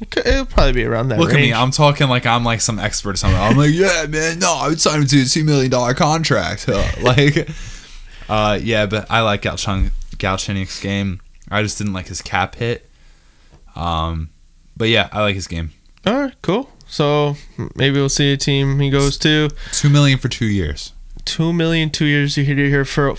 It 0.00 0.10
could, 0.10 0.26
it'll 0.26 0.44
probably 0.44 0.72
be 0.72 0.84
around 0.84 1.08
that 1.10 1.20
Look 1.20 1.28
range. 1.28 1.38
at 1.38 1.42
me. 1.42 1.52
I'm 1.54 1.70
talking 1.70 2.08
like 2.08 2.26
I'm 2.26 2.44
like 2.44 2.60
some 2.60 2.80
expert 2.80 3.10
or 3.10 3.16
something. 3.16 3.38
I'm 3.40 3.56
like, 3.56 3.70
yeah, 3.72 4.06
man, 4.08 4.40
no, 4.40 4.52
I 4.52 4.68
would 4.68 4.80
sign 4.80 5.00
him 5.02 5.06
to 5.06 5.22
a 5.22 5.24
two 5.24 5.44
million 5.44 5.70
dollar 5.70 5.94
contract. 5.94 6.68
Like, 7.00 7.48
uh, 8.28 8.58
yeah, 8.60 8.86
but 8.86 9.08
I 9.10 9.20
like 9.20 9.42
Galchenyuk's 9.42 10.80
game. 10.80 11.20
I 11.50 11.62
just 11.62 11.78
didn't 11.78 11.92
like 11.92 12.06
his 12.08 12.22
cap 12.22 12.54
hit. 12.56 12.88
Um, 13.76 14.30
but 14.76 14.88
yeah, 14.88 15.08
I 15.12 15.22
like 15.22 15.34
his 15.34 15.46
game. 15.46 15.72
All 16.06 16.14
right, 16.20 16.34
cool. 16.42 16.70
So 16.86 17.36
maybe 17.74 17.98
we'll 17.98 18.08
see 18.08 18.32
a 18.32 18.36
team 18.36 18.78
he 18.80 18.90
goes 18.90 19.18
to. 19.18 19.50
Two 19.72 19.88
million 19.88 20.18
for 20.18 20.28
two 20.28 20.46
years. 20.46 20.92
Two 21.24 21.52
million, 21.52 21.90
two 21.90 22.04
years. 22.04 22.36
You 22.36 22.44
heard 22.44 22.58
it 22.58 22.68
here 22.68 22.84
for. 22.84 23.14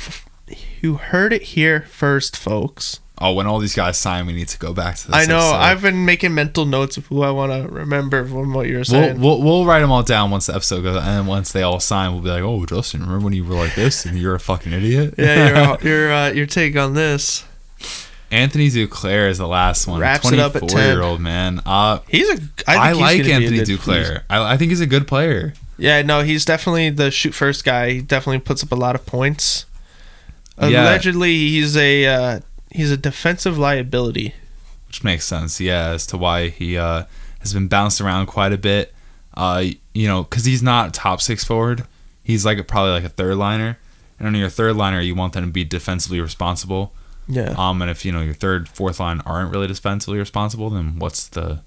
You 0.81 0.95
heard 0.95 1.33
it 1.33 1.41
here 1.41 1.81
first, 1.89 2.37
folks. 2.37 2.99
Oh, 3.17 3.33
when 3.33 3.47
all 3.47 3.59
these 3.59 3.73
guys 3.73 3.97
sign, 3.97 4.25
we 4.27 4.33
need 4.33 4.49
to 4.49 4.59
go 4.59 4.73
back 4.73 4.97
to. 4.97 5.07
The 5.07 5.15
I 5.15 5.25
know. 5.25 5.39
six, 5.39 5.49
so- 5.51 5.55
I've 5.55 5.81
been 5.81 6.05
making 6.05 6.33
mental 6.35 6.65
notes 6.65 6.97
of 6.97 7.07
who 7.07 7.23
I 7.23 7.31
want 7.31 7.51
to 7.51 7.67
remember 7.73 8.25
from 8.25 8.53
what 8.53 8.67
you 8.67 8.73
were 8.73 8.79
We'll, 8.79 8.83
saying. 8.85 9.21
we'll, 9.21 9.41
we'll 9.41 9.65
write 9.65 9.79
them 9.79 9.91
all 9.91 10.03
down 10.03 10.29
once 10.31 10.45
the 10.47 10.53
episode 10.53 10.81
goes, 10.83 10.97
and 10.97 11.05
then 11.05 11.25
once 11.25 11.51
they 11.51 11.63
all 11.63 11.79
sign, 11.79 12.11
we'll 12.13 12.21
be 12.21 12.29
like, 12.29 12.43
"Oh, 12.43 12.65
Justin, 12.65 13.01
remember 13.01 13.23
when 13.25 13.33
you 13.33 13.43
were 13.45 13.55
like 13.55 13.73
this 13.73 14.05
and 14.05 14.17
you're 14.17 14.35
a 14.35 14.39
fucking 14.39 14.71
idiot?" 14.73 15.15
yeah, 15.17 15.77
your 15.81 15.81
your 15.91 16.13
uh, 16.13 16.29
your 16.31 16.45
take 16.45 16.75
on 16.75 16.93
this. 16.93 17.45
Anthony 18.35 18.69
Duclair 18.69 19.29
is 19.29 19.37
the 19.37 19.47
last 19.47 19.87
one. 19.87 19.99
Wraps 19.99 20.31
it 20.31 20.39
up 20.39 20.55
at 20.55 20.67
10. 20.67 20.93
year 20.93 21.01
old 21.01 21.21
man. 21.21 21.61
Uh, 21.65 21.99
He's 22.07 22.29
a. 22.29 22.41
I, 22.67 22.91
I, 22.91 22.93
think 22.93 22.97
he's 22.97 23.01
like 23.01 23.17
gonna 23.17 23.23
be 23.23 23.31
a 23.31 23.35
Anthony 23.35 23.59
Duclair. 23.59 24.23
I, 24.29 24.53
I 24.53 24.57
think 24.57 24.69
he's 24.69 24.81
a 24.81 24.87
good 24.87 25.07
player. 25.07 25.53
Yeah, 25.77 26.01
no, 26.01 26.21
he's 26.21 26.45
definitely 26.45 26.89
the 26.89 27.11
shoot 27.11 27.33
first 27.33 27.65
guy. 27.65 27.91
He 27.91 28.01
definitely 28.01 28.39
puts 28.39 28.63
up 28.63 28.71
a 28.71 28.75
lot 28.75 28.95
of 28.95 29.05
points. 29.05 29.65
Yeah. 30.59 30.83
Allegedly, 30.83 31.33
he's 31.33 31.75
a 31.75 32.05
uh, 32.05 32.39
he's 32.71 32.91
a 32.91 32.97
defensive 32.97 33.57
liability. 33.57 34.33
which 34.87 35.03
makes 35.03 35.25
sense. 35.25 35.59
Yeah, 35.59 35.89
as 35.89 36.05
to 36.07 36.17
why 36.17 36.49
he 36.49 36.77
uh, 36.77 37.05
has 37.39 37.53
been 37.53 37.67
bounced 37.67 37.99
around 37.99 38.27
quite 38.27 38.53
a 38.53 38.57
bit. 38.57 38.93
Uh, 39.33 39.65
you 39.93 40.07
know, 40.07 40.23
because 40.23 40.45
he's 40.45 40.63
not 40.63 40.93
top 40.93 41.21
six 41.21 41.43
forward. 41.43 41.85
He's 42.23 42.45
like 42.45 42.57
a, 42.57 42.63
probably 42.63 42.91
like 42.91 43.03
a 43.03 43.09
third 43.09 43.35
liner, 43.35 43.77
and 44.17 44.27
on 44.27 44.35
your 44.35 44.49
third 44.49 44.75
liner, 44.75 45.01
you 45.01 45.13
want 45.13 45.33
them 45.33 45.45
to 45.45 45.51
be 45.51 45.63
defensively 45.63 46.19
responsible. 46.21 46.93
Yeah. 47.27 47.55
Um, 47.57 47.81
and 47.81 47.89
if 47.89 48.05
you 48.05 48.11
know 48.11 48.21
your 48.21 48.33
third, 48.33 48.69
fourth 48.69 48.99
line 48.99 49.21
aren't 49.25 49.51
really 49.51 49.67
defensively 49.67 50.19
responsible, 50.19 50.69
then 50.69 50.99
what's 50.99 51.27
the 51.27 51.61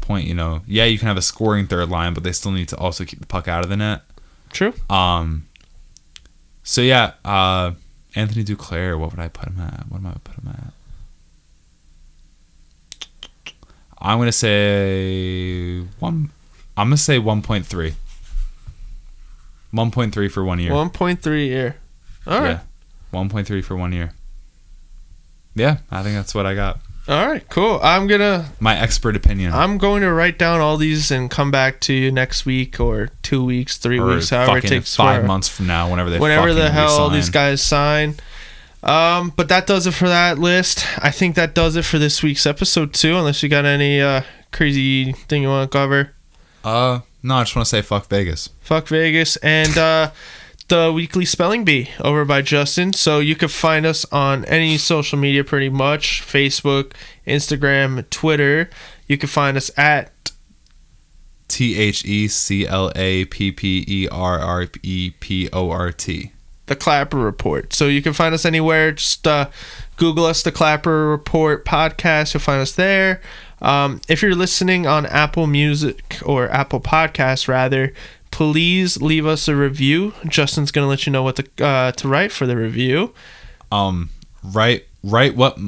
point? 0.00 0.26
You 0.26 0.34
know, 0.34 0.62
yeah, 0.66 0.84
you 0.84 0.98
can 0.98 1.08
have 1.08 1.16
a 1.16 1.22
scoring 1.22 1.66
third 1.66 1.88
line, 1.88 2.14
but 2.14 2.22
they 2.22 2.32
still 2.32 2.52
need 2.52 2.68
to 2.68 2.76
also 2.76 3.04
keep 3.04 3.18
the 3.20 3.26
puck 3.26 3.48
out 3.48 3.64
of 3.64 3.70
the 3.70 3.76
net. 3.76 4.02
True. 4.52 4.74
Um. 4.88 5.46
So 6.62 6.80
yeah, 6.80 7.12
uh, 7.24 7.72
Anthony 8.14 8.44
Duclair. 8.44 8.98
What 8.98 9.10
would 9.10 9.20
I 9.20 9.28
put 9.28 9.48
him 9.48 9.60
at? 9.60 9.86
What 9.88 9.98
am 9.98 10.06
I 10.06 10.14
put 10.22 10.36
him 10.36 10.48
at? 10.48 10.72
I'm 13.98 14.18
gonna 14.18 14.32
say 14.32 15.80
one. 15.98 16.30
I'm 16.76 16.88
gonna 16.88 16.96
say 16.96 17.18
one 17.18 17.42
point 17.42 17.66
three. 17.66 17.94
One 19.70 19.90
point 19.90 20.14
three 20.14 20.28
for 20.28 20.44
one 20.44 20.58
year. 20.58 20.72
One 20.72 20.90
point 20.90 21.22
three 21.22 21.48
year. 21.48 21.76
All 22.26 22.40
right. 22.40 22.50
Yeah, 22.50 22.60
one 23.10 23.28
point 23.28 23.46
three 23.46 23.62
for 23.62 23.76
one 23.76 23.92
year. 23.92 24.12
Yeah, 25.56 25.78
I 25.90 26.02
think 26.04 26.14
that's 26.14 26.34
what 26.34 26.46
I 26.46 26.54
got. 26.54 26.78
All 27.08 27.26
right. 27.28 27.48
Cool. 27.48 27.78
I'm 27.82 28.06
gonna. 28.08 28.50
My 28.60 28.76
expert 28.76 29.14
opinion. 29.16 29.52
I'm 29.52 29.78
going 29.78 30.02
to 30.02 30.12
write 30.12 30.38
down 30.38 30.60
all 30.60 30.76
these 30.76 31.10
and 31.10 31.30
come 31.30 31.50
back 31.50 31.80
to 31.82 31.92
you 31.92 32.10
next 32.10 32.44
week 32.44 32.80
or 32.80 33.10
two 33.22 33.44
weeks, 33.44 33.78
three 33.78 33.98
or 34.00 34.06
weeks, 34.06 34.30
however 34.30 34.58
it 34.58 34.64
takes 34.64 34.94
five 34.94 35.22
for- 35.22 35.26
months 35.26 35.48
from 35.48 35.66
now, 35.66 35.88
whenever 35.90 36.10
they 36.10 36.18
whenever 36.18 36.52
the 36.52 36.70
hell 36.70 36.90
all 36.90 37.10
these 37.10 37.30
guys 37.30 37.62
sign. 37.62 38.16
Um, 38.82 39.32
but 39.34 39.48
that 39.48 39.66
does 39.66 39.86
it 39.86 39.92
for 39.94 40.08
that 40.08 40.38
list. 40.38 40.84
I 40.98 41.10
think 41.10 41.34
that 41.36 41.54
does 41.54 41.74
it 41.76 41.84
for 41.84 41.98
this 41.98 42.22
week's 42.22 42.44
episode 42.46 42.92
too. 42.92 43.16
Unless 43.16 43.42
you 43.42 43.48
got 43.48 43.64
any 43.64 44.00
uh, 44.00 44.22
crazy 44.52 45.12
thing 45.12 45.42
you 45.42 45.48
want 45.48 45.70
to 45.70 45.76
cover. 45.78 46.12
Uh, 46.64 47.00
no, 47.22 47.36
I 47.36 47.42
just 47.44 47.54
want 47.56 47.66
to 47.66 47.70
say 47.70 47.82
fuck 47.82 48.08
Vegas. 48.08 48.48
Fuck 48.60 48.88
Vegas 48.88 49.36
and 49.36 49.76
uh, 49.78 50.10
the 50.68 50.92
weekly 50.92 51.24
spelling 51.24 51.64
bee 51.64 51.90
over 52.00 52.24
by 52.24 52.42
Justin. 52.42 52.92
So 52.92 53.20
you 53.20 53.36
can 53.36 53.48
find 53.48 53.86
us 53.86 54.04
on 54.12 54.44
any 54.46 54.78
social 54.78 55.18
media, 55.18 55.44
pretty 55.44 55.68
much 55.68 56.22
Facebook, 56.22 56.92
Instagram, 57.26 58.08
Twitter. 58.10 58.68
You 59.06 59.16
can 59.16 59.28
find 59.28 59.56
us 59.56 59.70
at 59.78 60.12
T 61.48 61.78
H 61.78 62.04
E 62.04 62.26
C 62.28 62.66
L 62.66 62.90
A 62.96 63.24
P 63.26 63.52
P 63.52 63.84
E 63.86 64.08
R 64.10 64.38
R 64.38 64.66
E 64.82 65.10
P 65.20 65.48
O 65.52 65.70
R 65.70 65.92
T. 65.92 66.32
the 66.66 66.74
Clapper 66.74 67.18
Report. 67.18 67.72
So 67.72 67.86
you 67.86 68.02
can 68.02 68.12
find 68.12 68.34
us 68.34 68.44
anywhere. 68.44 68.90
Just 68.90 69.24
uh, 69.26 69.48
Google 69.96 70.24
us, 70.26 70.42
the 70.42 70.50
Clapper 70.50 71.06
Report 71.08 71.64
podcast. 71.64 72.34
You'll 72.34 72.40
find 72.40 72.60
us 72.60 72.72
there. 72.72 73.20
Um, 73.62 74.00
if 74.08 74.20
you're 74.20 74.34
listening 74.34 74.86
on 74.86 75.06
Apple 75.06 75.46
Music 75.46 76.18
or 76.24 76.50
Apple 76.50 76.80
Podcasts, 76.80 77.46
rather, 77.46 77.94
please 78.30 79.00
leave 79.00 79.26
us 79.26 79.48
a 79.48 79.56
review. 79.56 80.14
Justin's 80.28 80.70
gonna 80.70 80.88
let 80.88 81.06
you 81.06 81.12
know 81.12 81.22
what 81.22 81.36
to 81.36 81.64
uh, 81.64 81.92
to 81.92 82.08
write 82.08 82.32
for 82.32 82.46
the 82.46 82.56
review. 82.56 83.14
Um, 83.72 84.10
write 84.42 84.86
write 85.02 85.36
what 85.36 85.58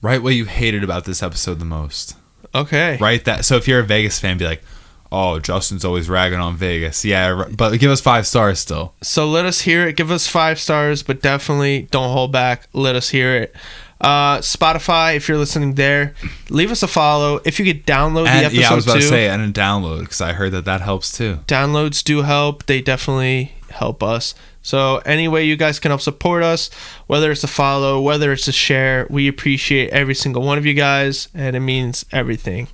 write 0.00 0.22
what 0.22 0.34
you 0.34 0.44
hated 0.44 0.84
about 0.84 1.04
this 1.04 1.22
episode 1.22 1.58
the 1.58 1.64
most. 1.64 2.16
Okay. 2.54 2.98
Write 3.00 3.24
that. 3.24 3.44
So 3.44 3.56
if 3.56 3.66
you're 3.66 3.80
a 3.80 3.84
Vegas 3.84 4.18
fan, 4.20 4.36
be 4.36 4.44
like, 4.44 4.62
oh, 5.10 5.38
Justin's 5.38 5.84
always 5.84 6.08
ragging 6.08 6.38
on 6.38 6.56
Vegas. 6.56 7.04
Yeah, 7.04 7.44
but 7.56 7.78
give 7.78 7.90
us 7.90 8.00
five 8.00 8.26
stars 8.26 8.58
still. 8.58 8.94
So 9.02 9.26
let 9.28 9.46
us 9.46 9.62
hear 9.62 9.88
it. 9.88 9.96
Give 9.96 10.10
us 10.10 10.26
five 10.26 10.58
stars, 10.58 11.02
but 11.02 11.22
definitely 11.22 11.88
don't 11.90 12.10
hold 12.12 12.32
back. 12.32 12.68
Let 12.72 12.94
us 12.94 13.10
hear 13.10 13.34
it. 13.36 13.56
Uh, 14.02 14.38
Spotify, 14.38 15.14
if 15.16 15.28
you're 15.28 15.38
listening 15.38 15.74
there, 15.74 16.14
leave 16.50 16.70
us 16.70 16.82
a 16.82 16.88
follow. 16.88 17.40
If 17.44 17.58
you 17.58 17.64
could 17.64 17.86
download 17.86 18.24
the 18.24 18.30
And 18.30 18.46
episode 18.46 18.60
yeah, 18.60 18.70
I 18.70 18.74
was 18.74 18.84
about 18.84 18.94
too, 18.94 19.00
to 19.02 19.08
say 19.08 19.28
and 19.28 19.42
a 19.42 19.52
download 19.60 20.00
because 20.00 20.20
I 20.20 20.32
heard 20.32 20.50
that 20.52 20.64
that 20.64 20.80
helps 20.80 21.12
too. 21.12 21.38
downloads 21.46 22.02
do 22.02 22.22
help. 22.22 22.66
They 22.66 22.80
definitely 22.80 23.52
help 23.70 24.02
us. 24.02 24.34
So 24.64 24.98
any 24.98 25.26
way 25.28 25.44
you 25.44 25.56
guys 25.56 25.78
can 25.80 25.90
help 25.90 26.00
support 26.00 26.42
us, 26.42 26.70
whether 27.08 27.30
it's 27.32 27.42
a 27.42 27.48
follow, 27.48 28.00
whether 28.00 28.32
it's 28.32 28.46
a 28.46 28.52
share, 28.52 29.06
we 29.10 29.26
appreciate 29.28 29.90
every 29.90 30.14
single 30.14 30.42
one 30.42 30.56
of 30.58 30.64
you 30.66 30.74
guys, 30.74 31.28
and 31.34 31.56
it 31.56 31.60
means 31.60 32.04
everything. 32.12 32.68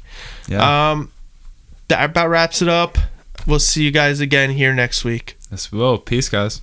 Yeah, 0.49 0.91
Um, 0.91 1.11
that 1.89 2.05
about 2.11 2.29
wraps 2.29 2.61
it 2.61 2.69
up. 2.69 2.99
We'll 3.47 3.59
see 3.59 3.85
you 3.85 3.91
guys 3.91 4.21
again 4.21 4.51
here 4.51 4.75
next 4.75 5.03
week. 5.05 5.39
yes, 5.51 5.73
we 5.73 5.79
will. 5.79 5.97
Peace, 5.99 6.29
guys. 6.29 6.61